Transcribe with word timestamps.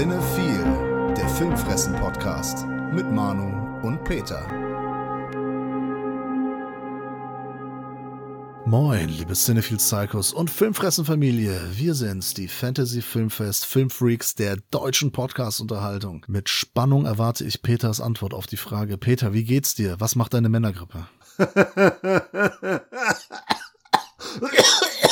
Cinephile, 0.00 1.12
der 1.14 1.28
Filmfressen-Podcast 1.28 2.66
mit 2.94 3.12
Manu 3.12 3.86
und 3.86 4.02
Peter. 4.02 4.48
Moin, 8.64 9.10
liebe 9.10 9.34
Cinephile 9.34 9.76
Psychos 9.76 10.32
und 10.32 10.48
Filmfressen-Familie. 10.48 11.60
Wir 11.74 11.92
sind's, 11.92 12.32
die 12.32 12.48
Fantasy 12.48 13.02
Filmfest 13.02 13.66
Filmfreaks 13.66 14.34
der 14.34 14.56
deutschen 14.70 15.12
Podcast-Unterhaltung. 15.12 16.24
Mit 16.28 16.48
Spannung 16.48 17.04
erwarte 17.04 17.44
ich 17.44 17.60
Peters 17.60 18.00
Antwort 18.00 18.32
auf 18.32 18.46
die 18.46 18.56
Frage: 18.56 18.96
Peter, 18.96 19.34
wie 19.34 19.44
geht's 19.44 19.74
dir? 19.74 20.00
Was 20.00 20.16
macht 20.16 20.32
deine 20.32 20.48
Männergrippe? 20.48 21.08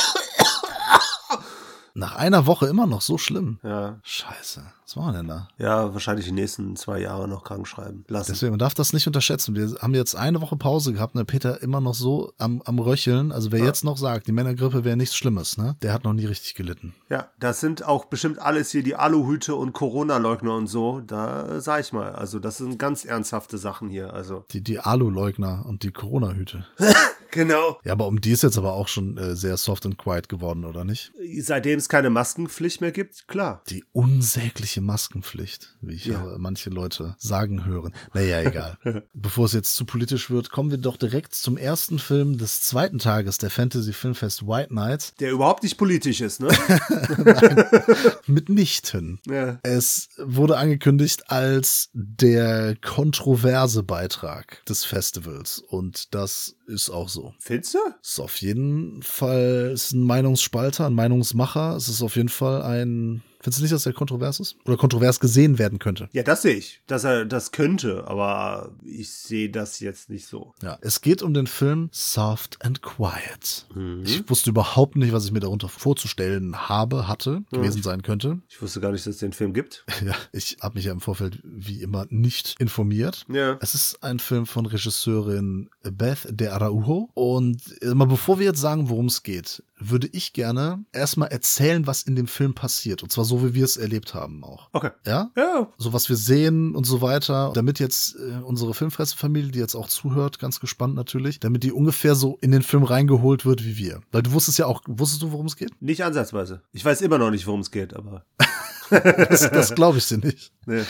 Nach 1.99 2.15
einer 2.15 2.45
Woche 2.45 2.67
immer 2.67 2.87
noch 2.87 3.01
so 3.01 3.17
schlimm. 3.17 3.59
Ja. 3.63 3.99
Scheiße. 4.03 4.61
Was 4.85 4.97
war 4.97 5.11
denn 5.11 5.27
da? 5.27 5.47
Ja, 5.57 5.93
wahrscheinlich 5.93 6.25
die 6.25 6.31
nächsten 6.31 6.75
zwei 6.75 6.99
Jahre 6.99 7.27
noch 7.27 7.43
krank 7.43 7.67
schreiben 7.67 8.05
lassen. 8.07 8.31
Deswegen, 8.31 8.51
man 8.53 8.59
darf 8.59 8.73
das 8.73 8.91
nicht 8.93 9.05
unterschätzen. 9.05 9.53
Wir 9.53 9.75
haben 9.81 9.93
jetzt 9.93 10.15
eine 10.15 10.41
Woche 10.41 10.55
Pause 10.55 10.93
gehabt 10.93 11.13
und 11.13 11.19
der 11.19 11.25
Peter 11.25 11.61
immer 11.61 11.79
noch 11.81 11.93
so 11.93 12.33
am, 12.39 12.61
am 12.63 12.79
Röcheln. 12.79 13.31
Also 13.31 13.51
wer 13.51 13.59
Ja. 13.59 13.65
jetzt 13.65 13.83
noch 13.83 13.97
sagt, 13.97 14.27
die 14.27 14.31
Männergrippe 14.31 14.83
wäre 14.85 14.97
nichts 14.97 15.15
Schlimmes, 15.15 15.57
ne? 15.57 15.75
Der 15.83 15.93
hat 15.93 16.05
noch 16.05 16.13
nie 16.13 16.25
richtig 16.25 16.55
gelitten. 16.55 16.95
Ja, 17.09 17.27
das 17.39 17.59
sind 17.59 17.83
auch 17.85 18.05
bestimmt 18.05 18.39
alles 18.39 18.71
hier 18.71 18.81
die 18.81 18.95
Aluhüte 18.95 19.53
und 19.55 19.73
Corona-Leugner 19.73 20.55
und 20.55 20.67
so. 20.67 21.01
Da 21.01 21.59
sag 21.61 21.81
ich 21.81 21.93
mal, 21.93 22.13
also 22.15 22.39
das 22.39 22.57
sind 22.57 22.79
ganz 22.79 23.05
ernsthafte 23.05 23.57
Sachen 23.59 23.89
hier. 23.89 24.13
Also 24.13 24.45
Die, 24.51 24.63
die 24.63 24.79
Alu-Leugner 24.79 25.65
und 25.67 25.83
die 25.83 25.91
Corona-Hüte. 25.91 26.65
genau. 27.31 27.79
Ja, 27.83 27.93
aber 27.93 28.07
um 28.07 28.21
die 28.21 28.31
ist 28.31 28.43
jetzt 28.43 28.57
aber 28.57 28.73
auch 28.73 28.87
schon 28.87 29.17
äh, 29.17 29.35
sehr 29.35 29.57
soft 29.57 29.85
and 29.85 29.97
quiet 29.97 30.29
geworden, 30.29 30.65
oder 30.65 30.83
nicht? 30.83 31.11
Seitdem 31.39 31.77
es 31.79 31.89
keine 31.89 32.09
Maskenpflicht 32.09 32.81
mehr 32.81 32.91
gibt, 32.91 33.27
klar. 33.27 33.61
Die 33.69 33.83
unsägliche 33.91 34.81
Maskenpflicht, 34.81 35.75
wie 35.81 35.93
ich 35.95 36.05
Ja. 36.05 36.35
manche 36.37 36.69
Leute 36.69 37.15
sagen 37.17 37.65
hören. 37.65 37.93
Naja, 38.13 38.41
egal. 38.41 38.77
Bevor 39.13 39.45
es 39.45 39.53
jetzt 39.53 39.75
zu 39.75 39.85
politisch 39.85 40.29
wird, 40.29 40.49
kommen 40.51 40.71
wir 40.71 40.77
doch 40.77 40.97
direkt 40.97 41.33
zum 41.35 41.57
ersten 41.57 41.99
Film 41.99 42.37
des 42.37 42.61
zweiten 42.61 42.99
Tages 42.99 43.37
der 43.37 43.49
Fantasy 43.49 43.93
Filmfest 43.93 44.47
White 44.47 44.73
Night. 44.73 45.13
Der 45.19 45.31
überhaupt 45.31 45.63
nicht 45.63 45.77
politisch 45.77 46.21
ist, 46.21 46.39
ne? 46.41 46.49
Mitnichten. 48.27 49.19
ja. 49.27 49.59
Es 49.63 50.09
wurde 50.17 50.57
angekündigt 50.57 51.29
als 51.29 51.89
der 51.93 52.75
kontroverse 52.75 53.83
Beitrag 53.83 54.63
des 54.65 54.85
Festivals. 54.85 55.59
Und 55.59 56.13
das 56.13 56.55
ist 56.67 56.89
auch 56.89 57.09
so. 57.09 57.18
Findest 57.39 57.73
du? 57.73 57.79
Es 58.01 58.11
ist 58.11 58.19
auf 58.19 58.37
jeden 58.37 59.01
Fall 59.01 59.71
ist 59.73 59.91
ein 59.91 60.03
Meinungsspalter, 60.03 60.87
ein 60.87 60.93
Meinungsmacher. 60.93 61.75
Es 61.75 61.87
ist 61.87 62.01
auf 62.01 62.15
jeden 62.15 62.29
Fall 62.29 62.61
ein. 62.61 63.23
Findest 63.41 63.59
du 63.59 63.63
nicht, 63.63 63.73
dass 63.73 63.85
er 63.85 63.93
kontrovers 63.93 64.39
ist? 64.39 64.57
Oder 64.65 64.77
kontrovers 64.77 65.19
gesehen 65.19 65.59
werden 65.59 65.79
könnte? 65.79 66.09
Ja, 66.11 66.23
das 66.23 66.41
sehe 66.41 66.55
ich. 66.55 66.81
Dass 66.87 67.05
er 67.05 67.25
das 67.25 67.51
könnte, 67.51 68.05
aber 68.07 68.71
ich 68.83 69.09
sehe 69.09 69.49
das 69.49 69.79
jetzt 69.79 70.09
nicht 70.09 70.27
so. 70.27 70.53
Ja. 70.61 70.77
Es 70.81 71.01
geht 71.01 71.21
um 71.21 71.33
den 71.33 71.47
Film 71.47 71.89
Soft 71.91 72.63
and 72.63 72.81
Quiet. 72.81 73.65
Mhm. 73.73 74.03
Ich 74.05 74.29
wusste 74.29 74.49
überhaupt 74.49 74.95
nicht, 74.97 75.13
was 75.13 75.25
ich 75.25 75.31
mir 75.31 75.39
darunter 75.39 75.69
vorzustellen 75.69 76.69
habe, 76.69 77.07
hatte, 77.07 77.43
gewesen 77.51 77.81
sein 77.81 78.01
könnte. 78.01 78.41
Ich 78.49 78.61
wusste 78.61 78.81
gar 78.81 78.91
nicht, 78.91 79.05
dass 79.05 79.15
es 79.15 79.19
den 79.19 79.33
Film 79.33 79.53
gibt. 79.53 79.85
Ja, 80.09 80.15
ich 80.31 80.57
habe 80.61 80.75
mich 80.75 80.85
ja 80.85 80.93
im 80.93 81.01
Vorfeld 81.01 81.39
wie 81.43 81.81
immer 81.81 82.05
nicht 82.09 82.55
informiert. 82.57 83.25
Ja. 83.31 83.57
Es 83.59 83.75
ist 83.75 84.01
ein 84.01 84.17
Film 84.19 84.45
von 84.45 84.65
Regisseurin 84.65 85.69
Beth 85.83 86.25
de 86.29 86.47
Araujo. 86.47 87.09
Und 87.13 87.61
äh, 87.81 87.93
mal 87.93 88.05
bevor 88.05 88.39
wir 88.39 88.45
jetzt 88.45 88.61
sagen, 88.61 88.89
worum 88.89 89.07
es 89.07 89.23
geht, 89.23 89.61
würde 89.77 90.07
ich 90.11 90.33
gerne 90.33 90.83
erstmal 90.91 91.29
erzählen, 91.29 91.85
was 91.85 92.03
in 92.03 92.15
dem 92.15 92.27
Film 92.27 92.53
passiert. 92.53 93.03
Und 93.03 93.11
zwar 93.11 93.25
so, 93.29 93.43
wie 93.43 93.53
wir 93.53 93.63
es 93.63 93.77
erlebt 93.77 94.13
haben 94.13 94.43
auch. 94.43 94.67
Okay. 94.73 94.89
Ja? 95.05 95.31
Ja, 95.37 95.67
So 95.77 95.93
was 95.93 96.09
wir 96.09 96.17
sehen 96.17 96.75
und 96.75 96.83
so 96.83 97.01
weiter. 97.01 97.51
Damit 97.53 97.79
jetzt 97.79 98.15
äh, 98.15 98.41
unsere 98.43 98.73
Filmfressfamilie, 98.73 99.51
die 99.51 99.59
jetzt 99.59 99.75
auch 99.75 99.87
zuhört, 99.87 100.39
ganz 100.39 100.59
gespannt 100.59 100.95
natürlich, 100.95 101.39
damit 101.39 101.63
die 101.63 101.71
ungefähr 101.71 102.15
so 102.15 102.37
in 102.41 102.51
den 102.51 102.61
Film 102.63 102.83
reingeholt 102.83 103.45
wird 103.45 103.63
wie 103.63 103.77
wir. 103.77 104.01
Weil 104.11 104.23
du 104.23 104.31
wusstest 104.33 104.59
ja 104.59 104.65
auch, 104.65 104.81
wusstest 104.87 105.21
du, 105.21 105.31
worum 105.31 105.45
es 105.45 105.55
geht? 105.55 105.69
nicht 105.81 106.03
ansatzweise. 106.03 106.61
Ich 106.73 106.83
weiß 106.83 107.01
immer 107.01 107.17
noch 107.17 107.31
nicht, 107.31 107.47
worum 107.47 107.61
es 107.61 107.71
geht, 107.71 107.95
aber. 107.95 108.25
Das, 108.89 109.49
das 109.51 109.75
glaube 109.75 109.99
ich 109.99 110.07
dir 110.07 110.17
nicht. 110.17 110.51
Nee. 110.65 110.81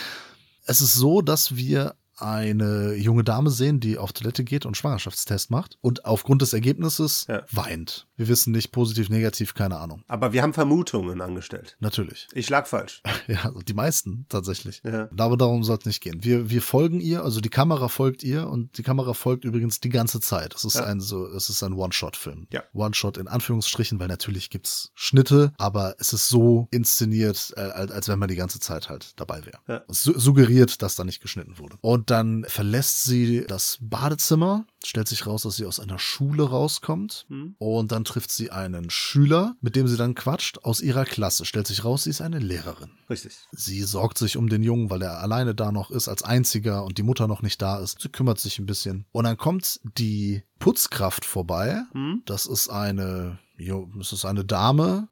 Es 0.66 0.80
ist 0.80 0.94
so, 0.94 1.22
dass 1.22 1.58
wir 1.58 1.96
eine 2.22 2.94
junge 2.96 3.24
Dame 3.24 3.50
sehen, 3.50 3.80
die 3.80 3.98
auf 3.98 4.14
Toilette 4.14 4.44
geht 4.44 4.66
und 4.66 4.78
Schwangerschaftstest 4.78 5.52
macht 5.52 5.78
und 5.82 6.06
aufgrund 6.06 6.42
des 6.42 6.54
Ergebnisses 6.54 7.26
Ja. 7.30 7.44
weint. 7.52 8.08
Wir 8.16 8.28
wissen 8.28 8.52
nicht, 8.52 8.72
positiv, 8.72 9.10
negativ, 9.10 9.54
keine 9.54 9.78
Ahnung. 9.78 10.04
Aber 10.08 10.34
wir 10.34 10.42
haben 10.42 10.54
Vermutungen 10.54 11.22
angestellt. 11.22 11.78
Natürlich. 11.80 12.28
Ich 12.34 12.50
lag 12.50 12.68
falsch. 12.68 13.02
Ja, 13.28 13.44
also 13.46 13.60
die 13.60 13.74
meisten 13.74 14.26
tatsächlich. 14.28 14.82
Ja. 14.84 15.08
Aber 15.18 15.38
darum 15.38 15.64
soll 15.64 15.78
es 15.80 15.86
nicht 15.86 16.02
gehen. 16.02 16.24
Wir, 16.24 16.50
wir 16.50 16.62
folgen 16.64 17.00
ihr, 17.00 17.24
also 17.24 17.42
die 17.42 17.50
Kamera 17.50 17.88
folgt 17.88 18.24
ihr 18.24 18.48
und 18.48 18.78
die 18.78 18.84
Kamera 18.84 19.14
folgt 19.14 19.46
übrigens 19.46 19.80
die 19.80 19.90
ganze 19.90 20.20
Zeit. 20.20 20.56
Es 20.56 20.66
ist 20.66 20.76
Ja. 20.76 20.86
ein 20.86 21.00
so, 21.00 21.28
es 21.28 21.50
ist 21.50 21.62
ein 21.64 21.74
One-Shot-Film. 21.74 22.48
Ja. 22.52 22.64
One-Shot 22.74 23.18
in 23.18 23.28
Anführungsstrichen, 23.28 24.00
weil 24.00 24.08
natürlich 24.08 24.50
gibt's 24.50 24.92
Schnitte, 24.96 25.54
aber 25.58 25.96
es 26.00 26.12
ist 26.14 26.28
so 26.30 26.68
inszeniert, 26.72 27.54
äh, 27.56 27.62
als, 27.62 27.92
als 27.92 28.08
wenn 28.08 28.18
man 28.20 28.30
die 28.30 28.36
ganze 28.36 28.60
Zeit 28.60 28.90
halt 28.90 29.14
dabei 29.20 29.46
wäre. 29.46 29.60
Ja. 29.68 29.84
Es 29.88 30.04
suggeriert, 30.04 30.82
dass 30.82 30.96
da 30.96 31.04
nicht 31.04 31.22
geschnitten 31.22 31.58
wurde. 31.60 31.78
Und 31.82 32.09
dann 32.10 32.46
verlässt 32.48 33.04
sie 33.04 33.46
das 33.48 33.78
Badezimmer, 33.82 34.66
stellt 34.84 35.08
sich 35.08 35.26
raus, 35.28 35.44
dass 35.44 35.56
sie 35.56 35.66
aus 35.66 35.80
einer 35.80 36.00
Schule 36.00 36.44
rauskommt. 36.44 37.26
Hm. 37.30 37.56
Und 37.58 37.92
dann 37.92 38.04
trifft 38.04 38.32
sie 38.32 38.52
einen 38.52 38.90
Schüler, 38.90 39.56
mit 39.62 39.76
dem 39.76 39.88
sie 39.88 39.98
dann 39.98 40.16
quatscht, 40.16 40.60
aus 40.64 40.82
ihrer 40.82 41.06
Klasse. 41.06 41.46
Stellt 41.46 41.68
sich 41.68 41.84
raus, 41.84 42.04
sie 42.04 42.10
ist 42.10 42.22
eine 42.22 42.40
Lehrerin. 42.40 42.92
Richtig. 43.10 43.38
Sie 43.52 43.82
sorgt 43.84 44.18
sich 44.18 44.38
um 44.38 44.50
den 44.50 44.64
Jungen, 44.64 44.90
weil 44.90 45.02
er 45.02 45.20
alleine 45.20 45.56
da 45.56 45.72
noch 45.72 45.92
ist, 45.92 46.08
als 46.08 46.24
einziger 46.24 46.84
und 46.84 46.98
die 46.98 47.04
Mutter 47.04 47.28
noch 47.28 47.42
nicht 47.42 47.62
da 47.62 47.80
ist. 47.80 48.02
Sie 48.02 48.10
kümmert 48.10 48.40
sich 48.40 48.60
ein 48.60 48.66
bisschen. 48.66 49.06
Und 49.12 49.26
dann 49.26 49.38
kommt 49.38 49.80
die 49.98 50.44
Putzkraft 50.60 51.26
vorbei. 51.26 51.84
Hm? 51.94 52.24
Das 52.26 52.46
ist 52.46 52.70
eine, 52.70 53.40
jo, 53.58 53.90
das 53.98 54.14
ist 54.14 54.26
eine 54.26 54.46
Dame. 54.46 55.08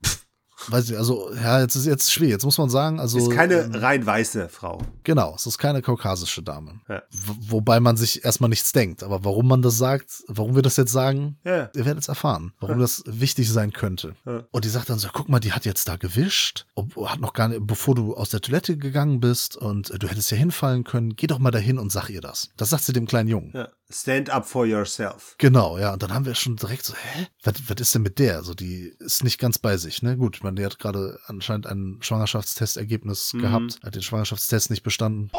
Weiß 0.70 0.90
ich, 0.90 0.98
also, 0.98 1.32
ja, 1.34 1.62
jetzt 1.62 1.76
ist 1.76 1.86
jetzt 1.86 2.12
schwer. 2.12 2.30
Jetzt 2.30 2.44
muss 2.46 2.58
man 2.58 2.70
sagen, 2.70 3.00
also. 3.00 3.18
Ist 3.18 3.32
keine 3.32 3.56
ähm, 3.62 3.76
rein 3.76 4.06
weiße 4.06 4.50
Frau. 4.50 4.82
Genau, 5.04 5.34
es 5.36 5.46
ist 5.46 5.58
keine 5.58 5.82
kaukasische 5.82 6.42
Dame. 6.42 6.82
Ja. 6.90 7.04
Wobei 7.12 7.80
man 7.80 7.96
sich 7.96 8.26
erstmal 8.26 8.50
nichts 8.50 8.72
denkt. 8.72 9.04
Aber 9.04 9.24
warum 9.24 9.48
man 9.48 9.62
das 9.62 9.78
sagt, 9.78 10.24
warum 10.28 10.56
wir 10.56 10.62
das 10.62 10.78
jetzt 10.78 10.92
sagen, 10.92 11.38
Ja. 11.44 11.70
Ihr 11.76 11.86
werdet 11.86 12.04
es 12.04 12.08
erfahren, 12.08 12.54
warum 12.60 12.80
das 12.80 13.04
wichtig 13.06 13.52
sein 13.52 13.72
könnte. 13.72 14.16
Ja. 14.26 14.44
Und 14.52 14.66
die 14.66 14.70
sagt 14.70 14.90
dann 14.90 15.00
so, 15.00 15.10
guck 15.14 15.30
mal, 15.30 15.40
die 15.40 15.54
hat 15.54 15.66
jetzt 15.66 15.88
da 15.88 15.96
gewischt, 15.96 16.66
ob, 16.76 16.96
hat 17.08 17.20
noch 17.20 17.34
gar 17.34 17.48
nicht, 17.48 17.66
bevor 17.66 17.96
du 17.96 18.16
aus 18.16 18.30
der 18.30 18.42
Toilette 18.42 18.78
gegangen 18.78 19.20
bist 19.20 19.56
und 19.58 19.92
äh, 19.92 20.00
du 20.00 20.08
hättest 20.08 20.32
ja 20.32 20.38
hinfallen 20.38 20.84
können, 20.84 21.16
geh 21.16 21.28
doch 21.28 21.40
mal 21.40 21.52
dahin 21.52 21.78
und 21.78 21.92
sag 21.92 22.10
ihr 22.10 22.22
das. 22.22 22.50
Das 22.58 22.70
sagt 22.70 22.84
sie 22.84 22.94
dem 22.94 23.06
kleinen 23.06 23.30
Jungen. 23.30 23.54
Stand 23.90 24.30
up 24.30 24.46
for 24.46 24.66
yourself. 24.66 25.36
Genau, 25.38 25.78
ja. 25.78 25.94
Und 25.94 26.04
dann 26.04 26.14
haben 26.14 26.26
wir 26.26 26.36
schon 26.36 26.58
direkt 26.58 26.84
so, 26.84 26.94
hä? 26.94 27.28
Was, 27.44 27.54
was 27.68 27.78
ist 27.80 27.96
denn 27.96 28.02
mit 28.02 28.20
der? 28.20 28.36
Also 28.36 28.54
die 28.54 28.94
ist 29.00 29.24
nicht 29.24 29.40
ganz 29.40 29.58
bei 29.60 29.78
sich, 29.78 30.02
ne? 30.04 30.18
Gut, 30.18 30.40
man, 30.44 30.56
die 30.58 30.66
hat 30.66 30.78
gerade 30.78 31.18
anscheinend 31.26 31.68
ein 31.68 31.98
Schwangerschaftstestergebnis 32.02 33.34
Mhm. 33.34 33.40
gehabt, 33.42 33.80
hat 33.84 33.96
den 33.96 34.02
Schwangerschaftstest 34.02 34.70
nicht 34.72 34.84
bestanden. 34.84 35.32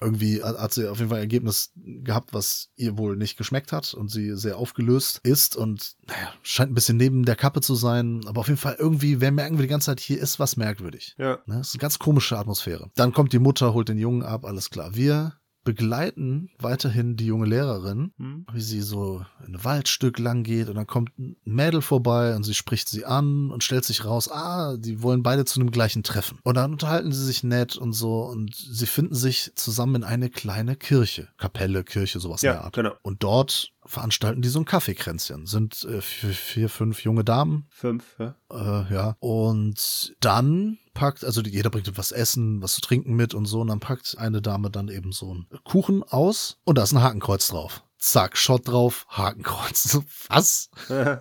Irgendwie 0.00 0.42
hat 0.42 0.74
sie 0.74 0.88
auf 0.88 0.98
jeden 0.98 1.08
Fall 1.08 1.18
ein 1.18 1.22
Ergebnis 1.24 1.72
gehabt, 1.74 2.34
was 2.34 2.70
ihr 2.76 2.98
wohl 2.98 3.16
nicht 3.16 3.36
geschmeckt 3.38 3.72
hat 3.72 3.94
und 3.94 4.10
sie 4.10 4.36
sehr 4.36 4.58
aufgelöst 4.58 5.20
ist 5.22 5.56
und 5.56 5.96
naja, 6.06 6.32
scheint 6.42 6.70
ein 6.70 6.74
bisschen 6.74 6.96
neben 6.96 7.24
der 7.24 7.36
Kappe 7.36 7.60
zu 7.60 7.74
sein, 7.74 8.20
aber 8.26 8.40
auf 8.40 8.48
jeden 8.48 8.58
Fall 8.58 8.76
irgendwie, 8.78 9.20
wer 9.20 9.32
merken 9.32 9.56
wir 9.56 9.62
die 9.62 9.68
ganze 9.68 9.86
Zeit, 9.86 10.00
hier 10.00 10.20
ist 10.20 10.38
was 10.38 10.56
merkwürdig. 10.56 11.14
Ja. 11.18 11.38
Ne? 11.46 11.58
Das 11.58 11.68
ist 11.68 11.74
eine 11.74 11.80
ganz 11.80 11.98
komische 11.98 12.38
Atmosphäre. 12.38 12.90
Dann 12.94 13.12
kommt 13.12 13.32
die 13.32 13.38
Mutter, 13.38 13.72
holt 13.72 13.88
den 13.88 13.98
Jungen 13.98 14.22
ab, 14.22 14.44
alles 14.44 14.70
klar. 14.70 14.94
Wir 14.94 15.34
begleiten 15.66 16.48
weiterhin 16.58 17.16
die 17.16 17.26
junge 17.26 17.46
Lehrerin, 17.46 18.12
Hm? 18.18 18.46
wie 18.52 18.60
sie 18.62 18.80
so 18.80 19.24
ein 19.46 19.62
Waldstück 19.62 20.18
lang 20.18 20.42
geht 20.42 20.68
und 20.68 20.76
dann 20.76 20.86
kommt 20.86 21.18
ein 21.18 21.36
Mädel 21.44 21.82
vorbei 21.82 22.34
und 22.34 22.44
sie 22.44 22.54
spricht 22.54 22.88
sie 22.88 23.04
an 23.04 23.50
und 23.50 23.62
stellt 23.62 23.84
sich 23.84 24.04
raus, 24.04 24.30
ah, 24.30 24.76
die 24.78 25.02
wollen 25.02 25.22
beide 25.22 25.44
zu 25.44 25.60
einem 25.60 25.70
gleichen 25.70 26.02
Treffen. 26.02 26.38
Und 26.44 26.54
dann 26.56 26.72
unterhalten 26.72 27.12
sie 27.12 27.24
sich 27.24 27.42
nett 27.42 27.76
und 27.76 27.92
so 27.92 28.22
und 28.24 28.54
sie 28.54 28.86
finden 28.86 29.14
sich 29.14 29.52
zusammen 29.56 29.96
in 29.96 30.04
eine 30.04 30.30
kleine 30.30 30.76
Kirche, 30.76 31.28
Kapelle, 31.36 31.84
Kirche, 31.84 32.20
sowas 32.20 32.42
in 32.42 32.46
Ja, 32.46 32.52
der 32.54 32.64
Art. 32.64 32.74
genau. 32.74 32.92
Und 33.02 33.22
dort 33.22 33.72
veranstalten 33.86 34.42
die 34.42 34.48
so 34.48 34.58
ein 34.60 34.64
Kaffeekränzchen. 34.64 35.46
Sind 35.46 35.84
äh, 35.84 36.00
vier, 36.00 36.30
vier, 36.30 36.68
fünf 36.68 37.02
junge 37.02 37.24
Damen, 37.24 37.66
Fünf, 37.70 38.16
ja. 38.18 38.34
äh, 38.50 38.92
ja. 38.94 39.16
Und 39.20 40.14
dann 40.20 40.78
packt, 40.94 41.24
also 41.24 41.40
jeder 41.42 41.70
bringt 41.70 41.96
was 41.96 42.12
essen, 42.12 42.62
was 42.62 42.74
zu 42.74 42.80
trinken 42.80 43.14
mit 43.14 43.34
und 43.34 43.46
so. 43.46 43.60
Und 43.60 43.68
dann 43.68 43.80
packt 43.80 44.16
eine 44.18 44.42
Dame 44.42 44.70
dann 44.70 44.88
eben 44.88 45.12
so 45.12 45.30
einen 45.30 45.46
Kuchen 45.64 46.02
aus 46.02 46.58
und 46.64 46.78
da 46.78 46.82
ist 46.82 46.92
ein 46.92 47.02
Hakenkreuz 47.02 47.48
drauf. 47.48 47.82
Zack, 47.98 48.36
Shot 48.36 48.68
drauf, 48.68 49.06
Hakenkreuz. 49.08 49.98
Was? 50.28 50.70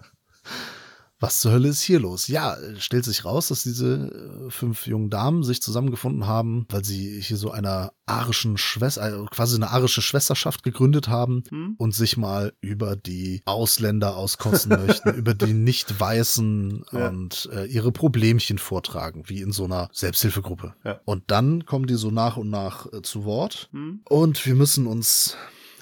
Was 1.26 1.40
zur 1.40 1.54
Hölle 1.54 1.70
ist 1.70 1.82
hier 1.82 2.00
los? 2.00 2.28
Ja, 2.28 2.56
stellt 2.78 3.04
sich 3.04 3.26
raus, 3.26 3.48
dass 3.48 3.64
diese 3.64 4.46
äh, 4.46 4.52
fünf 4.52 4.86
jungen 4.86 5.10
Damen 5.10 5.42
sich 5.42 5.60
zusammengefunden 5.60 6.28
haben, 6.28 6.68
weil 6.70 6.86
sie 6.86 7.20
hier 7.20 7.38
so 7.38 7.50
einer 7.50 7.94
arischen 8.06 8.60
Schwester, 8.60 9.02
also 9.02 9.26
quasi 9.26 9.56
eine 9.56 9.72
arische 9.72 10.04
Schwesterschaft 10.04 10.62
gegründet 10.62 11.08
haben 11.08 11.42
hm? 11.50 11.74
und 11.80 11.96
sich 11.96 12.16
mal 12.16 12.54
über 12.62 12.96
die 12.96 13.42
Ausländer 13.46 14.16
auskotzen 14.18 14.86
möchten, 14.86 15.14
über 15.16 15.34
die 15.34 15.54
Nicht-Weißen 15.54 16.86
ja. 16.92 17.08
und 17.08 17.50
äh, 17.52 17.66
ihre 17.66 17.92
Problemchen 17.92 18.60
vortragen, 18.60 19.24
wie 19.26 19.42
in 19.42 19.52
so 19.52 19.64
einer 19.66 19.90
Selbsthilfegruppe. 19.94 20.76
Ja. 20.84 21.02
Und 21.06 21.24
dann 21.32 21.66
kommen 21.66 21.88
die 21.88 21.96
so 21.96 22.12
nach 22.12 22.38
und 22.38 22.52
nach 22.52 22.86
äh, 22.94 23.02
zu 23.02 23.26
Wort 23.26 23.70
hm? 23.72 24.02
und 24.08 24.46
wir 24.46 24.54
müssen 24.54 24.86
uns 24.86 25.38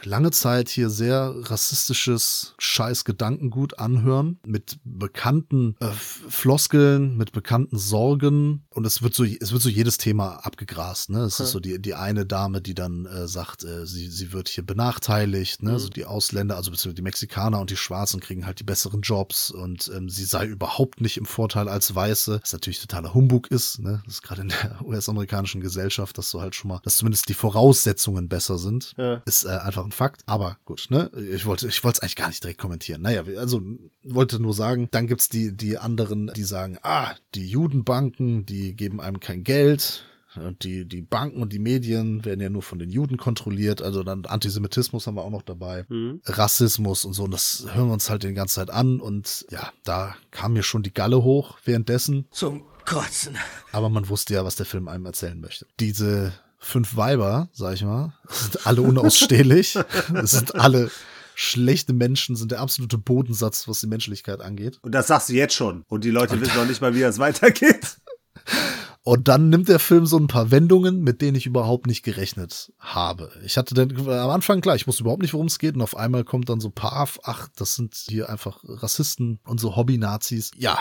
lange 0.05 0.31
Zeit 0.31 0.69
hier 0.69 0.89
sehr 0.89 1.33
rassistisches 1.37 2.55
scheiß 2.57 3.05
Gedankengut 3.05 3.79
anhören 3.79 4.39
mit 4.45 4.77
bekannten 4.83 5.75
äh, 5.79 5.87
Floskeln, 5.91 7.17
mit 7.17 7.31
bekannten 7.31 7.77
Sorgen 7.77 8.63
und 8.69 8.85
es 8.85 9.01
wird 9.01 9.13
so 9.13 9.23
es 9.23 9.51
wird 9.51 9.61
so 9.61 9.69
jedes 9.69 9.97
Thema 9.97 10.45
abgegrast, 10.45 11.09
ne? 11.09 11.19
Es 11.21 11.37
ja. 11.37 11.45
ist 11.45 11.51
so 11.51 11.59
die 11.59 11.81
die 11.81 11.95
eine 11.95 12.25
Dame, 12.25 12.61
die 12.61 12.75
dann 12.75 13.05
äh, 13.05 13.27
sagt, 13.27 13.63
äh, 13.63 13.85
sie 13.85 14.09
sie 14.09 14.33
wird 14.33 14.49
hier 14.49 14.65
benachteiligt, 14.65 15.63
ne? 15.63 15.73
Mhm. 15.73 15.79
So 15.79 15.89
die 15.89 16.05
Ausländer, 16.05 16.55
also 16.57 16.71
beziehungsweise 16.71 16.95
die 16.95 17.01
Mexikaner 17.01 17.59
und 17.59 17.69
die 17.69 17.77
Schwarzen 17.77 18.19
kriegen 18.19 18.45
halt 18.45 18.59
die 18.59 18.63
besseren 18.63 19.01
Jobs 19.01 19.51
und 19.51 19.91
ähm, 19.95 20.09
sie 20.09 20.25
sei 20.25 20.45
überhaupt 20.45 21.01
nicht 21.01 21.17
im 21.17 21.25
Vorteil 21.25 21.67
als 21.69 21.93
Weiße, 21.93 22.39
was 22.41 22.53
natürlich 22.53 22.81
totaler 22.81 23.13
Humbug 23.13 23.47
ist, 23.47 23.79
ne? 23.79 24.01
Das 24.05 24.15
ist 24.15 24.21
gerade 24.23 24.41
in 24.41 24.49
der 24.49 24.81
US-amerikanischen 24.83 25.61
Gesellschaft, 25.61 26.17
dass 26.17 26.29
so 26.29 26.41
halt 26.41 26.55
schon 26.55 26.69
mal, 26.69 26.79
dass 26.83 26.97
zumindest 26.97 27.29
die 27.29 27.33
Voraussetzungen 27.33 28.27
besser 28.27 28.57
sind, 28.57 28.93
ja. 28.97 29.21
ist 29.25 29.45
äh, 29.45 29.49
einfach 29.49 29.85
ein 29.85 29.92
Fakt. 29.93 30.23
Aber 30.25 30.57
gut, 30.65 30.87
ne? 30.89 31.11
Ich 31.31 31.45
wollte, 31.45 31.67
ich 31.67 31.83
wollte 31.83 31.97
es 31.97 32.01
eigentlich 32.01 32.15
gar 32.15 32.27
nicht 32.27 32.43
direkt 32.43 32.59
kommentieren. 32.59 33.01
Naja, 33.01 33.23
also 33.37 33.61
wollte 34.03 34.39
nur 34.41 34.53
sagen, 34.53 34.87
dann 34.91 35.07
gibt's 35.07 35.29
die, 35.29 35.55
die 35.55 35.77
anderen, 35.77 36.31
die 36.35 36.43
sagen, 36.43 36.77
ah, 36.83 37.15
die 37.35 37.47
Judenbanken, 37.47 38.45
die 38.45 38.75
geben 38.75 38.99
einem 38.99 39.19
kein 39.19 39.43
Geld. 39.43 40.05
Und 40.35 40.63
die, 40.63 40.85
die 40.85 41.01
Banken 41.01 41.41
und 41.41 41.53
die 41.53 41.59
Medien 41.59 42.25
werden 42.25 42.41
ja 42.41 42.49
nur 42.49 42.63
von 42.63 42.79
den 42.79 42.89
Juden 42.89 43.17
kontrolliert. 43.17 43.81
Also 43.81 44.03
dann 44.03 44.25
Antisemitismus 44.25 45.05
haben 45.05 45.15
wir 45.15 45.23
auch 45.23 45.29
noch 45.29 45.43
dabei. 45.43 45.85
Mhm. 45.89 46.21
Rassismus 46.25 47.05
und 47.05 47.13
so. 47.13 47.25
Und 47.25 47.31
das 47.31 47.67
hören 47.71 47.87
wir 47.87 47.93
uns 47.93 48.09
halt 48.09 48.23
die 48.23 48.33
ganze 48.33 48.55
Zeit 48.55 48.71
an. 48.71 48.99
Und 48.99 49.45
ja, 49.51 49.71
da 49.83 50.15
kam 50.31 50.53
mir 50.53 50.63
schon 50.63 50.83
die 50.83 50.93
Galle 50.93 51.23
hoch 51.23 51.57
währenddessen. 51.65 52.25
Zum 52.31 52.63
Kotzen. 52.85 53.37
Aber 53.71 53.89
man 53.89 54.09
wusste 54.09 54.33
ja, 54.33 54.43
was 54.43 54.55
der 54.55 54.65
Film 54.65 54.87
einem 54.87 55.05
erzählen 55.05 55.39
möchte. 55.39 55.67
Diese 55.79 56.33
fünf 56.63 56.95
Weiber, 56.95 57.49
sag 57.53 57.75
ich 57.75 57.83
mal. 57.83 58.13
sind 58.29 58.65
alle 58.65 58.81
unausstehlich. 58.81 59.77
Es 60.13 60.31
sind 60.31 60.55
alle 60.55 60.89
schlechte 61.35 61.93
Menschen, 61.93 62.35
sind 62.35 62.51
der 62.51 62.61
absolute 62.61 62.97
Bodensatz, 62.97 63.67
was 63.67 63.81
die 63.81 63.87
Menschlichkeit 63.87 64.41
angeht. 64.41 64.79
Und 64.81 64.93
das 64.93 65.07
sagst 65.07 65.29
du 65.29 65.33
jetzt 65.33 65.55
schon. 65.55 65.83
Und 65.87 66.03
die 66.03 66.11
Leute 66.11 66.39
wissen 66.39 66.55
noch 66.55 66.65
nicht 66.65 66.81
mal, 66.81 66.95
wie 66.95 67.01
es 67.01 67.19
weitergeht. 67.19 67.97
Und 69.05 69.27
dann 69.27 69.49
nimmt 69.49 69.67
der 69.67 69.79
Film 69.79 70.05
so 70.05 70.17
ein 70.17 70.27
paar 70.27 70.49
Wendungen, 70.49 71.01
mit 71.01 71.21
denen 71.21 71.35
ich 71.35 71.45
überhaupt 71.45 71.87
nicht 71.87 72.03
gerechnet 72.03 72.71
habe. 72.79 73.33
Ich 73.43 73.57
hatte 73.57 73.75
dann 73.75 73.91
am 74.07 74.29
Anfang 74.29 74.61
klar, 74.61 74.77
ich 74.77 74.87
wusste 74.87 75.03
überhaupt 75.03 75.21
nicht, 75.21 75.33
worum 75.33 75.47
es 75.47 75.59
geht. 75.59 75.75
Und 75.75 75.81
auf 75.81 75.97
einmal 75.97 76.23
kommt 76.23 76.47
dann 76.47 76.61
so 76.61 76.69
Paf, 76.69 77.19
ach, 77.23 77.49
das 77.57 77.75
sind 77.75 77.95
hier 77.95 78.29
einfach 78.29 78.59
Rassisten 78.63 79.41
und 79.43 79.59
so 79.59 79.75
Hobby-Nazis. 79.75 80.51
Ja, 80.55 80.79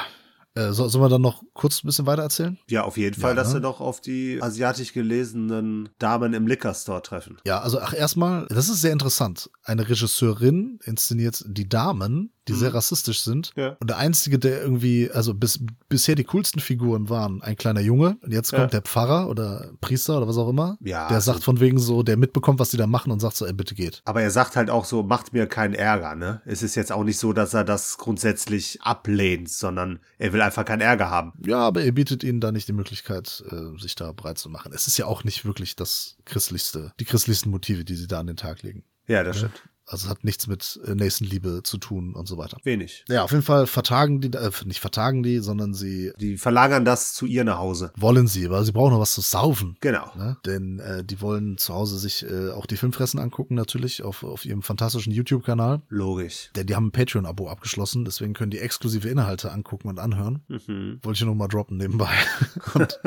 äh, 0.54 0.72
so, 0.72 0.88
sollen 0.88 1.04
wir 1.04 1.08
dann 1.08 1.22
noch 1.22 1.42
kurz 1.54 1.82
ein 1.82 1.86
bisschen 1.86 2.06
weiter 2.06 2.22
erzählen? 2.22 2.58
Ja, 2.68 2.84
auf 2.84 2.96
jeden 2.96 3.18
Fall, 3.18 3.30
ja, 3.30 3.34
dass 3.34 3.48
ne? 3.48 3.54
wir 3.54 3.60
doch 3.60 3.80
auf 3.80 4.00
die 4.00 4.38
asiatisch 4.42 4.92
gelesenen 4.92 5.88
Damen 5.98 6.34
im 6.34 6.46
Liquor 6.46 6.74
Store 6.74 7.02
treffen. 7.02 7.38
Ja, 7.46 7.60
also 7.60 7.80
ach 7.80 7.94
erstmal, 7.94 8.46
das 8.48 8.68
ist 8.68 8.80
sehr 8.80 8.92
interessant. 8.92 9.50
Eine 9.64 9.88
Regisseurin 9.88 10.78
inszeniert 10.84 11.44
die 11.46 11.68
Damen 11.68 12.32
die 12.48 12.52
mhm. 12.52 12.56
sehr 12.56 12.74
rassistisch 12.74 13.20
sind. 13.20 13.52
Ja. 13.56 13.76
Und 13.80 13.88
der 13.88 13.98
einzige, 13.98 14.38
der 14.38 14.62
irgendwie, 14.62 15.10
also 15.10 15.34
bis, 15.34 15.60
bisher 15.88 16.14
die 16.14 16.24
coolsten 16.24 16.60
Figuren 16.60 17.08
waren 17.08 17.42
ein 17.42 17.56
kleiner 17.56 17.80
Junge. 17.80 18.16
Und 18.22 18.32
jetzt 18.32 18.50
kommt 18.50 18.72
ja. 18.72 18.80
der 18.80 18.82
Pfarrer 18.82 19.28
oder 19.28 19.70
Priester 19.80 20.16
oder 20.16 20.26
was 20.26 20.36
auch 20.36 20.48
immer. 20.48 20.76
Ja. 20.80 21.08
Der 21.08 21.16
also 21.16 21.32
sagt 21.32 21.44
von 21.44 21.60
wegen 21.60 21.78
so, 21.78 22.02
der 22.02 22.16
mitbekommt, 22.16 22.58
was 22.58 22.70
die 22.70 22.76
da 22.76 22.86
machen 22.86 23.12
und 23.12 23.20
sagt 23.20 23.36
so, 23.36 23.46
ey, 23.46 23.52
bitte 23.52 23.74
geht. 23.74 24.02
Aber 24.04 24.22
er 24.22 24.30
sagt 24.30 24.56
halt 24.56 24.70
auch 24.70 24.84
so, 24.84 25.02
macht 25.02 25.32
mir 25.32 25.46
keinen 25.46 25.74
Ärger, 25.74 26.14
ne? 26.14 26.42
Es 26.44 26.62
ist 26.62 26.74
jetzt 26.74 26.90
auch 26.90 27.04
nicht 27.04 27.18
so, 27.18 27.32
dass 27.32 27.54
er 27.54 27.64
das 27.64 27.98
grundsätzlich 27.98 28.82
ablehnt, 28.82 29.48
sondern 29.48 30.00
er 30.18 30.32
will 30.32 30.42
einfach 30.42 30.64
keinen 30.64 30.80
Ärger 30.80 31.10
haben. 31.10 31.32
Ja, 31.46 31.58
aber 31.58 31.82
er 31.82 31.92
bietet 31.92 32.24
ihnen 32.24 32.40
da 32.40 32.50
nicht 32.50 32.68
die 32.68 32.72
Möglichkeit, 32.72 33.44
äh, 33.50 33.80
sich 33.80 33.94
da 33.94 34.12
breit 34.12 34.38
zu 34.38 34.48
machen. 34.48 34.72
Es 34.74 34.86
ist 34.86 34.98
ja 34.98 35.06
auch 35.06 35.24
nicht 35.24 35.44
wirklich 35.44 35.76
das 35.76 36.16
christlichste, 36.24 36.92
die 36.98 37.04
christlichsten 37.04 37.50
Motive, 37.50 37.84
die 37.84 37.94
sie 37.94 38.08
da 38.08 38.20
an 38.20 38.26
den 38.26 38.36
Tag 38.36 38.62
legen. 38.62 38.84
Ja, 39.06 39.22
das 39.22 39.38
stimmt. 39.38 39.62
Also 39.86 40.08
hat 40.08 40.24
nichts 40.24 40.46
mit 40.46 40.80
äh, 40.86 40.94
Nächstenliebe 40.94 41.62
zu 41.64 41.78
tun 41.78 42.14
und 42.14 42.26
so 42.26 42.38
weiter. 42.38 42.58
Wenig. 42.62 43.04
Ja, 43.08 43.24
auf 43.24 43.32
jeden 43.32 43.42
Fall 43.42 43.66
vertagen 43.66 44.20
die, 44.20 44.28
äh, 44.28 44.50
nicht 44.64 44.80
vertagen 44.80 45.22
die, 45.22 45.38
sondern 45.38 45.74
sie. 45.74 46.12
Die 46.18 46.36
verlagern 46.36 46.84
das 46.84 47.14
zu 47.14 47.26
ihr 47.26 47.44
nach 47.44 47.58
Hause. 47.58 47.92
Wollen 47.96 48.26
sie, 48.26 48.48
weil 48.50 48.64
sie 48.64 48.72
brauchen 48.72 48.92
noch 48.92 49.00
was 49.00 49.14
zu 49.14 49.20
saufen. 49.20 49.76
Genau. 49.80 50.10
Ne? 50.16 50.36
Denn 50.46 50.78
äh, 50.78 51.04
die 51.04 51.20
wollen 51.20 51.58
zu 51.58 51.74
Hause 51.74 51.98
sich 51.98 52.24
äh, 52.28 52.50
auch 52.50 52.66
die 52.66 52.76
Filmfressen 52.76 53.18
angucken, 53.18 53.54
natürlich, 53.54 54.02
auf, 54.02 54.22
auf 54.22 54.44
ihrem 54.44 54.62
fantastischen 54.62 55.12
YouTube-Kanal. 55.12 55.82
Logisch. 55.88 56.50
Denn 56.54 56.66
die 56.66 56.74
haben 56.74 56.86
ein 56.86 56.92
Patreon-Abo 56.92 57.48
abgeschlossen, 57.48 58.04
deswegen 58.04 58.34
können 58.34 58.50
die 58.50 58.58
exklusive 58.58 59.08
Inhalte 59.08 59.52
angucken 59.52 59.88
und 59.88 59.98
anhören. 59.98 60.42
Mhm. 60.48 61.00
Wollte 61.02 61.18
ich 61.18 61.24
nur 61.24 61.34
mal 61.34 61.48
droppen 61.48 61.76
nebenbei. 61.76 62.12
und 62.74 63.00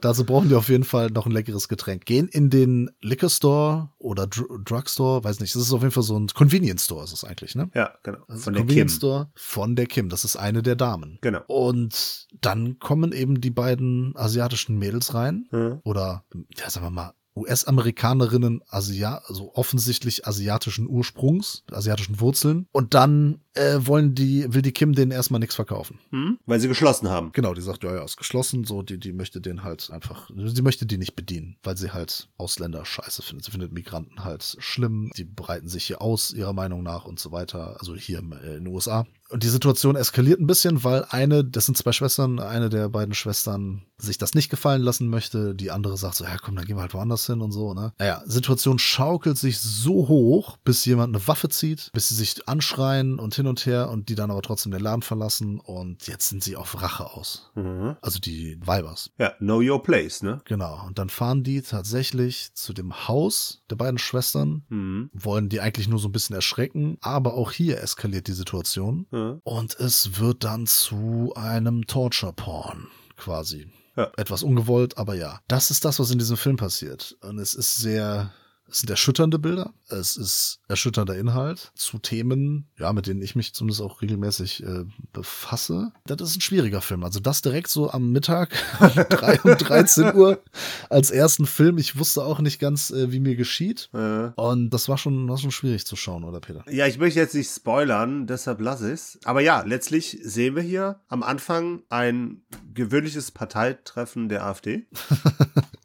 dazu 0.00 0.24
brauchen 0.24 0.48
die 0.48 0.54
auf 0.54 0.68
jeden 0.68 0.84
Fall 0.84 1.10
noch 1.10 1.26
ein 1.26 1.32
leckeres 1.32 1.68
Getränk. 1.68 2.04
Gehen 2.04 2.28
in 2.28 2.50
den 2.50 2.90
Liquor 3.00 3.30
Store 3.30 3.90
oder 3.98 4.26
Dr 4.26 4.78
Drugstore, 4.78 5.24
weiß 5.24 5.40
nicht, 5.40 5.54
das 5.54 5.62
ist 5.62 5.72
auf 5.72 5.82
jeden 5.82 5.92
Fall 5.92 6.02
so 6.02 6.17
ein 6.18 6.28
Convenience 6.28 6.84
Store 6.84 7.04
ist 7.04 7.12
es 7.12 7.24
eigentlich, 7.24 7.54
ne? 7.54 7.70
Ja, 7.74 7.94
genau. 8.02 8.18
Von 8.28 8.54
der 8.54 8.62
Convenience 8.62 8.92
Kim. 8.92 8.98
Store 8.98 9.30
von 9.34 9.76
der 9.76 9.86
Kim. 9.86 10.08
Das 10.08 10.24
ist 10.24 10.36
eine 10.36 10.62
der 10.62 10.76
Damen. 10.76 11.18
Genau. 11.20 11.42
Und 11.46 12.26
dann 12.40 12.78
kommen 12.78 13.12
eben 13.12 13.40
die 13.40 13.50
beiden 13.50 14.16
asiatischen 14.16 14.78
Mädels 14.78 15.14
rein. 15.14 15.46
Mhm. 15.50 15.80
Oder, 15.84 16.24
ja, 16.56 16.70
sagen 16.70 16.86
wir 16.86 16.90
mal, 16.90 17.12
US-Amerikanerinnen, 17.38 18.62
Asia 18.68 19.22
also 19.26 19.52
offensichtlich 19.54 20.26
asiatischen 20.26 20.88
Ursprungs, 20.88 21.64
asiatischen 21.70 22.20
Wurzeln. 22.20 22.66
Und 22.72 22.94
dann 22.94 23.40
äh, 23.54 23.78
wollen 23.80 24.14
die, 24.14 24.52
will 24.52 24.62
die 24.62 24.72
Kim 24.72 24.94
denen 24.94 25.10
erstmal 25.10 25.40
nichts 25.40 25.54
verkaufen. 25.54 25.98
Hm? 26.10 26.38
Weil 26.46 26.60
sie 26.60 26.68
geschlossen 26.68 27.08
haben. 27.08 27.32
Genau, 27.32 27.54
die 27.54 27.60
sagt, 27.60 27.84
ja, 27.84 27.94
ja, 27.94 28.04
ist 28.04 28.16
geschlossen, 28.16 28.64
so, 28.64 28.82
die, 28.82 28.98
die 28.98 29.12
möchte 29.12 29.40
den 29.40 29.64
halt 29.64 29.90
einfach, 29.90 30.30
sie 30.34 30.62
möchte 30.62 30.86
die 30.86 30.98
nicht 30.98 31.16
bedienen, 31.16 31.56
weil 31.62 31.76
sie 31.76 31.92
halt 31.92 32.28
Ausländer 32.36 32.84
scheiße 32.84 33.22
findet. 33.22 33.44
Sie 33.44 33.50
findet 33.50 33.72
Migranten 33.72 34.24
halt 34.24 34.56
schlimm, 34.58 35.10
die 35.16 35.24
breiten 35.24 35.68
sich 35.68 35.84
hier 35.84 36.00
aus, 36.00 36.32
ihrer 36.32 36.52
Meinung 36.52 36.82
nach 36.82 37.04
und 37.04 37.18
so 37.18 37.32
weiter, 37.32 37.76
also 37.78 37.96
hier 37.96 38.18
äh, 38.18 38.56
in 38.56 38.64
den 38.64 38.68
USA. 38.68 39.06
Und 39.30 39.42
die 39.42 39.48
Situation 39.48 39.96
eskaliert 39.96 40.40
ein 40.40 40.46
bisschen, 40.46 40.84
weil 40.84 41.04
eine, 41.10 41.44
das 41.44 41.66
sind 41.66 41.76
zwei 41.76 41.92
Schwestern, 41.92 42.38
eine 42.40 42.70
der 42.70 42.88
beiden 42.88 43.14
Schwestern 43.14 43.82
sich 43.98 44.16
das 44.16 44.34
nicht 44.34 44.48
gefallen 44.48 44.80
lassen 44.80 45.08
möchte, 45.08 45.54
die 45.54 45.70
andere 45.70 45.96
sagt 45.96 46.14
so, 46.14 46.24
ja 46.24 46.36
komm, 46.38 46.56
dann 46.56 46.64
gehen 46.64 46.76
wir 46.76 46.82
halt 46.82 46.94
woanders 46.94 47.26
hin 47.26 47.40
und 47.40 47.52
so, 47.52 47.74
ne? 47.74 47.92
Naja, 47.98 48.22
Situation 48.24 48.78
schaukelt 48.78 49.36
sich 49.36 49.60
so 49.60 50.08
hoch, 50.08 50.56
bis 50.64 50.84
jemand 50.84 51.14
eine 51.14 51.26
Waffe 51.26 51.48
zieht, 51.48 51.90
bis 51.92 52.08
sie 52.08 52.14
sich 52.14 52.48
anschreien 52.48 53.18
und 53.18 53.34
hin 53.34 53.46
und 53.46 53.66
her 53.66 53.90
und 53.90 54.08
die 54.08 54.14
dann 54.14 54.30
aber 54.30 54.40
trotzdem 54.40 54.72
den 54.72 54.80
Laden 54.80 55.02
verlassen 55.02 55.60
und 55.60 56.06
jetzt 56.06 56.28
sind 56.28 56.42
sie 56.42 56.56
auf 56.56 56.80
Rache 56.80 57.10
aus. 57.10 57.50
Mhm. 57.54 57.96
Also 58.00 58.20
die 58.20 58.58
Weibers. 58.64 59.10
Ja, 59.18 59.30
know 59.38 59.60
your 59.60 59.82
place, 59.82 60.22
ne? 60.22 60.40
Genau. 60.44 60.86
Und 60.86 60.98
dann 60.98 61.10
fahren 61.10 61.42
die 61.42 61.60
tatsächlich 61.62 62.54
zu 62.54 62.72
dem 62.72 63.08
Haus 63.08 63.62
der 63.68 63.76
beiden 63.76 63.98
Schwestern, 63.98 64.62
mhm. 64.68 65.10
wollen 65.12 65.48
die 65.48 65.60
eigentlich 65.60 65.88
nur 65.88 65.98
so 65.98 66.08
ein 66.08 66.12
bisschen 66.12 66.36
erschrecken, 66.36 66.96
aber 67.00 67.34
auch 67.34 67.52
hier 67.52 67.82
eskaliert 67.82 68.28
die 68.28 68.32
Situation 68.32 69.06
mhm. 69.10 69.17
Und 69.44 69.74
es 69.78 70.18
wird 70.18 70.44
dann 70.44 70.66
zu 70.66 71.32
einem 71.36 71.86
Torture-Porn 71.86 72.88
quasi. 73.16 73.68
Ja. 73.96 74.12
Etwas 74.16 74.42
ungewollt, 74.42 74.96
aber 74.96 75.14
ja. 75.14 75.40
Das 75.48 75.70
ist 75.70 75.84
das, 75.84 75.98
was 75.98 76.10
in 76.10 76.18
diesem 76.18 76.36
Film 76.36 76.56
passiert. 76.56 77.16
Und 77.20 77.38
es 77.38 77.54
ist 77.54 77.76
sehr 77.76 78.32
es 78.70 78.78
sind 78.78 78.90
erschütternde 78.90 79.38
Bilder, 79.38 79.72
es 79.88 80.16
ist 80.16 80.60
erschütternder 80.68 81.16
Inhalt 81.16 81.72
zu 81.74 81.98
Themen, 81.98 82.68
ja, 82.78 82.92
mit 82.92 83.06
denen 83.06 83.22
ich 83.22 83.34
mich 83.34 83.54
zumindest 83.54 83.80
auch 83.80 84.02
regelmäßig 84.02 84.62
äh, 84.62 84.84
befasse. 85.12 85.92
Das 86.04 86.20
ist 86.20 86.36
ein 86.36 86.40
schwieriger 86.40 86.82
Film. 86.82 87.04
Also 87.04 87.20
das 87.20 87.40
direkt 87.42 87.68
so 87.68 87.90
am 87.90 88.12
Mittag 88.12 88.50
um 88.80 88.88
3 88.94 89.40
und 89.40 89.68
13 89.68 90.14
Uhr 90.14 90.42
als 90.90 91.10
ersten 91.10 91.46
Film. 91.46 91.78
Ich 91.78 91.98
wusste 91.98 92.22
auch 92.24 92.40
nicht 92.40 92.58
ganz, 92.58 92.90
äh, 92.90 93.10
wie 93.10 93.20
mir 93.20 93.36
geschieht. 93.36 93.88
Äh. 93.94 94.30
Und 94.36 94.70
das 94.70 94.88
war 94.88 94.98
schon, 94.98 95.28
war 95.28 95.38
schon 95.38 95.50
schwierig 95.50 95.86
zu 95.86 95.96
schauen, 95.96 96.24
oder 96.24 96.40
Peter? 96.40 96.64
Ja, 96.70 96.86
ich 96.86 96.98
möchte 96.98 97.20
jetzt 97.20 97.34
nicht 97.34 97.50
spoilern, 97.50 98.26
deshalb 98.26 98.60
lass 98.60 98.80
es. 98.80 99.18
Aber 99.24 99.40
ja, 99.40 99.62
letztlich 99.62 100.18
sehen 100.22 100.54
wir 100.54 100.62
hier 100.62 101.00
am 101.08 101.22
Anfang 101.22 101.82
ein 101.88 102.42
gewöhnliches 102.74 103.30
Parteitreffen 103.30 104.28
der 104.28 104.44
AfD. 104.44 104.86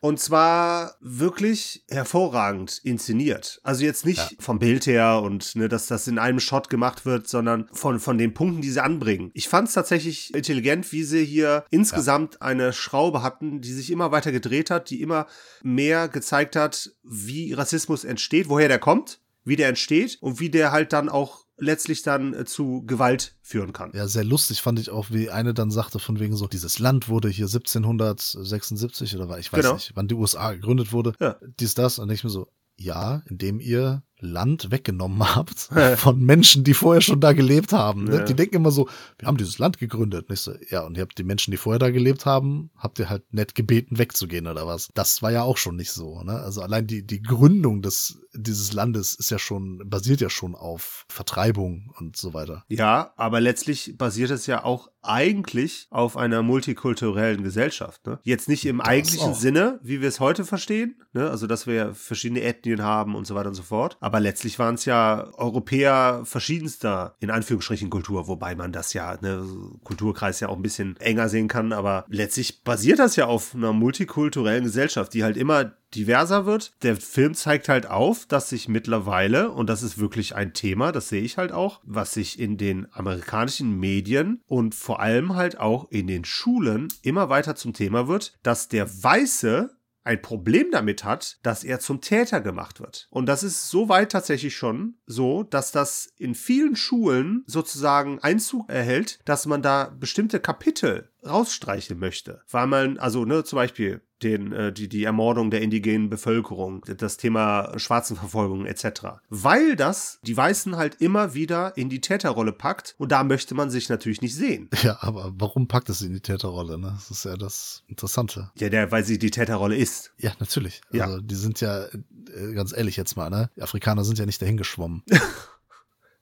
Und 0.00 0.18
zwar 0.18 0.96
wirklich 1.00 1.84
hervorragend 1.90 2.80
inszeniert. 2.84 3.60
Also 3.62 3.84
jetzt 3.84 4.06
nicht 4.06 4.32
ja. 4.32 4.36
vom 4.38 4.58
Bild 4.58 4.86
her 4.86 5.20
und 5.22 5.54
ne, 5.56 5.68
dass 5.68 5.86
das 5.86 6.08
in 6.08 6.18
einem 6.18 6.40
Shot 6.40 6.70
gemacht 6.70 7.04
wird, 7.04 7.28
sondern 7.28 7.68
von, 7.72 8.00
von 8.00 8.16
den 8.16 8.32
Punkten, 8.32 8.62
die 8.62 8.70
sie 8.70 8.82
anbringen. 8.82 9.30
Ich 9.34 9.48
fand 9.48 9.68
es 9.68 9.74
tatsächlich 9.74 10.34
intelligent, 10.34 10.90
wie 10.92 11.02
sie 11.02 11.24
hier 11.24 11.64
insgesamt 11.70 12.34
ja. 12.34 12.40
eine 12.40 12.72
Schraube 12.72 13.22
hatten, 13.22 13.60
die 13.60 13.72
sich 13.72 13.90
immer 13.90 14.10
weiter 14.10 14.32
gedreht 14.32 14.70
hat, 14.70 14.88
die 14.88 15.02
immer 15.02 15.26
mehr 15.62 16.08
gezeigt 16.08 16.56
hat, 16.56 16.90
wie 17.02 17.52
Rassismus 17.52 18.04
entsteht, 18.04 18.48
woher 18.48 18.68
der 18.68 18.78
kommt, 18.78 19.20
wie 19.44 19.56
der 19.56 19.68
entsteht 19.68 20.16
und 20.22 20.40
wie 20.40 20.50
der 20.50 20.72
halt 20.72 20.94
dann 20.94 21.10
auch 21.10 21.44
letztlich 21.60 22.02
dann 22.02 22.34
äh, 22.34 22.44
zu 22.44 22.82
Gewalt 22.86 23.36
führen 23.42 23.72
kann. 23.72 23.92
Ja, 23.94 24.08
sehr 24.08 24.24
lustig 24.24 24.62
fand 24.62 24.78
ich 24.78 24.90
auch, 24.90 25.10
wie 25.10 25.30
eine 25.30 25.54
dann 25.54 25.70
sagte, 25.70 25.98
von 25.98 26.18
wegen 26.18 26.36
so, 26.36 26.46
dieses 26.48 26.78
Land 26.78 27.08
wurde 27.08 27.28
hier 27.28 27.46
1776 27.46 29.14
oder 29.16 29.28
war, 29.28 29.38
ich 29.38 29.52
weiß 29.52 29.60
Genau. 29.62 29.74
nicht, 29.74 29.92
wann 29.94 30.08
die 30.08 30.14
USA 30.14 30.52
gegründet 30.52 30.92
wurde, 30.92 31.12
Ja. 31.20 31.36
dies, 31.60 31.74
das, 31.74 31.98
und 31.98 32.10
ich 32.10 32.24
mir 32.24 32.30
so, 32.30 32.48
ja, 32.76 33.22
indem 33.26 33.60
ihr 33.60 34.02
Land 34.20 34.70
weggenommen 34.70 35.34
habt 35.34 35.70
von 35.96 36.20
Menschen, 36.20 36.64
die 36.64 36.74
vorher 36.74 37.00
schon 37.00 37.20
da 37.20 37.32
gelebt 37.32 37.72
haben. 37.72 38.04
Ne? 38.04 38.16
Ja. 38.16 38.24
Die 38.24 38.34
denken 38.34 38.56
immer 38.56 38.70
so, 38.70 38.88
wir 39.18 39.28
haben 39.28 39.36
dieses 39.36 39.58
Land 39.58 39.78
gegründet. 39.78 40.28
Und 40.28 40.38
so, 40.38 40.52
ja, 40.68 40.82
und 40.82 40.96
ihr 40.96 41.02
habt 41.02 41.18
die 41.18 41.24
Menschen, 41.24 41.50
die 41.50 41.56
vorher 41.56 41.78
da 41.78 41.90
gelebt 41.90 42.26
haben, 42.26 42.70
habt 42.76 42.98
ihr 42.98 43.08
halt 43.08 43.32
nett 43.32 43.54
gebeten, 43.54 43.98
wegzugehen 43.98 44.46
oder 44.46 44.66
was. 44.66 44.90
Das 44.94 45.22
war 45.22 45.32
ja 45.32 45.42
auch 45.42 45.56
schon 45.56 45.76
nicht 45.76 45.92
so. 45.92 46.22
Ne? 46.22 46.32
Also 46.32 46.62
allein 46.62 46.86
die, 46.86 47.06
die 47.06 47.22
Gründung 47.22 47.82
des, 47.82 48.20
dieses 48.34 48.72
Landes 48.72 49.14
ist 49.14 49.30
ja 49.30 49.38
schon, 49.38 49.88
basiert 49.88 50.20
ja 50.20 50.30
schon 50.30 50.54
auf 50.54 51.06
Vertreibung 51.08 51.92
und 51.98 52.16
so 52.16 52.34
weiter. 52.34 52.64
Ja, 52.68 53.12
aber 53.16 53.40
letztlich 53.40 53.96
basiert 53.96 54.30
es 54.30 54.46
ja 54.46 54.64
auch 54.64 54.90
eigentlich 55.02 55.86
auf 55.90 56.16
einer 56.16 56.42
multikulturellen 56.42 57.42
Gesellschaft. 57.42 58.06
Ne? 58.06 58.18
Jetzt 58.22 58.48
nicht 58.48 58.66
im 58.66 58.78
Das 58.78 58.88
eigentlichen 58.88 59.30
auch. 59.30 59.34
Sinne, 59.34 59.80
wie 59.82 60.00
wir 60.00 60.08
es 60.08 60.20
heute 60.20 60.44
verstehen, 60.44 60.96
ne? 61.12 61.30
also 61.30 61.46
dass 61.46 61.66
wir 61.66 61.74
ja 61.74 61.94
verschiedene 61.94 62.42
Ethnien 62.42 62.82
haben 62.82 63.14
und 63.14 63.26
so 63.26 63.34
weiter 63.34 63.48
und 63.48 63.54
so 63.54 63.62
fort. 63.62 63.96
Aber 64.00 64.20
letztlich 64.20 64.58
waren 64.58 64.74
es 64.74 64.84
ja 64.84 65.28
Europäer 65.34 66.22
verschiedenster, 66.24 67.16
in 67.20 67.30
Anführungsstrichen, 67.30 67.90
Kultur, 67.90 68.28
wobei 68.28 68.54
man 68.54 68.72
das 68.72 68.92
ja, 68.92 69.16
ne, 69.20 69.44
Kulturkreis 69.84 70.40
ja 70.40 70.48
auch 70.48 70.56
ein 70.56 70.62
bisschen 70.62 70.96
enger 70.98 71.28
sehen 71.28 71.48
kann. 71.48 71.72
Aber 71.72 72.04
letztlich 72.08 72.62
basiert 72.62 72.98
das 72.98 73.16
ja 73.16 73.26
auf 73.26 73.54
einer 73.54 73.72
multikulturellen 73.72 74.64
Gesellschaft, 74.64 75.14
die 75.14 75.24
halt 75.24 75.36
immer 75.36 75.72
diverser 75.94 76.46
wird. 76.46 76.72
Der 76.82 76.96
Film 76.96 77.34
zeigt 77.34 77.68
halt 77.68 77.86
auf, 77.86 78.26
dass 78.26 78.48
sich 78.48 78.68
mittlerweile, 78.68 79.50
und 79.50 79.68
das 79.68 79.82
ist 79.82 79.98
wirklich 79.98 80.34
ein 80.34 80.52
Thema, 80.52 80.92
das 80.92 81.08
sehe 81.08 81.22
ich 81.22 81.38
halt 81.38 81.52
auch, 81.52 81.80
was 81.84 82.14
sich 82.14 82.38
in 82.38 82.56
den 82.56 82.86
amerikanischen 82.92 83.78
Medien 83.78 84.42
und 84.46 84.74
vor 84.74 85.00
allem 85.00 85.34
halt 85.34 85.58
auch 85.58 85.90
in 85.90 86.06
den 86.06 86.24
Schulen 86.24 86.88
immer 87.02 87.28
weiter 87.28 87.56
zum 87.56 87.72
Thema 87.72 88.08
wird, 88.08 88.38
dass 88.42 88.68
der 88.68 88.88
Weiße 89.02 89.70
ein 90.02 90.22
Problem 90.22 90.70
damit 90.70 91.04
hat, 91.04 91.38
dass 91.42 91.64
er 91.64 91.78
zum 91.78 92.00
Täter 92.00 92.40
gemacht 92.40 92.80
wird. 92.80 93.06
Und 93.10 93.26
das 93.26 93.42
ist 93.42 93.68
so 93.68 93.88
weit 93.88 94.12
tatsächlich 94.12 94.56
schon 94.56 94.94
so, 95.06 95.42
dass 95.42 95.72
das 95.72 96.12
in 96.16 96.34
vielen 96.34 96.76
Schulen 96.76 97.44
sozusagen 97.46 98.18
Einzug 98.20 98.68
erhält, 98.70 99.20
dass 99.24 99.46
man 99.46 99.62
da 99.62 99.94
bestimmte 99.98 100.40
Kapitel 100.40 101.09
rausstreichen 101.26 101.98
möchte. 101.98 102.42
Weil 102.50 102.66
man, 102.66 102.98
also, 102.98 103.24
ne, 103.24 103.44
zum 103.44 103.56
Beispiel 103.56 104.00
den, 104.22 104.52
äh, 104.52 104.72
die, 104.72 104.88
die 104.88 105.04
Ermordung 105.04 105.50
der 105.50 105.62
indigenen 105.62 106.10
Bevölkerung, 106.10 106.84
das 106.96 107.16
Thema 107.16 107.72
Schwarzenverfolgung 107.78 108.66
etc. 108.66 109.20
Weil 109.28 109.76
das 109.76 110.18
die 110.22 110.36
Weißen 110.36 110.76
halt 110.76 110.96
immer 111.00 111.34
wieder 111.34 111.76
in 111.76 111.88
die 111.88 112.00
Täterrolle 112.00 112.52
packt 112.52 112.94
und 112.98 113.12
da 113.12 113.24
möchte 113.24 113.54
man 113.54 113.70
sich 113.70 113.88
natürlich 113.88 114.20
nicht 114.22 114.34
sehen. 114.34 114.68
Ja, 114.82 114.96
aber 115.02 115.34
warum 115.36 115.68
packt 115.68 115.90
es 115.90 115.98
sie 115.98 116.06
in 116.06 116.14
die 116.14 116.20
Täterrolle? 116.20 116.78
Ne? 116.78 116.92
Das 116.94 117.10
ist 117.10 117.24
ja 117.26 117.36
das 117.36 117.84
Interessante. 117.86 118.50
Ja, 118.58 118.70
der, 118.70 118.90
weil 118.90 119.04
sie 119.04 119.18
die 119.18 119.30
Täterrolle 119.30 119.76
ist. 119.76 120.12
Ja, 120.16 120.32
natürlich. 120.38 120.80
Ja. 120.90 121.04
Also 121.04 121.20
die 121.20 121.34
sind 121.34 121.60
ja, 121.60 121.84
äh, 121.84 122.54
ganz 122.54 122.74
ehrlich 122.74 122.96
jetzt 122.96 123.14
mal, 123.14 123.28
ne? 123.28 123.50
Die 123.56 123.62
Afrikaner 123.62 124.04
sind 124.04 124.18
ja 124.18 124.24
nicht 124.24 124.40
dahin 124.40 124.56
geschwommen. 124.56 125.02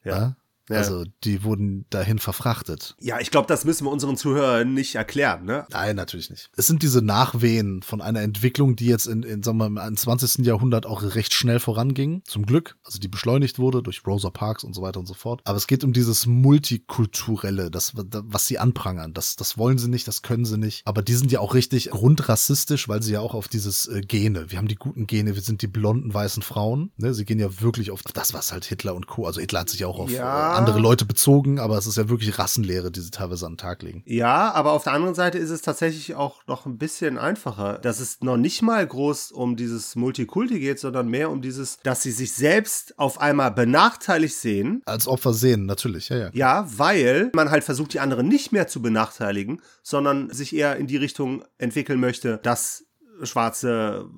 Ja. 0.05 0.21
ne? 0.21 0.37
Ja. 0.69 0.77
Also 0.79 1.05
die 1.25 1.45
wurden 1.45 1.87
dahin 1.91 2.19
verfrachtet. 2.19 2.97
Ja, 3.01 3.21
ich 3.21 3.31
glaube, 3.31 3.47
das 3.47 3.65
müssen 3.65 3.87
wir 3.87 3.91
unseren 3.91 4.17
Zuhörern 4.17 4.75
nicht 4.75 4.95
erklären, 4.95 5.45
ne? 5.45 5.67
Nein, 5.71 5.97
natürlich 5.97 6.31
nicht. 6.31 6.51
Es 6.57 6.67
sind 6.67 6.83
diese 6.83 7.03
Nachwehen 7.03 7.83
von 7.83 8.01
einer 8.01 8.21
Entwicklung, 8.21 8.77
die 8.77 8.87
jetzt 8.87 9.07
in, 9.07 9.23
in 9.23 9.43
sagen 9.43 9.59
wir 9.59 9.69
mal, 9.69 9.89
im 9.89 9.97
20. 9.97 10.45
Jahrhundert 10.45 10.87
auch 10.87 11.03
recht 11.15 11.33
schnell 11.33 11.61
voranging. 11.61 12.23
Zum 12.25 12.45
Glück. 12.47 12.77
Also 12.85 12.99
die 12.99 13.09
beschleunigt 13.09 13.59
wurde 13.59 13.83
durch 13.83 14.07
Rosa 14.07 14.31
Parks 14.31 14.65
und 14.65 14.75
so 14.75 14.83
weiter 14.83 15.01
und 15.01 15.07
so 15.07 15.15
fort. 15.15 15.41
Aber 15.45 15.57
es 15.57 15.67
geht 15.67 15.85
um 15.85 15.93
dieses 15.93 16.27
Multikulturelle, 16.27 17.71
das, 17.71 17.93
was 17.95 18.47
sie 18.47 18.59
anprangern. 18.59 19.15
Das, 19.15 19.37
das 19.37 19.59
wollen 19.59 19.79
sie 19.79 19.89
nicht, 19.89 20.07
das 20.07 20.23
können 20.23 20.45
sie 20.45 20.59
nicht. 20.59 20.83
Aber 20.87 21.03
die 21.03 21.15
sind 21.15 21.33
ja 21.33 21.41
auch 21.41 21.55
richtig 21.55 21.91
grundrassistisch, 21.91 22.89
weil 22.89 23.03
sie 23.03 23.13
ja 23.13 23.21
auch 23.21 23.35
auf 23.35 23.49
dieses 23.49 23.87
äh, 23.87 24.01
Gene. 24.03 24.51
Wir 24.51 24.59
haben 24.59 24.69
die 24.69 24.77
guten 24.77 25.07
Gene, 25.07 25.35
wir 25.35 25.43
sind 25.43 25.63
die 25.63 25.67
blonden 25.67 26.13
weißen 26.13 26.43
Frauen. 26.43 26.93
Ne? 26.97 27.15
Sie 27.15 27.25
gehen 27.25 27.39
ja 27.39 27.61
wirklich 27.61 27.91
auf 27.91 28.03
das, 28.03 28.35
was 28.35 28.53
halt 28.53 28.65
Hitler 28.65 28.95
und 28.95 29.07
Co. 29.07 29.27
Also 29.27 29.41
Hitler 29.41 29.61
hat 29.61 29.71
sich 29.71 29.81
ja 29.81 29.87
auch 29.87 29.99
auf 29.99 30.11
Ja. 30.11 30.58
Andere 30.59 30.79
Leute 30.81 31.05
bezogen, 31.05 31.59
aber 31.59 31.79
es 31.79 31.87
ist 31.87 31.97
ja 31.97 32.09
wirklich 32.09 32.39
Rassenlehre, 32.39 32.91
die 32.91 33.01
sie 33.01 33.11
teilweise 33.11 33.47
an 33.47 33.53
den 33.53 33.59
Tag 33.59 33.83
legen. 33.83 34.03
Ja, 34.07 34.53
aber 34.53 34.73
auf 34.73 34.85
der 34.85 34.93
anderen 34.93 35.15
Seite 35.15 35.39
ist 35.39 35.51
es 35.51 35.63
tatsächlich 35.63 36.15
auch 36.15 36.47
noch 36.47 36.67
ein 36.67 36.79
bisschen 36.79 37.19
einfacher, 37.19 37.79
dass 37.79 38.01
es 38.01 38.21
noch 38.21 38.37
nicht 38.37 38.63
mal 38.63 38.87
groß 38.87 39.33
um 39.33 39.57
dieses 39.57 39.97
Multikulti 39.97 40.61
geht, 40.61 40.79
sondern 40.79 41.09
mehr 41.09 41.31
um 41.31 41.41
dieses, 41.41 41.79
dass 41.83 42.03
sie 42.03 42.13
sich 42.13 42.33
selbst 42.33 42.99
auf 42.99 43.21
einmal 43.21 43.51
benachteiligt 43.51 44.37
sehen. 44.37 44.83
Als 44.85 45.09
Opfer 45.09 45.33
sehen, 45.33 45.67
natürlich, 45.67 46.09
ja, 46.09 46.19
ja. 46.19 46.31
Ja, 46.33 46.67
weil 46.77 47.31
man 47.35 47.51
halt 47.51 47.65
versucht, 47.65 47.95
die 47.95 48.01
anderen 48.01 48.29
nicht 48.29 48.53
mehr 48.53 48.69
zu 48.69 48.83
benachteiligen, 48.83 49.61
sondern 49.83 50.31
sich 50.31 50.55
eher 50.55 50.77
in 50.77 50.87
die 50.87 50.97
Richtung 50.97 51.45
entwickeln 51.59 52.01
möchte, 52.01 52.39
dass 52.43 52.85
Schwarze 53.23 54.09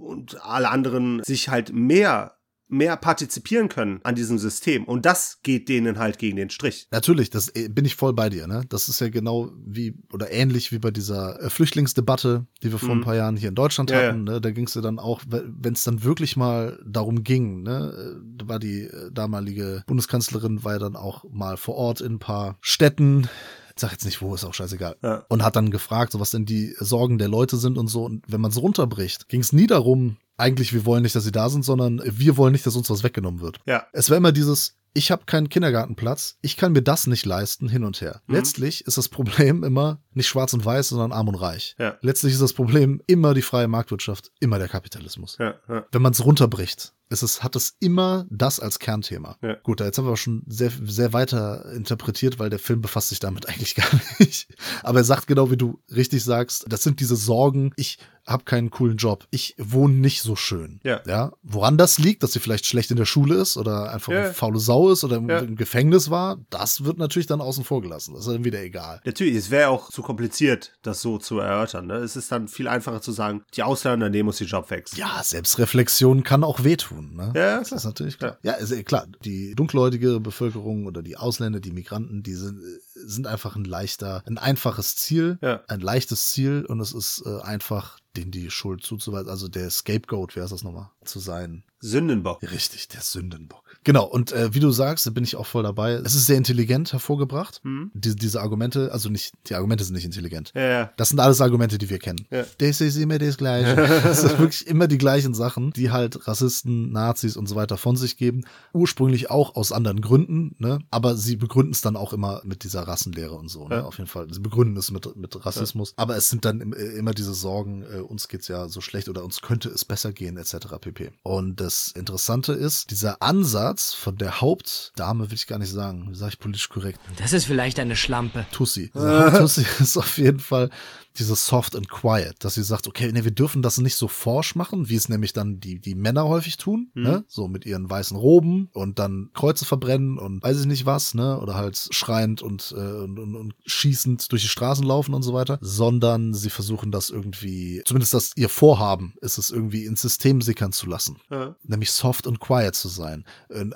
und 0.00 0.44
alle 0.44 0.68
anderen 0.70 1.22
sich 1.22 1.48
halt 1.48 1.72
mehr 1.72 2.36
mehr 2.70 2.96
partizipieren 2.96 3.68
können 3.68 4.00
an 4.04 4.14
diesem 4.14 4.38
System. 4.38 4.84
Und 4.84 5.04
das 5.06 5.38
geht 5.42 5.68
denen 5.68 5.98
halt 5.98 6.18
gegen 6.18 6.36
den 6.36 6.50
Strich. 6.50 6.88
Natürlich, 6.90 7.30
das 7.30 7.48
äh, 7.54 7.68
bin 7.68 7.84
ich 7.84 7.96
voll 7.96 8.12
bei 8.12 8.28
dir, 8.30 8.46
ne? 8.46 8.62
Das 8.68 8.88
ist 8.88 9.00
ja 9.00 9.08
genau 9.08 9.50
wie 9.64 9.94
oder 10.12 10.30
ähnlich 10.30 10.72
wie 10.72 10.78
bei 10.78 10.90
dieser 10.90 11.40
äh, 11.42 11.50
Flüchtlingsdebatte, 11.50 12.46
die 12.62 12.70
wir 12.72 12.78
vor 12.78 12.90
ein 12.90 12.98
Mhm. 12.98 13.02
paar 13.04 13.16
Jahren 13.16 13.36
hier 13.36 13.48
in 13.48 13.54
Deutschland 13.54 13.90
Ja, 13.90 14.08
hatten. 14.08 14.24
Ne? 14.24 14.40
Da 14.40 14.50
ging 14.50 14.66
es 14.66 14.74
ja 14.74 14.80
dann 14.80 14.98
auch, 14.98 15.20
wenn 15.26 15.72
es 15.74 15.84
dann 15.84 16.02
wirklich 16.04 16.36
mal 16.36 16.78
darum 16.86 17.22
ging, 17.24 17.62
ne, 17.62 18.20
da 18.36 18.48
war 18.48 18.58
die 18.58 18.82
äh, 18.82 19.10
damalige 19.12 19.82
Bundeskanzlerin, 19.86 20.64
war 20.64 20.74
ja 20.74 20.78
dann 20.78 20.96
auch 20.96 21.24
mal 21.30 21.56
vor 21.56 21.74
Ort 21.76 22.00
in 22.00 22.14
ein 22.14 22.18
paar 22.18 22.58
Städten. 22.60 23.28
Ich 23.76 23.80
sag 23.80 23.92
jetzt 23.92 24.04
nicht 24.04 24.20
wo, 24.20 24.34
ist 24.34 24.44
auch 24.44 24.52
scheißegal. 24.52 24.96
Ja. 25.02 25.24
Und 25.28 25.42
hat 25.42 25.56
dann 25.56 25.70
gefragt, 25.70 26.12
so 26.12 26.20
was 26.20 26.32
denn 26.32 26.44
die 26.44 26.74
Sorgen 26.78 27.16
der 27.18 27.28
Leute 27.28 27.56
sind 27.56 27.78
und 27.78 27.86
so. 27.88 28.04
Und 28.04 28.24
wenn 28.28 28.40
man 28.40 28.50
es 28.50 28.60
runterbricht, 28.60 29.28
ging 29.28 29.40
es 29.40 29.52
nie 29.54 29.66
darum, 29.66 30.16
eigentlich, 30.40 30.72
wir 30.72 30.84
wollen 30.84 31.02
nicht, 31.02 31.14
dass 31.14 31.24
sie 31.24 31.32
da 31.32 31.48
sind, 31.48 31.64
sondern 31.64 32.02
wir 32.04 32.36
wollen 32.36 32.52
nicht, 32.52 32.66
dass 32.66 32.76
uns 32.76 32.90
was 32.90 33.04
weggenommen 33.04 33.40
wird. 33.40 33.58
Ja. 33.66 33.86
Es 33.92 34.10
war 34.10 34.16
immer 34.16 34.32
dieses, 34.32 34.76
ich 34.92 35.10
habe 35.10 35.24
keinen 35.24 35.48
Kindergartenplatz, 35.48 36.38
ich 36.40 36.56
kann 36.56 36.72
mir 36.72 36.82
das 36.82 37.06
nicht 37.06 37.24
leisten, 37.24 37.68
hin 37.68 37.84
und 37.84 38.00
her. 38.00 38.22
Mhm. 38.26 38.36
Letztlich 38.36 38.86
ist 38.86 38.98
das 38.98 39.08
Problem 39.08 39.62
immer 39.62 40.00
nicht 40.12 40.28
schwarz 40.28 40.52
und 40.52 40.64
weiß, 40.64 40.88
sondern 40.88 41.12
arm 41.12 41.28
und 41.28 41.36
reich. 41.36 41.76
Ja. 41.78 41.96
Letztlich 42.00 42.32
ist 42.32 42.42
das 42.42 42.52
Problem 42.52 43.00
immer 43.06 43.34
die 43.34 43.42
freie 43.42 43.68
Marktwirtschaft, 43.68 44.32
immer 44.40 44.58
der 44.58 44.68
Kapitalismus. 44.68 45.36
Ja, 45.38 45.54
ja. 45.68 45.86
Wenn 45.92 46.02
man 46.02 46.12
es 46.12 46.24
runterbricht, 46.24 46.92
ist 47.10 47.22
es, 47.22 47.42
hat 47.42 47.56
es 47.56 47.74
immer 47.80 48.24
das 48.30 48.60
als 48.60 48.78
Kernthema. 48.78 49.36
Ja. 49.42 49.54
Gut, 49.62 49.80
jetzt 49.80 49.98
haben 49.98 50.06
wir 50.06 50.16
schon 50.16 50.42
sehr, 50.46 50.70
sehr 50.84 51.12
weiter 51.12 51.70
interpretiert, 51.72 52.38
weil 52.38 52.50
der 52.50 52.58
Film 52.58 52.80
befasst 52.80 53.10
sich 53.10 53.18
damit 53.18 53.48
eigentlich 53.48 53.74
gar 53.74 53.86
nicht. 54.18 54.48
Aber 54.82 55.00
er 55.00 55.04
sagt 55.04 55.26
genau, 55.26 55.50
wie 55.50 55.56
du 55.56 55.80
richtig 55.94 56.24
sagst, 56.24 56.64
das 56.68 56.82
sind 56.82 57.00
diese 57.00 57.16
Sorgen, 57.16 57.72
ich 57.76 57.98
habe 58.26 58.44
keinen 58.44 58.70
coolen 58.70 58.96
Job, 58.96 59.26
ich 59.30 59.56
wohne 59.58 59.94
nicht 59.94 60.22
so 60.22 60.36
schön. 60.36 60.78
Ja. 60.84 61.00
ja. 61.06 61.32
Woran 61.42 61.76
das 61.78 61.98
liegt, 61.98 62.22
dass 62.22 62.32
sie 62.32 62.38
vielleicht 62.38 62.64
schlecht 62.66 62.90
in 62.92 62.96
der 62.96 63.06
Schule 63.06 63.34
ist 63.36 63.56
oder 63.56 63.92
einfach 63.92 64.12
Ja. 64.12 64.24
eine 64.24 64.34
faule 64.34 64.60
Sau 64.60 64.90
ist 64.90 65.02
oder 65.02 65.16
im, 65.16 65.28
Ja. 65.28 65.40
im 65.40 65.56
Gefängnis 65.56 66.10
war, 66.10 66.38
das 66.50 66.84
wird 66.84 66.98
natürlich 66.98 67.26
dann 67.26 67.40
außen 67.40 67.64
vor 67.64 67.82
gelassen. 67.82 68.14
Das 68.14 68.26
ist 68.26 68.32
dann 68.32 68.44
wieder 68.44 68.62
egal. 68.62 69.00
Natürlich, 69.04 69.34
es 69.34 69.50
wäre 69.50 69.70
auch 69.70 69.90
zu 69.90 70.02
kompliziert, 70.02 70.72
das 70.82 71.00
so 71.02 71.18
zu 71.18 71.40
erörtern. 71.40 71.86
Ne? 71.88 71.94
Es 71.94 72.14
ist 72.14 72.30
dann 72.30 72.46
viel 72.46 72.68
einfacher 72.68 73.00
zu 73.00 73.10
sagen, 73.10 73.42
die 73.54 73.64
Ausländer 73.64 74.08
nehmen 74.10 74.28
uns 74.28 74.38
die 74.38 74.44
Job 74.44 74.70
weg. 74.70 74.86
Ja, 74.94 75.20
Selbstreflexion 75.24 76.22
kann 76.22 76.44
auch 76.44 76.62
wehtun. 76.62 76.99
Ne? 77.00 77.32
Ja, 77.34 77.58
das 77.58 77.72
ist 77.72 77.84
natürlich 77.84 78.18
klar. 78.18 78.38
Ja, 78.42 78.52
ist 78.52 78.72
eh 78.72 78.82
klar. 78.82 79.06
Die 79.24 79.54
dunkelhäutige 79.54 80.20
Bevölkerung 80.20 80.86
oder 80.86 81.02
die 81.02 81.16
Ausländer, 81.16 81.60
die 81.60 81.72
Migranten, 81.72 82.22
die 82.22 82.34
sind, 82.34 82.60
sind 83.04 83.26
einfach 83.26 83.56
ein 83.56 83.64
leichter, 83.64 84.22
ein 84.26 84.38
einfaches 84.38 84.96
Ziel, 84.96 85.38
Ja. 85.42 85.60
ein 85.68 85.80
leichtes 85.80 86.30
Ziel 86.30 86.64
und 86.66 86.80
es 86.80 86.92
ist 86.92 87.22
äh, 87.26 87.40
einfach, 87.42 87.98
denen 88.16 88.30
die 88.30 88.50
Schuld 88.50 88.82
zuzuweisen, 88.82 89.28
also 89.28 89.48
der 89.48 89.70
Scapegoat, 89.70 90.34
wer 90.36 90.44
ist 90.44 90.50
das 90.50 90.64
nochmal, 90.64 90.90
zu 91.04 91.18
sein. 91.20 91.62
Sündenbock. 91.82 92.42
Richtig, 92.42 92.88
der 92.88 93.00
Sündenbock. 93.00 93.62
Genau, 93.84 94.04
und 94.04 94.32
äh, 94.32 94.52
wie 94.52 94.60
du 94.60 94.70
sagst, 94.70 95.06
da 95.06 95.10
bin 95.10 95.24
ich 95.24 95.36
auch 95.36 95.46
voll 95.46 95.62
dabei. 95.62 95.92
Es 95.92 96.14
ist 96.14 96.26
sehr 96.26 96.36
intelligent 96.36 96.92
hervorgebracht. 96.92 97.60
Mhm. 97.64 97.90
Diese, 97.94 98.16
diese 98.16 98.42
Argumente, 98.42 98.92
also 98.92 99.08
nicht, 99.08 99.32
die 99.46 99.54
Argumente 99.54 99.84
sind 99.84 99.94
nicht 99.94 100.04
intelligent. 100.04 100.52
Ja, 100.54 100.60
ja. 100.68 100.92
Das 100.98 101.08
sind 101.08 101.20
alles 101.20 101.40
Argumente, 101.40 101.78
die 101.78 101.88
wir 101.88 101.98
kennen. 101.98 102.26
Ja. 102.30 102.44
Das 102.58 102.82
ist 102.82 102.96
immer 102.96 103.18
das 103.18 103.38
Gleiche. 103.38 103.74
das 104.04 104.20
sind 104.20 104.38
wirklich 104.38 104.66
immer 104.66 104.88
die 104.88 104.98
gleichen 104.98 105.32
Sachen, 105.32 105.70
die 105.70 105.90
halt 105.90 106.28
Rassisten, 106.28 106.92
Nazis 106.92 107.38
und 107.38 107.46
so 107.46 107.54
weiter 107.54 107.78
von 107.78 107.96
sich 107.96 108.18
geben. 108.18 108.44
Ursprünglich 108.74 109.30
auch 109.30 109.54
aus 109.56 109.72
anderen 109.72 110.02
Gründen, 110.02 110.54
ne? 110.58 110.80
Aber 110.90 111.16
sie 111.16 111.36
begründen 111.36 111.72
es 111.72 111.80
dann 111.80 111.96
auch 111.96 112.12
immer 112.12 112.42
mit 112.44 112.64
dieser 112.64 112.82
Rassenlehre 112.90 113.34
und 113.34 113.48
so, 113.48 113.68
ne? 113.68 113.76
Ja. 113.76 113.84
Auf 113.84 113.98
jeden 113.98 114.08
Fall. 114.08 114.26
Sie 114.32 114.40
begründen 114.40 114.76
es 114.76 114.90
mit, 114.90 115.16
mit 115.16 115.46
Rassismus. 115.46 115.94
Aber 115.96 116.16
es 116.16 116.28
sind 116.28 116.44
dann 116.44 116.72
äh, 116.72 116.82
immer 116.98 117.12
diese 117.12 117.34
Sorgen, 117.34 117.82
äh, 117.82 118.00
uns 118.00 118.28
geht's 118.28 118.48
ja 118.48 118.68
so 118.68 118.80
schlecht 118.80 119.08
oder 119.08 119.24
uns 119.24 119.40
könnte 119.40 119.68
es 119.68 119.84
besser 119.84 120.12
gehen, 120.12 120.36
etc. 120.36 120.56
pp. 120.80 121.12
Und 121.22 121.60
das 121.60 121.88
Interessante 121.88 122.52
ist, 122.52 122.90
dieser 122.90 123.22
Ansatz 123.22 123.92
von 123.92 124.16
der 124.16 124.40
Hauptdame, 124.40 125.30
will 125.30 125.36
ich 125.36 125.46
gar 125.46 125.58
nicht 125.58 125.72
sagen, 125.72 126.08
wie 126.10 126.16
sage 126.16 126.32
ich 126.32 126.38
politisch 126.38 126.68
korrekt? 126.68 127.00
Das 127.18 127.32
ist 127.32 127.46
vielleicht 127.46 127.78
eine 127.78 127.96
Schlampe. 127.96 128.46
Tussi. 128.52 128.90
Tussi 129.38 129.64
ist 129.78 129.96
auf 129.96 130.18
jeden 130.18 130.40
Fall 130.40 130.70
dieses 131.18 131.46
Soft 131.46 131.76
and 131.76 131.88
Quiet, 131.88 132.36
dass 132.40 132.54
sie 132.54 132.62
sagt, 132.62 132.86
okay, 132.86 133.10
nee, 133.12 133.24
wir 133.24 133.30
dürfen 133.30 133.62
das 133.62 133.78
nicht 133.78 133.96
so 133.96 134.08
forsch 134.08 134.54
machen, 134.54 134.88
wie 134.88 134.94
es 134.94 135.08
nämlich 135.08 135.32
dann 135.32 135.60
die, 135.60 135.80
die 135.80 135.94
Männer 135.94 136.24
häufig 136.26 136.56
tun, 136.56 136.90
mhm. 136.94 137.02
ne? 137.02 137.24
So 137.28 137.48
mit 137.48 137.66
ihren 137.66 137.88
weißen 137.90 138.16
Roben 138.16 138.68
und 138.72 138.98
dann 138.98 139.30
Kreuze 139.34 139.64
verbrennen 139.64 140.18
und 140.18 140.42
weiß 140.42 140.60
ich 140.60 140.66
nicht 140.66 140.86
was, 140.86 141.14
ne? 141.14 141.40
Oder 141.40 141.54
halt 141.54 141.88
schreiend 141.90 142.42
und, 142.42 142.74
äh, 142.76 142.80
und, 142.80 143.18
und, 143.18 143.36
und 143.36 143.54
schießend 143.66 144.30
durch 144.30 144.42
die 144.42 144.48
Straßen 144.48 144.84
laufen 144.84 145.14
und 145.14 145.22
so 145.22 145.34
weiter, 145.34 145.58
sondern 145.60 146.34
sie 146.34 146.50
versuchen 146.50 146.90
das 146.90 147.10
irgendwie, 147.10 147.82
zumindest 147.84 148.14
das 148.14 148.32
ihr 148.36 148.48
Vorhaben 148.48 149.14
ist 149.20 149.38
es 149.38 149.50
irgendwie 149.50 149.84
ins 149.84 150.02
System 150.02 150.40
sickern 150.40 150.72
zu 150.72 150.86
lassen. 150.86 151.16
Ja. 151.30 151.56
Nämlich 151.64 151.90
soft 151.90 152.26
und 152.26 152.40
quiet 152.40 152.74
zu 152.74 152.88
sein. 152.88 153.24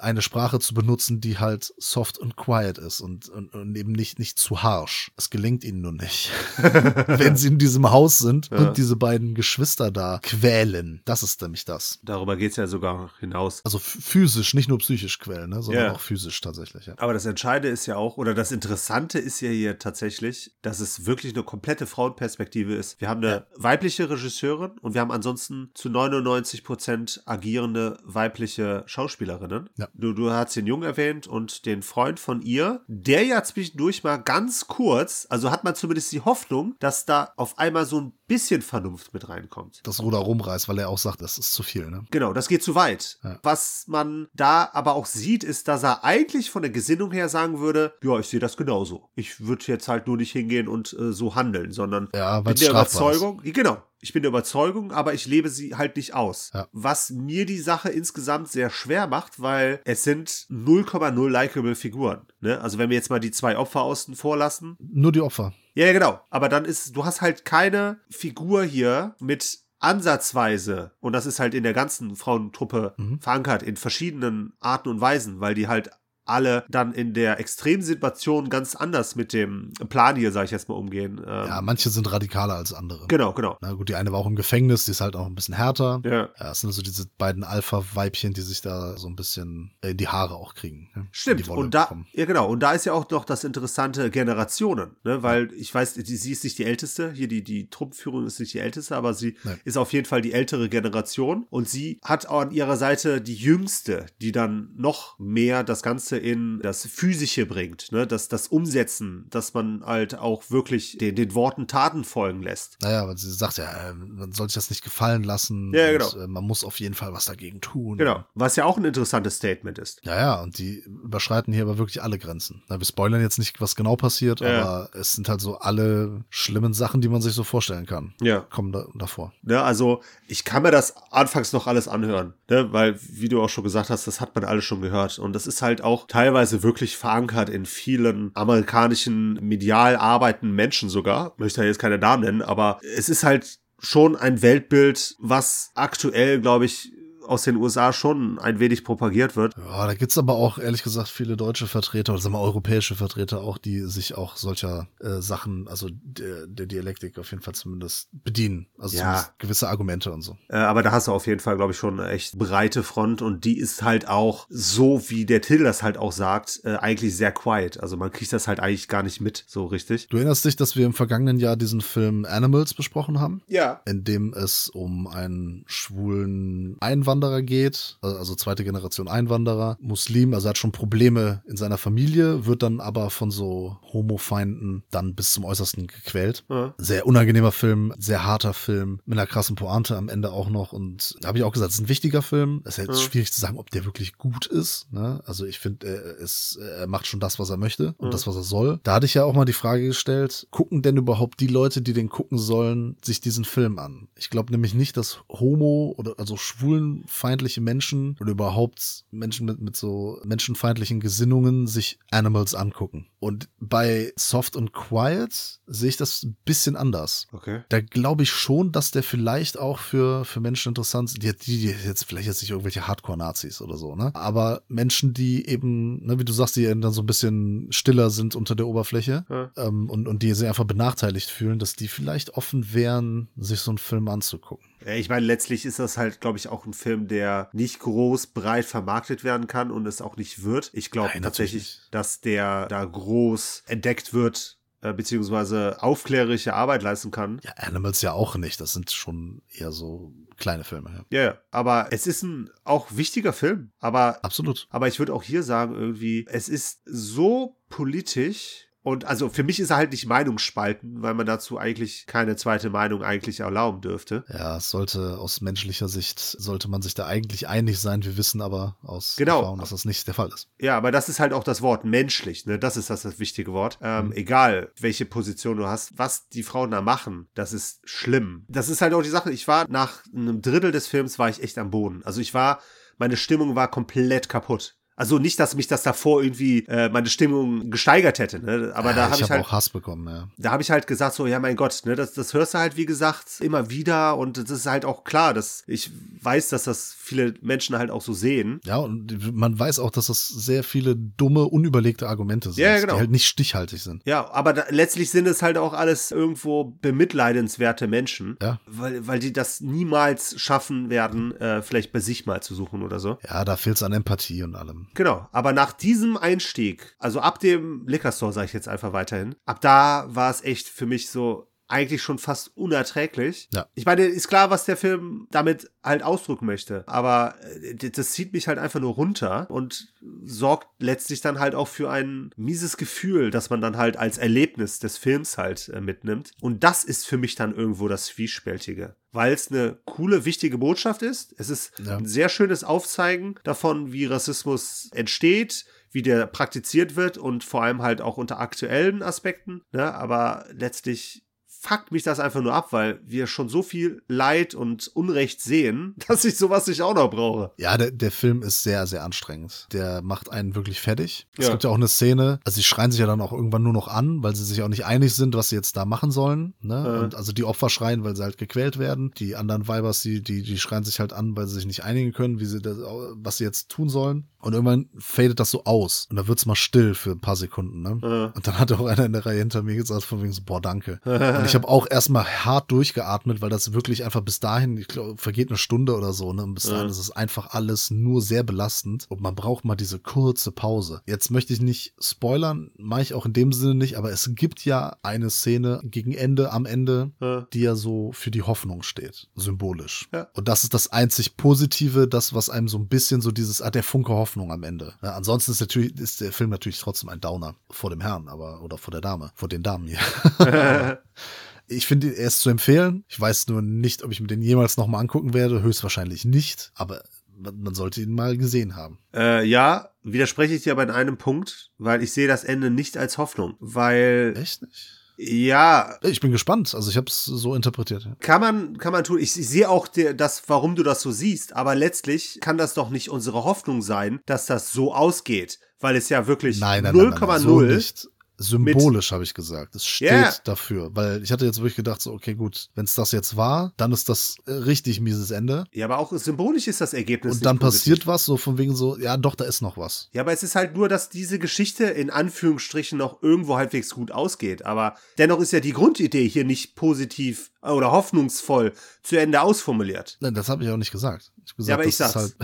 Eine 0.01 0.23
Sprache 0.23 0.61
zu 0.61 0.75
benutzen, 0.75 1.21
die 1.21 1.39
halt 1.39 1.75
soft 1.79 2.19
und 2.19 2.37
quiet 2.37 2.79
ist 2.79 3.01
und, 3.01 3.29
und, 3.29 3.53
und 3.55 3.77
eben 3.77 3.93
nicht, 3.93 4.19
nicht 4.19 4.39
zu 4.39 4.63
harsh. 4.63 5.11
Es 5.17 5.31
gelingt 5.31 5.65
ihnen 5.65 5.81
nur 5.81 5.93
nicht. 5.93 6.31
wenn 7.25 7.37
sie 7.37 7.49
in 7.49 7.59
diesem 7.59 7.91
Haus 7.91 8.19
sind 8.19 8.51
ja. 8.51 8.59
und 8.59 8.77
diese 8.77 8.97
beiden 8.97 9.35
Geschwister 9.35 9.91
da 9.91 10.21
quälen. 10.23 11.03
Das 11.05 11.23
ist 11.23 11.41
nämlich 11.43 11.65
das. 11.65 11.99
Darüber 12.03 12.37
geht 12.37 12.53
es 12.53 12.57
ja 12.57 12.67
sogar 12.67 13.11
hinaus. 13.21 13.61
Also 13.65 13.79
physisch, 13.79 14.55
nicht 14.55 14.69
nur 14.69 14.79
psychisch 14.79 15.19
quälen, 15.19 15.51
ne, 15.51 15.63
sondern 15.63 15.85
ja. 15.85 15.93
auch 15.93 16.01
physisch 16.01 16.41
tatsächlich. 16.41 16.87
Ja. 16.87 16.95
Aber 16.99 17.13
das 17.13 17.27
Entscheidende 17.27 17.69
ist 17.69 17.87
ja 17.87 17.97
auch, 17.97 18.17
oder 18.17 18.35
das 18.35 18.53
Interessante 18.53 19.19
ist 19.19 19.41
ja 19.41 19.51
hier 19.51 19.79
tatsächlich, 19.79 20.53
dass 20.63 20.81
es 20.81 21.07
wirklich 21.07 21.35
eine 21.35 21.43
komplette 21.43 21.87
Frauenperspektive 21.87 22.75
ist. 22.75 23.01
Wir 23.01 23.09
haben 23.09 23.25
eine 23.25 23.47
weibliche 23.57 24.09
Regisseurin 24.09 24.73
und 24.81 24.95
wir 24.95 25.01
haben 25.01 25.13
ansonsten 25.13 25.71
zu 25.75 25.89
99 25.89 26.65
Prozent 26.65 27.23
agierende 27.27 27.99
weibliche 28.05 28.83
Schauspielerinnen. 28.87 29.71
Du, 29.95 30.13
du 30.13 30.31
hast 30.31 30.57
den 30.57 30.67
Jungen 30.67 30.85
erwähnt 30.85 31.27
und 31.27 31.67
den 31.67 31.83
Freund 31.83 32.21
von 32.21 32.43
ihr, 32.43 32.83
der 32.87 33.25
ja 33.25 33.43
zwischendurch 33.43 34.05
mal 34.05 34.17
ganz 34.17 34.67
kurz, 34.67 35.27
also 35.31 35.51
hat 35.51 35.65
man 35.65 35.75
zumindest 35.75 36.13
die 36.13 36.21
Hoffnung, 36.21 36.75
dass 36.81 37.07
da 37.07 37.14
da 37.15 37.33
auf 37.37 37.59
einmal 37.59 37.87
so 37.87 38.01
ein 38.01 38.13
bisschen 38.27 38.63
Vernunft 38.63 39.15
mit 39.15 39.29
reinkommt. 39.29 39.81
Das 39.85 40.03
Ruder 40.03 40.19
rumreißt, 40.19 40.69
weil 40.69 40.79
er 40.79 40.89
auch 40.89 40.99
sagt, 40.99 41.23
das 41.23 41.39
ist 41.39 41.53
zu 41.53 41.63
viel, 41.63 41.91
ne? 41.91 42.05
Genau, 42.11 42.33
das 42.33 42.49
geht 42.49 42.63
zu 42.63 42.75
weit. 42.75 43.19
Ja. 43.23 43.39
Was 43.43 43.85
man 43.87 44.29
da 44.35 44.69
aber 44.73 44.95
auch 44.95 45.07
sieht, 45.07 45.45
ist, 45.45 45.69
dass 45.69 45.83
er 45.83 46.05
eigentlich 46.05 46.51
von 46.51 46.63
der 46.63 46.71
Gesinnung 46.71 47.13
her 47.13 47.29
sagen 47.29 47.61
würde, 47.61 47.95
ja, 48.03 48.19
ich 48.19 48.27
sehe 48.27 48.41
das 48.41 48.57
genauso. 48.57 49.11
Ich 49.15 49.47
würde 49.47 49.65
jetzt 49.67 49.89
halt 49.89 50.07
nur 50.07 50.17
nicht 50.17 50.33
hingehen 50.33 50.69
und 50.69 50.93
äh, 50.99 51.13
so 51.13 51.35
handeln, 51.35 51.73
sondern 51.73 52.09
ja, 52.15 52.39
in 52.39 52.45
der 52.45 52.71
Überzeugung, 52.71 53.41
ist. 53.43 53.55
genau, 53.55 53.83
ich 54.05 54.13
bin 54.13 54.23
der 54.23 54.29
Überzeugung, 54.29 54.93
aber 54.93 55.15
ich 55.15 55.27
lebe 55.27 55.49
sie 55.49 55.77
halt 55.77 55.97
nicht 55.97 56.13
aus. 56.13 56.51
Ja. 56.53 56.69
Was 56.73 57.09
mir 57.09 57.47
die 57.47 57.59
Sache 57.59 57.89
insgesamt 57.89 58.49
sehr 58.49 58.69
schwer 58.69 59.07
macht, 59.07 59.41
weil 59.41 59.81
es 59.85 60.05
sind 60.05 60.29
0,0 60.51 61.31
likable 61.31 61.75
Figuren. 61.75 62.27
Ne? 62.41 62.61
Also 62.61 62.77
wenn 62.77 62.91
wir 62.91 62.99
jetzt 62.99 63.09
mal 63.09 63.19
die 63.19 63.31
zwei 63.31 63.57
Opfer 63.57 63.81
außen 63.81 64.15
vorlassen. 64.15 64.77
Nur 64.79 65.11
die 65.11 65.23
Opfer. 65.23 65.55
Ja, 65.73 65.91
genau. 65.95 66.21
Aber 66.29 66.51
dann 66.51 66.67
ist, 66.67 66.95
du 66.95 67.07
hast 67.07 67.23
halt 67.23 67.47
keine 67.47 67.99
Figur 68.11 68.63
hier 68.63 69.17
mit 69.21 69.61
ansatzweise, 69.79 70.93
und 71.01 71.15
das 71.15 71.25
ist 71.25 71.41
halt 71.41 71.55
in 71.55 71.63
der 71.63 71.73
ganzen 71.73 72.15
Frauentruppe 72.15 72.95
mhm. 72.99 73.21
verankert, 73.21 73.63
in 73.63 73.77
verschiedenen 73.77 74.53
Arten 74.61 74.91
und 74.91 75.01
Weisen, 75.01 75.41
weil 75.41 75.55
die 75.55 75.67
halt 75.67 75.91
alle 76.27 76.65
dann 76.69 76.93
in 76.93 77.15
der 77.15 77.41
Extremsituation 77.41 78.49
ganz 78.49 78.75
anders 78.75 79.17
mit 79.17 79.33
dem 79.33 79.73
Plan 79.89 80.17
hier, 80.17 80.33
sage 80.33 80.47
ich 80.47 80.51
jetzt 80.51 80.69
mal, 80.69 80.75
umgehen. 80.75 81.21
Ähm 81.27 81.47
ja, 81.49 81.61
manche 81.63 81.91
sind 81.91 82.11
radikaler 82.11 82.55
als 82.55 82.73
andere. 82.73 83.07
Genau, 83.09 83.33
genau. 83.33 83.57
Na 83.61 83.73
gut, 83.73 83.89
die 83.89 83.95
eine 83.95 84.13
war 84.13 84.19
auch 84.19 84.27
im 84.27 84.37
Gefängnis, 84.37 84.85
die 84.85 84.93
ist 84.93 85.01
halt 85.01 85.17
auch 85.17 85.27
ein 85.27 85.35
bisschen 85.35 85.55
härter. 85.55 86.01
Ja. 86.05 86.29
ja 86.39 86.51
es 86.51 86.61
sind 86.61 86.73
so 86.73 86.83
diese 86.83 87.07
beiden 87.19 87.45
Alpha-Weibchen, 87.45 88.33
die 88.33 88.41
sich 88.41 88.61
da 88.61 88.97
so 88.97 89.09
ein 89.09 89.17
bisschen 89.17 89.73
in 89.83 89.97
die 89.97 90.09
Haare 90.09 90.35
auch 90.35 90.55
kriegen. 90.55 90.91
Ne? 90.95 91.07
Stimmt. 91.13 91.49
Und 91.49 91.75
da, 91.75 91.85
bekommen. 91.85 92.07
ja 92.13 92.25
genau, 92.25 92.49
und 92.49 92.61
da 92.61 92.73
ist 92.73 92.87
ja 92.87 92.93
auch 92.93 93.09
noch 93.11 93.25
das 93.25 93.45
interessante 93.45 94.11
Generationen, 94.11 94.97
ne? 95.05 95.23
weil 95.23 95.53
ich 95.55 95.75
weiß, 95.75 95.95
die, 95.95 96.17
sie 96.17 96.33
ist 96.33 96.45
nicht 96.45 96.59
die 96.59 96.65
älteste, 96.65 97.13
hier 97.13 97.29
die, 97.29 97.43
die 97.43 97.69
Truppenführung 97.71 98.27
ist 98.27 98.41
nicht 98.41 98.55
die 98.55 98.59
älteste, 98.59 98.97
aber 98.97 99.15
sie 99.15 99.37
Nein. 99.45 99.61
ist 99.65 99.77
auf 99.77 99.93
jeden 99.93 100.07
Fall 100.07 100.23
die 100.23 100.33
ältere 100.33 100.69
Generation 100.69 101.47
und 101.51 101.69
sie 101.69 102.01
hat 102.03 102.27
auch 102.27 102.43
an 102.43 102.51
ihrer 102.51 102.77
Seite 102.77 103.21
die 103.21 103.35
jüngste, 103.35 104.07
die 104.21 104.33
dann 104.33 104.71
noch 104.77 105.19
mehr 105.19 105.65
das 105.65 105.83
Ganze 105.83 106.14
Ganze 106.15 106.27
in 106.27 106.61
das 106.63 106.87
Physische 106.87 107.47
bringt, 107.47 107.93
ne? 107.93 108.07
das, 108.07 108.29
das 108.29 108.49
Umsetzen, 108.49 109.27
dass 109.31 109.55
man 109.55 109.85
halt 109.85 110.17
auch 110.19 110.51
wirklich 110.51 110.99
den, 110.99 111.15
den 111.15 111.35
Worten 111.35 111.67
Taten 111.67 112.05
folgen 112.05 112.43
lässt. 112.43 112.79
Naja, 112.83 113.07
weil 113.07 113.19
sie 113.19 113.31
sagt 113.31 113.59
ja, 113.59 113.91
äh, 113.91 113.95
man 113.95 114.33
soll 114.33 114.49
sich 114.49 114.55
das 114.55 114.71
nicht 114.71 114.83
gefallen 114.83 115.25
lassen. 115.25 115.73
Ja, 115.75 115.93
genau. 115.93 116.11
Und, 116.11 116.23
äh, 116.23 116.27
man 116.27 116.45
muss 116.45 116.65
auf 116.65 116.81
jeden 116.81 116.95
Fall 116.95 117.13
was 117.13 117.27
dagegen 117.27 117.61
tun. 117.61 117.99
Genau, 117.99 118.25
was 118.35 118.57
ja 118.57 118.65
auch 118.65 118.77
ein 118.77 118.85
interessantes 118.85 119.37
Statement 119.37 119.79
ist. 119.79 120.01
Ja, 120.05 120.17
ja, 120.17 120.43
und 120.43 120.59
die 120.59 120.81
überschreiten 120.81 121.53
hier 121.53 121.63
aber 121.63 121.79
wirklich 121.79 122.03
alle 122.03 122.19
Grenzen. 122.19 122.63
Na, 122.69 122.79
wir 122.79 122.87
spoilern 122.87 123.21
jetzt 123.21 123.39
nicht, 123.39 123.61
was 123.61 123.77
genau 123.77 123.97
passiert, 123.97 124.41
ja. 124.41 124.63
aber 124.63 124.91
es 124.95 125.13
sind 125.13 125.29
halt 125.29 125.41
so 125.41 125.59
alle 125.59 126.25
schlimmen 126.31 126.75
Sachen, 126.75 127.01
die 127.01 127.09
man 127.09 127.23
sich 127.23 127.35
so 127.35 127.45
vorstellen 127.45 127.87
kann. 127.87 128.15
Ja. 128.21 128.41
Kommen 128.41 128.73
da, 128.73 128.87
davor. 128.95 129.33
Ja, 129.43 129.63
also 129.63 130.03
ich 130.29 130.45
kann 130.45 130.63
mir 130.63 130.71
das 130.71 130.95
anfangs 131.11 131.53
noch 131.53 131.67
alles 131.67 131.89
anhören, 131.89 132.35
ne? 132.49 132.73
weil, 132.73 132.99
wie 133.01 133.29
du 133.29 133.43
auch 133.43 133.49
schon 133.49 133.65
gesagt 133.65 133.91
hast, 133.91 134.07
das 134.07 134.21
hat 134.21 134.35
man 134.35 134.45
alles 134.45 134.65
schon 134.65 134.81
gehört. 134.81 135.19
Und 135.19 135.33
das 135.33 135.47
ist 135.47 135.63
halt 135.63 135.83
auch 135.83 136.04
teilweise 136.09 136.63
wirklich 136.63 136.97
verankert 136.97 137.49
in 137.49 137.67
vielen 137.67 138.31
amerikanischen 138.35 139.35
medial 139.35 139.97
arbeitenden 139.97 140.55
Menschen 140.55 140.89
sogar. 140.89 141.33
Ich 141.35 141.39
möchte 141.39 141.65
jetzt 141.65 141.79
keine 141.79 141.99
Namen 141.99 142.25
nennen, 142.25 142.43
aber 142.43 142.79
es 142.97 143.09
ist 143.09 143.25
halt 143.25 143.59
schon 143.79 144.17
ein 144.17 144.43
Weltbild, 144.43 145.17
was 145.19 145.71
aktuell, 145.75 146.41
glaube 146.41 146.65
ich, 146.65 146.93
aus 147.27 147.43
den 147.43 147.57
USA 147.57 147.93
schon 147.93 148.39
ein 148.39 148.61
wenig 148.61 148.85
propagiert 148.85 149.37
wird. 149.37 149.55
Ja, 149.57 149.87
da 149.87 149.95
gibt's 149.95 150.19
aber 150.19 150.35
auch 150.35 150.59
ehrlich 150.59 150.83
gesagt 150.83 151.09
viele 151.09 151.37
deutsche 151.37 151.67
Vertreter 151.67 152.13
oder 152.13 152.23
sagen 152.23 152.35
wir 152.35 152.41
europäische 152.41 152.95
Vertreter 152.95 153.41
auch, 153.41 153.59
die 153.59 153.81
sich 153.81 154.17
auch 154.17 154.37
solcher 154.37 154.89
äh, 155.01 155.21
Sachen, 155.21 155.69
also 155.69 155.89
der, 155.91 156.47
der 156.47 156.67
Dialektik 156.67 157.19
auf 157.19 157.31
jeden 157.31 157.43
Fall 157.43 157.55
zumindest 157.55 158.09
bedienen. 158.13 158.67
Also 158.79 158.99
ja. 158.99 159.27
gewisse 159.39 159.69
Argumente 159.69 160.13
und 160.13 160.23
so. 160.23 160.37
Äh, 160.49 160.57
aber 160.57 160.83
da 160.83 160.93
hast 160.93 161.09
du 161.09 161.13
auf 161.13 161.27
jeden 161.27 161.41
Fall, 161.41 161.57
glaube 161.57 161.73
ich, 161.73 161.79
schon 161.79 161.99
eine 161.99 162.11
echt 162.11 162.39
breite 162.39 162.83
Front 162.83 163.23
und 163.23 163.45
die 163.45 163.59
ist 163.59 163.83
halt 163.83 164.09
auch 164.09 164.47
so, 164.49 165.03
wie 165.09 165.25
der 165.25 165.41
Till 165.41 165.63
das 165.63 165.83
halt 165.83 165.97
auch 165.97 166.13
sagt, 166.13 166.61
äh, 166.65 166.77
eigentlich 166.77 167.17
sehr 167.17 167.33
quiet. 167.33 167.81
Also 167.81 167.97
man 167.97 168.11
kriegt 168.11 168.33
das 168.33 168.49
halt 168.49 168.61
eigentlich 168.61 168.89
gar 168.89 169.03
nicht 169.03 169.21
mit, 169.21 169.45
so 169.47 169.67
richtig. 169.67 170.09
Du 170.09 170.17
erinnerst 170.17 170.45
dich, 170.45 170.57
dass 170.57 170.77
wir 170.77 170.87
im 170.87 170.93
vergangenen 170.93 171.39
Jahr 171.39 171.57
diesen 171.57 171.81
Film 171.81 172.25
Animals 172.25 172.75
besprochen 172.75 173.21
haben? 173.21 173.43
Ja. 173.47 173.81
In 173.87 174.05
dem 174.05 174.35
es 174.35 174.69
um 174.69 175.07
einen 175.07 175.65
schwulen 175.67 176.77
Einwanderer 176.81 177.14
Einwanderer 177.15 177.43
geht, 177.43 177.97
also 178.01 178.35
zweite 178.35 178.65
Generation 178.65 179.07
Einwanderer, 179.09 179.77
Muslim, 179.81 180.35
also 180.35 180.49
er 180.49 180.51
hat 180.51 180.59
schon 180.59 180.73
Probleme 180.73 181.43
in 181.47 181.57
seiner 181.57 181.79
Familie, 181.79 182.47
wird 182.47 182.63
dann 182.63 182.81
aber 182.81 183.11
von 183.11 183.31
so 183.31 183.77
Homofeinden 183.93 184.83
dann 184.91 185.15
bis 185.15 185.33
zum 185.33 185.45
Äußersten 185.45 185.87
gequält. 185.87 186.45
Ja. 186.51 186.75
Sehr 186.79 187.07
unangenehmer 187.07 187.53
Film, 187.53 187.95
sehr 187.99 188.25
harter 188.25 188.53
Film, 188.53 189.01
mit 189.05 189.17
einer 189.17 189.29
krassen 189.29 189.55
Pointe 189.55 189.97
am 189.97 190.09
Ende 190.09 190.33
auch 190.33 190.51
noch 190.51 190.73
und 190.73 191.15
da 191.21 191.29
habe 191.29 191.39
ich 191.39 191.45
auch 191.45 191.53
gesagt, 191.53 191.71
es 191.71 191.77
ist 191.77 191.85
ein 191.85 191.89
wichtiger 191.89 192.23
Film. 192.23 192.63
Es 192.65 192.79
ist 192.79 192.89
jetzt 192.89 193.01
ja. 193.01 193.09
schwierig 193.09 193.33
zu 193.33 193.41
sagen, 193.41 193.59
ob 193.59 193.71
der 193.71 193.85
wirklich 193.85 194.19
gut 194.19 194.47
ist. 194.47 194.93
Ne? 194.93 195.23
Also 195.25 195.47
ich 195.47 195.61
finde, 195.61 195.87
er, 195.87 196.79
er 196.81 196.87
macht 196.89 197.07
schon 197.07 197.21
das, 197.21 197.39
was 197.39 197.51
er 197.51 197.57
möchte 197.57 197.95
und 197.99 198.07
ja. 198.07 198.11
das, 198.11 198.27
was 198.27 198.35
er 198.35 198.43
soll. 198.43 198.81
Da 198.83 198.95
hatte 198.95 199.07
ich 199.07 199.15
ja 199.15 199.25
auch 199.25 199.35
mal 199.35 199.45
die 199.45 199.53
Frage 199.53 199.87
gestellt, 199.87 200.49
gucken 200.51 200.83
denn 200.83 200.97
überhaupt 200.97 201.39
die 201.39 201.47
Leute, 201.47 201.81
die 201.81 201.93
den 201.93 202.09
gucken 202.09 202.39
sollen, 202.39 202.97
sich 203.05 203.21
diesen 203.21 203.45
Film 203.45 203.79
an? 203.79 204.09
Ich 204.17 204.31
glaube 204.31 204.51
nämlich 204.51 204.75
nicht, 204.75 204.97
dass 204.97 205.21
Homo 205.31 205.95
oder 205.97 206.15
also 206.19 206.37
schwulen 206.37 207.04
menschenfeindliche 207.05 207.61
Menschen 207.61 208.17
oder 208.21 208.33
überhaupt 208.33 209.05
Menschen 209.11 209.47
mit, 209.47 209.61
mit 209.61 209.77
so 209.77 210.21
menschenfeindlichen 210.25 211.01
Gesinnungen 211.01 211.67
sich 211.67 211.99
Animals 212.11 212.55
angucken. 212.55 213.07
Und 213.21 213.49
bei 213.59 214.13
Soft 214.17 214.57
und 214.57 214.73
Quiet 214.73 215.61
sehe 215.67 215.89
ich 215.89 215.97
das 215.97 216.23
ein 216.23 216.37
bisschen 216.45 216.77
anders. 216.77 217.27
Okay. 217.33 217.63
Da 217.69 217.81
glaube 217.81 218.23
ich 218.23 218.31
schon, 218.31 218.73
dass 218.73 218.91
der 218.91 219.03
vielleicht 219.03 219.59
auch 219.59 219.79
für, 219.79 220.25
für 220.25 220.41
Menschen 220.41 220.71
interessant 220.71 221.11
ist, 221.11 221.23
die, 221.23 221.33
die 221.33 221.75
jetzt 221.87 222.05
vielleicht 222.05 222.27
jetzt 222.27 222.43
nicht 222.43 222.51
irgendwelche 222.51 222.87
Hardcore-Nazis 222.87 223.61
oder 223.63 223.77
so, 223.77 223.97
ne? 223.97 224.11
Aber 224.15 224.63
Menschen, 224.69 225.15
die 225.15 225.47
eben, 225.47 226.05
ne, 226.05 226.19
wie 226.19 226.25
du 226.25 226.33
sagst, 226.33 226.57
die 226.57 226.65
dann 226.65 226.93
so 226.93 227.03
ein 227.03 227.07
bisschen 227.07 227.69
stiller 227.71 228.11
sind 228.11 228.35
unter 228.35 228.55
der 228.55 228.67
Oberfläche 228.67 229.25
ja. 229.29 229.51
ähm, 229.57 229.89
und, 229.89 230.07
und 230.09 230.23
die 230.23 230.33
sich 230.35 230.47
einfach 230.47 230.65
benachteiligt 230.65 231.31
fühlen, 231.31 231.59
dass 231.59 231.77
die 231.77 231.89
vielleicht 231.89 232.31
offen 232.35 232.75
wären, 232.75 233.29
sich 233.37 233.61
so 233.61 233.71
einen 233.71 233.79
Film 233.79 234.09
anzugucken. 234.09 234.67
Ich 234.85 235.09
meine, 235.09 235.25
letztlich 235.25 235.65
ist 235.65 235.79
das 235.79 235.97
halt, 235.97 236.21
glaube 236.21 236.39
ich, 236.39 236.49
auch 236.49 236.67
ein 236.67 236.75
Film, 236.75 237.09
der 237.09 237.49
nicht 237.53 237.81
groß 237.81 238.29
breit 238.29 238.65
vermarktet 238.65 239.25
werden 239.25 239.47
kann 239.47 239.71
und 239.71 239.87
es 239.87 240.03
auch 240.03 240.17
nicht 240.17 240.45
wird. 240.45 240.71
Ich 240.75 240.91
glaube 240.91 241.21
tatsächlich, 241.21 241.81
dass 241.91 242.21
der 242.21 242.67
da 242.67 242.85
groß 242.85 243.65
entdeckt 243.67 244.13
wird 244.13 244.59
äh, 244.85 244.93
beziehungsweise 244.93 245.83
aufklärerische 245.83 246.53
Arbeit 246.53 246.83
leisten 246.83 247.11
kann. 247.11 247.41
Ja, 247.43 247.53
Animals 247.57 248.03
ja 248.03 248.13
auch 248.13 248.37
nicht. 248.37 248.61
Das 248.61 248.75
sind 248.75 248.91
schon 248.91 249.41
eher 249.49 249.73
so 249.73 250.13
kleine 250.37 250.63
Filme. 250.63 251.07
Ja, 251.09 251.23
ja. 251.23 251.39
aber 251.51 251.89
es 251.91 252.07
ist 252.07 252.23
ein 252.23 252.51
auch 252.65 252.89
wichtiger 252.91 253.33
Film. 253.33 253.71
Aber 253.81 254.23
absolut. 254.23 254.67
Aber 254.69 254.87
ich 254.87 254.99
würde 254.99 255.15
auch 255.15 255.23
hier 255.23 255.43
sagen 255.43 255.75
irgendwie, 255.75 256.27
es 256.29 256.51
ist 256.51 256.83
so 256.85 257.57
politisch 257.71 258.69
Und 258.85 259.07
also 259.07 259.31
für 259.31 259.43
mich 259.45 259.61
ist 259.61 259.71
er 259.71 259.79
halt 259.79 259.93
nicht 259.93 260.05
Meinungsspalten, 260.05 261.01
weil 261.01 261.15
man 261.15 261.25
dazu 261.25 261.57
eigentlich 261.59 262.05
keine 262.07 262.37
zweite 262.37 262.69
Meinung 262.69 263.03
eigentlich 263.03 263.41
erlauben 263.41 263.81
dürfte. 263.81 264.25
Ja, 264.29 264.59
es 264.59 264.69
sollte 264.69 265.19
aus 265.19 265.41
menschlicher 265.41 265.89
Sicht, 265.89 266.21
sollte 266.21 266.69
man 266.69 266.83
sich 266.83 266.93
da 266.93 267.07
eigentlich 267.07 267.49
einig 267.49 267.81
sein. 267.81 268.05
Wir 268.05 268.19
wissen 268.19 268.43
aber 268.43 268.77
aus 268.83 269.17
Genau. 269.17 269.39
Erfahrung, 269.39 269.59
dass 269.61 269.71
das 269.71 269.87
nicht 269.87 270.07
der 270.07 270.13
Fall 270.13 270.29
ist. 270.29 270.49
Ja, 270.61 270.77
aber 270.77 270.93
das 270.93 271.09
ist 271.09 271.19
halt 271.19 271.33
auch 271.33 271.45
das 271.45 271.63
Wort 271.63 271.87
menschlich, 271.87 272.45
ne? 272.45 272.59
Das 272.59 272.77
ist 272.77 272.91
das, 272.91 273.01
das 273.03 273.19
wichtige 273.19 273.55
Wort. 273.55 273.79
Ähm, 273.81 274.13
Egal, 274.13 274.71
welche 274.79 275.07
Position 275.07 275.57
du 275.57 275.67
hast, 275.67 275.97
was 275.99 276.29
die 276.29 276.43
Frauen 276.43 276.71
da 276.71 276.83
machen, 276.83 277.29
das 277.33 277.55
ist 277.55 277.81
schlimm. 277.85 278.45
Das 278.49 278.69
ist 278.69 278.83
halt 278.83 278.93
auch 278.93 279.03
die 279.03 279.09
Sache. 279.09 279.33
Ich 279.33 279.49
war 279.49 279.67
nach 279.71 280.03
einem 280.15 280.43
Drittel 280.43 280.73
des 280.73 280.89
Films 280.89 281.19
war 281.19 281.31
ich 281.31 281.43
echt 281.43 281.57
am 281.57 281.71
Boden. 281.71 282.03
Also 282.05 282.21
ich 282.21 282.35
war, 282.35 282.61
meine 282.99 283.17
Stimmung 283.17 283.57
war 283.57 283.71
komplett 283.71 284.29
kaputt. 284.29 284.77
Also 284.97 285.19
nicht, 285.19 285.41
dass 285.41 285.57
mich 285.57 285.67
das 285.67 285.83
davor 285.83 286.23
irgendwie 286.23 286.65
äh, 286.69 286.89
meine 286.89 287.09
Stimmung 287.09 287.71
gesteigert 287.71 288.19
hätte, 288.21 288.39
ne? 288.39 288.73
Aber 288.75 288.91
ja, 288.91 288.97
da 288.97 289.03
habe 289.07 289.15
ich 289.15 289.21
ich, 289.21 289.23
habe 289.25 289.35
halt 289.35 289.45
auch 289.47 289.53
Hass 289.53 289.69
bekommen, 289.69 290.07
ja. 290.09 290.29
da 290.39 290.53
habe 290.53 290.63
ich 290.63 290.71
halt 290.71 290.87
gesagt, 290.87 291.15
so, 291.17 291.27
ja, 291.27 291.41
mein 291.41 291.57
Gott, 291.57 291.81
ne, 291.85 291.97
das, 291.97 292.13
das 292.13 292.33
hörst 292.33 292.55
du 292.55 292.59
halt, 292.59 292.77
wie 292.77 292.87
gesagt, 292.87 293.41
immer 293.41 293.71
wieder 293.71 294.17
und 294.17 294.37
das 294.37 294.51
ist 294.51 294.67
halt 294.67 294.85
auch 294.85 295.03
klar, 295.03 295.35
dass 295.35 295.65
ich 295.67 295.91
weiß, 296.23 296.51
dass 296.51 296.65
das 296.65 296.95
viele 296.97 297.35
Menschen 297.43 297.77
halt 297.77 297.91
auch 297.91 298.03
so 298.03 298.13
sehen. 298.13 298.61
Ja, 298.65 298.77
und 298.77 299.35
man 299.35 299.59
weiß 299.59 299.81
auch, 299.81 299.91
dass 299.91 300.07
das 300.07 300.29
sehr 300.29 300.63
viele 300.63 300.95
dumme, 300.95 301.45
unüberlegte 301.45 302.09
Argumente 302.09 302.53
sind, 302.53 302.63
Ja, 302.63 302.75
ja, 302.75 302.81
genau. 302.81 302.95
die 302.95 303.01
halt 303.01 303.11
nicht 303.11 303.27
stichhaltig 303.27 303.83
sind. 303.83 304.03
Ja, 304.05 304.31
aber 304.33 304.53
da, 304.53 304.65
letztlich 304.71 305.11
sind 305.11 305.27
es 305.27 305.43
halt 305.43 305.59
auch 305.59 305.73
alles 305.73 306.13
irgendwo 306.13 306.65
bemitleidenswerte 306.83 307.87
Menschen, 307.87 308.37
Ja. 308.43 308.61
weil, 308.67 309.07
weil 309.07 309.19
die 309.19 309.33
das 309.33 309.61
niemals 309.61 310.41
schaffen 310.41 310.91
werden, 310.91 311.37
äh, 311.41 311.63
vielleicht 311.63 311.93
bei 311.93 312.01
sich 312.01 312.27
mal 312.27 312.43
zu 312.43 312.55
suchen 312.55 312.83
oder 312.83 313.01
so. 313.01 313.19
Ja, 313.29 313.45
da 313.45 313.57
fehlt 313.57 313.77
es 313.77 313.83
an 313.83 313.93
Empathie 313.93 314.43
und 314.43 314.55
allem. 314.55 314.84
Genau, 314.95 315.29
aber 315.33 315.53
nach 315.53 315.73
diesem 315.73 316.17
Einstieg, 316.17 316.95
also 316.99 317.21
ab 317.21 317.39
dem 317.39 317.87
Liquor 317.87 318.13
Store, 318.13 318.33
sage 318.33 318.47
ich 318.47 318.53
jetzt 318.53 318.69
einfach 318.69 318.93
weiterhin, 318.93 319.35
ab 319.47 319.61
da 319.61 320.07
war 320.09 320.31
es 320.31 320.43
echt 320.43 320.69
für 320.69 320.87
mich 320.87 321.09
so 321.09 321.54
eigentlich 321.75 322.03
schon 322.03 322.19
fast 322.19 322.57
unerträglich. 322.57 323.49
Ja. 323.53 323.67
Ich 323.75 323.85
meine, 323.85 324.05
ist 324.05 324.29
klar, 324.29 324.49
was 324.51 324.65
der 324.65 324.77
Film 324.77 325.27
damit 325.33 325.71
halt 325.83 326.05
ausdrücken 326.05 326.47
möchte, 326.47 326.85
aber 326.87 327.35
äh, 327.63 327.75
das 327.91 328.13
zieht 328.13 328.33
mich 328.33 328.47
halt 328.47 328.59
einfach 328.59 328.79
nur 328.81 328.95
runter 328.95 329.51
und 329.51 329.93
sorgt 330.25 330.69
letztlich 330.79 331.21
dann 331.21 331.41
halt 331.41 331.55
auch 331.57 331.67
für 331.69 331.91
ein 331.91 332.31
mieses 332.37 332.77
Gefühl, 332.77 333.31
das 333.33 333.51
man 333.51 333.61
dann 333.61 333.77
halt 333.77 333.97
als 333.97 334.19
Erlebnis 334.19 334.79
des 334.79 334.99
Films 334.99 335.37
halt 335.37 335.69
äh, 335.71 335.81
mitnimmt. 335.81 336.31
Und 336.41 336.63
das 336.63 336.85
ist 336.85 337.07
für 337.07 337.17
mich 337.19 337.35
dann 337.35 337.55
irgendwo 337.55 337.89
das 337.89 338.07
Zwiespältige. 338.07 338.95
Weil 339.11 339.33
es 339.33 339.51
eine 339.51 339.79
coole, 339.85 340.25
wichtige 340.25 340.59
Botschaft 340.59 341.03
ist. 341.03 341.35
Es 341.39 341.49
ist 341.51 341.73
Ja. 341.85 341.97
ein 341.99 342.07
sehr 342.07 342.29
schönes 342.29 342.63
Aufzeigen 342.65 343.35
davon, 343.45 343.93
wie 343.93 344.07
Rassismus 344.07 344.91
entsteht, 344.93 345.65
wie 345.91 346.03
der 346.03 346.27
praktiziert 346.27 346.97
wird 346.97 347.19
und 347.19 347.45
vor 347.45 347.63
allem 347.63 347.83
halt 347.83 348.01
auch 348.01 348.17
unter 348.17 348.41
aktuellen 348.41 349.03
Aspekten. 349.03 349.63
Ne? 349.73 349.95
Aber 349.95 350.47
letztlich 350.53 351.25
fuckt 351.67 351.93
mich 351.93 352.03
das 352.03 352.21
einfach 352.21 352.43
nur 352.43 352.53
ab, 352.53 352.69
weil 352.73 353.01
wir 353.07 353.27
schon 353.27 353.49
so 353.49 353.63
viel 353.63 354.03
Leid 354.07 354.55
und 354.55 354.89
Unrecht 354.95 355.41
sehen, 355.41 355.95
dass 356.09 356.25
ich 356.25 356.37
sowas 356.37 356.67
nicht 356.67 356.83
auch 356.83 356.95
noch 356.95 357.09
brauche. 357.11 357.53
Ja, 357.57 357.77
der, 357.79 357.91
der 357.91 358.11
Film 358.11 358.43
ist 358.43 358.63
sehr, 358.63 358.87
sehr 358.87 359.03
anstrengend. 359.05 359.67
Der 359.73 360.03
macht 360.03 360.31
einen 360.31 360.55
wirklich 360.55 360.81
fertig. 360.81 361.27
Es 361.39 361.47
Ja. 361.47 361.51
gibt 361.53 361.65
ja 361.65 361.71
auch 361.71 361.75
eine 361.75 361.89
Szene, 361.89 362.39
also 362.45 362.57
sie 362.57 362.63
schreien 362.63 362.91
sich 362.91 363.01
ja 363.01 363.07
dann 363.07 363.21
auch 363.21 363.33
irgendwann 363.33 363.63
nur 363.63 363.73
noch 363.73 363.89
an, 363.89 364.23
weil 364.23 364.37
sie 364.37 364.45
sich 364.45 364.63
auch 364.63 364.69
nicht 364.69 364.85
einig 364.85 365.15
sind, 365.15 365.35
was 365.35 365.49
sie 365.49 365.57
jetzt 365.57 365.77
da 365.77 365.85
machen 365.85 366.11
sollen. 366.11 366.55
Ne? 366.61 366.75
Ja. 366.75 367.01
Und 367.01 367.15
also 367.15 367.33
die 367.33 367.45
Opfer 367.45 367.71
schreien, 367.71 368.05
weil 368.05 368.15
sie 368.17 368.23
halt 368.23 368.37
gequält 368.39 368.79
werden. 368.79 369.13
Die 369.19 369.37
anderen 369.37 369.67
Weibers, 369.67 370.01
die, 370.03 370.23
die, 370.23 370.43
die 370.43 370.59
schreien 370.59 370.85
sich 370.85 371.01
halt 371.01 371.13
an, 371.13 371.37
weil 371.37 371.47
sie 371.47 371.55
sich 371.55 371.67
nicht 371.67 371.85
einigen 371.85 372.13
können, 372.13 372.41
wie 372.41 372.47
sie 372.47 372.61
das, 372.61 372.77
was 373.17 373.39
sie 373.39 373.45
jetzt 373.45 373.71
tun 373.71 373.89
sollen. 373.89 374.29
Und 374.41 374.53
irgendwann 374.53 374.91
fadet 374.99 375.41
das 375.41 375.51
so 375.51 375.65
aus. 375.65 376.07
Und 376.11 376.17
da 376.17 376.29
wird's 376.29 376.45
mal 376.45 376.55
still 376.55 376.95
für 376.95 377.13
ein 377.13 377.21
paar 377.21 377.37
Sekunden. 377.37 377.81
Ne? 377.81 377.99
Ja. 378.03 378.25
Und 378.27 378.47
dann 378.47 378.59
hat 378.59 378.71
auch 378.73 378.85
einer 378.85 379.07
in 379.07 379.13
der 379.15 379.25
Reihe 379.25 379.39
hinter 379.39 379.63
mir 379.63 379.75
gesagt, 379.75 380.03
von 380.05 380.23
wegen 380.23 380.33
so, 380.35 380.43
boah, 380.45 380.61
danke. 380.61 381.01
Und 381.05 381.47
ich 381.47 381.54
habe 381.55 381.69
auch 381.69 381.87
erstmal 381.91 382.25
hart 382.25 382.71
durchgeatmet, 382.71 383.41
weil 383.41 383.51
das 383.51 383.73
wirklich 383.73 384.05
einfach 384.05 384.21
bis 384.23 384.41
dahin, 384.41 384.77
ich 384.77 384.89
glaube, 384.89 385.17
vergeht 385.17 385.49
eine 385.49 385.59
Stunde 385.59 385.95
oder 385.97 386.13
so, 386.13 386.33
ne? 386.33 386.43
Und 386.45 386.55
bis 386.55 386.65
dahin 386.65 386.85
Ja. 386.87 386.91
ist 386.91 386.99
es 386.99 387.11
einfach 387.11 387.51
alles 387.55 387.91
nur 387.91 388.23
sehr 388.23 388.43
belastend. 388.43 389.07
Und 389.09 389.21
man 389.21 389.35
braucht 389.35 389.65
mal 389.65 389.75
diese 389.77 389.99
kurze 389.99 390.53
Pause. 390.53 391.03
Jetzt 391.07 391.31
möchte 391.31 391.53
ich 391.53 391.61
nicht 391.61 391.95
spoilern, 392.01 392.71
mache 392.77 393.03
ich 393.03 393.15
auch 393.15 393.27
in 393.27 393.33
dem 393.33 393.53
Sinne 393.53 393.75
nicht, 393.75 393.97
aber 393.99 394.11
es 394.11 394.31
gibt 394.35 394.65
ja 394.65 394.97
eine 395.03 395.31
Szene 395.31 395.81
gegen 395.85 396.13
Ende, 396.13 396.53
am 396.53 396.67
Ende, 396.67 397.13
Ja. 397.21 397.47
die 397.53 397.61
ja 397.61 397.75
so 397.75 398.13
für 398.13 398.31
die 398.31 398.43
Hoffnung 398.43 398.83
steht, 398.83 399.29
symbolisch. 399.35 400.09
Ja. 400.13 400.29
Und 400.35 400.49
das 400.49 400.65
ist 400.65 400.75
das 400.75 400.91
einzig 400.93 401.37
Positive, 401.37 402.09
das, 402.09 402.35
was 402.35 402.51
einem 402.51 402.69
so 402.69 402.79
ein 402.79 402.89
bisschen 402.89 403.21
so 403.21 403.31
dieses, 403.31 403.63
ah, 403.63 403.71
der 403.71 403.83
Funke 403.83 404.13
Hoffnung 404.13 404.53
am 404.53 404.63
Ende. 404.63 404.95
Ja, 405.03 405.15
ansonsten 405.15 405.53
ist 405.53 405.61
natürlich, 405.61 405.99
ist 405.99 406.21
der 406.21 406.33
Film 406.33 406.51
natürlich 406.51 406.79
trotzdem 406.79 407.09
ein 407.09 407.21
Downer 407.21 407.55
vor 407.71 407.91
dem 407.91 408.01
Herrn, 408.01 408.29
aber, 408.29 408.63
oder 408.63 408.79
vor 408.79 408.93
der 408.93 409.01
Dame, 409.01 409.31
vor 409.35 409.49
den 409.49 409.63
Damen 409.63 409.87
hier. 409.89 409.99
Ich 411.67 411.87
finde, 411.87 412.11
er 412.15 412.29
ist 412.29 412.41
zu 412.41 412.51
empfehlen. 412.51 413.05
Ich 413.09 413.19
weiß 413.19 413.49
nur 413.49 413.63
nicht, 413.63 414.03
ob 414.03 414.13
ich 414.13 414.21
mir 414.21 414.27
den 414.27 414.43
jemals 414.43 414.77
nochmal 414.77 415.01
angucken 415.01 415.35
werde. 415.35 415.63
Höchstwahrscheinlich 415.63 416.25
nicht, 416.25 416.73
aber 416.75 417.03
man 417.37 417.75
sollte 417.75 418.01
ihn 418.01 418.13
mal 418.13 418.37
gesehen 418.37 418.77
haben. 418.77 418.99
Äh, 419.15 419.45
ja, 419.47 419.91
widerspreche 420.03 420.55
ich 420.55 420.63
dir 420.63 420.73
aber 420.73 420.83
in 420.83 420.91
einem 420.91 421.17
Punkt, 421.17 421.71
weil 421.79 422.03
ich 422.03 422.13
sehe 422.13 422.29
das 422.29 422.45
Ende 422.45 422.71
nicht 422.71 422.97
als 422.97 423.19
Hoffnung. 423.19 423.57
Weil, 423.61 424.35
Echt 424.37 424.63
nicht? 424.63 424.93
ja, 425.17 425.97
Ich 426.03 426.21
bin 426.21 426.33
gespannt. 426.33 426.75
Also 426.75 426.91
ich 426.91 426.97
habe 426.97 427.07
es 427.09 427.25
so 427.25 427.55
interpretiert. 427.55 428.05
ja. 428.05 428.15
kann 428.21 428.41
man, 428.41 428.79
kann 428.79 428.93
man 428.93 429.05
tun. 429.05 429.19
Ich, 429.19 429.39
ich 429.39 429.49
sehe 429.49 429.69
auch 429.69 429.89
der, 429.89 430.15
das, 430.15 430.43
warum 430.47 430.77
du 430.77 430.83
das 430.83 431.01
so 431.01 431.11
siehst, 431.13 431.55
aber 431.55 431.75
letztlich 431.75 432.39
kann 432.41 432.59
das 432.59 432.75
doch 432.75 432.91
nicht 432.91 433.11
unsere 433.11 433.45
Hoffnung 433.45 433.83
sein, 433.83 434.21
dass 434.27 434.47
das 434.47 434.73
so 434.73 434.95
ausgeht, 434.95 435.59
weil 435.81 435.97
es 435.97 436.09
ja 436.09 436.27
wirklich 436.27 436.61
Nein, 436.61 436.85
nein, 436.85 436.95
nein, 436.95 437.11
nein, 437.11 437.21
nein, 437.21 437.41
so 437.41 437.59
0,0 437.59 437.75
nicht. 437.75 438.09
Symbolisch 438.37 439.13
habe 439.13 439.23
ich 439.23 439.33
gesagt. 439.33 439.75
Es 439.77 439.87
steht 439.87 440.11
Ja. 440.11 440.35
dafür, 440.45 440.91
weil 440.95 441.23
ich 441.23 441.31
hatte 441.31 441.45
jetzt 441.47 441.59
wirklich 441.59 441.77
gedacht, 441.77 442.01
so, 442.03 442.13
okay, 442.13 442.35
gut, 442.35 442.69
wenn 442.75 442.85
es 442.85 442.95
das 442.95 443.13
jetzt 443.13 443.37
war, 443.37 443.73
dann 443.77 443.93
ist 443.93 444.09
das 444.09 444.37
äh, 444.47 444.53
richtig 444.53 445.01
mieses 445.01 445.31
Ende. 445.31 445.65
Ja, 445.73 445.87
aber 445.87 445.99
auch 445.99 446.13
symbolisch 446.13 446.67
ist 446.67 446.81
das 446.81 446.95
Ergebnis. 446.95 447.37
Und 447.37 447.45
dann 447.47 447.59
passiert 447.59 448.07
was, 448.07 448.25
so 448.25 448.37
von 448.37 448.59
wegen 448.59 448.75
so, 448.75 448.99
ja, 448.99 449.17
doch, 449.17 449.35
da 449.37 449.45
ist 449.45 449.63
noch 449.63 449.77
was. 449.77 450.09
Ja, 450.13 450.23
aber 450.23 450.33
es 450.33 450.43
ist 450.43 450.57
halt 450.57 450.75
nur, 450.77 450.89
dass 450.89 451.09
diese 451.09 451.39
Geschichte 451.39 451.85
in 451.85 452.11
Anführungsstrichen 452.11 452.99
noch 452.99 453.23
irgendwo 453.23 453.57
halbwegs 453.57 453.91
gut 453.91 454.11
ausgeht. 454.11 454.65
Aber 454.65 454.97
dennoch 455.19 455.41
ist 455.41 455.53
ja 455.53 455.61
die 455.61 455.73
Grundidee 455.73 456.29
hier 456.29 456.45
nicht 456.45 456.75
positiv 456.75 457.51
oder 457.63 457.93
hoffnungsvoll 457.93 458.73
zu 459.03 459.17
Ende 459.19 459.41
ausformuliert. 459.43 460.17
Nein, 460.21 460.35
das 460.35 460.49
habe 460.49 460.65
ich 460.65 460.71
auch 460.71 460.77
nicht 460.77 460.91
gesagt. 460.93 461.31
Ich 461.47 461.55
gesagt, 461.57 461.69
Ja, 461.69 461.75
aber 461.77 461.85
ich 461.87 461.97
sag's. 461.97 462.37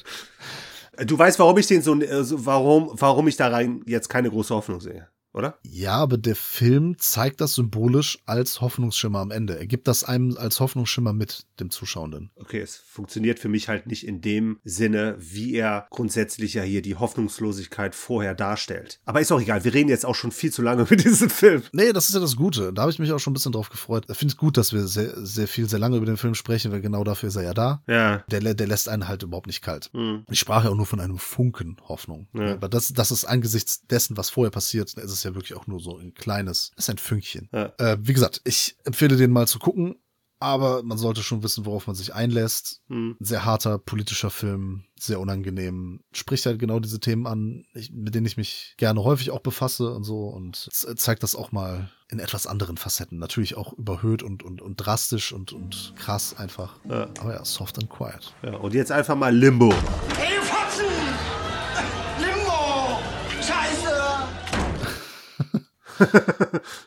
Du 0.99 1.19
weißt, 1.19 1.39
warum 1.39 1.57
ich 1.59 1.67
den 1.67 1.83
so, 1.83 1.99
äh, 2.01 2.23
so 2.23 2.45
warum, 2.45 2.91
warum 2.93 3.27
ich 3.29 3.37
da 3.37 3.49
rein 3.49 3.83
jetzt 3.87 4.09
keine 4.09 4.31
große 4.31 4.55
Hoffnung 4.55 4.81
sehe, 4.81 5.09
oder? 5.35 5.59
Ja, 5.63 5.95
aber 5.95 6.19
der 6.19 6.37
Film 6.37 6.97
zeigt 6.99 7.41
das 7.41 7.55
symbolisch 7.55 8.19
als 8.27 8.61
Hoffnungsschimmer 8.61 9.21
am 9.21 9.31
Ende. 9.31 9.59
Er 9.59 9.67
gibt 9.67 9.89
das 9.89 10.05
einem 10.05 10.37
als 10.37 10.61
Hoffnungsschimmer 10.61 11.13
mit 11.13 11.47
dem 11.61 11.71
Zuschauenden. 11.71 12.31
Okay, 12.37 12.61
es 12.61 12.77
funktioniert 12.77 13.39
für 13.39 13.49
mich 13.49 13.69
halt 13.69 13.87
nicht 13.87 14.07
in 14.07 14.21
dem 14.21 14.59
Sinne, 14.65 15.17
wie 15.19 15.55
er 15.55 15.87
grundsätzlich 15.91 16.55
ja 16.55 16.63
hier 16.63 16.83
die 16.83 16.97
Hoffnungslosigkeit 16.97 17.95
vorher 17.95 18.35
darstellt. 18.35 19.01
Aber 19.05 19.21
ist 19.21 19.33
auch 19.33 19.41
egal, 19.41 19.65
wir 19.65 19.73
reden 19.73 19.89
jetzt 19.89 20.05
auch 20.05 20.15
schon 20.15 20.33
viel 20.33 20.53
zu 20.53 20.63
lange 20.63 20.83
über 20.93 20.97
diesen 20.97 21.31
Film. 21.31 21.63
Nee, 21.73 21.93
das 21.93 22.09
ist 22.09 22.15
ja 22.15 22.21
das 22.21 22.37
Gute. 22.37 22.73
Da 22.73 22.83
habe 22.83 22.93
ich 22.93 22.99
mich 22.99 23.13
auch 23.13 23.19
schon 23.19 23.33
ein 23.33 23.35
bisschen 23.35 23.53
drauf 23.53 23.71
gefreut. 23.71 24.07
Ich 24.11 24.17
finde 24.17 24.33
es 24.33 24.37
gut, 24.37 24.57
dass 24.57 24.73
wir 24.73 24.87
sehr, 24.87 25.15
sehr 25.25 25.49
viel, 25.49 25.69
sehr 25.69 25.79
lange 25.79 25.97
über 25.97 26.07
den 26.07 26.17
Film 26.17 26.35
sprechen, 26.35 26.73
weil 26.73 26.81
genau 26.81 27.05
dafür 27.05 27.29
ist 27.29 27.37
er 27.37 27.43
ja 27.43 27.55
da. 27.55 27.83
Ja. 27.87 28.25
Der, 28.31 28.55
der 28.55 28.67
lässt 28.67 28.89
einen 28.89 29.09
halt 29.09 29.23
überhaupt 29.23 29.47
nicht 29.47 29.63
kalt. 29.63 29.91
Hm. 29.93 30.25
Ich 30.31 30.39
sprach 30.39 30.65
ja 30.65 30.71
auch 30.71 30.77
nur 30.77 30.87
von 30.87 31.01
einem 31.01 31.19
Funken 31.19 31.77
Hoffnung. 31.89 32.29
Ja. 32.35 32.53
Aber 32.55 32.69
das, 32.69 32.93
das 32.93 33.11
ist 33.11 33.25
angesichts 33.25 33.87
dessen, 33.87 34.17
was 34.17 34.31
vorher 34.31 34.51
passiert, 34.51 34.93
ist 34.95 35.13
es 35.13 35.22
ja 35.25 35.35
wirklich 35.35 35.55
auch 35.55 35.67
nur 35.67 35.81
so 35.81 35.99
ein 35.99 36.15
kleines, 36.15 36.73
das 36.77 36.87
ist 36.87 36.91
ein 36.91 36.99
Fünkchen. 36.99 37.49
Ja. 37.53 37.73
Äh, 37.79 37.99
wie 38.01 38.13
gesagt, 38.13 38.41
ich 38.45 38.77
empfehle 38.85 39.17
den 39.17 39.31
mal 39.31 39.47
zu 39.47 39.59
gucken, 39.59 39.97
aber 40.43 40.83
man 40.83 40.99
sollte 40.99 41.23
schon 41.23 41.45
wissen, 41.45 41.67
worauf 41.67 41.87
man 41.87 41.95
sich 41.95 42.15
einlässt. 42.15 42.83
Hm. 42.89 43.17
Ein 43.21 43.25
sehr 43.25 43.45
harter 43.45 43.79
politischer 43.79 44.31
Film, 44.31 44.83
sehr 44.99 45.21
unangenehm. 45.21 46.01
Spricht 46.13 46.47
halt 46.47 46.59
genau 46.59 46.81
diese 46.81 46.99
Themen 46.99 47.29
an, 47.29 47.65
ich, 47.75 47.93
mit 47.93 48.15
denen 48.17 48.27
ich 48.27 48.37
mich 48.37 48.75
gerne 48.77 49.05
häufig 49.05 49.31
auch 49.31 49.39
befasse 49.39 49.93
und 49.93 50.03
so 50.03 50.27
und 50.27 50.69
zeigt 50.73 51.23
das 51.23 51.37
auch 51.37 51.53
mal 51.53 51.91
in 52.11 52.19
etwas 52.19 52.49
anderen 52.49 52.77
Facetten. 52.77 53.19
Natürlich 53.19 53.57
auch 53.57 53.73
überhöht 53.73 54.25
und, 54.25 54.43
und, 54.43 54.61
und 54.61 54.77
drastisch 54.77 55.33
und, 55.33 55.53
und 55.53 55.95
krass 55.97 56.37
einfach. 56.37 56.81
Ja. 56.89 57.09
Aber 57.21 57.35
ja, 57.35 57.45
soft 57.45 57.79
and 57.79 57.89
quiet. 57.89 58.35
Ja, 58.43 58.57
und 58.57 58.75
jetzt 58.75 58.91
einfach 58.91 59.15
mal 59.15 59.35
Limbo. 59.35 59.73
Hey, 60.17 60.42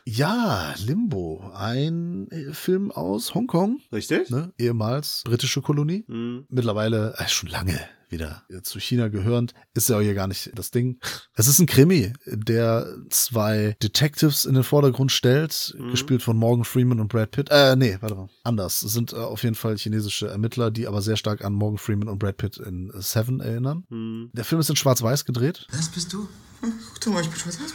Ja, 0.04 0.74
Limbo, 0.78 1.50
ein 1.54 2.28
äh, 2.30 2.52
Film 2.52 2.90
aus 2.90 3.34
Hongkong, 3.34 3.80
Richtig? 3.92 4.30
ne? 4.30 4.52
ehemals 4.58 5.22
britische 5.24 5.62
Kolonie. 5.62 6.04
Hm. 6.08 6.46
Mittlerweile, 6.48 7.14
äh, 7.18 7.28
schon 7.28 7.48
lange 7.48 7.78
wieder 8.08 8.42
zu 8.62 8.78
China 8.78 9.08
gehörend, 9.08 9.52
ist 9.74 9.88
ja 9.88 9.96
auch 9.96 10.00
hier 10.00 10.14
gar 10.14 10.28
nicht 10.28 10.52
das 10.54 10.70
Ding. 10.70 11.00
Es 11.34 11.48
ist 11.48 11.58
ein 11.58 11.66
Krimi, 11.66 12.12
der 12.24 12.86
zwei 13.10 13.76
Detectives 13.82 14.44
in 14.44 14.54
den 14.54 14.62
Vordergrund 14.62 15.10
stellt, 15.10 15.74
Mhm. 15.76 15.90
gespielt 15.90 16.22
von 16.22 16.36
Morgan 16.36 16.64
Freeman 16.64 17.00
und 17.00 17.08
Brad 17.08 17.32
Pitt. 17.32 17.48
Äh, 17.50 17.74
nee, 17.74 17.96
warte 18.00 18.14
mal. 18.14 18.28
Anders. 18.44 18.82
Es 18.82 18.92
sind 18.92 19.12
äh, 19.12 19.16
auf 19.16 19.42
jeden 19.42 19.56
Fall 19.56 19.76
chinesische 19.76 20.28
Ermittler, 20.28 20.70
die 20.70 20.86
aber 20.86 21.02
sehr 21.02 21.16
stark 21.16 21.44
an 21.44 21.52
Morgan 21.52 21.78
Freeman 21.78 22.08
und 22.08 22.20
Brad 22.20 22.36
Pitt 22.36 22.58
in 22.58 22.92
Seven 22.94 23.40
erinnern. 23.40 23.84
Mhm. 23.88 24.30
Der 24.34 24.44
Film 24.44 24.60
ist 24.60 24.70
in 24.70 24.76
Schwarz-Weiß 24.76 25.24
gedreht. 25.24 25.66
Das 25.72 25.88
bist 25.88 26.12
du? 26.12 26.28
Guck 26.60 27.00
doch 27.00 27.12
mal, 27.12 27.22
ich 27.22 27.28
bin 27.28 27.38
schwarz-weiß. 27.40 27.74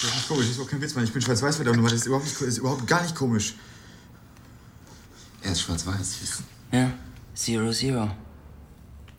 Das 0.00 0.08
ist 0.08 0.16
nicht 0.16 0.28
komisch, 0.28 0.46
das 0.46 0.56
ist 0.56 0.62
auch 0.62 0.68
kein 0.68 0.80
Witz, 0.80 0.94
Mann. 0.94 1.04
Ich 1.04 1.12
bin 1.12 1.20
schwarz-weiß, 1.20 1.56
verdammt 1.56 1.76
nochmal. 1.76 1.90
Das 1.92 2.00
ist 2.00 2.06
überhaupt, 2.06 2.24
nicht, 2.24 2.40
das 2.40 2.48
ist 2.48 2.58
überhaupt 2.58 2.86
gar 2.86 3.02
nicht 3.02 3.14
komisch. 3.14 3.54
Er 5.42 5.52
ist 5.52 5.60
schwarz-weiß. 5.62 6.16
Ja, 6.72 6.92
Zero 7.34 7.70
Zero. 7.72 8.10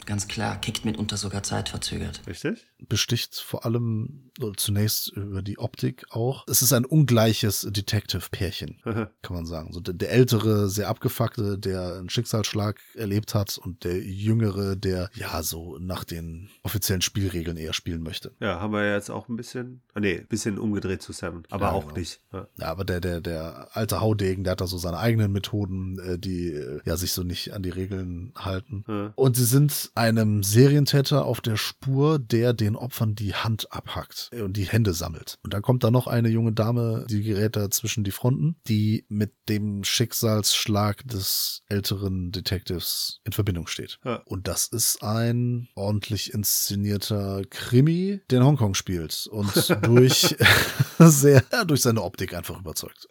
Ganz 0.06 0.28
klar, 0.28 0.60
kickt 0.60 0.84
mitunter 0.84 1.18
sogar 1.18 1.44
zeitverzögert. 1.44 2.22
Richtig? 2.26 2.66
Besticht 2.88 3.36
vor 3.40 3.66
allem 3.66 4.32
oder 4.40 4.54
zunächst 4.56 5.10
über 5.10 5.42
die 5.42 5.60
Optik 5.60 6.06
auch. 6.10 6.46
Es 6.48 6.62
ist 6.62 6.74
ein 6.74 6.86
ungleiches 6.86 7.68
Detective-Pärchen, 7.70 8.80
kann 8.84 9.36
man 9.36 9.46
sagen. 9.46 9.72
So 9.74 9.80
der, 9.80 9.94
der 9.94 10.12
ältere, 10.12 10.70
sehr 10.70 10.90
abgefuckte, 10.90 11.58
der 11.58 11.98
einen 11.98 12.10
Schicksalsschlag 12.10 12.80
erlebt 12.96 13.36
hat 13.36 13.58
und 13.58 13.84
der 13.84 14.00
jüngere, 14.00 14.76
der 14.76 15.10
ja 15.14 15.44
so 15.44 15.78
nach 15.80 16.04
den 16.04 16.50
offiziellen 16.64 17.02
Spielregeln 17.02 17.58
eher 17.58 17.74
spielen 17.74 18.04
möchte. 18.04 18.34
Ja, 18.40 18.60
haben 18.60 18.74
wir 18.74 18.92
jetzt 18.94 19.10
auch 19.10 19.30
ein 19.30 19.36
bisschen, 19.36 19.82
ah, 19.94 20.00
nee, 20.00 20.20
ein 20.20 20.28
bisschen 20.28 20.58
umgedreht 20.58 21.02
zu 21.02 21.14
Seven, 21.14 21.44
aber 21.50 21.68
Ja, 21.68 21.72
auch 21.72 21.88
genau. 21.88 21.98
nicht. 22.00 22.22
Ja. 22.34 22.48
Ja, 22.58 22.66
aber 22.68 22.84
der, 22.86 23.00
der, 23.02 23.22
der 23.22 23.70
alte 23.74 24.02
Haudegen, 24.02 24.44
der 24.44 24.52
hat 24.52 24.62
da 24.62 24.68
so 24.68 24.78
seine 24.78 24.98
eigenen 24.98 25.32
Methoden, 25.32 26.00
äh, 26.00 26.18
die 26.18 26.48
äh, 26.54 26.82
ja 26.86 26.98
sich 26.98 27.14
so 27.14 27.24
nicht 27.24 27.54
an 27.54 27.64
die 27.64 27.70
Regeln 27.70 28.34
halten. 28.36 28.84
Ja. 28.88 29.14
Und 29.16 29.36
sie 29.36 29.46
sind 29.46 29.92
einem 29.96 30.44
Serientäter 30.44 31.26
auf 31.26 31.42
der 31.42 31.58
Spur, 31.58 32.20
der 32.20 32.54
den 32.54 32.71
Opfern 32.76 33.16
die 33.16 33.34
Hand 33.34 33.72
abhackt 33.72 34.32
und 34.34 34.58
die 34.58 34.66
Hände 34.66 34.94
sammelt. 34.94 35.38
Und 35.44 35.54
dann 35.54 35.62
kommt 35.62 35.84
da 35.84 35.92
noch 35.92 36.08
eine 36.08 36.30
junge 36.30 36.52
Dame, 36.52 37.06
die 37.10 37.24
gerät 37.24 37.56
da 37.56 37.70
zwischen 37.70 38.04
die 38.04 38.12
Fronten, 38.12 38.56
die 38.68 39.06
mit 39.10 39.34
dem 39.50 39.84
Schicksalsschlag 39.84 41.08
des 41.08 41.64
älteren 41.68 42.32
Detectives 42.32 43.22
in 43.24 43.34
Verbindung 43.34 43.68
steht. 43.68 44.00
Ja. 44.06 44.22
Und 44.26 44.48
das 44.48 44.68
ist 44.68 45.04
ein 45.04 45.70
ordentlich 45.76 46.34
inszenierter 46.34 47.44
Krimi, 47.50 48.22
der 48.30 48.40
in 48.40 48.46
Hongkong 48.46 48.74
spielt 48.74 49.28
und 49.28 49.52
durch 49.84 50.36
sehr, 51.00 51.44
ja, 51.52 51.66
durch 51.66 51.82
seine 51.82 52.02
Optik 52.02 52.34
einfach 52.34 52.60
überzeugt. 52.60 53.08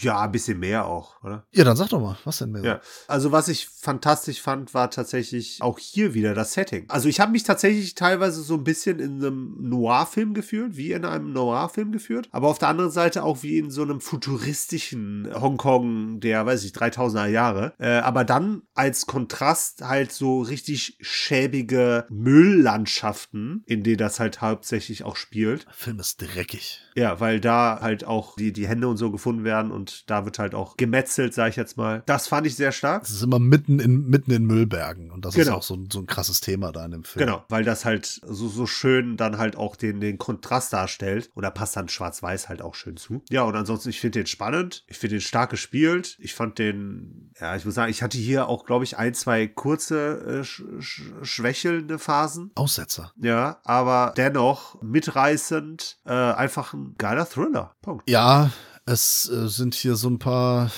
Ja, 0.00 0.20
ein 0.20 0.32
bisschen 0.32 0.58
mehr 0.58 0.86
auch, 0.86 1.22
oder? 1.22 1.46
Ja, 1.52 1.64
dann 1.64 1.76
sag 1.76 1.88
doch 1.88 2.00
mal, 2.00 2.16
was 2.24 2.38
denn 2.38 2.52
mehr? 2.52 2.62
Ja, 2.62 2.80
also 3.08 3.32
was 3.32 3.48
ich 3.48 3.68
fantastisch 3.68 4.40
fand, 4.40 4.74
war 4.74 4.90
tatsächlich 4.90 5.60
auch 5.60 5.78
hier 5.78 6.14
wieder 6.14 6.34
das 6.34 6.52
Setting. 6.52 6.84
Also 6.88 7.08
ich 7.08 7.20
habe 7.20 7.32
mich 7.32 7.44
tatsächlich 7.44 7.94
teilweise 7.94 8.42
so 8.42 8.54
ein 8.54 8.64
bisschen 8.64 8.98
in 8.98 9.18
einem 9.18 9.56
Noir-Film 9.60 10.34
gefühlt, 10.34 10.76
wie 10.76 10.92
in 10.92 11.04
einem 11.04 11.32
Noir-Film 11.32 11.92
geführt, 11.92 12.28
aber 12.32 12.48
auf 12.48 12.58
der 12.58 12.68
anderen 12.68 12.90
Seite 12.90 13.22
auch 13.22 13.42
wie 13.42 13.58
in 13.58 13.70
so 13.70 13.82
einem 13.82 14.00
futuristischen 14.00 15.28
Hongkong 15.34 16.20
der, 16.20 16.46
weiß 16.46 16.64
ich, 16.64 16.72
3000er 16.72 17.26
Jahre. 17.26 17.74
Äh, 17.78 17.98
aber 17.98 18.24
dann 18.24 18.62
als 18.74 19.06
Kontrast 19.06 19.82
halt 19.82 20.12
so 20.12 20.42
richtig 20.42 20.96
schäbige 21.00 22.06
Mülllandschaften, 22.08 23.62
in 23.66 23.82
denen 23.82 23.98
das 23.98 24.20
halt 24.20 24.40
hauptsächlich 24.40 25.04
auch 25.04 25.16
spielt. 25.16 25.66
Der 25.66 25.74
Film 25.74 26.00
ist 26.00 26.20
dreckig. 26.20 26.82
Ja, 26.94 27.20
weil 27.20 27.40
da 27.40 27.78
halt 27.80 28.04
auch 28.04 28.36
die, 28.36 28.52
die 28.52 28.66
Hände 28.66 28.88
und 28.88 28.96
so 28.96 29.10
gefunden 29.10 29.44
werden 29.44 29.59
und 29.68 30.08
da 30.10 30.24
wird 30.24 30.38
halt 30.38 30.54
auch 30.54 30.76
gemetzelt, 30.76 31.34
sag 31.34 31.48
ich 31.50 31.56
jetzt 31.56 31.76
mal. 31.76 32.02
Das 32.06 32.28
fand 32.28 32.46
ich 32.46 32.54
sehr 32.56 32.72
stark. 32.72 33.02
Es 33.02 33.10
ist 33.10 33.22
immer 33.22 33.38
mitten 33.38 33.80
in, 33.80 34.08
mitten 34.08 34.30
in 34.30 34.44
Müllbergen 34.44 35.10
und 35.10 35.24
das 35.24 35.34
ist 35.36 35.44
Genau. 35.44 35.56
auch 35.58 35.62
so, 35.62 35.74
ein- 35.74 35.88
so 35.92 35.98
ein 35.98 36.06
krasses 36.06 36.40
Thema 36.40 36.72
da 36.72 36.84
in 36.84 36.92
dem 36.92 37.04
Film. 37.04 37.26
Genau, 37.26 37.44
weil 37.48 37.64
das 37.64 37.84
halt 37.84 38.06
so, 38.06 38.48
so 38.48 38.66
schön 38.66 39.16
dann 39.16 39.38
halt 39.38 39.56
auch 39.56 39.74
den, 39.76 40.00
den 40.00 40.18
Kontrast 40.18 40.72
darstellt. 40.72 41.30
Und 41.34 41.42
da 41.42 41.50
passt 41.50 41.76
dann 41.76 41.88
Schwarz-Weiß 41.88 42.48
halt 42.48 42.62
auch 42.62 42.74
schön 42.74 42.96
zu. 42.96 43.22
Ja, 43.30 43.42
und 43.42 43.56
ansonsten, 43.56 43.88
ich 43.90 44.00
finde 44.00 44.20
den 44.20 44.26
spannend. 44.26 44.84
Ich 44.86 44.98
finde 44.98 45.16
den 45.16 45.20
stark 45.22 45.50
gespielt. 45.50 46.16
Ich 46.20 46.34
fand 46.34 46.58
den, 46.58 47.32
ja, 47.40 47.56
ich 47.56 47.64
muss 47.64 47.74
sagen, 47.74 47.90
ich 47.90 48.02
hatte 48.02 48.18
hier 48.18 48.48
auch, 48.48 48.64
glaube 48.66 48.84
ich, 48.84 48.96
ein, 48.98 49.14
zwei 49.14 49.46
kurze, 49.48 50.40
äh, 50.40 50.44
sch 50.44 50.62
sch 50.78 51.02
schwächelnde 51.22 51.98
Phasen. 51.98 52.50
Aussetzer. 52.54 53.12
Ja, 53.16 53.60
aber 53.64 54.14
dennoch 54.16 54.80
mitreißend, 54.82 55.98
äh, 56.06 56.12
einfach 56.12 56.72
ein 56.74 56.94
geiler 56.98 57.28
Thriller. 57.28 57.74
Punkt. 57.82 58.08
Ja, 58.08 58.50
es 58.90 59.30
äh, 59.30 59.48
sind 59.48 59.74
hier 59.74 59.94
so 59.94 60.08
ein 60.08 60.18
paar 60.18 60.70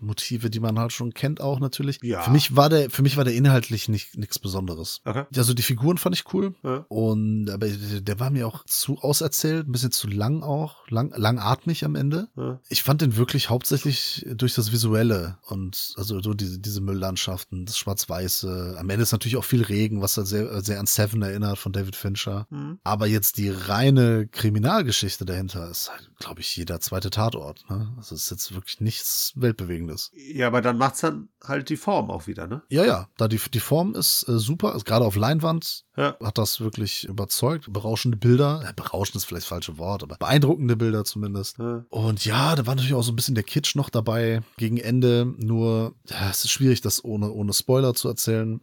Motive, 0.00 0.50
die 0.50 0.60
man 0.60 0.78
halt 0.78 0.92
schon 0.92 1.14
kennt 1.14 1.40
auch 1.40 1.60
natürlich. 1.60 1.98
Ja. 2.02 2.22
Für 2.22 2.30
mich 2.30 2.56
war 2.56 2.68
der, 2.68 2.90
für 2.90 3.02
mich 3.02 3.16
war 3.16 3.24
der 3.24 3.34
inhaltlich 3.34 3.88
nicht 3.88 4.16
nichts 4.16 4.38
Besonderes. 4.38 5.00
Okay. 5.04 5.24
Also 5.36 5.54
die 5.54 5.62
Figuren 5.62 5.98
fand 5.98 6.16
ich 6.16 6.32
cool. 6.32 6.54
Ja. 6.62 6.84
Und 6.88 7.50
aber 7.50 7.68
der 7.68 8.20
war 8.20 8.30
mir 8.30 8.46
auch 8.46 8.64
zu 8.64 8.98
auserzählt, 8.98 9.68
ein 9.68 9.72
bisschen 9.72 9.92
zu 9.92 10.08
lang 10.08 10.42
auch, 10.42 10.88
lang, 10.88 11.12
langatmig 11.16 11.84
am 11.84 11.94
Ende. 11.94 12.28
Ja. 12.36 12.60
Ich 12.68 12.82
fand 12.82 13.02
den 13.02 13.16
wirklich 13.16 13.50
hauptsächlich 13.50 14.26
durch 14.34 14.54
das 14.54 14.72
Visuelle 14.72 15.38
und 15.42 15.94
also 15.96 16.20
so 16.20 16.34
diese, 16.34 16.58
diese 16.58 16.80
Mülllandschaften, 16.80 17.66
das 17.66 17.78
Schwarz-Weiße. 17.78 18.76
Am 18.78 18.90
Ende 18.90 19.02
ist 19.02 19.12
natürlich 19.12 19.36
auch 19.36 19.44
viel 19.44 19.62
Regen, 19.62 20.02
was 20.02 20.16
halt 20.16 20.26
sehr, 20.26 20.62
sehr 20.62 20.80
an 20.80 20.86
Seven 20.86 21.22
erinnert 21.22 21.58
von 21.58 21.72
David 21.72 21.96
Fincher. 21.96 22.46
Mhm. 22.50 22.78
Aber 22.84 23.06
jetzt 23.06 23.38
die 23.38 23.50
reine 23.50 24.26
Kriminalgeschichte 24.26 25.24
dahinter 25.24 25.70
ist 25.70 25.90
halt, 25.90 26.10
glaube 26.18 26.40
ich, 26.40 26.56
jeder 26.56 26.80
zweite 26.80 27.10
Tatort. 27.10 27.68
Ne? 27.70 27.92
Das 27.96 28.12
ist 28.12 28.30
jetzt 28.30 28.54
wirklich 28.54 28.80
nichts 28.80 29.32
Weltbewegendes. 29.36 29.85
Ja, 30.12 30.48
aber 30.48 30.60
dann 30.62 30.78
macht's 30.78 31.00
dann 31.00 31.28
halt 31.44 31.68
die 31.68 31.76
Form 31.76 32.10
auch 32.10 32.26
wieder, 32.26 32.46
ne? 32.46 32.62
Ja, 32.68 32.84
ja, 32.84 33.08
da 33.16 33.28
die, 33.28 33.40
die 33.52 33.60
Form 33.60 33.94
ist 33.94 34.28
äh, 34.28 34.38
super, 34.38 34.74
ist 34.74 34.84
gerade 34.84 35.04
auf 35.04 35.16
Leinwand 35.16 35.84
Ja. 35.96 36.16
hat 36.22 36.38
das 36.38 36.60
wirklich 36.60 37.04
überzeugt. 37.04 37.72
Berauschende 37.72 38.16
Bilder, 38.16 38.60
ja, 38.64 38.72
berauschend 38.72 39.16
ist 39.16 39.24
vielleicht 39.24 39.44
das 39.44 39.48
falsche 39.48 39.78
Wort, 39.78 40.02
aber 40.02 40.16
beeindruckende 40.16 40.76
Bilder 40.76 41.04
zumindest. 41.04 41.58
Ja. 41.58 41.84
Und 41.90 42.24
ja, 42.24 42.54
da 42.56 42.66
war 42.66 42.74
natürlich 42.74 42.94
auch 42.94 43.02
so 43.02 43.12
ein 43.12 43.16
bisschen 43.16 43.34
der 43.34 43.44
Kitsch 43.44 43.76
noch 43.76 43.90
dabei 43.90 44.42
gegen 44.56 44.76
Ende. 44.78 45.32
Nur, 45.38 45.94
ja, 46.08 46.30
es 46.30 46.44
ist 46.44 46.50
schwierig, 46.50 46.80
das 46.80 47.04
ohne, 47.04 47.30
ohne 47.30 47.52
Spoiler 47.52 47.94
zu 47.94 48.08
erzählen. 48.08 48.60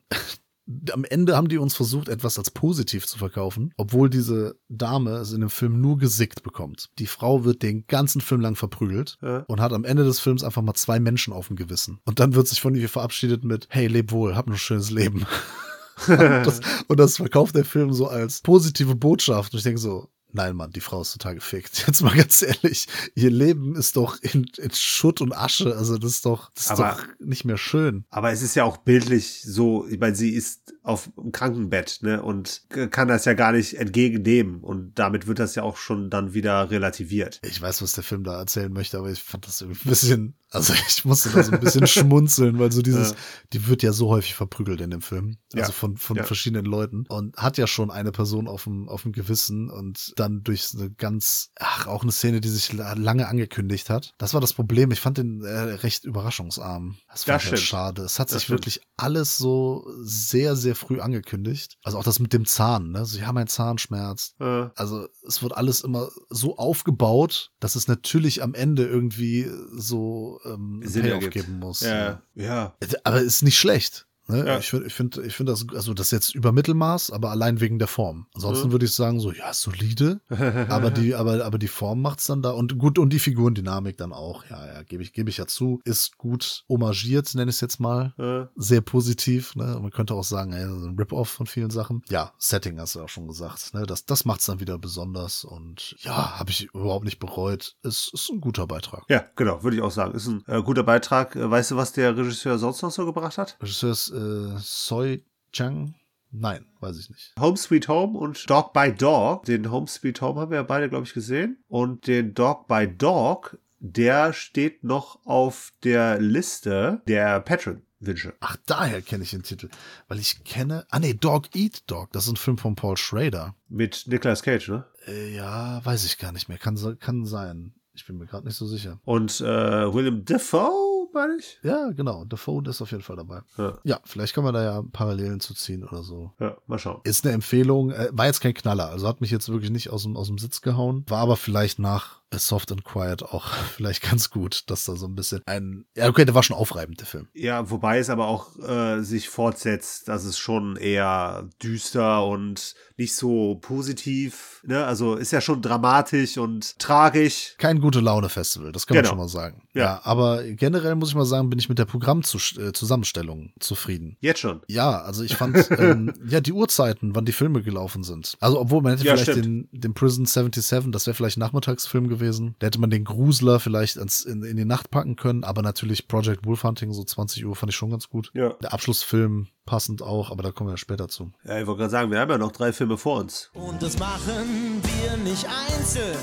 Am 0.92 1.04
Ende 1.04 1.36
haben 1.36 1.50
die 1.50 1.58
uns 1.58 1.76
versucht, 1.76 2.08
etwas 2.08 2.38
als 2.38 2.52
positiv 2.52 3.06
zu 3.06 3.18
verkaufen, 3.18 3.74
obwohl 3.78 4.10
diese 4.10 4.56
Dame 4.70 5.12
es 5.18 5.34
in 5.34 5.42
dem 5.42 5.50
Film 5.50 5.82
nur 5.82 5.98
gesickt 5.98 6.42
bekommt. 6.44 6.90
Die 7.00 7.08
Frau 7.08 7.44
wird 7.44 7.62
den 7.64 7.86
ganzen 7.88 8.22
Film 8.22 8.40
lang 8.42 8.56
verprügelt 8.56 9.18
Ja. 9.22 9.40
und 9.48 9.60
hat 9.60 9.74
am 9.74 9.84
Ende 9.84 10.04
des 10.06 10.20
Films 10.22 10.44
einfach 10.44 10.62
mal 10.62 10.74
zwei 10.74 11.00
Menschen 11.00 11.34
auf 11.34 11.48
dem 11.48 11.58
Gewissen. 11.58 12.00
Und 12.06 12.20
dann 12.20 12.34
wird 12.34 12.48
sich 12.48 12.62
von 12.62 12.76
ihr 12.76 12.88
verabschiedet 12.88 13.44
mit, 13.44 13.68
hey, 13.70 13.88
leb 13.88 14.12
wohl, 14.12 14.36
hab 14.36 14.48
ein 14.48 14.58
schönes 14.58 14.90
Leben. 14.90 15.26
und, 16.08 16.18
das, 16.20 16.62
und 16.88 17.00
das 17.00 17.18
verkauft 17.18 17.56
der 17.56 17.66
Film 17.66 17.92
so 17.94 18.08
als 18.08 18.42
positive 18.42 18.96
Botschaft. 18.96 19.54
Und 19.54 19.58
ich 19.58 19.64
denke 19.64 19.82
so, 19.82 20.10
nein, 20.34 20.56
Mann, 20.56 20.72
die 20.72 20.82
Frau 20.82 21.02
ist 21.02 21.14
total 21.14 21.36
gefickt. 21.36 21.84
Jetzt 21.88 22.02
mal 22.02 22.16
ganz 22.16 22.42
ehrlich, 22.42 22.88
ihr 23.16 23.32
Leben 23.32 23.76
ist 23.76 23.96
doch 23.96 24.18
in, 24.22 24.46
in 24.58 24.72
Schutt 24.72 25.22
und 25.22 25.36
Asche. 25.36 25.76
Also 25.78 25.98
das 25.98 26.12
ist 26.12 26.26
doch, 26.26 26.52
das 26.54 26.66
ist 26.66 26.72
Aber- 26.72 26.92
doch 26.98 27.06
nicht 27.26 27.46
mehr 27.46 27.58
schön. 27.58 28.06
Aber 28.10 28.32
es 28.32 28.42
ist 28.42 28.56
ja 28.56 28.64
auch 28.64 28.78
bildlich 28.78 29.42
so, 29.44 29.88
ich 29.88 30.00
meine, 30.00 30.16
sie 30.16 30.32
ist 30.32 30.74
auf 30.84 31.10
dem 31.18 31.32
Krankenbett, 31.32 32.00
ne, 32.02 32.22
und 32.22 32.64
kann 32.92 33.08
das 33.08 33.24
ja 33.26 33.34
gar 33.34 33.54
nicht 33.54 33.76
entgegennehmen. 33.76 34.60
Und 34.62 35.00
damit 35.00 35.28
wird 35.28 35.40
das 35.40 35.56
ja 35.56 35.64
auch 35.64 35.78
schon 35.78 36.10
dann 36.10 36.34
wieder 36.34 36.70
relativiert. 36.72 37.40
Ich 37.44 37.62
weiß, 37.62 37.82
was 37.82 37.94
der 37.94 38.04
Film 38.04 38.24
da 38.24 38.38
erzählen 38.38 38.72
möchte, 38.74 38.98
aber 38.98 39.10
ich 39.10 39.24
fand 39.24 39.48
das 39.48 39.62
irgendwie 39.62 39.88
ein 39.88 39.90
bisschen, 39.90 40.34
also 40.54 40.74
ich 40.88 41.04
musste 41.06 41.30
da 41.32 41.44
so 41.44 41.52
ein 41.52 41.60
bisschen 41.60 41.88
schmunzeln, 41.88 42.60
weil 42.60 42.72
so 42.72 42.82
dieses, 42.82 43.12
Ja. 43.12 43.16
die 43.54 43.68
wird 43.68 43.84
ja 43.84 43.92
so 43.92 44.08
häufig 44.10 44.34
verprügelt 44.36 44.80
in 44.82 44.90
dem 44.92 45.02
Film. 45.02 45.38
Also 45.54 45.68
Ja. 45.68 45.72
von, 45.72 45.98
von 45.98 46.18
Ja. 46.18 46.24
verschiedenen 46.24 46.66
Leuten 46.66 47.06
und 47.10 47.36
hat 47.38 47.58
ja 47.58 47.68
schon 47.68 47.92
eine 47.92 48.12
Person 48.12 48.48
auf 48.48 48.64
dem, 48.64 48.88
auf 48.88 49.02
dem 49.04 49.12
Gewissen 49.12 49.70
und 49.70 50.14
dann 50.16 50.44
durch 50.44 50.70
eine 50.74 50.90
ganz, 50.92 51.50
ach, 51.60 51.88
auch 51.88 52.04
eine 52.04 52.12
Szene, 52.12 52.40
die 52.42 52.50
sich 52.50 52.72
la- 52.74 52.94
lange 52.94 53.28
angekündigt 53.28 53.90
hat. 53.90 54.14
Das 54.18 54.34
war 54.34 54.42
das 54.42 54.54
Problem. 54.54 54.92
Ich 54.92 55.00
fand 55.02 55.18
den 55.18 55.44
äh, 55.44 55.50
recht 55.60 56.06
überraschungsarm. 56.06 56.98
Das 57.12 57.24
ich 57.24 57.28
halt 57.30 57.60
schade. 57.60 58.04
Es 58.04 58.20
hat 58.20 58.28
Das 58.30 58.34
sich 58.36 58.44
stimmt. 58.44 58.60
wirklich 58.60 58.82
alles 58.98 59.38
so 59.38 59.86
sehr, 60.02 60.56
sehr 60.56 60.76
früh 60.76 61.00
angekündigt. 61.02 61.78
Also 61.84 61.98
auch 61.98 62.04
das 62.04 62.20
mit 62.20 62.32
dem 62.34 62.46
Zahn, 62.46 62.92
ne? 62.92 63.06
Sie 63.06 63.26
haben 63.26 63.38
einen 63.38 63.48
Zahnschmerz. 63.48 64.34
Äh, 64.40 64.70
Also 64.76 65.08
es 65.28 65.42
wird 65.42 65.56
alles 65.58 65.82
immer 65.82 66.10
so 66.30 66.58
aufgebaut, 66.58 67.52
dass 67.60 67.76
es 67.76 67.88
natürlich 67.88 68.44
am 68.44 68.54
Ende 68.54 68.86
irgendwie 68.86 69.50
so 69.76 70.40
ähm, 70.46 70.82
Sinn 70.84 71.04
Payoff 71.04 71.30
geben 71.30 71.60
muss. 71.60 71.82
ja, 71.82 72.22
ja. 72.36 72.76
Aber 73.04 73.22
ist 73.22 73.44
nicht 73.44 73.58
schlecht. 73.58 74.08
Ne? 74.28 74.46
Ja. 74.48 74.58
Ich 74.60 74.70
finde, 74.70 74.88
ich 74.88 74.94
finde, 74.94 75.22
ich 75.24 75.36
finde 75.36 75.52
das, 75.52 75.66
also 75.76 75.94
das 75.94 76.08
ist 76.08 76.12
jetzt 76.12 76.36
über 76.36 76.52
Mittelmaß, 76.52 77.12
aber 77.12 77.32
allein 77.32 77.60
wegen 77.60 77.78
der 77.80 77.88
Form. 77.88 78.28
Ansonsten 78.34 78.68
Mhm. 78.68 78.72
würde 78.72 78.86
ich 78.86 78.94
sagen, 78.94 79.20
so, 79.20 79.32
ja, 79.32 79.54
solide, 79.54 80.22
aber 80.70 80.92
die, 80.92 81.14
aber, 81.16 81.44
aber 81.46 81.58
die 81.58 81.68
Form 81.68 82.02
macht's 82.02 82.26
dann 82.28 82.42
da 82.42 82.52
und 82.52 82.78
gut, 82.78 82.98
und 83.00 83.12
die 83.12 83.20
Figurendynamik 83.20 83.98
dann 83.98 84.14
auch, 84.14 84.46
ja, 84.50 84.66
ja, 84.66 84.84
gebe 84.84 85.04
ich, 85.04 85.14
gebe 85.14 85.30
ich 85.30 85.38
ja 85.38 85.46
zu, 85.48 85.82
ist 85.84 86.18
gut 86.18 86.64
homagiert, 86.70 87.34
nenne 87.36 87.50
ich 87.50 87.58
es 87.58 87.62
jetzt 87.62 87.80
mal. 87.80 88.14
Äh, 88.18 88.48
Sehr 88.56 88.82
positiv, 88.82 89.56
ne? 89.56 89.78
Man 89.82 89.92
könnte 89.92 90.14
auch 90.14 90.24
sagen, 90.24 90.54
ey, 90.54 90.64
ein 90.64 90.96
Rip-Off 90.98 91.30
von 91.30 91.46
vielen 91.48 91.70
Sachen. 91.70 92.02
Ja, 92.10 92.32
Setting 92.38 92.80
hast 92.80 92.96
du 92.96 93.02
auch 93.02 93.10
schon 93.10 93.28
gesagt, 93.28 93.74
ne? 93.74 93.86
Das, 93.86 94.06
das 94.06 94.26
macht's 94.26 94.46
dann 94.46 94.60
wieder 94.60 94.78
besonders 94.78 95.44
und 95.44 95.96
ja, 96.00 96.40
habe 96.40 96.50
ich 96.52 96.66
überhaupt 96.74 97.06
nicht 97.06 97.20
bereut. 97.20 97.76
Es 97.84 98.10
ist 98.14 98.30
ein 98.32 98.40
guter 98.42 98.68
Beitrag. 98.68 99.04
ja, 99.10 99.24
genau, 99.36 99.64
würde 99.64 99.76
ich 99.78 99.84
auch 99.84 99.92
sagen. 99.92 100.14
Ist 100.16 100.28
ein 100.28 100.44
äh, 100.48 100.62
guter 100.62 100.84
Beitrag. 100.84 101.36
Äh, 101.36 101.50
weißt 101.50 101.72
du, 101.72 101.76
was 101.78 101.92
der 101.94 102.16
Regisseur 102.16 102.58
sonst 102.58 102.82
noch 102.82 102.92
so 102.92 103.06
gebracht 103.06 103.38
hat? 103.38 103.58
Regisseur 103.62 103.92
ist 103.92 104.10
äh, 104.12 104.23
äh, 104.24 104.60
Soi 104.60 105.24
Chang? 105.52 105.96
Nein, 106.32 106.66
weiß 106.80 106.98
ich 106.98 107.10
nicht. 107.10 107.34
Home 107.40 107.58
Sweet 107.58 107.88
Home 107.88 108.18
und 108.18 108.50
Dog 108.50 108.74
by 108.74 108.92
Dog. 108.92 109.46
Den 109.46 109.70
Home 109.70 109.88
Sweet 109.88 110.20
Home 110.22 110.42
haben 110.42 110.50
wir 110.50 110.58
ja 110.58 110.64
beide, 110.64 110.90
glaube 110.90 111.06
ich, 111.06 111.14
gesehen. 111.14 111.64
Und 111.68 112.08
den 112.08 112.34
Dog 112.34 112.68
by 112.68 112.88
Dog, 112.88 113.60
der 113.80 114.34
steht 114.34 114.84
noch 114.84 115.24
auf 115.26 115.74
der 115.84 116.20
Liste 116.20 117.04
der 117.08 117.40
Patron-Wünsche. 117.40 118.34
Ach, 118.40 118.58
daher 118.66 119.04
kenne 119.04 119.24
ich 119.24 119.30
den 119.30 119.44
Titel. 119.44 119.70
Weil 120.08 120.18
ich 120.18 120.44
kenne. 120.44 120.88
Ah, 120.90 120.98
nee, 120.98 121.14
Dog 121.14 121.56
Eat 121.56 121.84
Dog. 121.86 122.12
Das 122.14 122.26
ist 122.26 122.32
ein 122.32 122.38
Film 122.38 122.58
von 122.58 122.76
Paul 122.76 122.98
Schrader. 122.98 123.56
Mit 123.70 124.06
Nicolas 124.08 124.42
Cage, 124.42 124.70
ne? 124.70 124.86
Äh, 125.06 125.36
ja, 125.36 125.86
weiß 125.86 126.04
ich 126.04 126.18
gar 126.18 126.32
nicht 126.32 126.50
mehr. 126.50 126.58
Kann, 126.58 126.98
kann 127.00 127.26
sein. 127.26 127.76
Ich 127.94 128.08
bin 128.08 128.18
mir 128.18 128.26
gerade 128.26 128.48
nicht 128.48 128.58
so 128.58 128.66
sicher. 128.66 129.00
Und 129.04 129.40
äh, 129.42 129.94
Willem 129.94 130.26
Dafoe, 130.26 130.93
meine 131.14 131.38
ich? 131.38 131.60
Ja, 131.64 131.92
genau. 131.92 132.26
The 132.30 132.38
Phone 132.38 132.66
ist 132.66 132.82
auf 132.82 132.92
jeden 132.92 133.04
Fall 133.04 133.16
dabei. 133.16 133.42
Ja. 133.58 133.78
Ja, 133.84 134.00
vielleicht 134.04 134.34
kann 134.34 134.44
man 134.44 134.54
da 134.54 134.64
ja 134.64 134.84
Parallelen 134.92 135.40
zu 135.40 135.54
ziehen 135.54 135.84
oder 135.84 136.04
so. 136.04 136.32
Ja, 136.40 136.58
mal 136.68 136.80
schauen. 136.80 137.02
Ist 137.04 137.26
eine 137.26 137.34
Empfehlung. 137.34 137.92
Äh, 137.92 138.10
war 138.12 138.26
jetzt 138.26 138.42
kein 138.42 138.54
Knaller. 138.54 138.90
Also 138.90 139.08
hat 139.08 139.22
mich 139.22 139.32
jetzt 139.32 139.50
wirklich 139.50 139.72
nicht 139.72 139.90
aus 139.90 140.04
dem, 140.04 140.18
aus 140.18 140.28
dem 140.28 140.38
Sitz 140.38 140.62
gehauen. 140.62 141.06
War 141.08 141.20
aber 141.20 141.38
vielleicht 141.38 141.80
nach 141.80 142.23
Soft 142.40 142.72
and 142.72 142.84
Quiet 142.84 143.24
auch 143.24 143.48
vielleicht 143.76 144.02
ganz 144.04 144.30
gut, 144.30 144.64
dass 144.70 144.86
da 144.86 144.96
so 144.96 145.06
ein 145.08 145.16
bisschen 145.16 145.42
ein. 145.46 145.86
Ja, 145.96 146.08
okay, 146.10 146.26
der 146.26 146.36
war 146.36 146.44
schon 146.44 146.56
aufreibend, 146.58 147.00
der 147.00 147.08
Film. 147.08 147.28
Ja, 147.34 147.70
wobei 147.70 148.00
es 148.00 148.10
aber 148.10 148.28
auch 148.28 148.58
äh, 148.60 149.02
sich 149.02 149.30
fortsetzt, 149.30 150.08
dass 150.08 150.24
es 150.26 150.38
schon 150.38 150.76
eher 150.76 151.48
düster 151.62 152.26
und 152.26 152.76
nicht 152.98 153.16
so 153.16 153.56
positiv, 153.56 154.62
ne? 154.64 154.86
Also 154.86 155.16
ist 155.16 155.32
ja 155.32 155.42
schon 155.42 155.62
dramatisch 155.62 156.38
und 156.38 156.78
tragisch. 156.80 157.56
Kein 157.58 157.80
gute 157.82 158.00
Laune-Festival, 158.00 158.72
das 158.72 158.86
kann 158.86 158.96
man 158.96 159.04
Genau. 159.04 159.10
schon 159.12 159.18
mal 159.18 159.28
sagen. 159.28 159.64
Ja. 159.74 159.82
Ja. 159.84 160.02
aber 160.04 160.44
generell 160.44 160.96
muss 160.96 161.10
ich 161.10 161.16
mal 161.16 161.26
sagen, 161.26 161.50
bin 161.50 161.58
ich 161.60 161.68
mit 161.70 161.80
der 161.80 161.86
Programmzusammenstellung 161.86 163.52
zufrieden. 163.60 164.18
Jetzt 164.22 164.40
schon. 164.40 164.62
Ja, 164.68 165.02
also 165.02 165.24
ich 165.24 165.36
fand, 165.36 165.58
ähm, 165.80 166.14
ja, 166.28 166.42
die 166.42 166.54
Uhrzeiten, 166.54 167.16
wann 167.16 167.26
die 167.26 167.32
Filme 167.32 167.62
gelaufen 167.64 168.04
sind. 168.04 168.36
Also, 168.40 168.60
obwohl 168.60 168.82
man 168.82 168.94
hätte 168.94 169.06
Ja, 169.06 169.16
vielleicht 169.16 169.32
stimmt. 169.32 169.46
den, 169.74 169.82
den 169.82 169.94
Prison 169.94 170.26
77, 170.26 170.92
das 170.92 171.08
wäre 171.08 171.16
vielleicht 171.16 171.38
ein 171.38 171.42
Nachmittagsfilm 171.42 172.08
gewesen. 172.10 172.23
Da 172.60 172.68
hätte 172.68 172.80
man 172.80 172.90
den 172.90 173.04
Grusler 173.04 173.60
vielleicht 173.60 173.98
ans, 173.98 174.22
in, 174.22 174.44
in 174.44 174.58
die 174.58 174.66
Nacht 174.66 174.92
packen 174.92 175.16
können, 175.16 175.44
aber 175.44 175.62
natürlich 175.62 176.08
Project 176.08 176.46
Wolfhunting, 176.46 176.94
so 176.94 177.04
20 177.04 177.46
Uhr, 177.46 177.56
fand 177.56 177.72
ich 177.72 177.76
schon 177.76 177.90
ganz 177.92 178.10
gut. 178.10 178.32
Ja. 178.34 178.54
Der 178.62 178.74
Abschlussfilm 178.74 179.48
passend 179.66 180.02
auch, 180.02 180.32
aber 180.32 180.44
da 180.44 180.52
kommen 180.52 180.70
wir 180.70 180.74
ja 180.74 180.78
später 180.78 181.08
zu. 181.08 181.32
Ja, 181.44 181.60
ich 181.60 181.68
wollte 181.68 181.80
gerade 181.80 181.92
sagen, 181.92 182.12
wir 182.12 182.20
haben 182.20 182.32
ja 182.32 182.38
noch 182.38 182.52
drei 182.52 182.74
Filme 182.74 182.98
vor 182.98 183.20
uns. 183.20 183.50
Und 183.54 183.82
das 183.82 183.98
machen 184.00 184.82
wir 184.84 185.18
nicht 185.18 185.46
einzeln, 185.46 186.18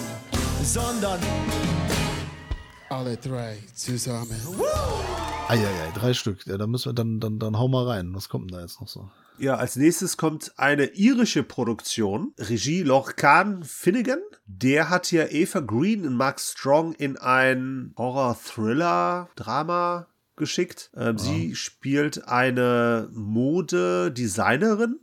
sondern 0.63 1.21
Alle 2.89 3.17
drei 3.17 3.59
zusammen. 3.75 4.35
Eieiei, 5.49 5.93
drei 5.95 6.13
Stück. 6.13 6.47
Ja, 6.47 6.59
da 6.59 6.67
müssen 6.67 6.91
wir 6.91 6.93
dann, 6.93 7.21
dann, 7.21 7.39
dann 7.39 7.59
hau 7.59 7.69
mal 7.69 7.87
rein. 7.87 8.15
Was 8.15 8.29
kommt 8.29 8.51
denn 8.51 8.57
da 8.59 8.63
jetzt 8.63 8.81
noch 8.81 8.89
so? 8.89 9.09
Ja, 9.41 9.57
als 9.57 9.75
nächstes 9.77 10.19
kommt 10.19 10.53
eine 10.59 10.85
irische 10.85 11.43
Produktion. 11.43 12.35
Regie 12.39 12.83
Lorcan 12.83 13.65
Finnegan. 13.65 14.21
Der 14.45 14.91
hat 14.91 15.11
ja 15.13 15.31
Eva 15.31 15.61
Green 15.61 16.07
und 16.07 16.15
Mark 16.15 16.41
Strong 16.41 16.93
in 16.93 17.17
ein 17.17 17.95
Horror-Thriller-Drama 17.97 20.09
geschickt. 20.41 20.91
Ähm, 20.97 21.17
Sie 21.19 21.55
spielt 21.55 22.27
eine 22.27 23.09
Modedesignerin, 23.13 24.99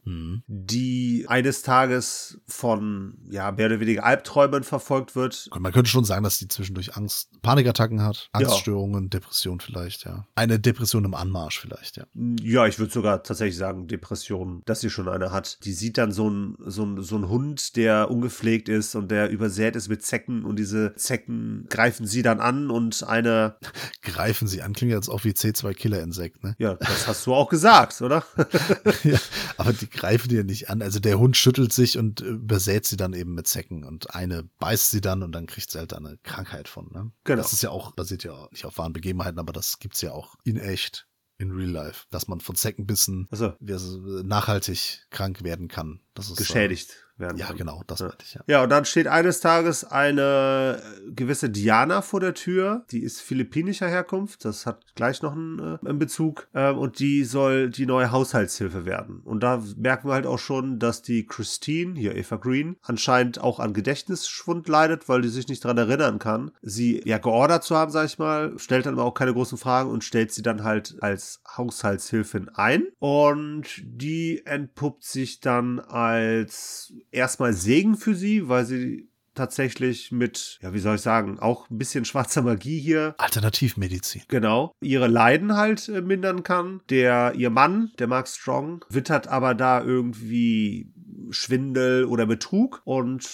die 0.47 1.25
eines 1.29 1.61
Tages 1.61 2.41
von, 2.45 3.17
ja, 3.29 3.51
mehr 3.51 3.67
oder 3.67 3.79
weniger 3.79 4.03
Albträumen 4.03 4.63
verfolgt 4.63 5.15
wird. 5.15 5.49
Man 5.57 5.71
könnte 5.71 5.89
schon 5.89 6.03
sagen, 6.03 6.23
dass 6.23 6.39
die 6.39 6.49
zwischendurch 6.49 6.97
Angst, 6.97 7.29
Panikattacken 7.41 8.03
hat, 8.03 8.29
Angststörungen, 8.33 9.09
Depression 9.09 9.61
vielleicht, 9.61 10.03
ja. 10.05 10.27
Eine 10.35 10.59
Depression 10.59 11.05
im 11.05 11.13
Anmarsch 11.13 11.59
vielleicht, 11.59 11.97
ja. 11.97 12.05
Ja, 12.41 12.67
ich 12.67 12.79
würde 12.79 12.91
sogar 12.91 13.23
tatsächlich 13.23 13.57
sagen, 13.57 13.87
Depression, 13.87 14.63
dass 14.65 14.81
sie 14.81 14.89
schon 14.89 15.07
eine 15.07 15.31
hat. 15.31 15.63
Die 15.63 15.73
sieht 15.73 15.97
dann 15.97 16.11
so 16.11 16.29
ein, 16.29 16.57
so 16.65 16.83
ein, 16.83 17.01
so 17.01 17.15
ein 17.15 17.29
Hund, 17.29 17.75
der 17.75 18.09
ungepflegt 18.11 18.67
ist 18.67 18.95
und 18.95 19.09
der 19.11 19.29
übersät 19.29 19.75
ist 19.75 19.87
mit 19.87 20.03
Zecken 20.03 20.43
und 20.43 20.57
diese 20.57 20.95
Zecken 20.95 21.67
greifen 21.69 22.05
sie 22.07 22.23
dann 22.23 22.39
an 22.39 22.69
und 22.69 23.03
eine, 23.03 23.57
Greifen 24.01 24.47
sie 24.47 24.61
an, 24.61 24.73
klingt 24.73 24.93
jetzt 24.93 25.09
auch 25.09 25.23
wie 25.23 25.26
C2-Killer-Insekt, 25.31 26.43
ne? 26.43 26.55
ja, 26.57 26.75
das 26.75 27.07
hast 27.07 27.25
du 27.25 27.33
auch 27.33 27.49
gesagt, 27.49 28.01
oder? 28.01 28.25
ja, 29.03 29.19
aber 29.57 29.73
die 29.73 29.89
greifen 29.89 30.29
die 30.29 30.35
ja 30.35 30.43
nicht 30.43 30.69
an. 30.69 30.81
Also 30.81 30.99
der 30.99 31.19
Hund 31.19 31.37
schüttelt 31.37 31.73
sich 31.73 31.97
und 31.97 32.21
äh, 32.21 32.25
übersät 32.25 32.85
sie 32.85 32.97
dann 32.97 33.13
eben 33.13 33.33
mit 33.33 33.47
Zecken 33.47 33.83
und 33.83 34.13
eine 34.15 34.43
beißt 34.59 34.91
sie 34.91 35.01
dann 35.01 35.23
und 35.23 35.31
dann 35.33 35.47
kriegt 35.47 35.71
sie 35.71 35.79
halt 35.79 35.93
eine 35.93 36.17
Krankheit 36.23 36.67
von, 36.67 36.91
ne? 36.91 37.11
Genau. 37.23 37.41
Das 37.41 37.53
ist 37.53 37.63
ja 37.63 37.69
auch, 37.69 37.93
basiert 37.93 38.23
ja 38.23 38.47
nicht 38.51 38.65
auf 38.65 38.77
wahren 38.77 38.93
Begebenheiten, 38.93 39.39
aber 39.39 39.53
das 39.53 39.79
gibt's 39.79 40.01
ja 40.01 40.11
auch 40.11 40.35
in 40.43 40.57
echt. 40.57 41.07
In 41.39 41.51
real 41.51 41.69
life, 41.69 42.05
dass 42.09 42.27
man 42.27 42.39
von 42.39 42.55
Zeckenbissen 42.55 43.27
wie 43.59 43.71
es, 43.71 43.93
äh, 43.93 44.23
nachhaltig 44.23 45.05
krank 45.11 45.43
werden 45.43 45.67
kann. 45.67 45.99
Das 46.15 46.31
ist 46.31 46.37
geschädigt 46.37 47.06
werden. 47.19 47.37
Ja, 47.37 47.47
kann. 47.47 47.57
genau, 47.57 47.83
das 47.87 47.99
Ja. 47.99 48.13
ich, 48.21 48.33
ja. 48.35 48.41
Ja, 48.47 48.63
und 48.63 48.69
dann 48.69 48.85
steht 48.85 49.07
eines 49.07 49.39
Tages 49.39 49.83
eine 49.83 50.81
äh, 50.81 51.11
gewisse 51.11 51.49
Diana 51.49 52.01
vor 52.01 52.19
der 52.19 52.33
Tür. 52.33 52.85
Die 52.91 53.03
ist 53.03 53.21
philippinischer 53.21 53.87
Herkunft. 53.87 54.45
Das 54.45 54.65
hat 54.65 54.95
gleich 54.95 55.21
noch 55.21 55.33
einen, 55.33 55.59
äh, 55.59 55.87
einen 55.87 55.99
Bezug. 55.99 56.47
Ähm, 56.53 56.77
und 56.77 56.99
die 56.99 57.23
soll 57.23 57.69
die 57.69 57.85
neue 57.85 58.11
Haushaltshilfe 58.11 58.85
werden. 58.85 59.21
Und 59.23 59.41
da 59.41 59.63
merken 59.75 60.09
wir 60.09 60.13
halt 60.13 60.25
auch 60.25 60.39
schon, 60.39 60.79
dass 60.79 61.01
die 61.01 61.25
Christine, 61.25 61.99
hier 61.99 62.15
Eva 62.15 62.37
Green, 62.37 62.77
anscheinend 62.81 63.41
auch 63.41 63.59
an 63.59 63.73
Gedächtnisschwund 63.73 64.67
leidet, 64.67 65.09
weil 65.09 65.21
die 65.21 65.29
sich 65.29 65.47
nicht 65.47 65.63
dran 65.63 65.77
erinnern 65.77 66.19
kann. 66.19 66.51
Sie 66.61 67.01
ja 67.05 67.17
geordert 67.17 67.63
zu 67.63 67.75
haben, 67.75 67.91
sag 67.91 68.05
ich 68.05 68.19
mal, 68.19 68.57
stellt 68.57 68.85
dann 68.85 68.93
aber 68.93 69.03
auch 69.03 69.13
keine 69.13 69.33
großen 69.33 69.57
Fragen 69.57 69.89
und 69.89 70.03
stellt 70.03 70.31
sie 70.31 70.41
dann 70.43 70.63
halt 70.63 70.97
als 71.01 71.41
Haushaltshilfin 71.55 72.49
ein. 72.49 72.87
Und 72.99 73.65
die 73.83 74.45
entpuppt 74.45 75.03
sich 75.03 75.39
dann 75.39 75.79
als 75.79 76.93
erstmal 77.11 77.53
Segen 77.53 77.95
für 77.95 78.15
sie, 78.15 78.47
weil 78.47 78.65
sie 78.65 79.09
tatsächlich 79.37 80.11
mit, 80.11 80.59
ja, 80.61 80.73
wie 80.73 80.79
soll 80.79 80.95
ich 80.95 81.01
sagen, 81.01 81.39
auch 81.39 81.69
ein 81.69 81.77
bisschen 81.77 82.05
schwarzer 82.05 82.41
Magie 82.41 82.79
hier 82.79 83.15
Alternativmedizin. 83.19 84.23
Genau. 84.27 84.73
Ihre 84.81 85.07
Leiden 85.07 85.55
halt 85.55 85.87
äh, 85.89 86.01
mindern 86.01 86.43
kann. 86.43 86.81
Der, 86.89 87.33
ihr 87.35 87.49
Mann, 87.49 87.91
der 87.99 88.07
Mark 88.07 88.27
Strong, 88.27 88.83
wittert 88.89 89.27
aber 89.27 89.53
da 89.53 89.81
irgendwie 89.81 90.91
Schwindel 91.29 92.05
oder 92.05 92.25
Betrug 92.25 92.81
und 92.83 93.29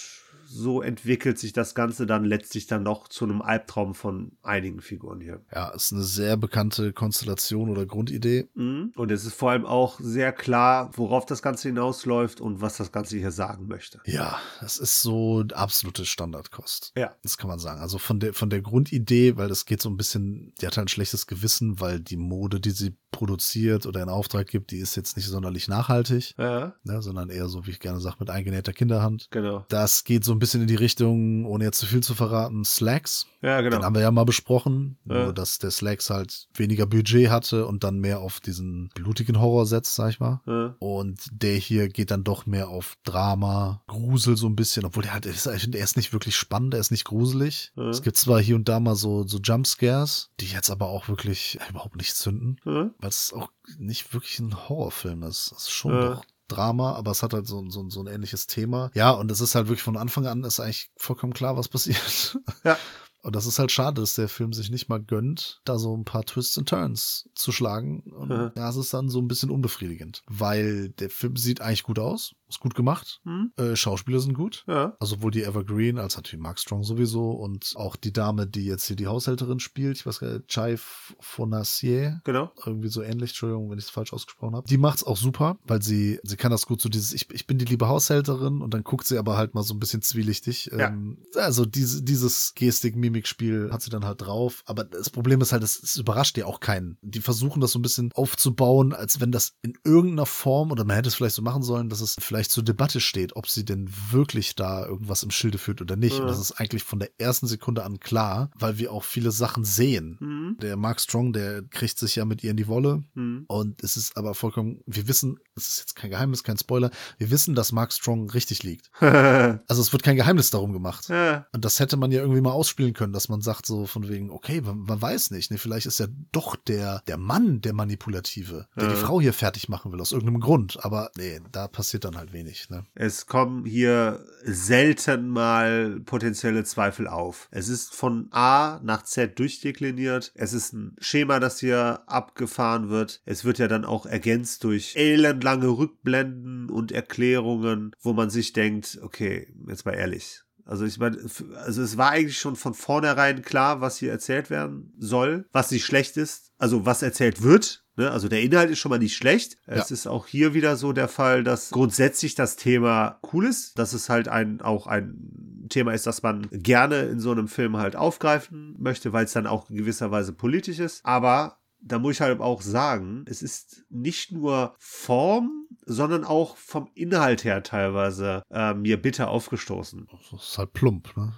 so 0.54 0.82
entwickelt 0.82 1.38
sich 1.38 1.52
das 1.52 1.74
Ganze 1.74 2.06
dann 2.06 2.24
letztlich 2.24 2.66
dann 2.66 2.82
noch 2.82 3.08
zu 3.08 3.24
einem 3.24 3.42
Albtraum 3.42 3.94
von 3.94 4.32
einigen 4.42 4.80
Figuren 4.80 5.20
hier. 5.20 5.40
Ja, 5.52 5.68
ist 5.70 5.92
eine 5.92 6.02
sehr 6.02 6.36
bekannte 6.36 6.92
Konstellation 6.92 7.68
oder 7.68 7.86
Grundidee. 7.86 8.48
Mhm. 8.54 8.92
Und 8.96 9.10
es 9.10 9.24
ist 9.24 9.34
vor 9.34 9.50
allem 9.50 9.66
auch 9.66 9.98
sehr 10.00 10.32
klar, 10.32 10.90
worauf 10.94 11.26
das 11.26 11.42
Ganze 11.42 11.68
hinausläuft 11.68 12.40
und 12.40 12.60
was 12.60 12.76
das 12.76 12.92
Ganze 12.92 13.18
hier 13.18 13.32
sagen 13.32 13.66
möchte. 13.66 14.00
Ja, 14.06 14.38
das 14.60 14.76
ist 14.78 15.02
so 15.02 15.44
absolute 15.52 16.04
Standardkost. 16.06 16.92
Ja. 16.96 17.14
Das 17.22 17.36
kann 17.36 17.48
man 17.48 17.58
sagen. 17.58 17.80
Also 17.80 17.98
von 17.98 18.20
der, 18.20 18.34
von 18.34 18.50
der 18.50 18.62
Grundidee, 18.62 19.36
weil 19.36 19.48
das 19.48 19.66
geht 19.66 19.82
so 19.82 19.90
ein 19.90 19.96
bisschen, 19.96 20.52
die 20.60 20.66
hat 20.66 20.76
halt 20.76 20.86
ein 20.86 20.88
schlechtes 20.88 21.26
Gewissen, 21.26 21.80
weil 21.80 22.00
die 22.00 22.16
Mode, 22.16 22.60
die 22.60 22.70
sie 22.70 22.96
produziert 23.10 23.86
oder 23.86 24.02
in 24.02 24.08
Auftrag 24.08 24.48
gibt, 24.48 24.70
die 24.72 24.78
ist 24.78 24.96
jetzt 24.96 25.16
nicht 25.16 25.26
sonderlich 25.28 25.68
nachhaltig, 25.68 26.34
Ja, 26.36 26.74
ne, 26.82 27.00
sondern 27.00 27.30
eher 27.30 27.48
so, 27.48 27.64
wie 27.64 27.70
ich 27.70 27.78
gerne 27.78 28.00
sage, 28.00 28.16
mit 28.18 28.28
eingenähter 28.28 28.72
Kinderhand. 28.72 29.28
genau. 29.30 29.64
Das 29.68 30.02
geht 30.04 30.24
so 30.24 30.32
ein 30.32 30.38
bisschen 30.40 30.43
in 30.52 30.66
die 30.66 30.74
Richtung, 30.74 31.46
ohne 31.46 31.64
jetzt 31.64 31.78
zu 31.78 31.86
viel 31.86 32.02
zu 32.02 32.14
verraten, 32.14 32.64
Slacks. 32.64 33.26
Ja, 33.40 33.60
genau. 33.60 33.76
Den 33.76 33.84
haben 33.84 33.94
wir 33.94 34.02
ja 34.02 34.10
mal 34.10 34.24
besprochen, 34.24 34.98
Ja. 35.06 35.24
nur 35.24 35.32
dass 35.32 35.58
der 35.58 35.70
Slacks 35.70 36.10
halt 36.10 36.48
weniger 36.54 36.86
Budget 36.86 37.30
hatte 37.30 37.66
und 37.66 37.84
dann 37.84 38.00
mehr 38.00 38.20
auf 38.20 38.40
diesen 38.40 38.88
blutigen 38.94 39.40
Horror 39.40 39.64
setzt, 39.66 39.94
sag 39.94 40.10
ich 40.10 40.20
mal. 40.20 40.40
Ja. 40.46 40.74
Und 40.80 41.20
der 41.32 41.54
hier 41.56 41.88
geht 41.88 42.10
dann 42.10 42.24
doch 42.24 42.44
mehr 42.46 42.68
auf 42.68 42.96
Drama, 43.04 43.82
Grusel 43.86 44.36
so 44.36 44.46
ein 44.48 44.56
bisschen, 44.56 44.84
obwohl 44.84 45.04
der 45.04 45.12
halt, 45.14 45.24
ist, 45.26 45.46
ich 45.46 45.62
finde, 45.62 45.78
er 45.78 45.84
ist 45.84 45.96
nicht 45.96 46.12
wirklich 46.12 46.36
spannend, 46.36 46.74
er 46.74 46.80
ist 46.80 46.90
nicht 46.90 47.04
gruselig. 47.04 47.72
Ja. 47.76 47.88
Es 47.88 48.02
gibt 48.02 48.16
zwar 48.16 48.40
hier 48.40 48.56
und 48.56 48.68
da 48.68 48.80
mal 48.80 48.96
so, 48.96 49.26
so 49.26 49.38
Jumpscares, 49.38 50.30
die 50.40 50.46
jetzt 50.46 50.70
aber 50.70 50.88
auch 50.88 51.08
wirklich 51.08 51.58
äh, 51.60 51.70
überhaupt 51.70 51.96
nicht 51.96 52.14
zünden, 52.16 52.58
weil 52.64 53.08
es 53.08 53.32
auch 53.32 53.50
nicht 53.78 54.12
wirklich 54.12 54.38
ein 54.40 54.68
Horrorfilm 54.68 55.22
ist. 55.22 55.52
Es 55.52 55.64
ist 55.64 55.70
schon 55.70 55.92
doch 55.92 56.24
Drama, 56.48 56.92
aber 56.94 57.10
es 57.12 57.22
hat 57.22 57.32
halt 57.32 57.46
so, 57.46 57.60
ein- 57.60 57.70
so, 57.70 57.80
ein- 57.82 57.90
so 57.90 58.00
ein 58.02 58.06
ähnliches 58.06 58.46
Thema. 58.46 58.90
Ja, 58.94 59.10
und 59.10 59.30
es 59.30 59.40
ist 59.40 59.54
halt 59.54 59.66
wirklich 59.68 59.82
von 59.82 59.96
Anfang 59.96 60.26
an 60.26 60.44
ist 60.44 60.60
eigentlich 60.60 60.90
vollkommen 60.96 61.32
klar, 61.32 61.56
was 61.56 61.68
passiert. 61.68 62.38
Ja. 62.64 62.78
Und 63.22 63.34
das 63.34 63.46
ist 63.46 63.58
halt 63.58 63.72
schade, 63.72 64.02
dass 64.02 64.12
der 64.12 64.28
Film 64.28 64.52
sich 64.52 64.68
nicht 64.70 64.90
mal 64.90 65.00
gönnt, 65.00 65.62
da 65.64 65.78
so 65.78 65.96
ein 65.96 66.04
paar 66.04 66.26
Twists 66.26 66.58
and 66.58 66.68
Turns 66.68 67.26
zu 67.34 67.52
schlagen. 67.52 68.00
Und 68.12 68.28
Mhm. 68.28 68.50
ja, 68.54 68.68
es 68.68 68.76
ist 68.76 68.92
dann 68.92 69.08
so 69.08 69.18
ein 69.18 69.28
bisschen 69.28 69.48
unbefriedigend, 69.50 70.22
weil 70.26 70.90
der 70.90 71.08
Film 71.08 71.36
sieht 71.36 71.62
eigentlich 71.62 71.84
gut 71.84 71.98
aus. 71.98 72.34
Ist 72.54 72.60
gut 72.60 72.74
gemacht. 72.74 73.20
Äh, 73.56 73.76
Schauspieler 73.76 74.20
sind 74.20 74.34
gut. 74.34 74.64
Ja. 74.66 74.96
Also 75.00 75.16
sowohl 75.16 75.30
die 75.30 75.42
Evergreen 75.42 75.98
als 75.98 76.16
natürlich 76.16 76.42
Mark 76.42 76.58
Strong 76.58 76.82
sowieso 76.82 77.30
und 77.30 77.72
auch 77.76 77.96
die 77.96 78.12
Dame, 78.12 78.46
die 78.46 78.64
jetzt 78.64 78.86
hier 78.86 78.96
die 78.96 79.06
Haushälterin 79.06 79.60
spielt, 79.60 79.98
ich 79.98 80.06
weiß 80.06 80.20
gar 80.20 80.32
nicht, 80.32 80.48
Chai 80.48 80.76
Fonacier. 80.76 82.20
Genau. 82.24 82.52
Irgendwie 82.64 82.88
so 82.88 83.02
ähnlich, 83.02 83.30
Entschuldigung, 83.30 83.70
wenn 83.70 83.78
ich 83.78 83.84
es 83.84 83.90
falsch 83.90 84.12
ausgesprochen 84.12 84.56
habe. 84.56 84.68
Die 84.68 84.78
macht's 84.78 85.04
auch 85.04 85.16
super, 85.16 85.58
weil 85.64 85.82
sie, 85.82 86.20
sie 86.22 86.36
kann 86.36 86.50
das 86.50 86.66
gut 86.66 86.80
so 86.80 86.88
dieses, 86.88 87.12
ich, 87.12 87.30
ich 87.30 87.46
bin 87.46 87.58
die 87.58 87.64
liebe 87.64 87.88
Haushälterin 87.88 88.60
und 88.60 88.72
dann 88.72 88.84
guckt 88.84 89.06
sie 89.06 89.18
aber 89.18 89.36
halt 89.36 89.54
mal 89.54 89.62
so 89.62 89.74
ein 89.74 89.80
bisschen 89.80 90.02
zwielichtig. 90.02 90.70
Ja. 90.76 90.88
Ähm, 90.88 91.18
also 91.36 91.64
diese, 91.64 92.02
dieses 92.02 92.54
Gestik-Mimik-Spiel 92.54 93.70
hat 93.72 93.82
sie 93.82 93.90
dann 93.90 94.04
halt 94.04 94.22
drauf. 94.22 94.62
Aber 94.66 94.84
das 94.84 95.10
Problem 95.10 95.40
ist 95.40 95.52
halt, 95.52 95.62
es, 95.62 95.82
es 95.82 95.96
überrascht 95.96 96.36
ja 96.38 96.46
auch 96.46 96.60
keinen. 96.60 96.98
Die 97.02 97.20
versuchen 97.20 97.60
das 97.60 97.72
so 97.72 97.78
ein 97.78 97.82
bisschen 97.82 98.10
aufzubauen, 98.14 98.92
als 98.92 99.20
wenn 99.20 99.32
das 99.32 99.54
in 99.62 99.74
irgendeiner 99.84 100.26
Form, 100.26 100.70
oder 100.70 100.84
man 100.84 100.96
hätte 100.96 101.08
es 101.08 101.14
vielleicht 101.14 101.34
so 101.34 101.42
machen 101.42 101.62
sollen, 101.62 101.88
dass 101.88 102.00
es 102.00 102.16
vielleicht 102.18 102.43
zur 102.50 102.62
Debatte 102.62 103.00
steht, 103.00 103.36
ob 103.36 103.48
sie 103.48 103.64
denn 103.64 103.88
wirklich 104.10 104.54
da 104.54 104.86
irgendwas 104.86 105.22
im 105.22 105.30
Schilde 105.30 105.58
führt 105.58 105.80
oder 105.80 105.96
nicht. 105.96 106.18
Und 106.18 106.26
das 106.26 106.38
ist 106.38 106.52
eigentlich 106.52 106.84
von 106.84 106.98
der 106.98 107.10
ersten 107.18 107.46
Sekunde 107.46 107.84
an 107.84 108.00
klar, 108.00 108.50
weil 108.54 108.78
wir 108.78 108.92
auch 108.92 109.04
viele 109.04 109.30
Sachen 109.30 109.64
sehen. 109.64 110.18
Mhm. 110.20 110.56
Der 110.60 110.76
Mark 110.76 111.00
Strong, 111.00 111.32
der 111.32 111.62
kriegt 111.62 111.98
sich 111.98 112.16
ja 112.16 112.24
mit 112.24 112.42
ihr 112.42 112.50
in 112.50 112.56
die 112.56 112.68
Wolle. 112.68 113.02
Mhm. 113.14 113.44
Und 113.48 113.82
es 113.82 113.96
ist 113.96 114.16
aber 114.16 114.34
vollkommen, 114.34 114.80
wir 114.86 115.08
wissen, 115.08 115.38
es 115.56 115.68
ist 115.68 115.78
jetzt 115.78 115.96
kein 115.96 116.10
Geheimnis, 116.10 116.42
kein 116.42 116.58
Spoiler, 116.58 116.90
wir 117.18 117.30
wissen, 117.30 117.54
dass 117.54 117.72
Mark 117.72 117.92
Strong 117.92 118.30
richtig 118.30 118.62
liegt. 118.62 118.90
Also 119.66 119.80
es 119.80 119.92
wird 119.92 120.02
kein 120.02 120.16
Geheimnis 120.16 120.50
darum 120.50 120.72
gemacht. 120.72 121.08
Ja. 121.08 121.46
Und 121.52 121.64
das 121.64 121.80
hätte 121.80 121.96
man 121.96 122.10
ja 122.10 122.20
irgendwie 122.20 122.40
mal 122.40 122.52
ausspielen 122.52 122.92
können, 122.92 123.12
dass 123.12 123.28
man 123.28 123.40
sagt 123.40 123.66
so 123.66 123.86
von 123.86 124.08
wegen, 124.08 124.30
okay, 124.30 124.60
man, 124.60 124.78
man 124.80 125.00
weiß 125.00 125.30
nicht, 125.30 125.50
ne, 125.50 125.58
vielleicht 125.58 125.86
ist 125.86 126.00
ja 126.00 126.06
doch 126.32 126.56
der, 126.56 127.02
der 127.06 127.16
Mann 127.16 127.60
der 127.60 127.72
Manipulative, 127.72 128.66
der 128.76 128.88
die 128.88 128.96
Frau 128.96 129.20
hier 129.20 129.32
fertig 129.32 129.68
machen 129.68 129.92
will, 129.92 130.00
aus 130.00 130.12
irgendeinem 130.12 130.40
Grund. 130.40 130.84
Aber 130.84 131.10
nee, 131.16 131.40
da 131.52 131.68
passiert 131.68 132.04
dann 132.04 132.16
halt 132.16 132.32
wenig, 132.34 132.68
ne. 132.68 132.84
Es 132.94 133.26
kommen 133.26 133.64
hier 133.64 134.24
selten 134.42 135.28
mal 135.28 136.00
potenzielle 136.04 136.64
Zweifel 136.64 137.08
auf. 137.08 137.48
Es 137.50 137.68
ist 137.68 137.94
von 137.94 138.28
A 138.30 138.80
nach 138.82 139.04
Z 139.04 139.38
durchdekliniert. 139.38 140.32
Es 140.34 140.52
ist 140.52 140.74
ein 140.74 140.96
Schema, 140.98 141.40
das 141.40 141.60
hier 141.60 142.02
abgefahren 142.06 142.90
wird. 142.90 143.22
Es 143.24 143.44
wird 143.44 143.58
ja 143.58 143.68
dann 143.68 143.86
auch 143.86 144.04
ergänzt 144.04 144.64
durch 144.64 144.94
elendlange 144.96 145.68
Rückblenden 145.68 146.68
und 146.68 146.92
Erklärungen, 146.92 147.92
wo 148.00 148.12
man 148.12 148.28
sich 148.28 148.52
denkt, 148.52 148.98
okay, 149.02 149.48
jetzt 149.66 149.86
mal 149.86 149.94
ehrlich. 149.94 150.43
Also 150.64 150.84
ich 150.84 150.98
meine, 150.98 151.18
also 151.56 151.82
es 151.82 151.96
war 151.96 152.10
eigentlich 152.10 152.38
schon 152.38 152.56
von 152.56 152.74
vornherein 152.74 153.42
klar, 153.42 153.80
was 153.80 153.98
hier 153.98 154.10
erzählt 154.10 154.48
werden 154.50 154.94
soll, 154.98 155.46
was 155.52 155.70
nicht 155.70 155.84
schlecht 155.84 156.16
ist, 156.16 156.52
also 156.58 156.86
was 156.86 157.02
erzählt 157.02 157.42
wird. 157.42 157.84
Ne? 157.96 158.10
Also 158.10 158.28
der 158.28 158.42
Inhalt 158.42 158.70
ist 158.70 158.78
schon 158.78 158.90
mal 158.90 158.98
nicht 158.98 159.16
schlecht. 159.16 159.58
Es 159.66 159.90
ist 159.90 160.06
auch 160.06 160.26
hier 160.26 160.54
wieder 160.54 160.76
so 160.76 160.92
der 160.92 161.08
Fall, 161.08 161.44
dass 161.44 161.70
grundsätzlich 161.70 162.34
das 162.34 162.56
Thema 162.56 163.20
cool 163.32 163.46
ist, 163.46 163.78
dass 163.78 163.92
es 163.92 164.08
halt 164.08 164.28
ein 164.28 164.62
auch 164.62 164.86
ein 164.86 165.66
Thema 165.68 165.92
ist, 165.92 166.06
das 166.06 166.22
man 166.22 166.48
gerne 166.50 167.02
in 167.02 167.20
so 167.20 167.30
einem 167.30 167.48
Film 167.48 167.76
halt 167.76 167.96
aufgreifen 167.96 168.76
möchte, 168.78 169.12
weil 169.12 169.26
es 169.26 169.32
dann 169.32 169.46
auch 169.46 169.70
in 169.70 169.76
gewisser 169.76 170.10
Weise 170.10 170.32
politisch 170.32 170.78
ist. 170.78 171.04
Aber 171.04 171.58
da 171.86 171.98
muss 171.98 172.14
ich 172.14 172.20
halt 172.20 172.40
auch 172.40 172.62
sagen, 172.62 173.24
es 173.28 173.42
ist 173.42 173.84
nicht 173.90 174.32
nur 174.32 174.74
Form, 174.78 175.66
sondern 175.84 176.24
auch 176.24 176.56
vom 176.56 176.88
Inhalt 176.94 177.44
her 177.44 177.62
teilweise 177.62 178.42
äh, 178.50 178.74
mir 178.74 179.00
bitter 179.00 179.28
aufgestoßen. 179.28 180.08
Das 180.10 180.42
ist 180.42 180.58
halt 180.58 180.72
plump, 180.72 181.16
ne. 181.16 181.34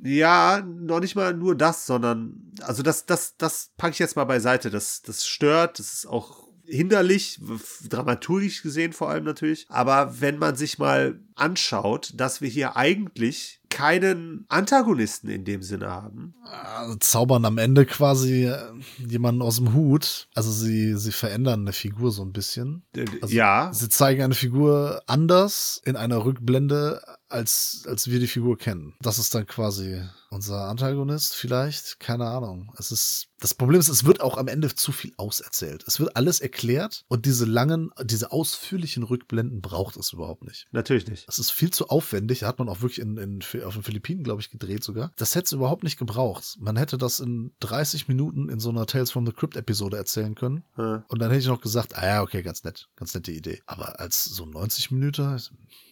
Ja, 0.00 0.62
noch 0.64 1.00
nicht 1.00 1.16
mal 1.16 1.34
nur 1.34 1.56
das, 1.56 1.84
sondern, 1.84 2.52
also 2.60 2.84
das, 2.84 3.06
das, 3.06 3.36
das 3.36 3.72
packe 3.76 3.92
ich 3.92 3.98
jetzt 3.98 4.14
mal 4.14 4.24
beiseite. 4.24 4.70
Das, 4.70 5.02
das 5.02 5.26
stört, 5.26 5.80
das 5.80 5.92
ist 5.92 6.06
auch 6.06 6.48
hinderlich, 6.64 7.40
dramaturgisch 7.88 8.62
gesehen 8.62 8.92
vor 8.92 9.10
allem 9.10 9.24
natürlich. 9.24 9.66
Aber 9.68 10.20
wenn 10.20 10.38
man 10.38 10.54
sich 10.54 10.78
mal 10.78 11.20
anschaut, 11.34 12.12
dass 12.14 12.40
wir 12.40 12.48
hier 12.48 12.76
eigentlich 12.76 13.57
keinen 13.70 14.44
Antagonisten 14.48 15.28
in 15.28 15.44
dem 15.44 15.62
Sinne 15.62 15.88
haben. 15.90 16.34
Also 16.76 16.96
zaubern 16.96 17.44
am 17.44 17.58
Ende 17.58 17.86
quasi 17.86 18.46
äh, 18.46 18.56
jemanden 18.98 19.42
aus 19.42 19.56
dem 19.56 19.74
Hut. 19.74 20.28
Also 20.34 20.50
sie, 20.50 20.96
sie 20.96 21.12
verändern 21.12 21.60
eine 21.60 21.72
Figur 21.72 22.10
so 22.10 22.22
ein 22.22 22.32
bisschen. 22.32 22.82
Äh, 22.96 23.04
Also 23.20 23.34
ja, 23.34 23.70
Sie 23.72 23.88
zeigen 23.88 24.22
eine 24.22 24.34
Figur 24.34 25.02
anders 25.06 25.80
in 25.84 25.96
einer 25.96 26.24
Rückblende, 26.24 27.02
als, 27.28 27.84
als 27.86 28.08
wir 28.08 28.20
die 28.20 28.26
Figur 28.26 28.58
kennen. 28.58 28.94
Das 29.00 29.18
ist 29.18 29.34
dann 29.34 29.46
quasi 29.46 30.02
unser 30.30 30.66
Antagonist 30.66 31.34
vielleicht. 31.34 32.00
Keine 32.00 32.26
Ahnung. 32.26 32.72
Es 32.78 32.90
ist, 32.90 33.28
das 33.40 33.54
Problem 33.54 33.80
ist, 33.80 33.88
es 33.88 34.04
wird 34.04 34.20
auch 34.20 34.36
am 34.36 34.48
Ende 34.48 34.74
zu 34.74 34.92
viel 34.92 35.12
auserzählt. 35.16 35.84
Es 35.86 36.00
wird 36.00 36.16
alles 36.16 36.40
erklärt 36.40 37.04
und 37.08 37.26
diese 37.26 37.44
langen, 37.44 37.90
diese 38.02 38.32
ausführlichen 38.32 39.02
Rückblenden 39.02 39.60
braucht 39.60 39.96
es 39.96 40.12
überhaupt 40.12 40.44
nicht. 40.44 40.66
natürlich 40.72 41.06
nicht. 41.06 41.28
Das 41.28 41.38
ist 41.38 41.50
viel 41.50 41.70
zu 41.70 41.88
aufwendig. 41.88 42.44
Hat 42.44 42.58
man 42.58 42.68
auch 42.68 42.82
wirklich 42.82 43.00
in, 43.00 43.16
in, 43.16 43.40
auf 43.64 43.74
den 43.74 43.82
Philippinen, 43.82 44.24
glaube 44.24 44.40
ich, 44.40 44.50
gedreht 44.50 44.84
sogar. 44.84 45.12
Das 45.16 45.34
hätte 45.34 45.46
es 45.46 45.52
überhaupt 45.52 45.84
nicht 45.84 45.98
gebraucht. 45.98 46.56
Man 46.58 46.76
hätte 46.76 46.98
das 46.98 47.20
in 47.20 47.52
30 47.60 48.08
Minuten 48.08 48.48
in 48.48 48.60
so 48.60 48.70
einer 48.70 48.86
Tales 48.86 49.10
from 49.10 49.26
the 49.26 49.32
Crypt 49.32 49.56
Episode 49.56 49.96
erzählen 49.96 50.34
können. 50.34 50.64
Ja. 50.76 51.04
Und 51.08 51.20
dann 51.20 51.30
hätte 51.30 51.40
ich 51.40 51.46
noch 51.46 51.60
gesagt, 51.60 51.96
ah 51.96 52.06
ja, 52.06 52.22
okay, 52.22 52.42
ganz 52.42 52.64
nett. 52.64 52.88
Ganz 52.96 53.14
nette 53.14 53.32
Idee. 53.32 53.62
Aber 53.66 54.00
als 54.00 54.24
so 54.24 54.46
90 54.46 54.90
Minuten, 54.90 55.40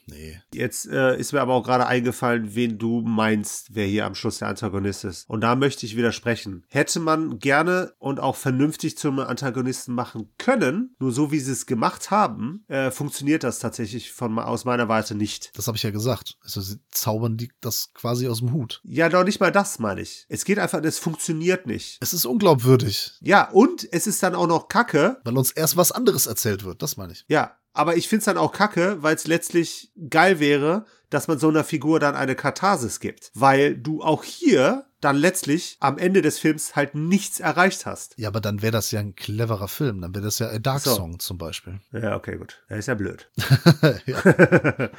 nee. 0.07 0.40
Jetzt 0.52 0.88
äh, 0.88 1.16
ist 1.18 1.32
mir 1.32 1.40
aber 1.40 1.54
auch 1.54 1.62
gerade 1.62 1.86
eingefallen, 1.86 2.54
wen 2.54 2.78
du 2.78 3.02
meinst, 3.02 3.74
wer 3.74 3.86
hier 3.86 4.07
am 4.07 4.14
Schluss 4.14 4.38
der 4.38 4.48
Antagonist 4.48 5.04
ist. 5.04 5.28
Und 5.28 5.40
da 5.42 5.57
möchte 5.57 5.86
ich 5.86 5.96
widersprechen. 5.96 6.64
Hätte 6.68 7.00
man 7.00 7.38
gerne 7.38 7.92
und 7.98 8.20
auch 8.20 8.36
vernünftig 8.36 8.96
zum 8.98 9.18
Antagonisten 9.18 9.94
machen 9.94 10.32
können, 10.38 10.94
nur 10.98 11.12
so 11.12 11.32
wie 11.32 11.40
sie 11.40 11.52
es 11.52 11.66
gemacht 11.66 12.11
haben, 12.11 12.64
äh, 12.68 12.90
funktioniert 12.90 13.44
das 13.44 13.59
tatsächlich 13.59 14.12
von 14.12 14.38
aus 14.38 14.64
meiner 14.64 14.88
Warte 14.88 15.14
nicht. 15.14 15.50
Das 15.57 15.66
habe 15.66 15.76
ich 15.76 15.82
ja 15.82 15.90
gesagt. 15.90 16.36
Also 16.42 16.61
sie 16.61 16.78
zaubern 16.90 17.36
die 17.36 17.50
das 17.61 17.92
quasi 17.94 18.28
aus 18.28 18.38
dem 18.38 18.52
Hut. 18.52 18.80
Ja, 18.84 19.09
doch 19.09 19.24
nicht 19.24 19.40
mal 19.40 19.52
das 19.52 19.78
meine 19.78 20.00
ich. 20.00 20.26
Es 20.28 20.44
geht 20.44 20.59
einfach, 20.59 20.82
es 20.82 20.98
funktioniert 20.98 21.66
nicht. 21.66 21.98
Es 22.00 22.12
ist 22.12 22.24
unglaubwürdig, 22.26 23.12
Ja, 23.20 23.50
und 23.50 23.86
es 23.92 24.07
ist 24.07 24.22
dann 24.22 24.34
auch 24.34 24.46
noch 24.46 24.68
Kacke, 24.68 25.20
weil 25.24 25.36
uns 25.36 25.50
erst 25.50 25.76
was 25.76 25.92
anderes 25.92 26.26
erzählt 26.26 26.64
wird. 26.64 26.82
Das 26.82 26.96
meine 26.96 27.12
ich. 27.12 27.24
Ja, 27.28 27.57
aber 27.77 27.97
ich 27.97 28.09
finde 28.09 28.20
es 28.20 28.24
dann 28.27 28.39
auch 28.39 28.53
kacke, 28.53 29.03
weil 29.03 29.14
es 29.14 29.27
letztlich 29.27 29.93
geil 30.11 30.41
wäre, 30.41 30.85
dass 31.11 31.29
man 31.29 31.39
so 31.39 31.49
einer 31.49 31.64
Figur 31.64 32.01
dann 32.01 32.16
eine 32.16 32.35
Katharsis 32.35 33.01
gibt. 33.01 33.31
Weil 33.35 33.77
du 33.77 34.03
auch 34.03 34.24
hier 34.24 34.87
dann 35.01 35.16
letztlich 35.16 35.77
am 35.81 35.99
Ende 35.99 36.20
des 36.22 36.39
Films 36.39 36.74
halt 36.74 36.95
nichts 36.95 37.39
erreicht 37.39 37.87
hast. 37.87 38.14
Ja, 38.18 38.29
aber 38.29 38.41
dann 38.41 38.62
wäre 38.62 38.72
das 38.72 38.91
ja 38.91 38.99
ein 39.01 39.14
cleverer 39.14 39.68
Film. 39.68 40.01
Dann 40.01 40.14
wäre 40.14 40.24
das 40.24 40.39
ja 40.39 40.49
A 40.49 40.59
Dark 40.59 40.81
So. 40.81 40.95
Song 40.95 41.18
zum 41.20 41.39
Beispiel. 41.39 41.81
Ja, 41.93 42.16
okay, 42.16 42.37
gut. 42.39 42.64
Das 42.68 42.79
ist 42.81 42.87
ja 42.87 42.95
blöd. 42.95 43.31
ja. 44.07 44.20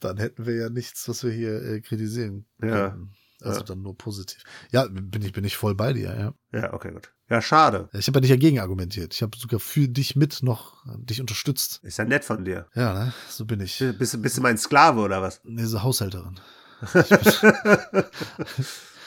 dann 0.00 0.18
hätten 0.18 0.44
wir 0.46 0.54
ja 0.56 0.68
nichts, 0.68 1.08
was 1.08 1.24
wir 1.24 1.30
hier 1.32 1.62
äh, 1.62 1.80
kritisieren 1.80 2.44
Ja. 2.62 2.88
könnten. 2.90 3.12
Also 3.42 3.60
Ja. 3.60 3.64
dann 3.66 3.82
nur 3.82 3.96
positiv. 3.96 4.42
Ja, 4.72 4.86
bin 4.90 5.22
ich, 5.22 5.32
bin 5.32 5.44
ich 5.44 5.56
voll 5.56 5.74
bei 5.74 5.92
dir, 5.92 6.16
ja. 6.18 6.58
Ja, 6.58 6.72
okay, 6.72 6.92
gut. 6.92 7.12
Ja, 7.28 7.42
schade. 7.42 7.88
Ich 7.92 8.06
habe 8.06 8.18
ja 8.18 8.20
nicht 8.22 8.30
dagegen 8.32 8.60
argumentiert. 8.60 9.12
Ich 9.12 9.20
habe 9.22 9.36
sogar 9.36 9.58
für 9.60 9.88
dich 9.88 10.14
mit 10.16 10.42
noch 10.42 10.76
dich 10.96 11.20
unterstützt. 11.20 11.80
Ist 11.82 11.98
ja 11.98 12.04
nett 12.04 12.24
von 12.24 12.44
dir. 12.44 12.66
Ja, 12.74 12.94
ne? 12.94 13.12
So 13.28 13.44
bin 13.44 13.60
ich. 13.60 13.82
Bist, 13.98 14.14
du- 14.14 14.18
bist 14.18 14.36
du 14.38 14.40
mein 14.42 14.56
Sklave 14.58 15.00
oder 15.00 15.20
was? 15.22 15.40
Diese 15.44 15.82
Haushälterin. 15.82 16.38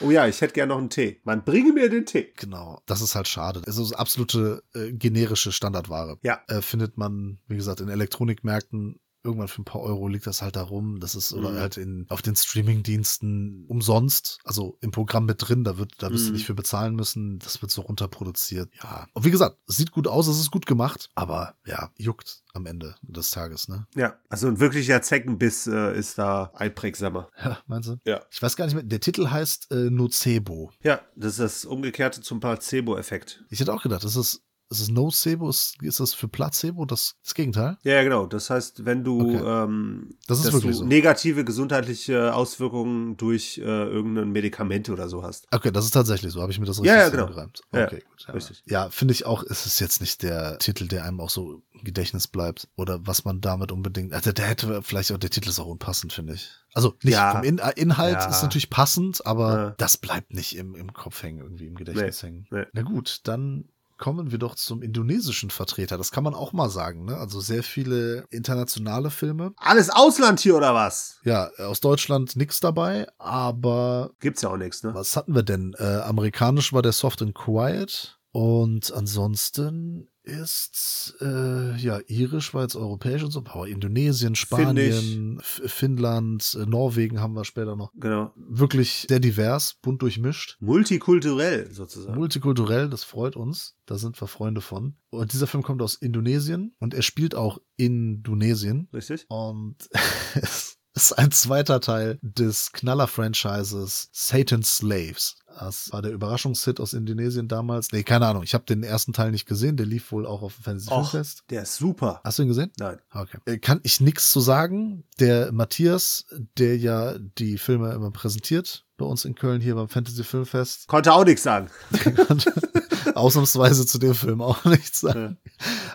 Oh 0.02 0.10
ja, 0.10 0.26
ich 0.26 0.40
hätte 0.40 0.54
gern 0.54 0.70
noch 0.70 0.78
einen 0.78 0.88
Tee. 0.88 1.20
Man, 1.24 1.44
bringe 1.44 1.74
mir 1.74 1.90
den 1.90 2.06
Tee. 2.06 2.32
Genau. 2.36 2.80
Das 2.86 3.02
ist 3.02 3.14
halt 3.14 3.28
schade. 3.28 3.60
Es 3.66 3.76
ist 3.76 3.92
absolute 3.92 4.62
äh, 4.74 4.92
generische 4.92 5.52
Standardware. 5.52 6.16
Ja. 6.22 6.40
Äh, 6.48 6.62
findet 6.62 6.96
man, 6.96 7.38
wie 7.48 7.56
gesagt, 7.56 7.82
in 7.82 7.90
Elektronikmärkten 7.90 8.98
irgendwann 9.22 9.48
für 9.48 9.62
ein 9.62 9.64
paar 9.64 9.80
Euro 9.82 10.08
liegt 10.08 10.26
das 10.26 10.42
halt 10.42 10.56
da 10.56 10.62
rum. 10.62 11.00
Das 11.00 11.14
ist, 11.14 11.32
oder 11.32 11.50
Mhm. 11.50 11.56
halt 11.58 11.76
in, 11.76 12.06
auf 12.08 12.22
den 12.22 12.34
Streamingdiensten 12.36 13.64
umsonst. 13.68 14.38
Also 14.44 14.78
im 14.80 14.90
Programm 14.90 15.26
mit 15.26 15.36
drin, 15.46 15.64
da 15.64 15.78
wird, 15.78 15.92
da 15.98 16.10
wirst 16.10 16.24
du 16.26 16.30
Mhm. 16.30 16.36
nicht 16.36 16.46
für 16.46 16.54
bezahlen 16.54 16.94
müssen. 16.94 17.38
Das 17.38 17.60
wird 17.62 17.70
so 17.70 17.82
runterproduziert. 17.82 18.70
Ja. 18.82 19.06
Und 19.12 19.24
wie 19.24 19.30
gesagt, 19.30 19.58
es 19.68 19.76
sieht 19.76 19.92
gut 19.92 20.06
aus, 20.08 20.26
es 20.28 20.38
ist 20.40 20.50
gut 20.50 20.66
gemacht, 20.66 21.10
aber 21.14 21.54
ja, 21.66 21.90
juckt 21.96 22.42
am 22.52 22.66
Ende 22.66 22.96
des 23.02 23.30
Tages, 23.30 23.68
ne? 23.68 23.86
Ja, 23.94 24.18
also 24.28 24.48
ein 24.48 24.58
wirklicher 24.58 25.00
Zeckenbiss 25.02 25.66
äh, 25.66 25.96
ist 25.96 26.18
da 26.18 26.50
einprägsamer. 26.54 27.28
Ja, 27.44 27.58
meinst 27.66 27.88
du? 27.88 27.96
Ja. 28.04 28.20
Ich 28.30 28.42
weiß 28.42 28.56
gar 28.56 28.66
nicht 28.66 28.74
mehr. 28.74 28.82
Der 28.84 29.00
Titel 29.00 29.28
heißt 29.30 29.70
äh, 29.72 29.90
Nocebo. 29.90 30.70
Ja, 30.82 31.00
das 31.16 31.32
ist 31.32 31.40
das 31.40 31.64
Umgekehrte 31.64 32.20
zum 32.20 32.38
Placebo-Effekt. 32.40 33.44
Ich 33.50 33.60
hätte 33.60 33.72
auch 33.72 33.82
gedacht, 33.82 34.04
ist 34.04 34.16
es, 34.16 34.42
ist 34.70 34.80
es 34.80 34.88
Nocebo? 34.88 35.48
Ist, 35.48 35.82
ist 35.82 35.98
das 36.00 36.14
für 36.14 36.28
Placebo 36.28 36.84
das, 36.84 37.16
das 37.24 37.34
Gegenteil? 37.34 37.76
Ja, 37.82 37.94
ja, 37.94 38.02
genau. 38.04 38.26
Das 38.26 38.50
heißt, 38.50 38.84
wenn 38.84 39.02
du, 39.04 39.20
Okay. 39.20 39.42
ähm, 39.64 40.14
Das 40.28 40.42
dass 40.42 40.60
du 40.60 40.72
so. 40.72 40.84
negative 40.84 41.44
gesundheitliche 41.44 42.34
Auswirkungen 42.34 43.16
durch 43.16 43.58
äh, 43.58 43.62
irgendein 43.62 44.30
Medikament 44.30 44.88
oder 44.88 45.08
so 45.08 45.22
hast. 45.22 45.46
Okay, 45.52 45.72
das 45.72 45.84
ist 45.84 45.90
tatsächlich 45.90 46.32
so. 46.32 46.40
Habe 46.40 46.52
ich 46.52 46.58
mir 46.60 46.66
das 46.66 46.76
richtig 46.80 46.92
Ja, 46.94 47.02
ja, 47.02 47.08
genau. 47.08 47.28
Ja, 47.30 47.84
Okay, 47.84 48.02
gut. 48.08 48.24
Ja, 48.28 48.34
richtig. 48.34 48.62
Ja, 48.66 48.90
finde 48.90 49.12
ich 49.12 49.26
auch, 49.26 49.42
ist 49.42 49.66
es 49.66 49.80
jetzt 49.80 50.00
nicht 50.00 50.22
der 50.22 50.58
Titel, 50.58 50.86
der 50.86 51.04
einem 51.04 51.20
auch 51.20 51.30
so 51.30 51.62
im 51.72 51.84
Gedächtnis 51.84 52.28
bleibt. 52.28 52.68
Oder 52.76 53.04
was 53.06 53.24
man 53.24 53.40
damit 53.40 53.72
unbedingt. 53.72 54.12
Also 54.12 54.30
der 54.32 54.46
hätte 54.46 54.82
vielleicht 54.82 55.10
auch, 55.12 55.18
der 55.18 55.30
Titel 55.30 55.48
ist 55.48 55.58
auch 55.58 55.66
unpassend, 55.66 56.12
finde 56.12 56.34
ich. 56.34 56.48
Also 56.74 56.94
nicht 57.02 57.14
Ja. 57.14 57.32
vom 57.32 57.42
In 57.42 57.58
äh, 57.58 57.72
Inhalt 57.74 58.20
Ja. 58.20 58.28
ist 58.30 58.42
natürlich 58.42 58.70
passend, 58.70 59.26
aber 59.26 59.54
Ja. 59.56 59.70
das 59.78 59.96
bleibt 59.96 60.32
nicht 60.32 60.56
im, 60.56 60.76
im 60.76 60.92
Kopf 60.92 61.22
hängen, 61.24 61.40
irgendwie 61.40 61.66
im 61.66 61.74
Gedächtnis 61.74 62.22
Nee, 62.22 62.28
hängen. 62.28 62.46
nee. 62.50 62.64
Na 62.72 62.82
gut, 62.82 63.20
dann 63.24 63.68
kommen 64.00 64.32
wir 64.32 64.38
doch 64.38 64.56
zum 64.56 64.82
indonesischen 64.82 65.50
Vertreter. 65.50 65.96
Das 65.96 66.10
kann 66.10 66.24
man 66.24 66.34
auch 66.34 66.52
mal 66.52 66.70
sagen, 66.70 67.04
ne? 67.04 67.16
Also 67.18 67.38
sehr 67.38 67.62
viele 67.62 68.24
internationale 68.30 69.10
Filme. 69.10 69.52
Alles 69.56 69.90
Ausland 69.90 70.40
hier 70.40 70.56
oder 70.56 70.74
was? 70.74 71.20
Ja, 71.22 71.50
aus 71.58 71.80
Deutschland 71.80 72.34
nix 72.34 72.58
dabei, 72.58 73.06
aber 73.18 74.10
Gibt's 74.18 74.42
ja 74.42 74.48
auch 74.48 74.56
nichts, 74.56 74.82
ne? 74.82 74.94
was 74.94 75.16
hatten 75.16 75.34
wir 75.34 75.42
denn? 75.42 75.76
Äh, 75.78 75.84
amerikanisch 75.84 76.72
war 76.72 76.82
der 76.82 76.92
Soft 76.92 77.22
and 77.22 77.34
Quiet. 77.34 78.16
Und 78.32 78.92
ansonsten 78.92 80.08
ist, 80.30 81.16
äh, 81.20 81.76
ja, 81.76 82.00
irisch 82.06 82.54
war 82.54 82.62
jetzt 82.62 82.76
europäisch 82.76 83.22
und 83.22 83.30
so, 83.30 83.40
aber 83.40 83.68
Indonesien, 83.68 84.34
Spanien, 84.34 85.40
Finnland, 85.42 86.56
äh, 86.60 86.66
Norwegen 86.66 87.20
haben 87.20 87.34
wir 87.34 87.44
später 87.44 87.76
noch. 87.76 87.92
Genau. 87.94 88.32
Wirklich 88.36 89.06
sehr 89.08 89.20
divers, 89.20 89.76
bunt 89.82 90.02
durchmischt. 90.02 90.56
Multikulturell 90.60 91.70
sozusagen. 91.72 92.16
Multikulturell, 92.16 92.88
das 92.88 93.04
freut 93.04 93.36
uns. 93.36 93.76
Da 93.86 93.98
sind 93.98 94.20
wir 94.20 94.28
Freunde 94.28 94.60
von. 94.60 94.96
Und 95.10 95.32
dieser 95.32 95.48
Film 95.48 95.64
kommt 95.64 95.82
aus 95.82 95.96
Indonesien 95.96 96.74
und 96.78 96.94
er 96.94 97.02
spielt 97.02 97.34
auch 97.34 97.58
in 97.76 98.00
Indonesien. 98.20 98.88
Richtig? 98.92 99.26
Und 99.28 99.76
es 100.34 100.78
ist 100.94 101.12
ein 101.12 101.30
zweiter 101.30 101.80
Teil 101.80 102.18
des 102.22 102.72
Knaller-Franchises 102.72 104.10
Satan's 104.12 104.76
Slaves. 104.76 105.36
Das 105.58 105.92
war 105.92 106.00
der 106.02 106.12
Überraschungshit 106.12 106.80
aus 106.80 106.92
Indonesien 106.92 107.48
damals. 107.48 107.92
Nee, 107.92 108.02
keine 108.02 108.26
Ahnung. 108.26 108.42
Ich 108.44 108.54
habe 108.54 108.64
den 108.64 108.82
ersten 108.82 109.12
Teil 109.12 109.30
nicht 109.30 109.46
gesehen. 109.46 109.76
Der 109.76 109.84
lief 109.86 110.10
wohl 110.12 110.26
auch 110.26 110.42
auf 110.42 110.54
dem 110.56 110.62
Fantasy 110.64 110.90
Och, 110.90 111.10
Filmfest. 111.10 111.44
der 111.50 111.62
ist 111.62 111.76
super. 111.76 112.20
Hast 112.24 112.38
du 112.38 112.42
ihn 112.42 112.48
gesehen? 112.48 112.70
Nein. 112.78 112.98
Okay. 113.12 113.38
Äh, 113.44 113.58
Kann 113.58 113.80
ich 113.82 114.00
nichts 114.00 114.30
zu 114.30 114.40
sagen. 114.40 115.04
Der 115.18 115.52
Matthias, 115.52 116.24
der 116.58 116.78
ja 116.78 117.14
die 117.18 117.58
Filme 117.58 117.92
immer 117.92 118.10
präsentiert 118.10 118.84
bei 118.96 119.04
uns 119.06 119.24
in 119.24 119.34
Köln 119.34 119.60
hier 119.60 119.74
beim 119.74 119.88
Fantasy 119.88 120.24
Filmfest, 120.24 120.86
Konnte 120.86 121.12
auch 121.12 121.24
nichts 121.24 121.42
sagen. 121.42 121.68
ausnahmsweise 123.14 123.86
zu 123.86 123.98
dem 123.98 124.14
Film 124.14 124.40
auch 124.40 124.64
nichts 124.66 125.00
sagen. 125.00 125.38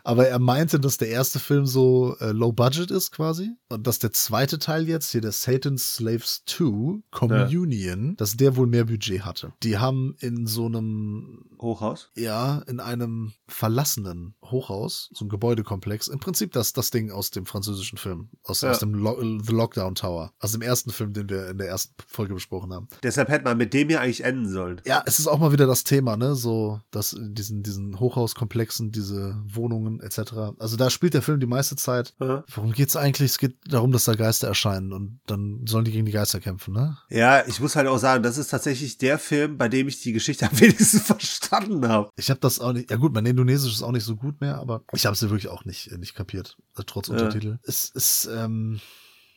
Aber 0.03 0.27
er 0.27 0.39
meinte, 0.39 0.79
dass 0.79 0.97
der 0.97 1.09
erste 1.09 1.39
Film 1.39 1.65
so 1.65 2.15
äh, 2.19 2.31
low 2.31 2.51
budget 2.51 2.91
ist 2.91 3.11
quasi 3.11 3.51
und 3.69 3.87
dass 3.87 3.99
der 3.99 4.11
zweite 4.13 4.59
Teil 4.59 4.87
jetzt 4.87 5.11
hier 5.11 5.21
der 5.21 5.31
Satan's 5.31 5.95
Slaves 5.95 6.43
2 6.45 7.01
Communion, 7.11 8.15
dass 8.17 8.37
der 8.37 8.55
wohl 8.55 8.67
mehr 8.67 8.85
Budget 8.85 9.25
hatte. 9.25 9.53
Die 9.63 9.77
haben 9.77 10.15
in 10.19 10.47
so 10.47 10.65
einem 10.65 11.45
Hochhaus? 11.61 12.09
ja, 12.15 12.59
in 12.67 12.79
einem 12.79 13.33
verlassenen 13.47 14.35
Hochhaus, 14.43 15.09
so 15.13 15.25
ein 15.25 15.29
Gebäudekomplex, 15.29 16.07
im 16.07 16.19
Prinzip 16.19 16.51
das, 16.51 16.73
das 16.73 16.91
Ding 16.91 17.11
aus 17.11 17.31
dem 17.31 17.45
französischen 17.45 17.97
Film, 17.97 18.29
aus, 18.43 18.61
Ja. 18.61 18.71
aus 18.71 18.79
dem 18.79 18.93
Lo 18.93 19.15
The 19.19 19.53
Lockdown 19.53 19.95
Tower, 19.95 20.33
aus 20.39 20.51
dem 20.51 20.61
ersten 20.61 20.91
Film, 20.91 21.13
den 21.13 21.29
wir 21.29 21.49
in 21.49 21.57
der 21.57 21.67
ersten 21.67 21.93
Folge 22.07 22.33
besprochen 22.33 22.73
haben. 22.73 22.87
Deshalb 23.03 23.29
hätte 23.29 23.45
man 23.45 23.57
mit 23.57 23.73
dem 23.73 23.87
hier 23.89 24.01
eigentlich 24.01 24.23
enden 24.23 24.49
sollen. 24.49 24.81
Ja, 24.85 25.01
es 25.05 25.19
ist 25.19 25.27
auch 25.27 25.39
mal 25.39 25.51
wieder 25.51 25.65
das 25.67 25.83
Thema, 25.83 26.17
ne, 26.17 26.35
so, 26.35 26.79
dass 26.95 27.13
in 27.13 27.33
diesen, 27.33 27.63
diesen 27.63 27.99
Hochhauskomplexen, 27.99 28.91
diese 28.91 29.37
Wohnungen 29.47 29.99
etc. 29.99 30.57
Also 30.59 30.77
da 30.77 30.89
spielt 30.89 31.13
der 31.13 31.21
Film 31.21 31.39
die 31.39 31.45
meiste 31.45 31.75
Zeit. 31.75 32.13
Ja. 32.19 32.43
Worum 32.53 32.71
geht's 32.71 32.95
eigentlich? 32.95 33.31
Es 33.31 33.37
geht 33.37 33.55
darum, 33.67 33.91
dass 33.91 34.05
da 34.05 34.13
Geister 34.13 34.47
erscheinen 34.47 34.93
und 34.93 35.19
dann 35.25 35.65
sollen 35.65 35.85
die 35.85 35.91
gegen 35.91 36.05
die 36.05 36.11
Geister 36.11 36.39
kämpfen, 36.39 36.73
ne? 36.73 36.97
Ja, 37.09 37.45
ich 37.47 37.59
muss 37.59 37.75
halt 37.75 37.87
auch 37.87 37.97
sagen, 37.97 38.23
das 38.23 38.37
ist 38.37 38.49
tatsächlich 38.49 38.97
der 38.97 39.19
Film, 39.19 39.57
bei 39.57 39.67
dem 39.67 39.87
ich 39.87 40.01
die 40.01 40.13
Geschichte 40.13 40.47
am 40.49 40.57
wenigsten 40.59 40.99
verstanden 40.99 41.87
habe. 41.87 42.09
Ich 42.15 42.29
habe 42.29 42.39
das 42.39 42.59
auch 42.59 42.73
nicht, 42.73 42.89
ja 42.89 42.97
gut, 42.97 43.13
mein 43.13 43.25
Indonesisch 43.25 43.73
ist 43.73 43.83
auch 43.83 43.91
nicht 43.91 44.05
so 44.05 44.15
gut 44.15 44.41
mehr, 44.41 44.57
aber 44.57 44.83
ich 44.93 45.05
habe 45.05 45.15
sie 45.15 45.29
wirklich 45.29 45.49
auch 45.49 45.65
nicht, 45.65 45.91
äh, 45.91 45.97
nicht 45.97 46.15
kapiert, 46.15 46.57
äh, 46.77 46.83
trotz 46.85 47.09
Untertitel. 47.09 47.59
Es 47.63 47.89
ist, 47.89 48.29
ähm, 48.33 48.79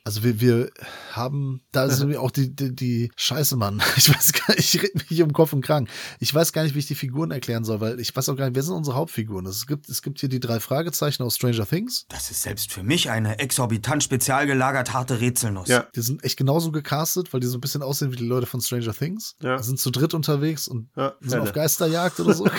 also 0.09 0.25
wir, 0.25 0.41
wir 0.41 0.71
haben, 1.13 1.61
da 1.71 1.85
ist 1.85 1.99
irgendwie 1.99 2.17
auch 2.17 2.31
die, 2.31 2.57
die, 2.57 2.75
die 2.75 3.13
Scheiße, 3.17 3.57
Mann. 3.57 3.83
Ich 3.99 4.09
weiß 4.09 4.33
gar 4.33 4.55
nicht, 4.55 4.75
ich 4.75 4.83
rede 4.83 4.95
mich 4.95 5.09
hier 5.09 5.25
um 5.27 5.35
Kopf 5.35 5.53
und 5.53 5.61
Krank. 5.61 5.91
Ich 6.19 6.35
weiß 6.35 6.55
gar 6.55 6.63
nicht, 6.63 6.75
wie 6.75 6.79
ich 6.79 6.87
die 6.87 6.95
Figuren 6.95 7.31
erklären 7.31 7.65
soll, 7.65 7.81
weil 7.83 8.01
ich 8.01 8.17
weiß 8.17 8.31
auch 8.31 8.37
gar 8.37 8.47
nicht, 8.47 8.55
wer 8.55 8.63
sind 8.63 8.75
unsere 8.75 8.97
Hauptfiguren? 8.97 9.45
Es 9.45 9.67
gibt, 9.67 9.87
es 9.91 10.01
gibt 10.01 10.21
hier 10.21 10.31
die 10.31 10.41
drei 10.41 10.61
Fragezeichen 10.61 11.23
aus 11.25 11.37
Stranger 11.37 11.67
Things. 11.67 12.07
Das 12.09 12.31
ist 12.31 12.43
selbst 12.43 12.73
für 12.73 12.83
mich 12.83 13.11
eine 13.11 13.39
exorbitant 13.39 14.03
spezial 14.03 14.47
gelagert 14.47 14.95
harte 14.95 15.21
Rätselnuss. 15.21 15.69
Ja. 15.69 15.87
Die 15.95 16.01
sind 16.01 16.25
echt 16.25 16.39
genauso 16.39 16.73
gecastet, 16.73 17.35
weil 17.35 17.41
die 17.41 17.47
so 17.47 17.59
ein 17.59 17.61
bisschen 17.61 17.83
aussehen 17.83 18.11
wie 18.11 18.17
die 18.17 18.27
Leute 18.27 18.47
von 18.47 18.63
Stranger 18.63 18.95
Things. 18.95 19.35
Ja. 19.43 19.63
Sind 19.63 19.79
zu 19.79 19.91
dritt 19.91 20.15
unterwegs 20.15 20.69
und 20.69 20.89
Ja, 20.97 21.17
sind 21.21 21.41
auf 21.41 21.53
Geisterjagd 21.53 22.19
oder 22.21 22.33
so. 22.33 22.49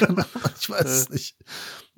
Ich 0.62 0.70
weiß 0.70 0.86
es 0.86 1.10
nicht. 1.10 1.36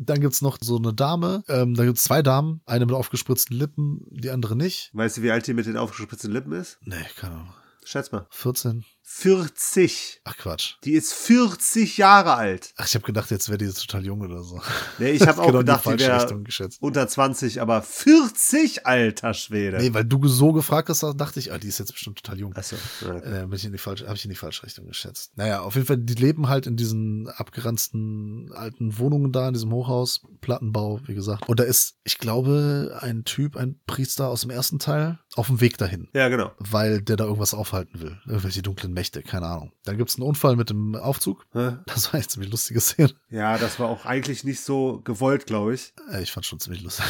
Dann 0.03 0.19
gibt's 0.19 0.41
noch 0.41 0.57
so 0.61 0.77
eine 0.77 0.93
Dame. 0.93 1.43
Ähm, 1.47 1.75
da 1.75 1.85
gibt's 1.85 2.03
zwei 2.03 2.23
Damen. 2.23 2.61
Eine 2.65 2.87
mit 2.87 2.95
aufgespritzten 2.95 3.55
Lippen, 3.55 4.05
die 4.09 4.31
andere 4.31 4.55
nicht. 4.55 4.89
Weißt 4.93 5.17
du, 5.17 5.21
wie 5.21 5.31
alt 5.31 5.45
die 5.45 5.53
mit 5.53 5.67
den 5.67 5.77
aufgespritzten 5.77 6.31
Lippen 6.31 6.53
ist? 6.53 6.79
Nee, 6.81 6.95
keine 7.15 7.35
Ahnung. 7.35 7.53
Schätz 7.85 8.11
mal. 8.11 8.25
14. 8.31 8.83
40. 9.13 10.21
Ach 10.23 10.35
Quatsch. 10.37 10.75
Die 10.83 10.93
ist 10.93 11.13
40 11.13 11.97
Jahre 11.97 12.35
alt. 12.35 12.73
Ach, 12.77 12.87
ich 12.87 12.95
habe 12.95 13.05
gedacht, 13.05 13.29
jetzt 13.29 13.49
wäre 13.49 13.57
die 13.57 13.67
total 13.71 14.05
jung 14.05 14.21
oder 14.21 14.41
so. 14.43 14.61
Nee, 14.99 15.11
ich 15.11 15.21
habe 15.27 15.41
auch 15.41 15.47
Genau 15.47 15.59
die 15.59 15.65
gedacht, 15.65 15.81
die 15.85 15.89
falsche 15.89 16.07
wäre 16.07 16.21
Richtung 16.23 16.43
geschätzt. 16.43 16.81
unter 16.81 17.07
20, 17.07 17.61
aber 17.61 17.81
40, 17.81 18.87
alter 18.87 19.33
Schwede. 19.33 19.77
Nee, 19.77 19.93
weil 19.93 20.05
du 20.05 20.27
so 20.27 20.53
gefragt 20.53 20.89
hast, 20.89 21.03
da 21.03 21.13
dachte 21.13 21.39
ich, 21.39 21.51
ah, 21.53 21.57
die 21.57 21.67
ist 21.67 21.77
jetzt 21.79 21.91
bestimmt 21.91 22.17
total 22.23 22.39
jung. 22.39 22.55
Achso. 22.55 22.75
Ja. 23.01 23.17
Äh, 23.43 23.47
bin 23.47 23.53
ich 23.53 23.65
in 23.65 23.71
die 23.71 23.77
falsche, 23.77 24.05
habe 24.07 24.15
ich 24.15 24.25
in 24.25 24.29
die 24.31 24.35
falsche 24.35 24.63
Richtung 24.63 24.87
geschätzt. 24.87 25.31
Naja, 25.35 25.61
auf 25.61 25.75
jeden 25.75 25.85
Fall, 25.87 25.97
die 25.97 26.15
leben 26.15 26.47
halt 26.49 26.65
in 26.65 26.75
diesen 26.77 27.27
abgeranzten 27.29 28.51
alten 28.53 28.97
Wohnungen 28.97 29.31
da, 29.31 29.47
in 29.47 29.53
diesem 29.53 29.71
Hochhaus, 29.71 30.21
Plattenbau, 30.41 30.99
wie 31.05 31.13
gesagt. 31.13 31.47
Und 31.47 31.59
da 31.59 31.63
ist, 31.63 31.95
ich 32.03 32.17
glaube, 32.17 32.97
ein 33.01 33.23
Typ, 33.23 33.55
ein 33.55 33.79
Priester 33.85 34.29
aus 34.29 34.41
dem 34.41 34.49
ersten 34.49 34.79
Teil, 34.79 35.19
auf 35.35 35.47
dem 35.47 35.61
Weg 35.61 35.77
dahin. 35.77 36.09
ja, 36.13 36.27
genau. 36.29 36.51
Weil 36.59 37.01
der 37.01 37.17
da 37.17 37.25
irgendwas 37.25 37.53
aufhalten 37.53 38.01
will. 38.01 38.17
Irgendwelche 38.25 38.61
dunklen 38.61 38.93
Mächte, 39.01 39.23
keine 39.23 39.47
Ahnung. 39.47 39.71
Dann 39.83 39.97
gibt's 39.97 40.15
einen 40.17 40.27
Unfall 40.27 40.55
mit 40.55 40.69
dem 40.69 40.93
Aufzug. 40.95 41.47
Das 41.87 42.13
war 42.13 42.19
jetzt 42.19 42.31
ziemlich 42.33 42.51
lustige 42.51 42.79
Szene. 42.81 43.09
Ja, 43.31 43.57
das 43.57 43.79
war 43.79 43.89
auch 43.89 44.05
eigentlich 44.05 44.43
nicht 44.43 44.61
so 44.61 45.01
gewollt, 45.03 45.47
glaube 45.47 45.73
ich. 45.73 45.93
Äh, 46.11 46.21
Ich 46.21 46.31
fand 46.31 46.45
schon 46.45 46.59
ziemlich 46.59 46.83
lustig. 46.83 47.05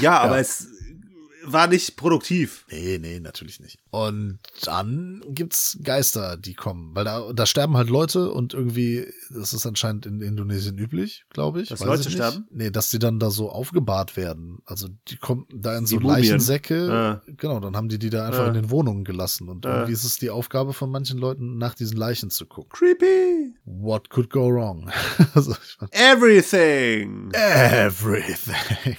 Ja, 0.00 0.18
aber 0.22 0.38
es 0.38 0.66
war 1.52 1.66
nicht 1.66 1.96
produktiv. 1.96 2.64
Nee, 2.70 2.98
nee, 3.00 3.20
natürlich 3.20 3.60
nicht. 3.60 3.78
Und 3.90 4.38
dann 4.62 5.22
gibt's 5.28 5.78
Geister, 5.82 6.36
die 6.36 6.54
kommen, 6.54 6.94
weil 6.94 7.04
da, 7.04 7.32
da 7.32 7.46
sterben 7.46 7.76
halt 7.76 7.88
Leute 7.88 8.30
und 8.30 8.54
irgendwie, 8.54 9.06
das 9.30 9.52
ist 9.54 9.66
anscheinend 9.66 10.06
in 10.06 10.20
Indonesien 10.20 10.78
üblich, 10.78 11.24
glaube 11.30 11.62
ich. 11.62 11.68
Dass 11.68 11.80
Leute 11.80 12.08
ich 12.08 12.14
sterben? 12.14 12.46
Nee, 12.50 12.70
dass 12.70 12.90
die 12.90 12.98
dann 12.98 13.18
da 13.18 13.30
so 13.30 13.50
aufgebahrt 13.50 14.16
werden. 14.16 14.58
Also 14.66 14.88
die 15.08 15.16
kommen 15.16 15.46
da 15.54 15.76
in 15.78 15.86
so 15.86 15.96
Mumien. 15.96 16.16
Leichensäcke. 16.16 16.86
Ja. 16.88 17.22
Genau, 17.36 17.60
dann 17.60 17.76
haben 17.76 17.88
die 17.88 17.98
die 17.98 18.10
da 18.10 18.26
einfach 18.26 18.42
Ja. 18.42 18.48
in 18.48 18.54
den 18.54 18.70
Wohnungen 18.70 19.04
gelassen. 19.04 19.48
Und 19.48 19.64
Ja. 19.64 19.72
irgendwie 19.74 19.92
ist 19.92 20.04
es 20.04 20.18
die 20.18 20.30
Aufgabe 20.30 20.72
von 20.72 20.90
manchen 20.90 21.18
Leuten, 21.18 21.58
nach 21.58 21.74
diesen 21.74 21.96
Leichen 21.96 22.30
zu 22.30 22.46
gucken. 22.46 22.70
Creepy. 22.70 23.54
What 23.64 24.10
could 24.10 24.30
go 24.30 24.48
wrong? 24.52 24.90
also, 25.34 25.52
ich 25.52 25.76
Everything. 25.92 27.30
everything. 27.32 28.96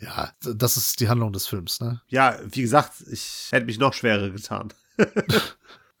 Ja, 0.00 0.30
das 0.40 0.76
ist 0.76 1.00
die 1.00 1.08
Handlung 1.08 1.32
des 1.32 1.46
Films, 1.46 1.80
ne? 1.80 2.00
Ja, 2.08 2.38
wie 2.50 2.62
gesagt, 2.62 2.92
ich 3.10 3.48
hätte 3.50 3.66
mich 3.66 3.78
noch 3.78 3.92
schwerer 3.94 4.30
getan. 4.30 4.72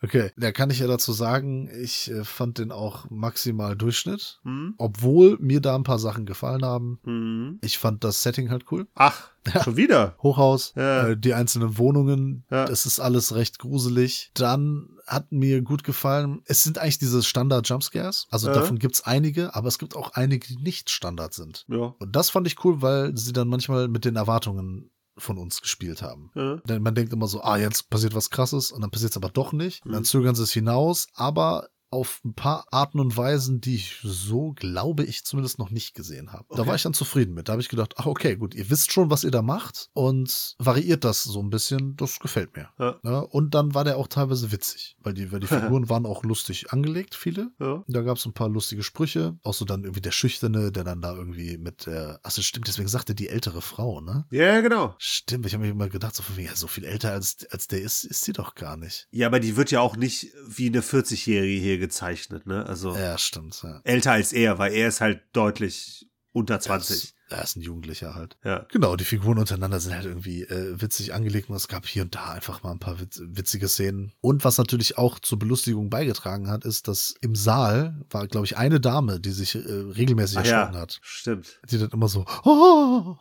Okay, 0.02 0.30
da 0.38 0.50
kann 0.50 0.70
ich 0.70 0.78
ja 0.78 0.86
dazu 0.86 1.12
sagen, 1.12 1.68
ich 1.78 2.10
äh, 2.10 2.24
fand 2.24 2.56
den 2.56 2.72
auch 2.72 3.10
maximal 3.10 3.76
Durchschnitt, 3.76 4.40
Hm? 4.44 4.72
obwohl 4.78 5.36
mir 5.40 5.60
da 5.60 5.74
ein 5.74 5.82
paar 5.82 5.98
Sachen 5.98 6.24
gefallen 6.24 6.64
haben. 6.64 6.98
Hm. 7.04 7.58
Ich 7.60 7.76
fand 7.76 8.02
das 8.02 8.22
Setting 8.22 8.48
halt 8.48 8.64
cool. 8.72 8.86
Ach, 8.94 9.28
schon 9.62 9.76
wieder. 9.76 10.14
Hochhaus, 10.22 10.72
Ja. 10.74 11.08
äh, 11.08 11.18
die 11.18 11.34
einzelnen 11.34 11.76
Wohnungen, 11.76 12.44
Ja. 12.50 12.64
das 12.64 12.86
ist 12.86 12.98
alles 12.98 13.34
recht 13.34 13.58
gruselig. 13.58 14.30
Dann 14.32 14.88
hat 15.10 15.32
mir 15.32 15.60
gut 15.60 15.84
gefallen, 15.84 16.40
es 16.46 16.62
sind 16.62 16.78
eigentlich 16.78 16.98
diese 16.98 17.22
Standard-Jumpscares. 17.22 18.26
Also 18.30 18.46
Ja. 18.48 18.54
davon 18.54 18.78
gibt's 18.78 19.02
einige, 19.02 19.54
aber 19.54 19.68
es 19.68 19.78
gibt 19.78 19.96
auch 19.96 20.12
einige, 20.12 20.46
die 20.46 20.56
nicht 20.56 20.88
Standard 20.88 21.34
sind. 21.34 21.64
Ja. 21.68 21.94
Und 21.98 22.14
das 22.16 22.30
fand 22.30 22.46
ich 22.46 22.64
cool, 22.64 22.80
weil 22.80 23.16
sie 23.16 23.32
dann 23.32 23.48
manchmal 23.48 23.88
mit 23.88 24.04
den 24.04 24.16
Erwartungen 24.16 24.90
von 25.18 25.36
uns 25.36 25.60
gespielt 25.60 26.00
haben. 26.00 26.30
Ja. 26.34 26.56
Denn 26.64 26.82
man 26.82 26.94
denkt 26.94 27.12
immer 27.12 27.26
so, 27.26 27.42
ah, 27.42 27.58
jetzt 27.58 27.90
passiert 27.90 28.14
was 28.14 28.30
krasses 28.30 28.72
und 28.72 28.80
dann 28.80 28.90
passiert 28.90 29.10
es 29.10 29.16
aber 29.16 29.28
doch 29.28 29.52
nicht. 29.52 29.84
Und 29.84 29.92
dann 29.92 30.02
Mhm. 30.02 30.06
zögern 30.06 30.34
sie 30.34 30.44
es 30.44 30.52
hinaus, 30.52 31.08
aber 31.14 31.68
auf 31.90 32.20
ein 32.24 32.34
paar 32.34 32.66
Arten 32.70 33.00
und 33.00 33.16
Weisen, 33.16 33.60
die 33.60 33.74
ich 33.76 33.98
so, 34.02 34.52
glaube 34.52 35.04
ich, 35.04 35.24
zumindest 35.24 35.58
noch 35.58 35.70
nicht 35.70 35.94
gesehen 35.94 36.32
habe. 36.32 36.44
Da 36.50 36.60
Okay. 36.60 36.68
war 36.68 36.74
ich 36.76 36.82
dann 36.82 36.94
zufrieden 36.94 37.34
mit. 37.34 37.48
Da 37.48 37.52
habe 37.52 37.62
ich 37.62 37.68
gedacht, 37.68 37.94
ach 37.96 38.06
okay, 38.06 38.36
gut, 38.36 38.54
ihr 38.54 38.70
wisst 38.70 38.92
schon, 38.92 39.10
was 39.10 39.24
ihr 39.24 39.30
da 39.30 39.42
macht 39.42 39.88
und 39.92 40.54
variiert 40.58 41.04
das 41.04 41.24
so 41.24 41.40
ein 41.42 41.50
bisschen. 41.50 41.96
Das 41.96 42.18
gefällt 42.20 42.54
mir. 42.56 42.68
Ja. 42.78 43.00
Ja, 43.02 43.18
und 43.20 43.54
dann 43.54 43.74
war 43.74 43.84
der 43.84 43.96
auch 43.96 44.06
teilweise 44.08 44.52
witzig, 44.52 44.96
weil 45.00 45.14
die, 45.14 45.32
weil 45.32 45.40
die 45.40 45.46
Figuren 45.48 45.88
waren 45.88 46.06
auch 46.06 46.22
lustig 46.22 46.72
angelegt, 46.72 47.14
viele. 47.14 47.50
Ja. 47.58 47.82
Da 47.88 48.02
gab 48.02 48.16
es 48.18 48.26
ein 48.26 48.34
paar 48.34 48.48
lustige 48.48 48.82
Sprüche. 48.82 49.36
Auch 49.42 49.54
so 49.54 49.64
dann 49.64 49.82
irgendwie 49.84 50.00
der 50.00 50.12
Schüchterne, 50.12 50.70
der 50.72 50.84
dann 50.84 51.00
da 51.00 51.14
irgendwie 51.14 51.58
mit 51.58 51.86
der, 51.86 52.20
achso, 52.22 52.42
stimmt, 52.42 52.68
deswegen 52.68 52.88
sagte 52.88 53.14
die 53.14 53.28
ältere 53.28 53.62
Frau, 53.62 54.00
ne? 54.00 54.26
Ja, 54.30 54.60
genau. 54.60 54.94
Stimmt, 54.98 55.46
ich 55.46 55.54
habe 55.54 55.64
mir 55.64 55.70
immer 55.70 55.88
gedacht, 55.88 56.14
so, 56.14 56.22
von 56.22 56.36
wegen, 56.36 56.48
ja, 56.48 56.54
so 56.56 56.66
viel 56.68 56.84
älter 56.84 57.10
als, 57.12 57.38
als 57.50 57.66
der 57.66 57.80
ist, 57.80 58.04
ist 58.04 58.24
sie 58.24 58.32
doch 58.32 58.54
gar 58.54 58.76
nicht. 58.76 59.08
Ja, 59.10 59.26
aber 59.26 59.40
die 59.40 59.56
wird 59.56 59.70
ja 59.72 59.80
auch 59.80 59.96
nicht 59.96 60.28
wie 60.46 60.68
eine 60.68 60.82
40-Jährige 60.82 61.60
hier 61.60 61.79
gezeichnet, 61.80 62.46
ne? 62.46 62.64
Also 62.66 62.96
Ja, 62.96 63.18
stimmt. 63.18 63.60
Ja. 63.62 63.80
älter 63.84 64.12
als 64.12 64.32
er, 64.32 64.58
weil 64.58 64.72
er 64.72 64.88
ist 64.88 65.00
halt 65.00 65.22
deutlich 65.32 66.08
unter 66.32 66.60
20. 66.60 67.14
Er 67.30 67.42
ist 67.44 67.56
ein 67.56 67.62
Jugendlicher 67.62 68.14
halt. 68.14 68.36
Ja. 68.44 68.66
Genau, 68.70 68.96
die 68.96 69.04
Figuren 69.04 69.38
untereinander 69.38 69.78
sind 69.80 69.94
halt 69.94 70.04
irgendwie 70.04 70.42
äh, 70.42 70.80
witzig 70.80 71.14
angelegt 71.14 71.48
und 71.48 71.56
es 71.56 71.68
gab 71.68 71.86
hier 71.86 72.02
und 72.02 72.14
da 72.14 72.30
einfach 72.32 72.62
mal 72.62 72.72
ein 72.72 72.78
paar 72.80 73.00
witz 73.00 73.22
witzige 73.24 73.68
Szenen. 73.68 74.12
Und 74.20 74.44
was 74.44 74.58
natürlich 74.58 74.98
auch 74.98 75.18
zur 75.20 75.38
Belustigung 75.38 75.90
beigetragen 75.90 76.48
hat, 76.50 76.64
ist, 76.64 76.88
dass 76.88 77.14
im 77.20 77.34
Saal 77.36 78.04
war, 78.10 78.26
glaube 78.26 78.46
ich, 78.46 78.56
eine 78.56 78.80
Dame, 78.80 79.20
die 79.20 79.30
sich 79.30 79.54
äh, 79.54 79.58
regelmäßig 79.60 80.38
Ach 80.38 80.44
erschrocken 80.44 80.74
ja, 80.74 80.80
hat. 80.80 80.98
stimmt. 81.02 81.60
Die 81.70 81.78
dann 81.78 81.90
immer 81.90 82.08
so, 82.08 82.24
oh! 82.44 83.16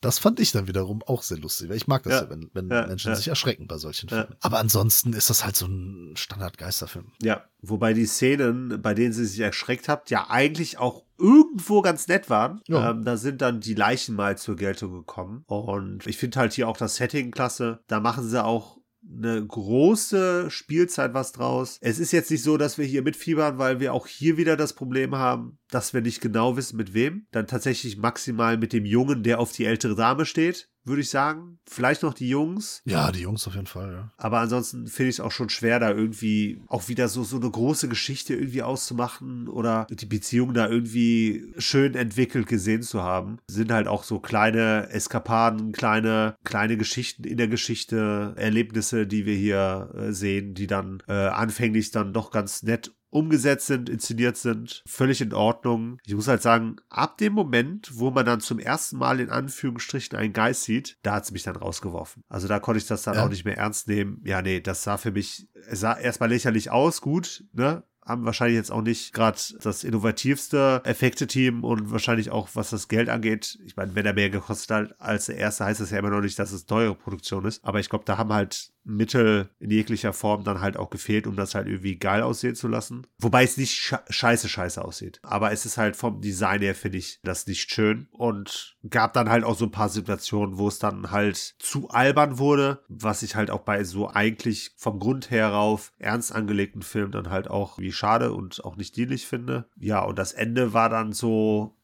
das 0.00 0.18
fand 0.18 0.40
ich 0.40 0.52
dann 0.52 0.66
wiederum 0.68 1.02
auch 1.04 1.22
sehr 1.22 1.38
lustig, 1.38 1.68
weil 1.68 1.76
ich 1.76 1.86
mag 1.86 2.02
das 2.02 2.12
ja, 2.12 2.22
Ja. 2.22 2.30
wenn, 2.30 2.50
wenn 2.52 2.70
Ja, 2.70 2.86
Menschen 2.86 3.14
sich 3.14 3.28
erschrecken 3.28 3.66
bei 3.66 3.78
solchen. 3.78 4.08
Filmen. 4.08 4.34
Aber 4.40 4.58
ansonsten 4.58 5.12
ist 5.12 5.30
das 5.30 5.44
halt 5.44 5.56
so 5.56 5.66
ein 5.66 6.14
Standard-Geisterfilm. 6.16 7.12
Ja, 7.22 7.44
wobei 7.62 7.92
die 7.92 8.06
Szenen, 8.06 8.80
bei 8.82 8.94
denen 8.94 9.12
sie 9.12 9.24
sich 9.26 9.40
erschreckt 9.40 9.88
habt, 9.88 10.10
ja 10.10 10.26
eigentlich 10.28 10.78
auch 10.78 11.04
irgendwo 11.18 11.82
ganz 11.82 12.08
nett 12.08 12.30
waren. 12.30 12.60
Ja. 12.66 12.90
Ähm, 12.90 13.04
da 13.04 13.16
sind 13.16 13.42
dann 13.42 13.60
die 13.60 13.74
Leichen 13.74 14.14
mal 14.14 14.36
zur 14.36 14.56
Geltung 14.56 14.92
gekommen. 14.92 15.44
Und 15.46 16.06
ich 16.06 16.16
finde 16.16 16.38
halt 16.38 16.52
hier 16.52 16.68
auch 16.68 16.76
das 16.76 16.96
Setting 16.96 17.30
klasse. 17.30 17.80
Da 17.86 18.00
machen 18.00 18.28
sie 18.28 18.42
auch 18.42 18.78
eine 19.08 19.44
große 19.44 20.50
Spielzeit 20.50 21.14
was 21.14 21.32
draus. 21.32 21.78
Es 21.80 21.98
ist 21.98 22.12
jetzt 22.12 22.30
nicht 22.30 22.42
so, 22.42 22.56
dass 22.56 22.78
wir 22.78 22.84
hier 22.84 23.02
mitfiebern, 23.02 23.58
weil 23.58 23.80
wir 23.80 23.92
auch 23.94 24.06
hier 24.06 24.36
wieder 24.36 24.56
das 24.56 24.72
Problem 24.72 25.14
haben, 25.14 25.58
dass 25.70 25.94
wir 25.94 26.00
nicht 26.00 26.20
genau 26.20 26.56
wissen, 26.56 26.76
mit 26.76 26.94
wem. 26.94 27.26
Dann 27.30 27.46
tatsächlich 27.46 27.96
maximal 27.96 28.56
mit 28.56 28.72
dem 28.72 28.84
Jungen, 28.84 29.22
der 29.22 29.38
auf 29.38 29.52
die 29.52 29.64
ältere 29.64 29.94
Dame 29.94 30.26
steht, 30.26 30.68
würde 30.86 31.02
ich 31.02 31.10
sagen. 31.10 31.58
Vielleicht 31.68 32.02
noch 32.02 32.14
die 32.14 32.28
Jungs. 32.28 32.80
Ja, 32.84 33.10
die 33.10 33.20
Jungs 33.20 33.46
auf 33.46 33.54
jeden 33.54 33.66
Fall, 33.66 33.92
ja. 33.92 34.12
Aber 34.16 34.38
ansonsten 34.38 34.86
finde 34.86 35.10
ich 35.10 35.16
es 35.16 35.20
auch 35.20 35.32
schon 35.32 35.48
schwer, 35.48 35.80
da 35.80 35.90
irgendwie 35.90 36.60
auch 36.68 36.88
wieder 36.88 37.08
so, 37.08 37.24
so 37.24 37.36
eine 37.36 37.50
große 37.50 37.88
Geschichte 37.88 38.34
irgendwie 38.34 38.62
auszumachen 38.62 39.48
oder 39.48 39.86
die 39.90 40.06
Beziehung 40.06 40.54
da 40.54 40.68
irgendwie 40.68 41.52
schön 41.58 41.94
entwickelt 41.94 42.46
gesehen 42.46 42.82
zu 42.82 43.02
haben. 43.02 43.38
Sind 43.48 43.72
halt 43.72 43.88
auch 43.88 44.04
so 44.04 44.20
kleine 44.20 44.88
Eskapaden, 44.90 45.72
kleine, 45.72 46.36
kleine 46.44 46.76
Geschichten 46.76 47.24
in 47.24 47.36
der 47.36 47.48
Geschichte, 47.48 48.34
Erlebnisse, 48.36 49.06
die 49.06 49.26
wir 49.26 49.36
hier 49.36 49.90
äh, 49.96 50.12
sehen, 50.12 50.54
die 50.54 50.66
dann 50.66 51.02
äh, 51.08 51.12
anfänglich 51.12 51.90
dann 51.90 52.12
doch 52.12 52.30
ganz 52.30 52.62
nett 52.62 52.92
umgesetzt 53.10 53.66
sind, 53.66 53.88
inszeniert 53.88 54.36
sind, 54.36 54.82
völlig 54.86 55.20
in 55.20 55.32
Ordnung. 55.32 55.98
Ich 56.04 56.14
muss 56.14 56.28
halt 56.28 56.42
sagen, 56.42 56.76
ab 56.88 57.18
dem 57.18 57.32
Moment, 57.32 57.90
wo 57.94 58.10
man 58.10 58.26
dann 58.26 58.40
zum 58.40 58.58
ersten 58.58 58.98
Mal 58.98 59.20
in 59.20 59.30
Anführungsstrichen 59.30 60.18
einen 60.18 60.32
Geist 60.32 60.64
sieht, 60.64 60.98
da 61.02 61.14
hat 61.14 61.24
es 61.24 61.30
mich 61.32 61.42
dann 61.44 61.56
rausgeworfen. 61.56 62.24
Also 62.28 62.48
da 62.48 62.58
konnte 62.60 62.78
ich 62.78 62.86
das 62.86 63.02
dann 63.02 63.14
Ja. 63.14 63.24
auch 63.24 63.28
nicht 63.28 63.44
mehr 63.44 63.56
ernst 63.56 63.88
nehmen. 63.88 64.20
Ja, 64.24 64.42
nee, 64.42 64.60
das 64.60 64.82
sah 64.82 64.96
für 64.98 65.12
mich, 65.12 65.48
es 65.68 65.80
sah 65.80 65.96
erstmal 65.98 66.28
lächerlich 66.28 66.70
aus, 66.70 67.00
gut, 67.00 67.44
ne? 67.52 67.84
Haben 68.04 68.24
wahrscheinlich 68.24 68.56
jetzt 68.56 68.70
auch 68.70 68.82
nicht 68.82 69.12
gerade 69.12 69.36
das 69.62 69.82
innovativste 69.82 70.80
Effekte-Team 70.84 71.64
und 71.64 71.90
wahrscheinlich 71.90 72.30
auch, 72.30 72.48
was 72.54 72.70
das 72.70 72.86
Geld 72.86 73.08
angeht. 73.08 73.58
Ich 73.64 73.74
meine, 73.76 73.96
wenn 73.96 74.06
er 74.06 74.12
mehr 74.12 74.30
gekostet 74.30 74.70
hat 74.70 75.00
als 75.00 75.26
der 75.26 75.38
erste, 75.38 75.64
heißt 75.64 75.80
das 75.80 75.90
ja 75.90 75.98
immer 75.98 76.10
noch 76.10 76.20
nicht, 76.20 76.38
dass 76.38 76.52
es 76.52 76.66
teure 76.66 76.94
Produktion 76.94 77.44
ist. 77.44 77.64
Aber 77.64 77.80
ich 77.80 77.88
glaube, 77.88 78.04
da 78.04 78.16
haben 78.16 78.32
halt 78.32 78.70
Mittel 78.86 79.50
in 79.58 79.70
jeglicher 79.70 80.12
Form 80.12 80.44
dann 80.44 80.60
halt 80.60 80.76
auch 80.76 80.90
gefehlt, 80.90 81.26
um 81.26 81.36
das 81.36 81.54
halt 81.54 81.66
irgendwie 81.66 81.98
geil 81.98 82.22
aussehen 82.22 82.54
zu 82.54 82.68
lassen. 82.68 83.06
Wobei 83.18 83.44
es 83.44 83.56
nicht 83.56 83.72
sche 83.72 84.00
scheiße 84.08 84.48
scheiße 84.48 84.82
aussieht. 84.82 85.20
Aber 85.22 85.52
es 85.52 85.66
ist 85.66 85.76
halt 85.76 85.96
vom 85.96 86.20
Design 86.20 86.62
her, 86.62 86.74
finde 86.74 86.98
ich, 86.98 87.20
das 87.22 87.46
nicht 87.46 87.70
schön. 87.70 88.08
Und 88.12 88.76
gab 88.88 89.12
dann 89.12 89.28
halt 89.28 89.44
auch 89.44 89.56
so 89.56 89.66
ein 89.66 89.72
paar 89.72 89.88
Situationen, 89.88 90.58
wo 90.58 90.68
es 90.68 90.78
dann 90.78 91.10
halt 91.10 91.56
zu 91.58 91.88
albern 91.90 92.38
wurde, 92.38 92.82
was 92.88 93.22
ich 93.22 93.34
halt 93.34 93.50
auch 93.50 93.62
bei 93.62 93.82
so 93.84 94.08
eigentlich 94.08 94.72
vom 94.76 95.00
Grund 95.00 95.30
her 95.30 95.54
auf 95.54 95.92
ernst 95.98 96.34
angelegten 96.34 96.82
Filmen 96.82 97.12
dann 97.12 97.30
halt 97.30 97.48
auch 97.48 97.78
wie 97.78 97.92
schade 97.92 98.32
und 98.32 98.64
auch 98.64 98.76
nicht 98.76 98.96
dienlich 98.96 99.26
finde. 99.26 99.68
Ja, 99.76 100.04
und 100.04 100.18
das 100.18 100.32
Ende 100.32 100.72
war 100.72 100.88
dann 100.88 101.12
so, 101.12 101.76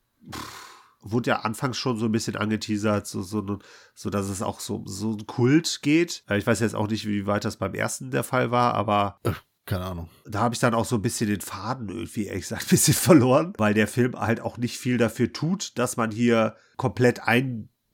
wurde 1.03 1.31
ja 1.31 1.41
anfangs 1.41 1.77
schon 1.79 1.99
so 1.99 2.07
ein 2.07 2.13
bisschen 2.13 2.37
angeteasert, 2.37 3.07
so, 3.07 3.23
so, 3.23 3.59
so 3.95 4.11
dass 4.11 4.29
es 4.29 4.41
auch 4.43 4.61
so, 4.61 4.83
so 4.87 5.13
ein 5.13 5.27
Kult 5.27 5.81
geht. 5.83 6.25
Äh, 6.29 6.39
Ich 6.39 6.47
weiß 6.47 6.61
jetzt 6.61 6.75
auch 6.75 6.89
nicht, 6.89 7.07
wie 7.07 7.27
weit 7.27 7.45
das 7.45 7.57
beim 7.57 7.75
ersten 7.75 8.11
der 8.11 8.23
Fall 8.25 8.51
war, 8.51 8.75
aber 8.75 9.21
Keine 9.67 9.85
Ahnung. 9.85 10.09
da 10.25 10.41
habe 10.41 10.55
ich 10.55 10.61
dann 10.61 10.75
auch 10.75 10.85
so 10.85 10.97
ein 10.97 11.03
bisschen 11.03 11.29
den 11.29 11.41
Faden 11.41 11.89
irgendwie, 11.89 12.27
ehrlich 12.27 12.43
gesagt, 12.43 12.65
ein 12.65 12.69
bisschen 12.71 12.95
verloren, 13.09 13.53
weil 13.59 13.75
der 13.75 13.89
Film 13.89 14.19
halt 14.19 14.41
auch 14.41 14.59
nicht 14.59 14.79
viel 14.79 14.99
dafür 14.99 15.33
tut, 15.33 15.77
dass 15.79 15.97
man 15.97 16.11
hier 16.11 16.57
komplett 16.77 17.27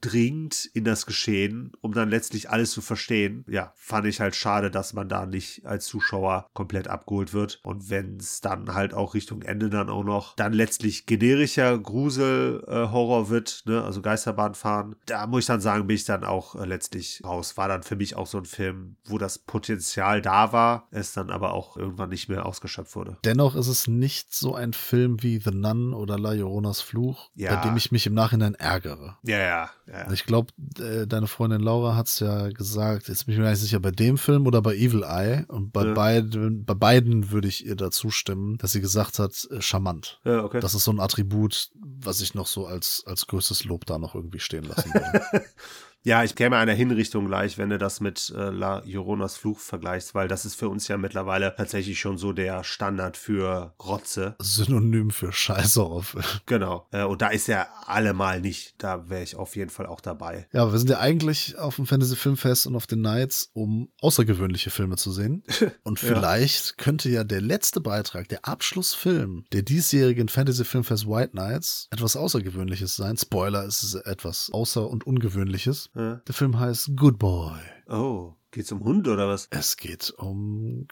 eindringt 0.01 0.65
in 0.73 0.83
das 0.83 1.05
Geschehen, 1.05 1.71
um 1.81 1.93
dann 1.93 2.09
letztlich 2.09 2.49
alles 2.49 2.71
zu 2.71 2.81
verstehen. 2.81 3.45
Ja, 3.47 3.73
fand 3.75 4.07
ich 4.07 4.19
halt 4.19 4.35
schade, 4.35 4.71
dass 4.71 4.93
man 4.93 5.09
da 5.09 5.25
nicht 5.25 5.65
als 5.65 5.85
Zuschauer 5.85 6.47
komplett 6.53 6.87
abgeholt 6.87 7.33
wird. 7.33 7.59
Und 7.63 7.89
wenn 7.89 8.17
es 8.17 8.41
dann 8.41 8.73
halt 8.73 8.93
auch 8.93 9.13
Richtung 9.13 9.41
Ende 9.41 9.69
dann 9.69 9.89
auch 9.89 10.03
noch 10.03 10.35
dann 10.35 10.53
letztlich 10.53 11.05
generischer 11.05 11.77
Grusel-Horror 11.77 13.29
wird, 13.29 13.63
ne, 13.65 13.83
also 13.83 14.01
Geisterbahn 14.01 14.55
fahren, 14.55 14.95
da 15.05 15.27
muss 15.27 15.41
ich 15.41 15.47
dann 15.47 15.61
sagen, 15.61 15.87
bin 15.87 15.95
ich 15.95 16.05
dann 16.05 16.23
auch 16.23 16.55
äh, 16.55 16.65
letztlich 16.65 17.21
raus. 17.23 17.57
War 17.57 17.67
dann 17.67 17.83
für 17.83 17.95
mich 17.95 18.15
auch 18.15 18.27
so 18.27 18.37
ein 18.37 18.45
Film, 18.45 18.95
wo 19.05 19.17
das 19.17 19.39
Potenzial 19.39 20.21
da 20.21 20.51
war, 20.53 20.87
es 20.91 21.13
dann 21.13 21.29
aber 21.29 21.53
auch 21.53 21.77
irgendwann 21.77 22.09
nicht 22.09 22.29
mehr 22.29 22.45
ausgeschöpft 22.45 22.95
wurde. 22.95 23.17
Dennoch 23.25 23.55
ist 23.55 23.67
es 23.67 23.87
nicht 23.87 24.33
so 24.33 24.55
ein 24.55 24.73
Film 24.73 25.21
wie 25.23 25.39
The 25.39 25.51
Nun 25.51 25.93
oder 25.93 26.17
La 26.17 26.31
Lloronas 26.33 26.81
Fluch, 26.81 27.29
Ja. 27.35 27.55
bei 27.55 27.61
dem 27.67 27.77
ich 27.77 27.91
mich 27.91 28.07
im 28.07 28.13
Nachhinein 28.13 28.55
ärgere. 28.55 29.17
Ja, 29.23 29.37
ja, 29.39 29.69
ja. 29.91 30.11
Ich 30.11 30.25
glaube, 30.25 30.51
äh, 30.79 31.07
deine 31.07 31.27
Freundin 31.27 31.61
Laura 31.61 31.95
hat 31.95 32.07
es 32.07 32.19
ja 32.19 32.49
gesagt, 32.49 33.07
jetzt 33.07 33.25
bin 33.25 33.33
ich 33.33 33.37
mir 33.39 33.45
gar 33.45 33.51
nicht 33.51 33.59
sicher, 33.61 33.79
bei 33.79 33.91
dem 33.91 34.17
Film 34.17 34.45
oder 34.47 34.61
bei 34.61 34.75
Evil 34.75 35.03
Eye. 35.03 35.45
Und 35.47 35.71
bei, 35.71 35.85
Ja. 35.85 35.93
beiden, 35.93 36.63
bei 36.65 36.73
beiden 36.75 37.31
würde 37.31 37.47
ich 37.47 37.65
ihr 37.65 37.75
dazu 37.75 38.09
stimmen, 38.11 38.57
dass 38.57 38.71
sie 38.71 38.81
gesagt 38.81 39.19
hat, 39.19 39.47
äh, 39.51 39.61
charmant. 39.61 40.19
Ja, 40.25 40.43
okay. 40.43 40.59
Das 40.59 40.73
ist 40.75 40.83
so 40.83 40.91
ein 40.91 40.99
Attribut, 40.99 41.69
was 41.75 42.21
ich 42.21 42.35
noch 42.35 42.47
so 42.47 42.65
als, 42.67 43.03
als 43.05 43.25
größtes 43.27 43.65
Lob 43.65 43.85
da 43.85 43.97
noch 43.97 44.15
irgendwie 44.15 44.39
stehen 44.39 44.63
lassen 44.65 44.93
würde. 44.93 45.45
Ja, 46.03 46.23
ich 46.23 46.35
käme 46.35 46.55
einer 46.57 46.73
Hinrichtung 46.73 47.27
gleich, 47.27 47.57
wenn 47.57 47.69
du 47.69 47.77
das 47.77 47.99
mit 47.99 48.33
äh, 48.35 48.49
La 48.51 48.81
Lloronas 48.85 49.35
Fluch 49.35 49.59
vergleichst, 49.59 50.15
weil 50.15 50.27
das 50.29 50.45
ist 50.45 50.55
für 50.55 50.69
uns 50.69 50.87
ja 50.87 50.97
mittlerweile 50.97 51.53
tatsächlich 51.55 51.99
schon 51.99 52.17
so 52.17 52.31
der 52.31 52.63
Standard 52.63 53.17
für 53.17 53.73
Rotze. 53.83 54.35
Synonym 54.39 55.11
für 55.11 55.33
Scheiße 55.33 55.81
auf. 55.83 56.15
Genau. 56.45 56.87
Äh, 56.91 57.03
und 57.03 57.21
da 57.21 57.27
ist 57.27 57.49
er 57.49 57.67
allemal 57.87 58.39
nicht. 58.39 58.75
Da 58.81 59.09
wäre 59.09 59.23
ich 59.23 59.35
auf 59.35 59.55
jeden 59.57 59.69
Fall 59.69 59.87
auch 59.87 59.99
dabei. 59.99 60.47
Ja, 60.53 60.61
aber 60.63 60.71
wir 60.71 60.79
sind 60.79 60.89
ja 60.89 60.99
eigentlich 60.99 61.57
auf 61.57 61.75
dem 61.75 61.85
Fantasy 61.85 62.15
Filmfest 62.15 62.65
und 62.67 62.75
auf 62.75 62.87
den 62.87 63.01
Nights, 63.01 63.49
um 63.53 63.89
außergewöhnliche 64.01 64.69
Filme 64.69 64.95
zu 64.95 65.11
sehen. 65.11 65.43
Und 65.83 66.01
Ja. 66.01 66.15
vielleicht 66.15 66.77
könnte 66.77 67.09
ja 67.09 67.23
der 67.23 67.41
letzte 67.41 67.81
Beitrag, 67.81 68.29
der 68.29 68.45
Abschlussfilm 68.45 69.45
der 69.51 69.63
diesjährigen 69.63 70.29
Fantasy 70.29 70.63
Filmfest 70.63 71.07
White 71.07 71.35
Nights 71.35 71.87
etwas 71.91 72.15
Außergewöhnliches 72.15 72.95
sein. 72.95 73.17
Spoiler, 73.17 73.65
es 73.65 73.83
ist 73.83 73.95
etwas 73.95 74.49
Außer- 74.53 74.87
und 74.87 75.05
Ungewöhnliches. 75.05 75.89
Ja. 75.99 76.21
Der 76.25 76.33
Film 76.33 76.57
heißt 76.57 76.95
Good 76.95 77.19
Boy. 77.19 77.59
Oh, 77.87 78.33
geht's 78.51 78.71
um 78.71 78.83
Hund 78.85 79.05
oder 79.09 79.27
was? 79.27 79.47
Es 79.49 79.75
geht 79.75 80.13
um 80.17 80.87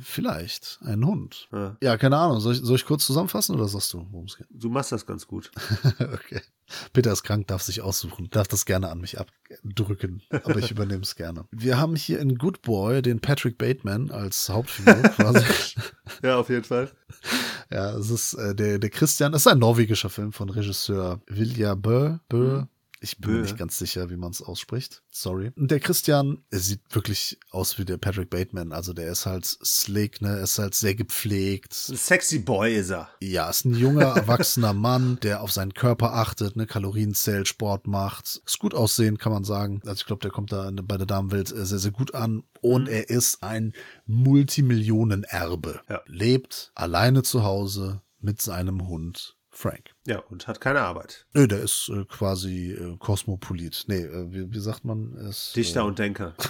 vielleicht 0.00 0.78
einen 0.84 1.04
Hund. 1.04 1.48
Ja. 1.52 1.76
Ja, 1.82 1.96
keine 1.96 2.16
Ahnung. 2.18 2.38
Soll 2.38 2.54
ich, 2.54 2.60
soll 2.60 2.76
ich 2.76 2.84
kurz 2.84 3.04
zusammenfassen 3.04 3.56
oder 3.56 3.66
sagst 3.66 3.92
du, 3.94 4.06
worum 4.10 4.26
es 4.26 4.36
geht? 4.36 4.46
Du 4.50 4.68
machst 4.68 4.92
das 4.92 5.06
ganz 5.06 5.26
gut. 5.26 5.50
okay. 5.98 6.40
Peter 6.92 7.12
ist 7.12 7.24
krank, 7.24 7.48
darf 7.48 7.62
sich 7.62 7.82
aussuchen, 7.82 8.28
darf 8.30 8.48
das 8.48 8.64
gerne 8.64 8.88
an 8.90 9.00
mich 9.00 9.18
abdrücken, 9.18 10.22
aber 10.30 10.56
ich 10.56 10.70
übernehme 10.70 11.02
es 11.02 11.14
gerne. 11.16 11.46
Wir 11.50 11.78
haben 11.78 11.96
hier 11.96 12.20
in 12.20 12.38
Good 12.38 12.62
Boy 12.62 13.02
den 13.02 13.20
Patrick 13.20 13.58
Bateman 13.58 14.10
als 14.10 14.48
Hauptfigur 14.48 14.94
quasi. 15.16 15.44
Ja, 16.22 16.36
auf 16.38 16.48
jeden 16.48 16.64
Fall. 16.64 16.90
ja, 17.70 17.96
es 17.96 18.08
ist 18.08 18.34
äh, 18.34 18.54
der, 18.54 18.78
der 18.78 18.90
Christian, 18.90 19.32
das 19.32 19.42
ist 19.42 19.52
ein 19.52 19.58
norwegischer 19.58 20.10
Film 20.10 20.32
von 20.32 20.48
Regisseur 20.48 21.20
Vilja 21.26 21.74
Bö. 21.74 22.18
Bö. 22.28 22.64
Ich 23.04 23.18
bin 23.18 23.32
mir 23.32 23.36
Bö. 23.36 23.42
nicht 23.42 23.58
ganz 23.58 23.76
sicher, 23.76 24.08
wie 24.08 24.16
man 24.16 24.30
es 24.30 24.40
ausspricht. 24.40 25.02
Sorry. 25.10 25.52
Und 25.56 25.70
der 25.70 25.78
Christian, 25.78 26.42
er 26.50 26.58
sieht 26.58 26.80
wirklich 26.90 27.38
aus 27.50 27.78
wie 27.78 27.84
der 27.84 27.98
Patrick 27.98 28.30
Bateman. 28.30 28.72
Also 28.72 28.94
der 28.94 29.12
ist 29.12 29.26
halt 29.26 29.44
slick, 29.44 30.22
ne? 30.22 30.38
Er 30.38 30.44
ist 30.44 30.58
halt 30.58 30.74
sehr 30.74 30.94
gepflegt. 30.94 31.74
Ein 31.90 31.96
sexy 31.96 32.38
Boy 32.38 32.76
ist 32.76 32.88
er. 32.88 33.10
Ja, 33.20 33.50
ist 33.50 33.66
ein 33.66 33.74
junger, 33.74 34.16
erwachsener 34.16 34.72
Mann, 34.72 35.18
der 35.22 35.42
auf 35.42 35.52
seinen 35.52 35.74
Körper 35.74 36.14
achtet, 36.14 36.56
ne, 36.56 36.66
Kalorien 36.66 37.12
zählt, 37.12 37.46
Sport 37.46 37.86
macht. 37.86 38.40
Ist 38.46 38.58
gut 38.58 38.72
aussehen, 38.72 39.18
kann 39.18 39.32
man 39.32 39.44
sagen. 39.44 39.82
Also 39.84 40.00
ich 40.00 40.06
glaube, 40.06 40.22
der 40.22 40.30
kommt 40.30 40.50
da 40.50 40.70
bei 40.72 40.96
der 40.96 41.06
Damenwelt 41.06 41.52
äh, 41.52 41.66
sehr, 41.66 41.78
sehr 41.78 41.92
gut 41.92 42.14
an. 42.14 42.44
Und 42.62 42.88
er 42.88 43.10
ist 43.10 43.42
ein 43.42 43.74
Multimillionenerbe. 44.06 45.82
Ja. 45.90 46.00
Lebt 46.06 46.72
alleine 46.74 47.22
zu 47.22 47.44
Hause 47.44 48.00
mit 48.18 48.40
seinem 48.40 48.88
Hund 48.88 49.36
Frank. 49.56 49.94
Ja, 50.06 50.18
und 50.18 50.46
hat 50.48 50.60
keine 50.60 50.80
Arbeit. 50.80 51.26
Nö, 51.32 51.46
der 51.46 51.60
ist 51.60 51.88
äh, 51.88 52.04
quasi 52.04 52.72
äh, 52.72 52.96
Kosmopolit. 52.98 53.84
Nee, 53.88 54.02
äh, 54.02 54.32
wie, 54.32 54.52
wie 54.52 54.60
sagt 54.60 54.84
man? 54.84 55.14
Ist, 55.14 55.54
Dichter 55.56 55.80
äh, 55.80 55.84
und 55.84 55.98
Denker. 55.98 56.34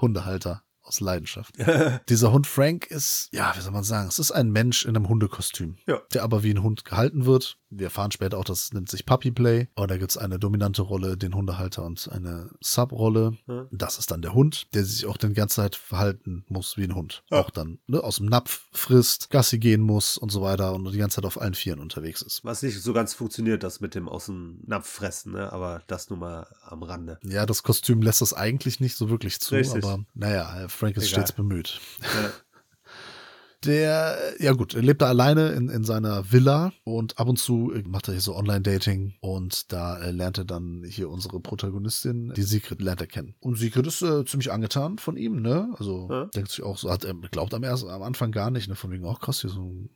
Hundehalter 0.00 0.62
aus 0.82 1.00
Leidenschaft. 1.00 1.54
Dieser 2.08 2.32
Hund 2.32 2.46
Frank 2.46 2.86
ist, 2.86 3.28
ja, 3.32 3.52
wie 3.54 3.60
soll 3.60 3.72
man 3.72 3.84
sagen, 3.84 4.08
es 4.08 4.18
ist 4.18 4.30
ein 4.32 4.50
Mensch 4.50 4.86
in 4.86 4.96
einem 4.96 5.08
Hundekostüm, 5.08 5.76
Ja. 5.86 6.00
der 6.14 6.22
aber 6.22 6.42
wie 6.42 6.50
ein 6.50 6.62
Hund 6.62 6.84
gehalten 6.86 7.26
wird. 7.26 7.58
Wir 7.70 7.86
erfahren 7.86 8.10
später 8.10 8.38
auch, 8.38 8.44
das 8.44 8.72
nennt 8.72 8.88
sich 8.88 9.04
Puppy 9.04 9.30
Play. 9.30 9.68
Und 9.74 9.90
da 9.90 9.96
gibt's 9.96 10.16
eine 10.16 10.38
dominante 10.38 10.82
Rolle, 10.82 11.16
den 11.16 11.34
Hundehalter 11.34 11.84
und 11.84 12.08
eine 12.10 12.50
Sub-Rolle. 12.60 13.36
Das 13.70 13.98
ist 13.98 14.10
dann 14.10 14.22
der 14.22 14.34
Hund, 14.34 14.74
der 14.74 14.84
sich 14.84 15.06
auch 15.06 15.16
die 15.16 15.32
ganze 15.32 15.56
Zeit 15.56 15.76
verhalten 15.76 16.44
muss 16.48 16.76
wie 16.76 16.84
ein 16.84 16.94
Hund. 16.94 17.22
Ja. 17.30 17.40
Auch 17.40 17.50
dann 17.50 17.78
ne, 17.86 18.02
aus 18.02 18.16
dem 18.16 18.26
Napf 18.26 18.68
frisst, 18.72 19.30
Gassi 19.30 19.58
gehen 19.58 19.82
muss 19.82 20.16
und 20.16 20.30
so 20.30 20.42
weiter 20.42 20.72
und 20.74 20.90
die 20.92 20.98
ganze 20.98 21.16
Zeit 21.16 21.26
auf 21.26 21.40
allen 21.40 21.54
Vieren 21.54 21.80
unterwegs 21.80 22.22
ist. 22.22 22.44
Was 22.44 22.62
nicht 22.62 22.80
so 22.80 22.92
ganz 22.92 23.14
funktioniert, 23.14 23.62
das 23.62 23.80
mit 23.80 23.94
dem 23.94 24.08
aus 24.08 24.26
dem 24.26 24.60
Napf 24.66 24.88
fressen, 24.88 25.32
ne? 25.32 25.52
aber 25.52 25.82
das 25.86 26.10
nur 26.10 26.18
mal 26.18 26.46
am 26.62 26.82
Rande. 26.82 27.18
Ja, 27.24 27.46
das 27.46 27.62
Kostüm 27.62 28.02
lässt 28.02 28.20
das 28.20 28.32
eigentlich 28.32 28.80
nicht 28.80 28.96
so 28.96 29.10
wirklich 29.10 29.40
zu, 29.40 29.54
Richtig. 29.54 29.84
aber 29.84 30.04
naja, 30.14 30.68
Frank 30.68 30.96
ist 30.96 31.04
Egal. 31.04 31.20
stets 31.20 31.32
bemüht. 31.32 31.80
Ja. 32.00 32.30
Der, 33.64 34.16
ja 34.38 34.52
gut, 34.52 34.74
er 34.74 34.82
lebt 34.82 35.02
da 35.02 35.06
alleine 35.08 35.48
in, 35.50 35.68
in 35.68 35.82
seiner 35.82 36.30
Villa 36.30 36.72
und 36.84 37.18
ab 37.18 37.28
und 37.28 37.38
zu 37.38 37.72
äh, 37.72 37.82
macht 37.88 38.06
er 38.06 38.12
hier 38.14 38.20
so 38.20 38.36
Online-Dating 38.36 39.14
und 39.20 39.72
da 39.72 39.98
äh, 39.98 40.12
lernt 40.12 40.38
er 40.38 40.44
dann 40.44 40.84
hier 40.86 41.10
unsere 41.10 41.40
Protagonistin, 41.40 42.32
die 42.36 42.42
Sigrid, 42.42 42.80
lernt 42.80 43.00
er 43.00 43.08
kennen. 43.08 43.34
Und 43.40 43.56
Sigrid 43.58 43.86
ist 43.88 44.00
äh, 44.02 44.24
ziemlich 44.24 44.52
angetan 44.52 44.98
von 44.98 45.16
ihm, 45.16 45.42
ne? 45.42 45.74
Also 45.76 46.08
Ja. 46.08 46.24
denkt 46.26 46.50
sich 46.50 46.62
auch 46.62 46.78
so, 46.78 46.88
hat 46.88 47.04
er 47.04 47.14
glaubt 47.14 47.52
am 47.52 47.64
ersten, 47.64 47.90
am 47.90 48.02
Anfang 48.02 48.30
gar 48.30 48.52
nicht, 48.52 48.68
ne? 48.68 48.76
Von 48.76 48.92
wegen 48.92 49.04
auch 49.04 49.18
krass, 49.18 49.40
hier 49.40 49.50
so 49.50 49.62
ein 49.62 49.90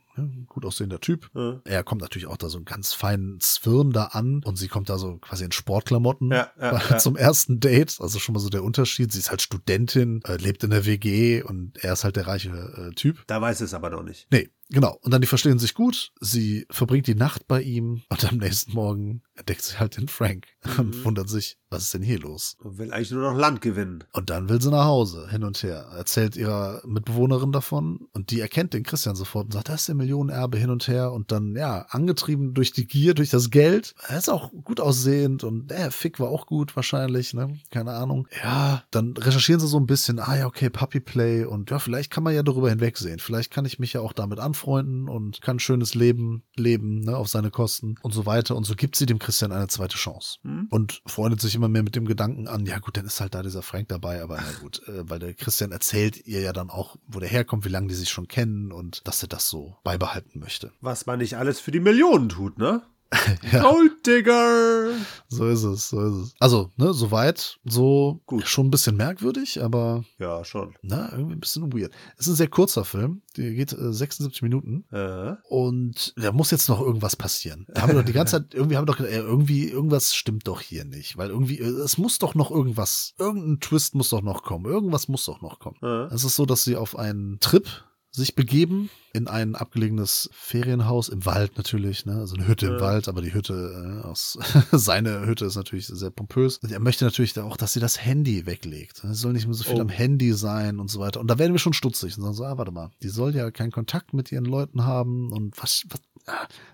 gut 0.47 0.65
aussehender 0.65 0.99
Typ. 0.99 1.29
Ja. 1.33 1.61
Er 1.65 1.83
kommt 1.83 2.01
natürlich 2.01 2.27
auch 2.27 2.37
da 2.37 2.49
so 2.49 2.57
einen 2.57 2.65
ganz 2.65 2.93
feinen 2.93 3.39
Zwirn 3.39 3.91
da 3.91 4.05
an 4.05 4.41
und 4.43 4.57
sie 4.57 4.67
kommt 4.67 4.89
da 4.89 4.97
so 4.97 5.17
quasi 5.17 5.43
in 5.45 5.51
Sportklamotten 5.51 6.31
Ja, 6.31 6.51
ja. 6.61 6.97
zum 6.97 7.15
ersten 7.15 7.59
Date. 7.59 7.97
Also 7.99 8.19
schon 8.19 8.33
mal 8.33 8.39
so 8.39 8.49
der 8.49 8.63
Unterschied. 8.63 9.11
Sie 9.11 9.19
ist 9.19 9.29
halt 9.29 9.41
Studentin, 9.41 10.21
äh, 10.25 10.37
lebt 10.37 10.63
in 10.63 10.69
der 10.69 10.85
WG 10.85 11.41
und 11.43 11.77
er 11.83 11.93
ist 11.93 12.03
halt 12.03 12.15
der 12.15 12.27
reiche 12.27 12.49
äh, 12.49 12.93
Typ. 12.95 13.23
Da 13.27 13.41
weiß 13.41 13.61
es 13.61 13.73
aber 13.73 13.89
noch 13.89 14.03
nicht. 14.03 14.27
Nee, 14.31 14.49
genau. 14.69 14.97
Und 15.01 15.11
dann 15.13 15.21
die 15.21 15.27
verstehen 15.27 15.59
sich 15.59 15.73
gut. 15.73 16.11
Sie 16.19 16.65
verbringt 16.69 17.07
die 17.07 17.15
Nacht 17.15 17.47
bei 17.47 17.61
ihm 17.61 18.01
und 18.09 18.25
am 18.25 18.37
nächsten 18.37 18.73
Morgen 18.73 19.21
entdeckt 19.35 19.61
sie 19.63 19.79
halt 19.79 19.97
den 19.97 20.07
Frank 20.07 20.45
und 20.77 20.95
Mhm. 20.95 21.03
wundert 21.05 21.29
sich, 21.29 21.57
was 21.69 21.83
ist 21.83 21.93
denn 21.95 22.03
hier 22.03 22.19
los? 22.19 22.55
Und 22.63 22.77
will 22.77 22.93
eigentlich 22.93 23.09
nur 23.11 23.31
noch 23.31 23.37
Land 23.37 23.61
gewinnen. 23.61 24.03
Und 24.13 24.29
dann 24.29 24.47
will 24.47 24.61
sie 24.61 24.69
nach 24.69 24.85
Hause, 24.85 25.27
hin 25.29 25.43
und 25.43 25.61
her. 25.63 25.87
Erzählt 25.97 26.35
ihrer 26.35 26.81
Mitbewohnerin 26.85 27.51
davon 27.51 28.07
und 28.13 28.29
die 28.29 28.41
erkennt 28.41 28.73
den 28.73 28.83
Christian 28.83 29.15
sofort 29.15 29.45
und 29.45 29.53
sagt, 29.53 29.69
das 29.69 29.81
ist 29.81 29.87
der 29.87 29.95
Millionenerbe 29.95 30.57
hin 30.59 30.69
und 30.69 30.87
her. 30.87 31.11
Und 31.11 31.31
dann, 31.31 31.55
ja, 31.55 31.87
angetrieben 31.89 32.53
durch 32.53 32.73
die 32.73 32.85
Gier, 32.85 33.15
durch 33.15 33.31
das 33.31 33.49
Geld. 33.49 33.95
Er 34.07 34.19
ist 34.19 34.29
auch 34.29 34.51
gut 34.63 34.79
aussehend 34.79 35.43
und 35.43 35.71
der 35.71 35.89
Fick 35.89 36.19
war 36.19 36.29
auch 36.29 36.45
gut 36.45 36.75
wahrscheinlich, 36.75 37.33
ne? 37.33 37.57
Keine 37.71 37.93
Ahnung. 37.93 38.27
Ja, 38.43 38.83
dann 38.91 39.17
recherchieren 39.17 39.59
sie 39.59 39.67
so 39.67 39.77
ein 39.79 39.87
bisschen, 39.87 40.19
ah 40.19 40.37
ja, 40.37 40.45
okay, 40.45 40.69
Puppy 40.69 40.99
Play 40.99 41.43
und 41.45 41.71
ja, 41.71 41.79
vielleicht 41.79 42.11
kann 42.11 42.23
man 42.23 42.35
ja 42.35 42.43
darüber 42.43 42.69
hinwegsehen. 42.69 43.17
Vielleicht 43.19 43.51
kann 43.51 43.65
ich 43.65 43.79
mich 43.79 43.93
ja 43.93 44.01
auch 44.01 44.13
damit 44.13 44.39
anfreunden 44.39 45.09
und 45.09 45.41
kann 45.41 45.55
ein 45.55 45.59
schönes 45.59 45.95
Leben 45.95 46.43
leben, 46.55 46.99
ne, 46.99 47.17
auf 47.17 47.29
seine 47.29 47.49
Kosten 47.49 47.95
und 48.03 48.13
so 48.13 48.27
weiter. 48.27 48.55
Und 48.55 48.65
so 48.65 48.75
gibt 48.75 48.95
sie 48.95 49.07
dem 49.07 49.19
Christian 49.23 49.51
eine 49.51 49.67
zweite 49.67 49.97
Chance. 49.97 50.37
Und 50.69 51.01
freundet 51.05 51.41
sich 51.41 51.55
immer 51.55 51.69
mehr 51.69 51.83
mit 51.83 51.95
dem 51.95 52.05
Gedanken 52.05 52.47
an, 52.47 52.65
ja 52.65 52.79
gut, 52.79 52.97
dann 52.97 53.05
ist 53.05 53.19
halt 53.19 53.33
da 53.33 53.41
dieser 53.41 53.61
Frank 53.63 53.87
dabei, 53.87 54.21
aber 54.21 54.37
na 54.37 54.59
gut, 54.61 54.87
äh, 54.87 55.09
weil 55.09 55.19
der 55.19 55.33
Christian 55.33 55.71
erzählt 55.71 56.25
ihr 56.27 56.41
ja 56.41 56.53
dann 56.53 56.69
auch, 56.69 56.97
wo 57.07 57.19
der 57.19 57.29
herkommt, 57.29 57.65
wie 57.65 57.69
lange 57.69 57.87
die 57.87 57.95
sich 57.95 58.09
schon 58.09 58.27
kennen 58.27 58.71
und 58.71 59.07
dass 59.07 59.23
er 59.23 59.29
das 59.29 59.49
so 59.49 59.77
beibehalten 59.83 60.39
möchte. 60.39 60.71
Was 60.81 61.05
man 61.05 61.19
nicht 61.19 61.37
alles 61.37 61.59
für 61.59 61.71
die 61.71 61.79
Millionen 61.79 62.29
tut, 62.29 62.57
ne? 62.57 62.83
Ja. 63.51 63.61
Golddigger! 63.61 64.93
So 65.29 65.47
ist 65.47 65.63
es, 65.63 65.89
so 65.89 66.01
ist 66.01 66.15
es. 66.27 66.33
Also, 66.39 66.71
ne, 66.77 66.93
soweit, 66.93 67.59
so 67.65 68.21
Gut. 68.25 68.47
schon 68.47 68.67
ein 68.67 68.71
bisschen 68.71 68.95
merkwürdig, 68.97 69.61
aber 69.63 70.03
Ja, 70.19 70.43
schon. 70.45 70.75
na, 70.81 71.11
irgendwie 71.11 71.33
ein 71.35 71.39
bisschen 71.39 71.71
weird. 71.73 71.91
Es 72.17 72.27
ist 72.27 72.33
ein 72.33 72.37
sehr 72.37 72.47
kurzer 72.47 72.85
Film, 72.85 73.21
der 73.37 73.51
geht 73.51 73.73
äh, 73.73 73.93
76 73.93 74.41
Minuten 74.41 74.85
Äh, 74.91 75.33
und 75.49 76.13
da 76.17 76.31
muss 76.31 76.51
jetzt 76.51 76.69
noch 76.69 76.81
irgendwas 76.81 77.15
passieren. 77.15 77.65
Da 77.73 77.81
haben 77.81 77.89
wir 77.93 77.99
doch 77.99 78.05
die 78.05 78.13
ganze 78.13 78.41
Zeit, 78.41 78.53
irgendwie 78.53 78.77
haben 78.77 78.87
wir 78.87 78.93
doch 78.93 78.99
ey, 78.99 79.17
irgendwie, 79.17 79.69
irgendwas 79.69 80.15
stimmt 80.15 80.47
doch 80.47 80.61
hier 80.61 80.85
nicht, 80.85 81.17
weil 81.17 81.29
irgendwie, 81.29 81.59
äh, 81.59 81.65
es 81.65 81.97
muss 81.97 82.19
doch 82.19 82.35
noch 82.35 82.51
irgendwas, 82.51 83.13
irgendein 83.19 83.59
Twist 83.59 83.95
muss 83.95 84.09
doch 84.09 84.21
noch 84.21 84.43
kommen, 84.43 84.65
irgendwas 84.65 85.07
muss 85.07 85.25
doch 85.25 85.41
noch 85.41 85.59
kommen. 85.59 85.77
äh. 85.81 86.13
Es 86.13 86.23
ist 86.23 86.35
so, 86.35 86.45
dass 86.45 86.63
sie 86.63 86.75
auf 86.75 86.97
einen 86.97 87.39
Trip 87.39 87.67
sich 88.15 88.35
begeben 88.35 88.89
in 89.11 89.27
ein 89.27 89.55
abgelegenes 89.55 90.29
Ferienhaus 90.33 91.09
im 91.09 91.25
Wald 91.25 91.57
natürlich, 91.57 92.05
ne? 92.05 92.15
Also 92.17 92.35
eine 92.35 92.47
Hütte 92.47 92.67
im 92.67 92.73
Ja. 92.73 92.81
Wald, 92.81 93.07
aber 93.07 93.21
die 93.21 93.33
Hütte 93.33 94.01
äh, 94.03 94.07
aus 94.07 94.37
seine 94.71 95.25
Hütte 95.25 95.45
ist 95.45 95.55
natürlich 95.55 95.87
sehr 95.87 96.09
pompös. 96.11 96.59
Und 96.59 96.71
er 96.71 96.79
möchte 96.79 97.05
natürlich 97.05 97.37
auch, 97.39 97.57
dass 97.57 97.73
sie 97.73 97.79
das 97.79 98.03
Handy 98.03 98.45
weglegt. 98.45 99.03
Es 99.03 99.19
soll 99.19 99.33
nicht 99.33 99.45
mehr 99.47 99.55
so 99.55 99.63
viel 99.63 99.77
Oh. 99.77 99.81
am 99.81 99.89
Handy 99.89 100.33
sein 100.33 100.79
und 100.79 100.89
so 100.91 100.99
weiter. 100.99 101.19
Und 101.19 101.27
da 101.27 101.37
werden 101.39 101.53
wir 101.53 101.59
schon 101.59 101.73
stutzig 101.73 102.15
und 102.17 102.23
sagen 102.23 102.35
so, 102.35 102.43
ah, 102.45 102.57
warte 102.57 102.71
mal, 102.71 102.91
die 103.01 103.09
soll 103.09 103.35
ja 103.35 103.49
keinen 103.51 103.71
Kontakt 103.71 104.13
mit 104.13 104.31
ihren 104.31 104.45
Leuten 104.45 104.85
haben 104.85 105.31
und 105.31 105.57
was, 105.61 105.83
was, 105.89 105.99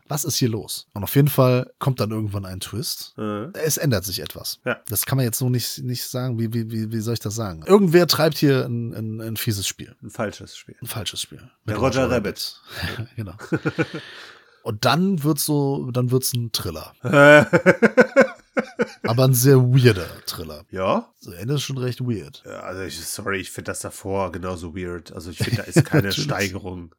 was 0.07 0.23
ist 0.25 0.37
hier 0.37 0.49
los? 0.49 0.87
Und 0.93 1.03
auf 1.03 1.15
jeden 1.15 1.27
Fall 1.27 1.71
kommt 1.79 1.99
dann 1.99 2.11
irgendwann 2.11 2.45
ein 2.45 2.59
Twist. 2.59 3.13
Äh. 3.17 3.51
Es 3.53 3.77
ändert 3.77 4.03
sich 4.05 4.19
etwas. 4.21 4.59
Ja. 4.65 4.79
Das 4.87 5.05
kann 5.05 5.17
man 5.17 5.25
jetzt 5.25 5.37
so 5.39 5.49
nicht, 5.49 5.79
nicht 5.83 6.03
sagen. 6.05 6.39
Wie, 6.39 6.53
wie, 6.53 6.71
wie, 6.71 6.91
wie 6.91 6.99
soll 6.99 7.13
ich 7.15 7.19
das 7.19 7.35
sagen? 7.35 7.63
Irgendwer 7.65 8.07
treibt 8.07 8.37
hier 8.37 8.65
ein, 8.65 8.93
ein, 8.93 9.21
ein 9.21 9.37
fieses 9.37 9.67
Spiel. 9.67 9.95
Ein 10.03 10.09
falsches 10.11 10.55
Spiel. 10.57 10.75
Ein 10.81 10.87
falsches 10.87 11.21
Spiel. 11.21 11.39
Der 11.67 11.75
Mit 11.75 11.81
Roger 11.81 12.09
Rabbit. 12.09 12.61
genau. 13.15 13.33
Und 14.63 14.85
dann 14.85 15.23
wird's 15.23 15.45
so, 15.45 15.89
dann 15.91 16.11
wird's 16.11 16.33
ein 16.33 16.51
Thriller. 16.51 16.93
Aber 19.03 19.23
ein 19.25 19.33
sehr 19.33 19.57
weirder 19.57 20.07
Thriller. 20.25 20.63
ja? 20.71 21.07
Das 21.23 21.33
Ende 21.33 21.55
ist 21.55 21.63
schon 21.63 21.77
recht 21.77 22.01
weird. 22.01 22.43
Ja, 22.45 22.59
Also, 22.61 22.83
ich, 22.83 22.99
sorry, 22.99 23.39
ich 23.39 23.51
finde 23.51 23.71
das 23.71 23.79
davor 23.79 24.31
genauso 24.31 24.75
weird. 24.75 25.11
Also, 25.11 25.31
ich 25.31 25.37
finde, 25.37 25.57
da 25.57 25.63
ist 25.63 25.83
keine. 25.85 26.11
Steigerung. 26.19 26.93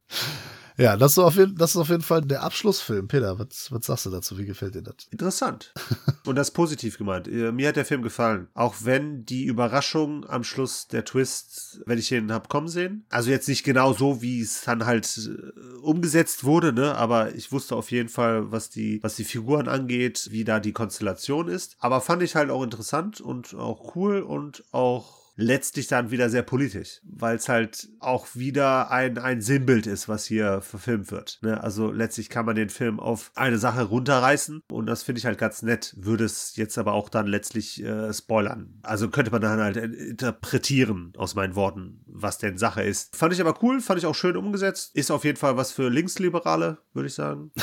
Ja, 0.80 0.96
das 0.96 1.12
ist, 1.12 1.18
auf 1.18 1.36
jeden, 1.36 1.56
das 1.56 1.72
ist 1.72 1.76
auf 1.76 1.90
jeden 1.90 2.00
Fall 2.02 2.22
der 2.22 2.42
Abschlussfilm. 2.42 3.06
Peter, 3.06 3.38
was, 3.38 3.70
was 3.70 3.84
sagst 3.84 4.06
du 4.06 4.10
dazu? 4.10 4.38
Wie 4.38 4.46
gefällt 4.46 4.74
dir 4.74 4.82
das? 4.82 4.94
Interessant. 5.10 5.74
Und 6.26 6.36
das 6.36 6.50
positiv 6.52 6.96
gemeint. 6.96 7.28
Äh, 7.28 7.52
Mir 7.52 7.68
hat 7.68 7.76
der 7.76 7.84
Film 7.84 8.00
gefallen. 8.00 8.48
Auch 8.54 8.76
wenn 8.82 9.26
die 9.26 9.44
Überraschung 9.44 10.26
am 10.28 10.42
Schluss, 10.42 10.88
der 10.88 11.04
Twist, 11.04 11.82
wenn 11.84 11.98
ich 11.98 12.10
ihn 12.12 12.32
hab 12.32 12.48
kommen 12.48 12.68
sehen. 12.68 13.04
Also 13.10 13.30
jetzt 13.30 13.48
nicht 13.48 13.62
genau 13.62 13.92
so, 13.92 14.22
wie 14.22 14.40
es 14.40 14.62
dann 14.62 14.86
halt 14.86 15.18
äh, 15.18 15.76
umgesetzt 15.82 16.44
wurde, 16.44 16.72
ne? 16.72 16.94
Aber 16.94 17.34
ich 17.34 17.52
wusste 17.52 17.76
auf 17.76 17.90
jeden 17.90 18.08
Fall, 18.08 18.50
was 18.50 18.70
die, 18.70 19.02
was 19.02 19.16
die 19.16 19.24
Figuren 19.24 19.68
angeht, 19.68 20.28
wie 20.30 20.44
da 20.44 20.60
die 20.60 20.72
Konstellation 20.72 21.48
ist. 21.48 21.76
Aber 21.80 22.00
fand 22.00 22.22
ich 22.22 22.36
halt 22.36 22.48
auch 22.48 22.62
interessant 22.62 23.20
und 23.20 23.54
auch 23.54 23.94
cool 23.96 24.22
und 24.22 24.64
auch 24.72 25.20
letztlich 25.40 25.86
dann 25.86 26.10
wieder 26.10 26.30
sehr 26.30 26.42
politisch, 26.42 27.00
weil 27.04 27.36
es 27.36 27.48
halt 27.48 27.88
auch 27.98 28.28
wieder 28.34 28.90
ein, 28.90 29.18
ein 29.18 29.40
Sinnbild 29.40 29.86
ist, 29.86 30.08
was 30.08 30.26
hier 30.26 30.60
verfilmt 30.60 31.10
wird. 31.10 31.38
Ne? 31.42 31.62
Also 31.62 31.90
letztlich 31.90 32.28
kann 32.28 32.46
man 32.46 32.56
den 32.56 32.68
Film 32.68 33.00
auf 33.00 33.32
eine 33.34 33.58
Sache 33.58 33.82
runterreißen 33.82 34.62
und 34.70 34.86
das 34.86 35.02
finde 35.02 35.18
ich 35.18 35.26
halt 35.26 35.38
ganz 35.38 35.62
nett, 35.62 35.94
würde 35.96 36.24
es 36.24 36.56
jetzt 36.56 36.78
aber 36.78 36.92
auch 36.92 37.08
dann 37.08 37.26
letztlich 37.26 37.82
äh, 37.82 38.12
spoilern. 38.12 38.78
Also 38.82 39.08
könnte 39.08 39.30
man 39.30 39.40
dann 39.40 39.60
halt 39.60 39.76
interpretieren 39.76 41.12
aus 41.16 41.34
meinen 41.34 41.54
Worten, 41.54 42.04
was 42.06 42.38
denn 42.38 42.58
Sache 42.58 42.82
ist. 42.82 43.16
Fand 43.16 43.32
ich 43.32 43.40
aber 43.40 43.62
cool, 43.62 43.80
fand 43.80 43.98
ich 43.98 44.06
auch 44.06 44.14
schön 44.14 44.36
umgesetzt. 44.36 44.94
Ist 44.94 45.10
auf 45.10 45.24
jeden 45.24 45.38
Fall 45.38 45.56
was 45.56 45.72
für 45.72 45.88
Linksliberale, 45.88 46.78
würde 46.92 47.06
ich 47.06 47.14
sagen. 47.14 47.50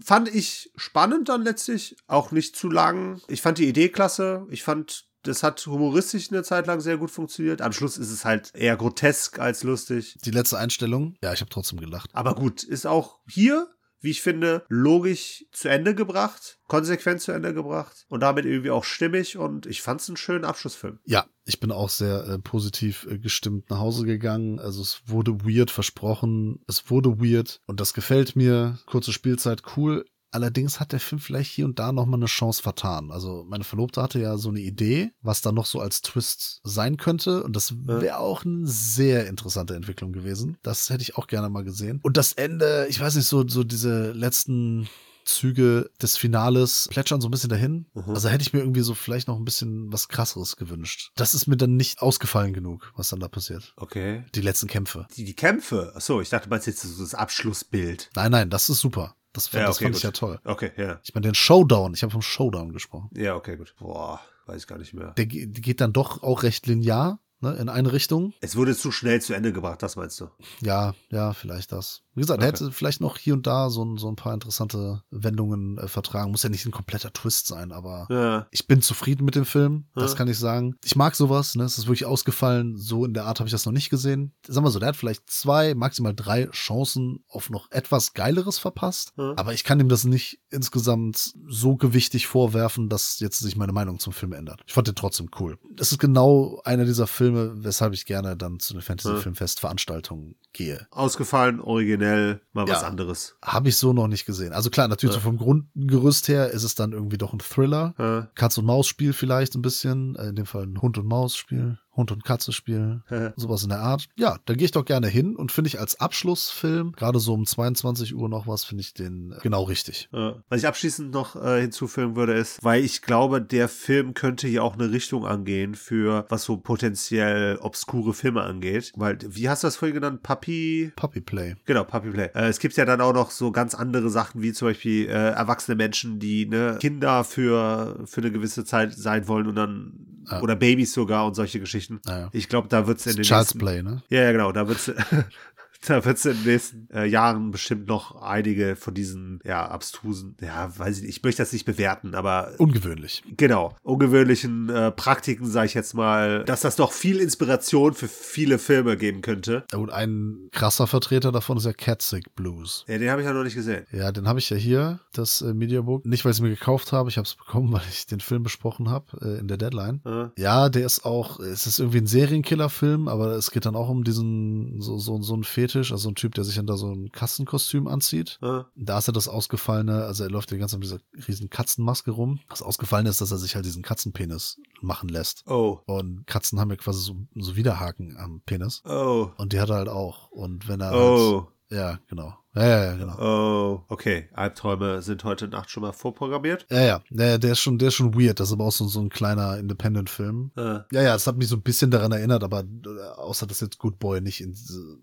fand 0.00 0.32
ich 0.34 0.72
spannend 0.76 1.28
dann 1.28 1.42
letztlich, 1.42 1.96
auch 2.06 2.30
nicht 2.30 2.56
zu 2.56 2.70
lang. 2.70 3.20
Ich 3.28 3.42
fand 3.42 3.58
die 3.58 3.68
Idee 3.68 3.88
klasse. 3.88 4.46
Ich 4.50 4.62
fand, 4.62 5.06
das 5.28 5.42
hat 5.42 5.64
humoristisch 5.66 6.30
eine 6.30 6.42
Zeit 6.42 6.66
lang 6.66 6.80
sehr 6.80 6.96
gut 6.96 7.10
funktioniert. 7.10 7.62
Am 7.62 7.72
Schluss 7.72 7.98
ist 7.98 8.10
es 8.10 8.24
halt 8.24 8.50
eher 8.54 8.76
grotesk 8.76 9.38
als 9.38 9.62
lustig. 9.62 10.16
Die 10.24 10.30
letzte 10.30 10.58
Einstellung? 10.58 11.16
Ja, 11.22 11.32
ich 11.32 11.40
habe 11.40 11.50
trotzdem 11.50 11.78
gelacht. 11.78 12.10
Aber 12.14 12.34
gut, 12.34 12.62
ist 12.62 12.86
auch 12.86 13.20
hier, 13.28 13.68
wie 14.00 14.10
ich 14.10 14.22
finde, 14.22 14.64
logisch 14.68 15.44
zu 15.52 15.68
Ende 15.68 15.94
gebracht, 15.94 16.58
konsequent 16.68 17.20
zu 17.20 17.32
Ende 17.32 17.52
gebracht 17.52 18.06
und 18.08 18.20
damit 18.20 18.44
irgendwie 18.44 18.70
auch 18.70 18.84
stimmig 18.84 19.36
und 19.36 19.66
ich 19.66 19.82
fand 19.82 20.00
es 20.00 20.08
einen 20.08 20.16
schönen 20.16 20.44
Abschlussfilm. 20.44 21.00
Ja, 21.04 21.26
ich 21.44 21.60
bin 21.60 21.72
auch 21.72 21.88
sehr 21.88 22.26
äh, 22.26 22.38
positiv 22.38 23.06
äh, 23.10 23.18
gestimmt 23.18 23.70
nach 23.70 23.78
Hause 23.78 24.06
gegangen. 24.06 24.60
Also 24.60 24.82
es 24.82 25.02
wurde 25.06 25.44
weird 25.44 25.70
versprochen. 25.70 26.60
Es 26.68 26.90
wurde 26.90 27.20
weird 27.20 27.60
und 27.66 27.80
das 27.80 27.92
gefällt 27.92 28.36
mir. 28.36 28.78
Kurze 28.86 29.12
Spielzeit, 29.12 29.62
cool. 29.76 30.04
Allerdings 30.30 30.80
hat 30.80 30.92
der 30.92 31.00
Film 31.00 31.20
vielleicht 31.20 31.50
hier 31.50 31.64
und 31.64 31.78
da 31.78 31.92
noch 31.92 32.06
mal 32.06 32.16
eine 32.16 32.26
Chance 32.26 32.62
vertan. 32.62 33.10
Also 33.10 33.44
meine 33.48 33.64
Verlobte 33.64 34.02
hatte 34.02 34.20
ja 34.20 34.36
so 34.36 34.50
eine 34.50 34.60
Idee, 34.60 35.10
was 35.22 35.40
da 35.40 35.52
noch 35.52 35.66
so 35.66 35.80
als 35.80 36.02
Twist 36.02 36.60
sein 36.64 36.96
könnte. 36.96 37.42
Und 37.42 37.56
das 37.56 37.74
wäre 37.86 38.18
auch 38.18 38.44
eine 38.44 38.66
sehr 38.66 39.26
interessante 39.26 39.74
Entwicklung 39.74 40.12
gewesen. 40.12 40.58
Das 40.62 40.90
hätte 40.90 41.02
ich 41.02 41.16
auch 41.16 41.26
gerne 41.26 41.48
mal 41.48 41.64
gesehen. 41.64 42.00
Und 42.02 42.16
das 42.16 42.32
Ende, 42.34 42.86
ich 42.88 43.00
weiß 43.00 43.16
nicht, 43.16 43.26
so, 43.26 43.46
so 43.46 43.64
diese 43.64 44.12
letzten 44.12 44.88
Züge 45.28 45.90
des 46.00 46.16
Finales 46.16 46.88
plätschern 46.90 47.20
so 47.20 47.28
ein 47.28 47.30
bisschen 47.30 47.50
dahin. 47.50 47.86
Also 48.06 48.28
hätte 48.28 48.42
ich 48.42 48.52
mir 48.52 48.60
irgendwie 48.60 48.80
so 48.80 48.94
vielleicht 48.94 49.28
noch 49.28 49.36
ein 49.36 49.44
bisschen 49.44 49.92
was 49.92 50.08
krasseres 50.08 50.56
gewünscht. 50.56 51.12
Das 51.16 51.34
ist 51.34 51.46
mir 51.46 51.56
dann 51.56 51.76
nicht 51.76 52.00
ausgefallen 52.00 52.52
genug, 52.52 52.92
was 52.96 53.10
dann 53.10 53.20
da 53.20 53.28
passiert. 53.28 53.74
Okay. 53.76 54.24
Die 54.34 54.40
letzten 54.40 54.68
Kämpfe. 54.68 55.06
Die, 55.16 55.24
die 55.24 55.36
Kämpfe, 55.36 55.92
achso, 55.94 56.20
ich 56.20 56.30
dachte, 56.30 56.48
du 56.48 56.50
meinst 56.50 56.66
jetzt 56.66 56.80
so 56.80 57.02
das 57.02 57.14
Abschlussbild. 57.14 58.10
Nein, 58.14 58.32
nein, 58.32 58.50
das 58.50 58.70
ist 58.70 58.80
super. 58.80 59.14
Das, 59.38 59.48
fand- 59.48 59.60
Ja, 59.62 59.66
das 59.68 59.76
okay, 59.76 59.84
fand 59.84 59.94
gut. 59.94 59.98
ich 59.98 60.04
ja 60.04 60.10
toll. 60.10 60.40
Okay, 60.44 60.70
ja. 60.76 61.00
Ich 61.04 61.14
meine, 61.14 61.26
den 61.28 61.34
Showdown, 61.34 61.94
ich 61.94 62.02
habe 62.02 62.10
vom 62.12 62.22
Showdown 62.22 62.72
gesprochen. 62.72 63.08
Ja, 63.14 63.34
okay, 63.36 63.56
gut. 63.56 63.74
Boah, 63.78 64.20
weiß 64.46 64.62
ich 64.62 64.66
gar 64.66 64.78
nicht 64.78 64.94
mehr. 64.94 65.12
Der 65.16 65.26
geht 65.26 65.80
dann 65.80 65.92
doch 65.92 66.22
auch 66.22 66.42
recht 66.42 66.66
linear, 66.66 67.20
ne, 67.40 67.54
in 67.54 67.68
eine 67.68 67.92
Richtung. 67.92 68.32
Es 68.40 68.56
wurde 68.56 68.76
zu 68.76 68.90
schnell 68.92 69.20
zu 69.22 69.34
Ende 69.34 69.52
gebracht, 69.52 69.82
das 69.82 69.96
meinst 69.96 70.20
du? 70.20 70.28
Ja, 70.60 70.94
ja, 71.10 71.32
vielleicht 71.32 71.72
das. 71.72 72.02
Wie 72.18 72.22
gesagt, 72.22 72.40
Okay. 72.40 72.46
er 72.46 72.52
hätte 72.52 72.72
vielleicht 72.72 73.00
noch 73.00 73.16
hier 73.16 73.34
und 73.34 73.46
da 73.46 73.70
so, 73.70 73.84
ein- 73.84 73.96
so 73.96 74.08
ein 74.08 74.16
paar 74.16 74.34
interessante 74.34 75.02
Wendungen 75.10 75.78
äh, 75.78 75.88
vertragen. 75.88 76.30
Muss 76.30 76.42
ja 76.42 76.48
nicht 76.50 76.66
ein 76.66 76.72
kompletter 76.72 77.12
Twist 77.12 77.46
sein, 77.46 77.72
aber 77.72 78.06
Ja. 78.10 78.46
ich 78.50 78.66
bin 78.66 78.82
zufrieden 78.82 79.24
mit 79.24 79.34
dem 79.34 79.44
Film. 79.44 79.86
Das 79.94 80.12
Ja. 80.12 80.18
kann 80.18 80.28
ich 80.28 80.38
sagen. 80.38 80.74
Ich 80.84 80.96
mag 80.96 81.14
sowas, 81.14 81.54
ne? 81.54 81.64
Es 81.64 81.78
ist 81.78 81.86
wirklich 81.86 82.04
ausgefallen. 82.06 82.76
So 82.76 83.04
in 83.04 83.14
der 83.14 83.24
Art 83.24 83.40
habe 83.40 83.48
ich 83.48 83.52
das 83.52 83.64
noch 83.66 83.72
nicht 83.72 83.90
gesehen. 83.90 84.34
Sag 84.46 84.62
mal 84.62 84.70
so, 84.70 84.78
der 84.78 84.88
hat 84.88 84.96
vielleicht 84.96 85.28
zwei, 85.30 85.74
maximal 85.74 86.14
drei 86.14 86.46
Chancen 86.50 87.24
auf 87.28 87.50
noch 87.50 87.70
etwas 87.70 88.12
Geileres 88.14 88.58
verpasst. 88.58 89.12
Ja. 89.16 89.34
Aber 89.36 89.54
ich 89.54 89.64
kann 89.64 89.80
ihm 89.80 89.88
das 89.88 90.04
nicht 90.04 90.40
insgesamt 90.50 91.32
so 91.48 91.76
gewichtig 91.76 92.26
vorwerfen, 92.26 92.88
dass 92.88 93.20
jetzt 93.20 93.38
sich 93.38 93.56
meine 93.56 93.72
Meinung 93.72 93.98
zum 93.98 94.12
Film 94.12 94.32
ändert. 94.32 94.62
Ich 94.66 94.72
fand 94.74 94.88
den 94.88 94.94
trotzdem 94.94 95.28
cool. 95.38 95.58
Das 95.74 95.92
ist 95.92 95.98
genau 95.98 96.60
einer 96.64 96.84
dieser 96.84 97.06
Filme, 97.06 97.52
weshalb 97.64 97.92
ich 97.94 98.04
gerne 98.06 98.36
dann 98.36 98.58
zu 98.58 98.72
den 98.74 98.82
Fantasy-Filmfest-Veranstaltungen 98.82 100.36
gehe. 100.52 100.86
Ausgefallen, 100.90 101.60
originell, 102.08 102.40
mal 102.52 102.68
was 102.68 102.82
Ja. 102.82 102.88
anderes. 102.88 103.36
Habe 103.44 103.68
ich 103.68 103.76
so 103.76 103.92
noch 103.92 104.08
nicht 104.08 104.24
gesehen. 104.26 104.52
Also 104.52 104.70
klar, 104.70 104.88
natürlich 104.88 105.14
so 105.14 105.20
vom 105.20 105.36
Grundgerüst 105.36 106.28
her 106.28 106.50
ist 106.50 106.62
es 106.64 106.74
dann 106.74 106.92
irgendwie 106.92 107.18
doch 107.18 107.32
ein 107.32 107.38
Thriller. 107.40 107.94
Ja. 107.98 108.28
Katz- 108.34 108.58
und 108.58 108.64
Maus-Spiel 108.66 109.12
vielleicht 109.12 109.54
ein 109.54 109.62
bisschen. 109.62 110.16
Äh, 110.16 110.28
In 110.28 110.36
dem 110.36 110.46
Fall 110.46 110.64
ein 110.64 110.80
Hund- 110.80 110.98
und 110.98 111.06
Maus-Spiel. 111.06 111.78
Hund- 111.98 112.12
und 112.12 112.24
Katze-Spiel. 112.24 113.02
Ja. 113.10 113.32
Sowas 113.36 113.64
in 113.64 113.68
der 113.68 113.80
Art. 113.80 114.08
Ja, 114.16 114.38
da 114.46 114.54
gehe 114.54 114.64
ich 114.64 114.70
doch 114.70 114.84
gerne 114.84 115.08
hin 115.08 115.36
und 115.36 115.52
finde 115.52 115.68
ich 115.68 115.78
als 115.78 116.00
Abschlussfilm, 116.00 116.92
gerade 116.92 117.18
so 117.18 117.34
um 117.34 117.44
22 117.44 118.14
Uhr 118.14 118.28
noch 118.28 118.46
was, 118.46 118.64
finde 118.64 118.82
ich 118.82 118.94
den 118.94 119.32
äh, 119.32 119.38
genau 119.42 119.64
richtig. 119.64 120.08
Ja. 120.12 120.36
Was 120.48 120.60
ich 120.60 120.66
abschließend 120.66 121.12
noch 121.12 121.36
äh, 121.36 121.60
hinzufügen 121.60 122.16
würde, 122.16 122.32
ist, 122.34 122.64
weil 122.64 122.82
ich 122.82 123.02
glaube, 123.02 123.42
der 123.42 123.68
Film 123.68 124.14
könnte 124.14 124.48
hier 124.48 124.64
auch 124.64 124.74
eine 124.74 124.90
Richtung 124.90 125.26
angehen 125.26 125.74
für 125.74 126.24
was 126.28 126.44
so 126.44 126.56
potenziell 126.56 127.58
obskure 127.60 128.14
Filme 128.14 128.42
angeht. 128.42 128.92
Weil, 128.96 129.18
wie 129.28 129.48
hast 129.48 129.64
du 129.64 129.66
das 129.66 129.76
vorhin 129.76 129.94
genannt? 129.94 130.22
Papi? 130.22 130.92
Puppy 130.94 131.20
Play. 131.20 131.56
Genau, 131.64 131.82
Puppy 131.84 132.10
Play. 132.10 132.30
Äh, 132.34 132.48
es 132.48 132.60
gibt 132.60 132.76
ja 132.76 132.84
dann 132.84 133.00
auch 133.00 133.12
noch 133.12 133.32
so 133.32 133.50
ganz 133.50 133.74
andere 133.74 134.08
Sachen, 134.08 134.40
wie 134.40 134.52
zum 134.52 134.68
Beispiel 134.68 135.08
äh, 135.08 135.30
erwachsene 135.30 135.74
Menschen, 135.74 136.20
die 136.20 136.46
ne, 136.46 136.78
Kinder 136.80 137.24
für, 137.24 138.04
für 138.06 138.20
eine 138.20 138.30
gewisse 138.30 138.64
Zeit 138.64 138.94
sein 138.94 139.26
wollen 139.26 139.48
und 139.48 139.56
dann 139.56 140.17
Ja. 140.30 140.40
oder 140.40 140.56
Babys 140.56 140.92
sogar 140.92 141.26
und 141.26 141.34
solche 141.34 141.60
Geschichten. 141.60 142.00
Ja. 142.06 142.28
Ich 142.32 142.48
glaube, 142.48 142.68
da 142.68 142.86
wird 142.86 142.98
es 142.98 143.06
in 143.06 143.16
den 143.16 143.22
Child's 143.22 143.54
nächsten 143.54 143.58
Play, 143.58 143.82
ne? 143.82 144.02
Ja, 144.08 144.22
ja, 144.22 144.32
genau. 144.32 144.52
Da 144.52 144.68
wird's, 144.68 144.90
da 145.86 146.04
wird's 146.04 146.24
in 146.24 146.34
den 146.34 146.44
nächsten 146.52 146.88
äh, 146.92 147.04
Jahren 147.04 147.50
bestimmt 147.50 147.86
noch 147.86 148.20
einige 148.20 148.76
von 148.76 148.94
diesen, 148.94 149.40
ja, 149.44 149.66
abstrusen, 149.68 150.36
ja, 150.40 150.76
weiß 150.76 150.98
ich 150.98 151.02
nicht, 151.04 151.16
ich 151.18 151.22
möchte 151.22 151.42
das 151.42 151.52
nicht 151.52 151.64
bewerten, 151.64 152.14
aber 152.14 152.52
Ungewöhnlich. 152.58 153.22
genau, 153.36 153.74
ungewöhnlichen 153.82 154.68
äh, 154.68 154.90
Praktiken, 154.90 155.46
sage 155.46 155.66
ich 155.66 155.74
jetzt 155.74 155.94
mal, 155.94 156.44
dass 156.44 156.60
das 156.62 156.76
doch 156.76 156.92
viel 156.92 157.20
Inspiration 157.20 157.94
für 157.94 158.08
viele 158.08 158.58
Filme 158.58 158.96
geben 158.96 159.20
könnte. 159.22 159.64
Und 159.74 159.90
ein 159.90 160.48
krasser 160.52 160.86
Vertreter 160.86 161.32
davon 161.32 161.56
ist 161.58 161.66
ja 161.66 161.72
Catsick 161.72 162.34
Blues. 162.34 162.84
Ja, 162.88 162.98
den 162.98 163.10
habe 163.10 163.20
ich 163.20 163.26
ja 163.26 163.32
noch 163.32 163.44
nicht 163.44 163.54
gesehen. 163.54 163.84
Ja, 163.92 164.12
den 164.12 164.26
habe 164.28 164.38
ich 164.38 164.50
ja 164.50 164.56
hier, 164.56 165.00
das 165.12 165.42
äh, 165.42 165.54
Mediabook. 165.54 166.04
Nicht, 166.06 166.24
weil 166.24 166.32
ich 166.32 166.38
es 166.38 166.42
mir 166.42 166.50
gekauft 166.50 166.92
habe, 166.92 167.08
ich 167.08 167.16
habe 167.18 167.26
es 167.26 167.34
bekommen, 167.34 167.72
weil 167.72 167.82
ich 167.90 168.06
den 168.06 168.20
Film 168.20 168.42
besprochen 168.42 168.90
habe 168.90 169.06
äh, 169.22 169.38
in 169.38 169.48
der 169.48 169.56
Deadline. 169.56 170.00
Ja. 170.04 170.32
Ja, 170.36 170.68
der 170.68 170.86
ist 170.86 171.04
auch, 171.04 171.40
es 171.40 171.66
ist 171.66 171.78
irgendwie 171.78 171.98
ein 171.98 172.06
Serienkiller-Film, 172.06 173.08
aber 173.08 173.32
es 173.32 173.50
geht 173.50 173.66
dann 173.66 173.76
auch 173.76 173.88
um 173.88 174.04
diesen, 174.04 174.80
so, 174.80 174.98
so, 174.98 175.20
so 175.22 175.34
ein 175.34 175.44
Fetisch, 175.68 175.92
also 175.92 176.08
ein 176.08 176.14
Typ, 176.14 176.34
der 176.34 176.44
sich 176.44 176.56
dann 176.56 176.66
da 176.66 176.76
so 176.76 176.90
ein 176.92 177.10
Katzenkostüm 177.12 177.86
anzieht. 177.88 178.38
Ja. 178.42 178.66
Da 178.76 178.98
ist 178.98 179.08
er 179.08 179.12
das 179.12 179.28
Ausgefallene, 179.28 180.04
also 180.04 180.24
er 180.24 180.30
läuft 180.30 180.50
die 180.50 180.58
ganze 180.58 180.72
Zeit 180.74 180.80
mit 180.80 180.88
dieser 180.88 181.28
riesen 181.28 181.50
Katzenmaske 181.50 182.10
rum. 182.10 182.40
Das 182.48 182.62
Ausgefallene 182.62 183.10
ist, 183.10 183.20
dass 183.20 183.30
er 183.30 183.38
sich 183.38 183.54
halt 183.54 183.64
diesen 183.64 183.82
Katzenpenis 183.82 184.58
machen 184.80 185.08
lässt. 185.08 185.44
Oh, 185.46 185.80
Und 185.86 186.26
Katzen 186.26 186.58
haben 186.60 186.70
ja 186.70 186.76
quasi 186.76 187.00
so, 187.00 187.16
so 187.36 187.56
Widerhaken 187.56 188.16
am 188.16 188.40
Penis. 188.46 188.82
oh, 188.84 189.30
Und 189.36 189.52
die 189.52 189.60
hat 189.60 189.70
er 189.70 189.76
halt 189.76 189.88
auch. 189.88 190.30
Und 190.30 190.68
wenn 190.68 190.80
er 190.80 190.90
halt, 190.90 190.96
oh, 190.98 191.48
ja, 191.70 191.98
genau. 192.08 192.34
Ja, 192.54 192.66
ja, 192.66 192.84
ja, 192.84 192.96
genau. 192.96 193.16
oh, 193.20 193.84
okay. 193.88 194.28
Albträume 194.32 195.00
sind 195.02 195.22
heute 195.22 195.46
Nacht 195.46 195.70
schon 195.70 195.82
mal 195.82 195.92
vorprogrammiert. 195.92 196.66
Ja, 196.70 196.80
ja, 196.80 197.02
der, 197.10 197.38
der 197.38 197.52
ist 197.52 197.60
schon, 197.60 197.78
der 197.78 197.88
ist 197.88 197.94
schon 197.94 198.14
weird. 198.14 198.40
Das 198.40 198.48
ist 198.48 198.54
aber 198.54 198.64
auch 198.64 198.72
so, 198.72 198.88
so 198.88 199.00
ein 199.00 199.10
kleiner 199.10 199.58
Independent-Film. 199.58 200.50
Äh, 200.56 200.80
Ja, 200.90 201.02
ja, 201.02 201.14
es 201.14 201.26
hat 201.26 201.36
mich 201.36 201.46
so 201.48 201.56
ein 201.56 201.62
bisschen 201.62 201.90
daran 201.90 202.10
erinnert, 202.10 202.42
aber 202.42 202.60
äh, 202.60 203.00
außer 203.16 203.46
dass 203.46 203.60
jetzt 203.60 203.78
Good 203.78 203.98
Boy 203.98 204.20
nicht 204.20 204.40
in, 204.40 204.56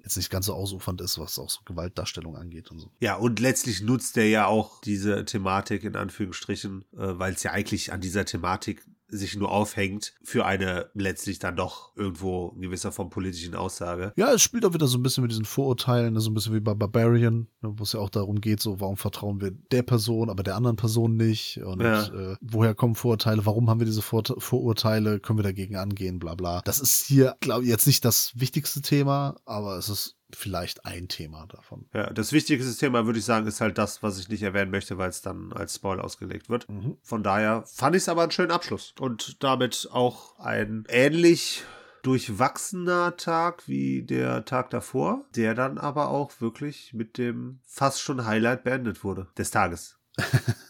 jetzt 0.04 0.18
nicht 0.18 0.30
ganz 0.30 0.48
so 0.48 0.54
ausufernd 0.54 1.00
ist, 1.02 1.18
was 1.18 1.40
auch 1.40 1.50
so 1.50 1.60
Gewaltdarstellung 1.66 2.36
angeht 2.36 2.72
und 2.72 2.80
so. 2.80 2.92
Ja, 3.00 3.16
und 3.16 3.40
letztlich 3.40 3.82
nutzt 3.82 4.18
er 4.18 4.28
ja 4.28 4.48
auch 4.48 4.82
diese 4.82 5.24
Thematik 5.24 5.84
in 5.84 5.96
Anführungsstrichen, 5.96 6.84
äh, 6.94 7.20
weil 7.20 7.34
es 7.34 7.44
ja 7.44 7.52
eigentlich 7.52 7.94
an 7.94 8.02
dieser 8.02 8.26
Thematik 8.26 8.86
sich 9.08 9.36
nur 9.36 9.52
aufhängt 9.52 10.14
für 10.24 10.46
eine 10.46 10.90
letztlich 10.94 11.40
dann 11.40 11.56
doch 11.56 11.96
irgendwo 11.96 12.52
in 12.56 12.62
gewisser 12.62 12.92
Form 12.92 13.10
politischen 13.10 13.56
Aussage. 13.56 14.14
Ja, 14.16 14.34
es 14.34 14.42
spielt 14.42 14.66
auch 14.66 14.74
wieder 14.74 14.88
so 14.88 14.98
ein 14.98 15.04
bisschen 15.04 15.22
mit 15.22 15.32
diesen 15.32 15.46
Vorurteilen, 15.46 16.14
ne, 16.14 16.20
so 16.20 16.30
ein 16.30 16.34
bisschen 16.34 16.54
wie 16.54 16.60
bei 16.60 16.74
Barbarian, 16.74 17.48
ne, 17.62 17.74
wo 17.78 17.84
es 17.84 17.94
ja 17.94 18.00
auch 18.00 18.10
darum 18.10 18.42
geht, 18.42 18.62
so 18.62 18.80
warum 18.80 18.98
vertrauen 18.98 19.42
wir 19.42 19.52
der 19.52 19.84
Person, 19.84 20.30
aber 20.30 20.44
der 20.44 20.56
anderen 20.56 20.76
Person 20.76 21.16
nicht 21.16 21.58
und 21.64 21.82
Ja. 21.82 22.08
äh, 22.08 22.36
woher 22.42 22.74
kommen 22.74 22.96
Vorurteile, 22.96 23.46
warum 23.46 23.70
haben 23.70 23.80
wir 23.80 23.86
diese 23.86 24.02
Vor 24.02 24.24
Vorurteile, 24.38 25.20
können 25.20 25.40
wir 25.40 25.44
dagegen 25.44 25.76
angehen, 25.76 26.20
bla 26.20 26.36
bla. 26.36 26.62
Das 26.62 26.80
ist 26.80 27.06
hier, 27.06 27.36
glaube 27.42 27.64
ich, 27.64 27.70
jetzt 27.70 27.88
nicht 27.88 28.04
das 28.06 28.32
wichtigste 28.36 28.82
Thema, 28.82 29.36
aber 29.46 29.78
es 29.78 29.90
ist 29.90 30.16
vielleicht 30.36 30.86
ein 30.86 31.08
Thema 31.08 31.46
davon. 31.48 31.86
Ja, 31.94 32.12
das 32.12 32.32
wichtigste 32.32 32.76
Thema, 32.78 33.06
würde 33.06 33.20
ich 33.20 33.26
sagen, 33.26 33.48
ist 33.48 33.62
halt 33.62 33.78
das, 33.78 34.04
was 34.04 34.20
ich 34.20 34.30
nicht 34.30 34.44
erwähnen 34.44 34.72
möchte, 34.72 34.98
weil 34.98 35.10
es 35.10 35.22
dann 35.22 35.54
als 35.54 35.76
Spoil 35.76 36.00
ausgelegt 36.00 36.50
wird. 36.50 36.68
Von 37.02 37.24
daher 37.24 37.64
fand 37.66 37.96
ich 37.96 38.04
es 38.04 38.10
aber 38.10 38.24
einen 38.24 38.32
schönen 38.32 38.52
Abschluss. 38.52 38.94
Und 39.00 39.44
damit 39.44 39.90
auch 39.92 40.40
ein 40.40 40.86
ähnlich 40.90 41.64
durchwachsener 42.06 43.18
Tag 43.18 43.68
wie 43.68 44.04
der 44.04 44.46
Tag 44.46 44.70
davor, 44.70 45.26
der 45.36 45.56
dann 45.56 45.80
aber 45.80 46.10
auch 46.10 46.40
wirklich 46.40 46.94
mit 46.94 47.18
dem 47.18 47.60
fast 47.66 48.00
schon 48.00 48.26
Highlight 48.26 48.64
beendet 48.64 49.04
wurde 49.04 49.28
des 49.38 49.50
Tages. 49.50 49.98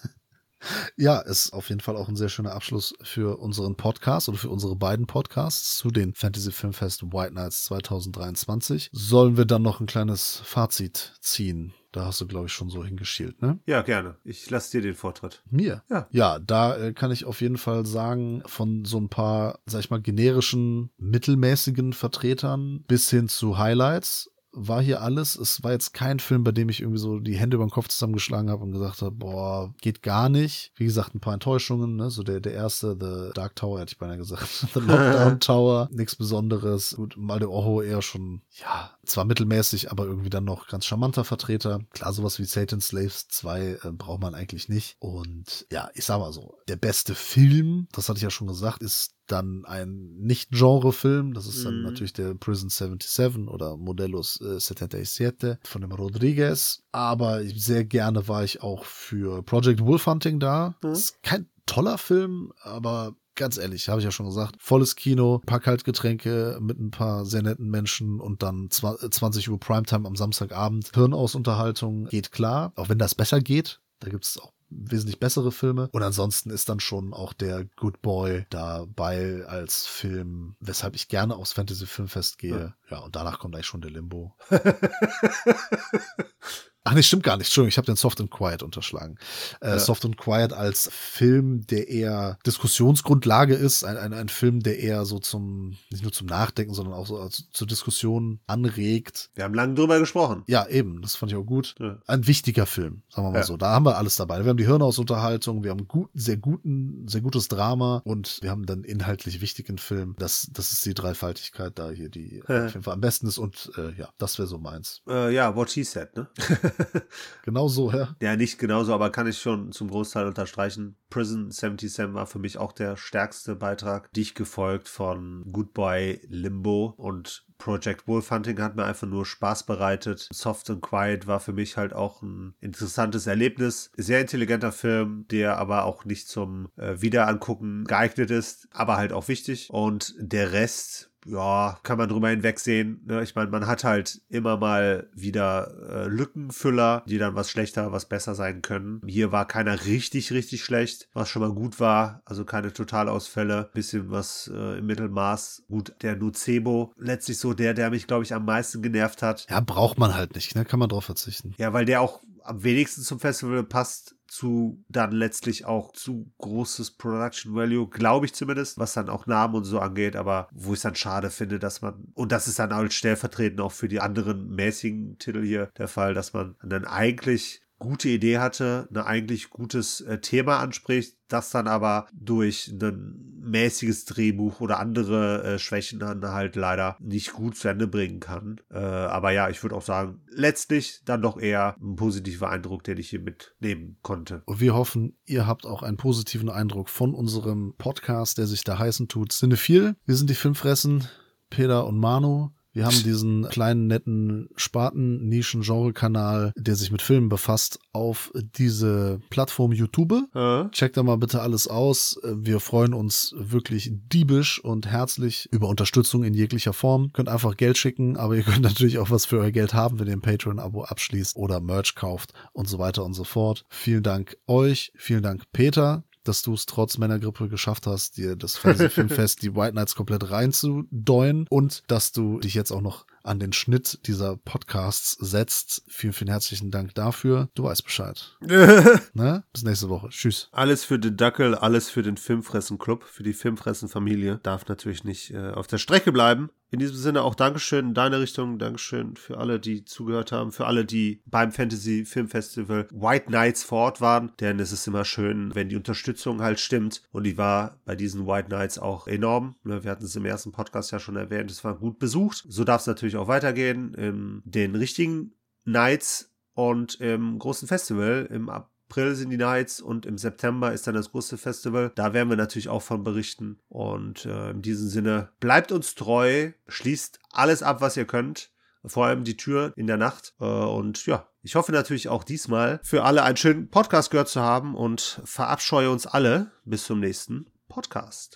Ja, 0.98 1.20
ist 1.20 1.54
auf 1.54 1.70
jeden 1.70 1.82
Fall 1.82 1.98
auch 1.98 2.08
ein 2.08 2.16
sehr 2.16 2.30
schöner 2.30 2.54
Abschluss 2.54 2.94
für 3.02 3.40
unseren 3.40 3.76
Podcast 3.76 4.30
oder 4.30 4.38
für 4.38 4.50
unsere 4.50 4.76
beiden 4.76 5.08
Podcasts 5.08 5.78
zu 5.78 5.90
den 5.90 6.14
Fantasy 6.14 6.52
Filmfest 6.52 7.04
White 7.04 7.34
Nights 7.34 7.66
2023. 7.66 8.90
Sollen 8.92 9.38
wir 9.38 9.46
dann 9.46 9.62
noch 9.62 9.80
ein 9.80 9.88
kleines 9.88 10.42
Fazit 10.44 11.14
ziehen? 11.22 11.74
Da 11.96 12.08
hast 12.08 12.20
du, 12.20 12.28
glaube 12.28 12.48
ich, 12.48 12.52
schon 12.52 12.70
so 12.70 12.84
hingeschielt, 12.84 13.42
ne? 13.42 13.60
Ja, 13.66 13.82
gerne. 13.82 14.18
Ich 14.26 14.50
lasse 14.50 14.72
dir 14.72 14.82
den 14.82 14.96
Vortritt. 14.96 15.42
Mir? 15.50 15.82
Ja. 15.90 16.08
Ja, 16.12 16.40
da 16.40 16.76
äh, 16.76 16.92
kann 16.92 17.10
ich 17.10 17.24
auf 17.24 17.40
jeden 17.40 17.58
Fall 17.58 17.86
sagen, 17.86 18.44
von 18.48 18.84
so 18.84 18.98
ein 18.98 19.08
paar, 19.08 19.60
sag 19.66 19.80
ich 19.80 19.90
mal, 19.90 20.02
generischen, 20.02 20.90
mittelmäßigen 20.98 21.94
Vertretern 21.94 22.84
bis 22.86 23.10
hin 23.10 23.30
zu 23.30 23.58
Highlights 23.58 24.30
war 24.56 24.82
hier 24.82 25.02
alles. 25.02 25.36
Es 25.36 25.64
war 25.64 25.72
jetzt 25.72 25.94
kein 25.94 26.20
Film, 26.20 26.44
bei 26.44 26.52
dem 26.52 26.70
ich 26.70 26.82
irgendwie 26.82 27.00
so 27.00 27.20
die 27.20 27.36
Hände 27.36 27.56
über 27.56 27.66
den 27.66 27.72
Kopf 27.72 27.90
zusammengeschlagen 27.90 28.50
habe 28.50 28.64
und 28.64 28.72
gesagt 28.72 29.02
habe, 29.02 29.12
boah, 29.12 29.74
geht 29.82 30.02
gar 30.02 30.30
nicht. 30.30 30.72
Wie 30.76 30.86
gesagt, 30.86 31.14
ein 31.14 31.20
paar 31.20 31.34
Enttäuschungen, 31.34 31.96
ne? 31.96 32.10
So 32.10 32.24
der, 32.24 32.40
der 32.40 32.54
erste, 32.54 32.98
The 33.00 33.34
Dark 33.34 33.56
Tower, 33.56 33.80
hätte 33.80 33.94
ich 33.94 33.98
beinahe 33.98 34.18
gesagt. 34.18 34.48
The 34.74 34.80
Lockdown 34.80 35.40
Tower, 35.40 35.90
nichts 35.92 36.16
Besonderes. 36.16 36.96
Gut, 36.96 37.16
Malde 37.18 37.50
Oho 37.50 37.82
eher 37.82 38.02
schon, 38.02 38.42
ja, 38.52 38.92
zwar 39.06 39.26
mittelmäßig, 39.26 39.92
aber 39.92 40.06
irgendwie 40.06 40.30
dann 40.30 40.46
noch 40.46 40.68
ganz 40.68 40.86
charmanter 40.86 41.24
Vertreter. 41.24 41.80
Klar, 41.92 42.14
sowas 42.14 42.40
wie 42.40 42.46
Satan 42.46 42.82
Slaves 42.82 43.28
2 43.28 43.62
äh, 43.62 43.78
braucht 43.92 44.22
man 44.22 44.36
eigentlich 44.36 44.70
nicht. 44.70 44.96
Und 45.00 45.66
ja, 45.72 45.90
ich 45.94 46.06
sag 46.06 46.20
mal 46.20 46.32
so, 46.32 46.58
der 46.68 46.78
beste 46.78 47.16
Film, 47.16 47.88
das 47.92 48.10
hatte 48.10 48.18
ich 48.18 48.24
ja 48.24 48.30
schon 48.30 48.48
gesagt, 48.48 48.82
ist 48.82 49.15
dann 49.28 49.66
ein 49.66 50.16
Nicht-Genre-Film. 50.20 51.34
Das 51.34 51.48
ist 51.48 51.66
dann 51.66 51.78
Mhm. 51.80 51.84
natürlich 51.84 52.14
der 52.14 52.34
Prison 52.36 52.70
77 52.70 53.48
oder 53.48 53.78
Modelos 53.78 54.40
äh, 54.42 54.60
77 54.60 55.58
von 55.64 55.82
dem 55.82 55.92
Rodriguez. 55.92 56.84
Aber 56.92 57.44
sehr 57.44 57.86
gerne 57.86 58.28
war 58.28 58.44
ich 58.44 58.62
auch 58.62 58.86
für 58.86 59.44
Project 59.44 59.82
Wolf 59.86 60.06
Hunting 60.06 60.40
da. 60.40 60.76
Mhm. 60.84 60.92
Ist 60.92 61.22
kein 61.24 61.50
toller 61.66 61.98
Film, 61.98 62.54
aber 62.62 63.16
ganz 63.34 63.58
ehrlich, 63.58 63.90
habe 63.90 64.00
ich 64.00 64.06
ja 64.06 64.12
schon 64.12 64.28
gesagt, 64.28 64.56
volles 64.60 64.96
Kino, 64.96 65.42
paar 65.46 65.60
Kaltgetränke 65.60 66.58
mit 66.62 66.80
ein 66.80 66.92
paar 66.92 67.26
sehr 67.26 67.42
netten 67.42 67.70
Menschen 67.70 68.22
und 68.22 68.44
dann 68.44 68.70
zwa- 68.70 69.04
äh, 69.04 69.10
20 69.10 69.50
Uhr 69.50 69.60
Primetime 69.60 70.08
am 70.08 70.16
Samstagabend. 70.16 70.92
Hirnausunterhaltung 70.94 72.06
geht 72.06 72.32
klar, 72.32 72.72
auch 72.76 72.88
wenn 72.90 72.98
das 72.98 73.16
besser 73.16 73.42
geht. 73.42 73.82
Da 74.00 74.10
gibt 74.10 74.24
es 74.26 74.38
auch 74.38 74.54
wesentlich 74.70 75.20
bessere 75.20 75.52
Filme. 75.52 75.90
Und 75.92 76.04
ansonsten 76.04 76.50
ist 76.50 76.70
dann 76.70 76.80
schon 76.80 77.14
auch 77.14 77.34
der 77.34 77.66
Good 77.76 78.02
Boy 78.02 78.46
dabei 78.50 79.44
als 79.46 79.86
Film, 79.86 80.56
weshalb 80.60 80.96
ich 80.96 81.08
gerne 81.08 81.36
aufs 81.36 81.54
Fantasy 81.54 81.86
Filmfest 81.86 82.38
gehe. 82.38 82.76
Ja, 82.90 83.00
und 83.00 83.16
danach 83.16 83.40
kommt 83.40 83.56
eigentlich 83.56 83.68
schon 83.68 83.82
der 83.82 83.92
Limbo. 83.92 84.36
Ach 86.88 86.94
nee, 86.94 87.02
stimmt 87.04 87.24
gar 87.24 87.36
nicht. 87.38 87.48
Entschuldigung, 87.48 87.70
ich 87.70 87.78
habe 87.78 87.88
den 87.88 87.96
Soft 87.96 88.22
and 88.22 88.30
Quiet 88.30 88.62
unterschlagen. 88.64 89.18
Äh, 89.60 89.70
Ja. 89.70 89.80
Soft 89.80 90.06
and 90.06 90.18
Quiet 90.18 90.54
als 90.54 90.88
Film, 90.94 91.66
der 91.66 91.88
eher 91.90 92.38
Diskussionsgrundlage 92.46 93.56
ist, 93.56 93.84
ein, 93.84 93.98
ein, 93.98 94.14
ein 94.14 94.30
Film, 94.30 94.62
der 94.62 94.78
eher 94.80 95.04
so 95.06 95.18
zum, 95.18 95.78
nicht 95.90 96.04
nur 96.04 96.12
zum 96.12 96.28
Nachdenken, 96.28 96.76
sondern 96.76 96.94
auch 96.94 97.08
so 97.08 97.18
als, 97.18 97.46
zur 97.54 97.66
Diskussion 97.66 98.40
anregt. 98.46 99.32
Wir 99.34 99.46
haben 99.46 99.56
lange 99.56 99.74
drüber 99.74 100.00
gesprochen. 100.00 100.44
Ja, 100.48 100.68
eben, 100.68 101.02
das 101.02 101.16
fand 101.16 101.32
ich 101.32 101.38
auch 101.38 101.44
gut. 101.44 101.74
Ja. 101.80 101.98
Ein 102.06 102.28
wichtiger 102.28 102.68
Film, 102.68 103.02
sagen 103.10 103.28
wir 103.28 103.32
mal 103.32 103.38
Ja. 103.40 103.44
so. 103.46 103.58
Da 103.58 103.72
haben 103.72 103.86
wir 103.86 103.98
alles 103.98 104.16
dabei. 104.16 104.44
Wir 104.44 104.50
haben 104.52 104.58
die 104.58 104.68
Hirnausunterhaltung, 104.68 105.64
wir 105.64 105.72
haben 105.72 105.88
gut, 105.88 106.10
sehr 106.14 106.38
guten, 106.38 107.08
sehr 107.08 107.22
gutes 107.22 107.48
Drama 107.48 108.02
und 108.06 108.38
wir 108.44 108.52
haben 108.52 108.68
dann 108.68 108.84
inhaltlich 108.84 109.42
wichtigen 109.42 109.80
Film. 109.80 110.16
Das, 110.20 110.48
das 110.54 110.72
ist 110.72 110.86
die 110.86 110.94
Dreifaltigkeit 110.94 111.80
da 111.80 111.90
hier, 111.90 112.10
die 112.10 112.44
auf 112.44 112.50
jeden 112.74 112.84
Fall 112.84 112.94
am 112.94 113.02
besten 113.02 113.26
ist 113.28 113.40
und 113.40 113.72
äh, 113.78 113.92
ja, 114.00 114.10
das 114.20 114.38
wäre 114.38 114.48
so 114.48 114.60
meins. 114.60 115.02
Äh, 115.10 115.34
ja, 115.34 115.56
what 115.56 115.72
he 115.72 115.84
said, 115.84 116.16
ne? 116.16 116.28
Genau 117.44 117.68
so, 117.68 117.92
ja. 117.92 118.16
Ja, 118.22 118.36
nicht 118.36 118.58
genauso, 118.58 118.94
aber 118.94 119.12
kann 119.12 119.28
ich 119.28 119.38
schon 119.38 119.72
zum 119.72 119.90
Großteil 119.90 120.26
unterstreichen. 120.26 120.96
Prison 121.10 121.52
77 121.52 122.14
war 122.14 122.26
für 122.26 122.40
mich 122.40 122.58
auch 122.58 122.72
der 122.72 122.98
stärkste 122.98 123.56
Beitrag. 123.56 124.12
Dicht 124.14 124.36
gefolgt 124.36 124.88
von 124.88 125.44
Good 125.52 125.74
Boy 125.74 126.22
Limbo 126.28 126.94
und 126.98 127.46
Project 127.58 128.08
Wolfhunting 128.08 128.60
hat 128.60 128.76
mir 128.76 128.86
einfach 128.86 129.08
nur 129.08 129.26
Spaß 129.26 129.66
bereitet. 129.66 130.28
Soft 130.32 130.70
and 130.70 130.82
Quiet 130.82 131.28
war 131.28 131.40
für 131.40 131.54
mich 131.54 131.78
halt 131.78 131.94
auch 131.94 132.22
ein 132.22 132.54
interessantes 132.60 133.28
Erlebnis. 133.28 133.92
Sehr 133.96 134.22
intelligenter 134.22 134.72
Film, 134.72 135.26
der 135.32 135.58
aber 135.58 135.86
auch 135.86 136.06
nicht 136.06 136.28
zum 136.28 136.70
äh, 136.78 137.02
Wiederangucken 137.02 137.86
geeignet 137.86 138.32
ist, 138.32 138.68
aber 138.72 138.98
halt 138.98 139.14
auch 139.14 139.28
wichtig. 139.28 139.70
Und 139.72 140.16
der 140.20 140.52
Rest, 140.52 141.12
ja, 141.26 141.80
kann 141.84 141.98
man 141.98 142.08
drüber 142.08 142.30
hinwegsehen. 142.30 143.02
Ne? 143.06 143.24
Ich 143.24 143.36
meine, 143.36 143.50
man 143.50 143.68
hat 143.68 143.84
halt 143.84 144.22
immer 144.30 144.58
mal 144.58 145.10
wieder 145.14 145.74
äh, 145.90 146.08
Lückenfüller, 146.08 147.04
die 147.08 147.18
dann 147.18 147.36
was 147.36 147.50
schlechter, 147.50 147.92
was 147.92 148.06
besser 148.06 148.36
sein 148.36 148.62
können. 148.62 149.02
Hier 149.08 149.32
war 149.32 149.48
keiner 149.48 149.86
richtig, 149.86 150.32
richtig 150.32 150.64
schlecht, 150.64 151.10
was 151.14 151.30
schon 151.30 151.42
mal 151.42 151.54
gut 151.54 151.80
war. 151.80 152.22
Also 152.26 152.46
keine 152.46 152.72
Totalausfälle, 152.72 153.70
bisschen 153.74 154.12
was 154.12 154.52
äh, 154.54 154.78
im 154.78 154.86
Mittelmaß. 154.86 155.64
Gut, 155.68 155.96
der 156.02 156.16
Nocebo, 156.16 156.94
letztlich 156.98 157.40
so 157.40 157.54
der, 157.54 157.74
der 157.74 157.90
mich, 157.90 158.08
glaube 158.08 158.24
ich, 158.24 158.34
am 158.34 158.46
meisten 158.46 158.82
genervt 158.82 159.22
hat. 159.22 159.48
Ja, 159.50 159.60
braucht 159.60 159.98
man 159.98 160.14
halt 160.14 160.36
nicht, 160.36 160.56
ne? 160.56 160.64
Kann 160.64 160.80
man 160.80 160.90
drauf 160.90 161.06
verzichten. 161.06 161.56
Ja, 161.58 161.74
weil 161.74 161.86
der 161.86 162.02
auch 162.02 162.22
am 162.44 162.64
wenigsten 162.64 163.02
zum 163.02 163.20
Festival 163.20 163.64
passt, 163.64 164.15
zu 164.36 164.84
dann 164.90 165.12
letztlich 165.12 165.66
auch 165.66 165.94
zu 165.94 166.32
großes 166.40 166.92
Production 166.92 167.56
Value, 167.56 167.88
glaube 167.90 168.26
ich 168.26 168.34
zumindest, 168.34 168.78
was 168.78 168.94
dann 168.94 169.10
auch 169.10 169.28
Namen 169.28 169.56
und 169.56 169.64
so 169.64 169.80
angeht, 169.80 170.16
aber 170.16 170.50
wo 170.52 170.74
ich 170.74 170.80
es 170.80 170.82
dann 170.82 170.96
schade 170.96 171.30
finde, 171.30 171.58
dass 171.58 171.82
man, 171.82 172.08
und 172.14 172.32
das 172.32 172.48
ist 172.48 172.60
dann 172.60 172.74
als 172.74 172.94
stellvertretend 172.94 173.62
auch 173.62 173.72
für 173.72 173.88
die 173.88 174.02
anderen 174.02 174.50
mäßigen 174.50 175.18
Titel 175.20 175.44
hier 175.44 175.70
der 175.78 175.88
Fall, 175.88 176.14
dass 176.14 176.34
man 176.34 176.56
dann 176.64 176.86
eigentlich 176.86 177.62
gute 177.80 178.10
Idee 178.10 178.40
hatte, 178.40 178.88
ein 178.92 178.98
eigentlich 178.98 179.50
gutes 179.50 180.02
äh, 180.02 180.20
Thema 180.20 180.60
anspricht, 180.60 181.18
das 181.28 181.50
dann 181.50 181.68
aber 181.68 182.08
durch 182.14 182.68
ein 182.68 183.25
mäßiges 183.46 184.06
Drehbuch 184.06 184.60
oder 184.60 184.80
andere 184.80 185.44
äh, 185.44 185.60
Schwächen 185.60 186.00
dann 186.00 186.24
halt 186.26 186.56
leider 186.56 186.98
nicht 187.00 187.34
gut 187.34 187.56
zu 187.56 187.68
Ende 187.68 187.88
bringen 187.88 188.20
kann. 188.20 188.62
Äh, 188.72 188.78
aber 188.78 189.32
ja, 189.32 189.50
ich 189.50 189.62
würde 189.64 189.76
auch 189.76 189.82
sagen, 189.82 190.22
letztlich 190.28 191.02
dann 191.06 191.22
doch 191.22 191.38
eher 191.38 191.76
ein 191.80 191.96
positiver 191.96 192.50
Eindruck, 192.50 192.84
den 192.84 192.98
ich 192.98 193.10
hier 193.10 193.22
mitnehmen 193.22 193.98
konnte. 194.02 194.44
Und 194.46 194.60
wir 194.60 194.74
hoffen, 194.74 195.18
ihr 195.26 195.48
habt 195.48 195.66
auch 195.66 195.84
einen 195.84 195.98
positiven 195.98 196.50
Eindruck 196.50 196.90
von 196.90 197.14
unserem 197.14 197.76
Podcast, 197.78 198.38
der 198.38 198.48
sich 198.48 198.64
da 198.64 198.80
heißen 198.80 199.08
tut. 199.08 199.32
Cinephil. 199.32 199.96
Wir 200.06 200.16
sind 200.16 200.30
die 200.30 200.36
Filmfressen, 200.36 201.08
Peter 201.50 201.86
und 201.86 202.00
Manu. 202.00 202.55
Wir 202.76 202.86
haben 202.86 203.04
diesen 203.04 203.48
kleinen, 203.48 203.88
netten 203.88 204.50
Spaten-Nischen-Genre-Kanal, 204.58 206.52
der 206.58 206.76
sich 206.76 206.92
mit 206.92 207.02
Filmen 207.02 207.30
befasst, 207.30 207.80
auf 207.94 208.34
diese 208.36 209.22
Plattform 209.30 209.72
YouTube. 209.72 210.12
Äh? 210.36 210.70
Checkt 210.72 210.98
da 210.98 211.04
mal 211.04 211.16
bitte 211.16 211.42
alles 211.42 211.70
aus. 211.70 212.20
Wir 212.22 212.60
freuen 212.60 212.94
uns 212.94 213.34
wirklich 213.38 213.92
diebisch 213.94 214.62
und 214.62 214.88
herzlich 214.88 215.48
über 215.54 215.70
Unterstützung 215.70 216.26
in 216.26 216.34
jeglicher 216.34 216.74
Form. 216.74 217.14
Könnt 217.14 217.30
einfach 217.30 217.56
Geld 217.56 217.78
schicken, 217.78 218.18
aber 218.18 218.36
ihr 218.36 218.44
könnt 218.44 218.64
natürlich 218.64 218.98
auch 218.98 219.10
was 219.10 219.26
für 219.26 219.40
euer 219.40 219.52
Geld 219.52 219.74
haben, 219.74 219.98
wenn 219.98 220.08
ihr 220.08 220.14
ein 220.14 220.22
Patreon-Abo 220.22 220.84
abschließt 220.84 221.38
oder 221.38 221.62
Merch 221.62 221.96
kauft 221.96 222.34
und 222.52 222.68
so 222.68 222.78
weiter 222.78 223.06
und 223.06 223.14
so 223.14 223.24
fort. 223.24 223.64
Vielen 223.70 224.04
Dank 224.04 224.36
euch. 224.48 224.92
Vielen 224.98 225.24
Dank 225.24 225.44
Peter 225.54 226.04
dass 226.28 226.42
du 226.42 226.54
es 226.54 226.66
trotz 226.66 226.98
Männergrippe 226.98 227.50
geschafft 227.50 227.88
hast, 227.88 228.18
dir 228.18 228.36
das 228.36 228.58
Fantasy 228.58 228.90
Filmfest, 228.90 229.42
die 229.44 229.56
White 229.56 229.76
Nights 229.76 229.96
komplett 229.96 230.30
reinzudeuen 230.30 231.48
und 231.50 231.84
dass 231.88 232.12
du 232.12 232.40
dich 232.40 232.54
jetzt 232.54 232.72
auch 232.72 232.82
noch 232.82 233.06
an 233.26 233.40
den 233.40 233.54
Schnitt 233.54 234.00
dieser 234.06 234.38
Podcasts 234.38 235.18
setzt. 235.20 235.84
Vielen, 235.88 236.14
vielen 236.14 236.30
herzlichen 236.30 236.70
Dank 236.70 236.94
dafür. 236.94 237.50
Du 237.56 237.64
weißt 237.64 237.84
Bescheid. 237.84 238.38
ne? 239.14 239.44
Bis 239.52 239.64
nächste 239.64 239.90
Woche. 239.90 240.10
Tschüss. 240.10 240.50
Alles 240.52 240.84
für 240.84 241.00
den 241.00 241.18
Dackel, 241.18 241.56
alles 241.56 241.90
für 241.90 242.04
den 242.04 242.18
Filmfressen-Club, 242.18 243.04
für 243.04 243.24
die 243.24 243.34
Filmfressen-Familie. 243.34 244.40
Darf 244.44 244.68
natürlich 244.68 245.04
nicht 245.04 245.32
äh, 245.32 245.52
auf 245.52 245.68
der 245.68 245.80
Strecke 245.80 246.12
bleiben. 246.12 246.50
In 246.72 246.80
diesem 246.80 246.98
Sinne 246.98 247.22
auch 247.22 247.36
Dankeschön 247.36 247.90
in 247.90 247.94
deine 247.94 248.20
Richtung. 248.20 248.58
Dankeschön 248.58 249.16
für 249.16 249.38
alle, 249.38 249.60
die 249.60 249.86
zugehört 249.86 250.32
haben. 250.32 250.52
Für 250.52 250.66
alle, 250.66 250.84
die 250.84 251.22
beim 251.26 251.52
Fantasy 251.52 252.06
Film 252.06 252.28
Festival 252.28 252.88
White 252.92 253.32
Nights 253.32 253.64
vor 253.64 253.80
Ort 253.80 254.02
waren. 254.02 254.34
Denn 254.40 254.60
es 254.60 254.72
ist 254.72 254.88
immer 254.88 255.06
schön, 255.06 255.54
wenn 255.54 255.70
die 255.70 255.76
Unterstützung 255.76 256.42
halt 256.42 256.60
stimmt. 256.60 257.04
Und 257.12 257.24
die 257.24 257.38
war 257.38 257.80
bei 257.86 257.96
diesen 257.96 258.26
White 258.28 258.50
Nights 258.50 258.80
auch 258.80 259.08
enorm. 259.08 259.56
Ne, 259.64 259.84
Wir 259.84 259.92
hatten 259.92 260.06
es 260.06 260.16
im 260.16 260.26
ersten 260.26 260.52
Podcast 260.52 260.92
ja 260.92 261.00
schon 261.00 261.16
erwähnt. 261.16 261.52
Es 261.52 261.64
war 261.64 261.76
gut 261.76 262.00
besucht. 262.00 262.44
So 262.48 262.64
darf 262.64 262.82
es 262.82 262.88
natürlich 262.88 263.16
auch 263.16 263.28
weitergehen. 263.28 263.94
In 263.94 264.42
den 264.44 264.76
richtigen 264.76 265.34
Nights 265.66 266.36
und 266.54 267.00
im 267.00 267.38
großen 267.38 267.68
Festival 267.68 268.28
im 268.32 268.50
April 268.90 269.16
sind 269.16 269.30
die 269.30 269.38
Nights 269.38 269.82
und 269.82 270.06
im 270.06 270.18
September 270.18 270.72
ist 270.72 270.88
dann 270.88 270.96
das 270.96 271.12
große 271.12 271.38
Festival. 271.38 271.92
Da 271.96 272.14
werden 272.14 272.30
wir 272.30 272.38
natürlich 272.38 272.70
auch 272.70 272.82
von 272.82 273.04
berichten. 273.04 273.60
Und 273.68 274.26
äh, 274.26 274.52
in 274.52 274.62
diesem 274.62 274.90
Sinne, 274.90 275.30
bleibt 275.40 275.72
uns 275.72 275.96
treu, 275.96 276.52
schließt 276.68 277.20
alles 277.32 277.64
ab, 277.64 277.82
was 277.82 277.98
ihr 277.98 278.06
könnt. 278.06 278.52
Vor 278.86 279.08
allem 279.08 279.24
die 279.24 279.38
Tür 279.38 279.74
in 279.76 279.88
der 279.88 279.98
Nacht. 279.98 280.36
Äh, 280.40 280.46
und 280.46 281.06
ja, 281.08 281.28
ich 281.42 281.56
hoffe 281.56 281.72
natürlich 281.72 282.08
auch 282.10 282.24
diesmal 282.24 282.80
für 282.84 283.04
alle 283.04 283.24
einen 283.24 283.38
schönen 283.38 283.70
Podcast 283.70 284.12
gehört 284.12 284.30
zu 284.30 284.42
haben 284.42 284.76
und 284.76 285.22
verabscheue 285.26 285.90
uns 285.90 286.06
alle 286.06 286.52
bis 286.64 286.86
zum 286.86 287.00
nächsten 287.00 287.48
Podcast. 287.68 288.34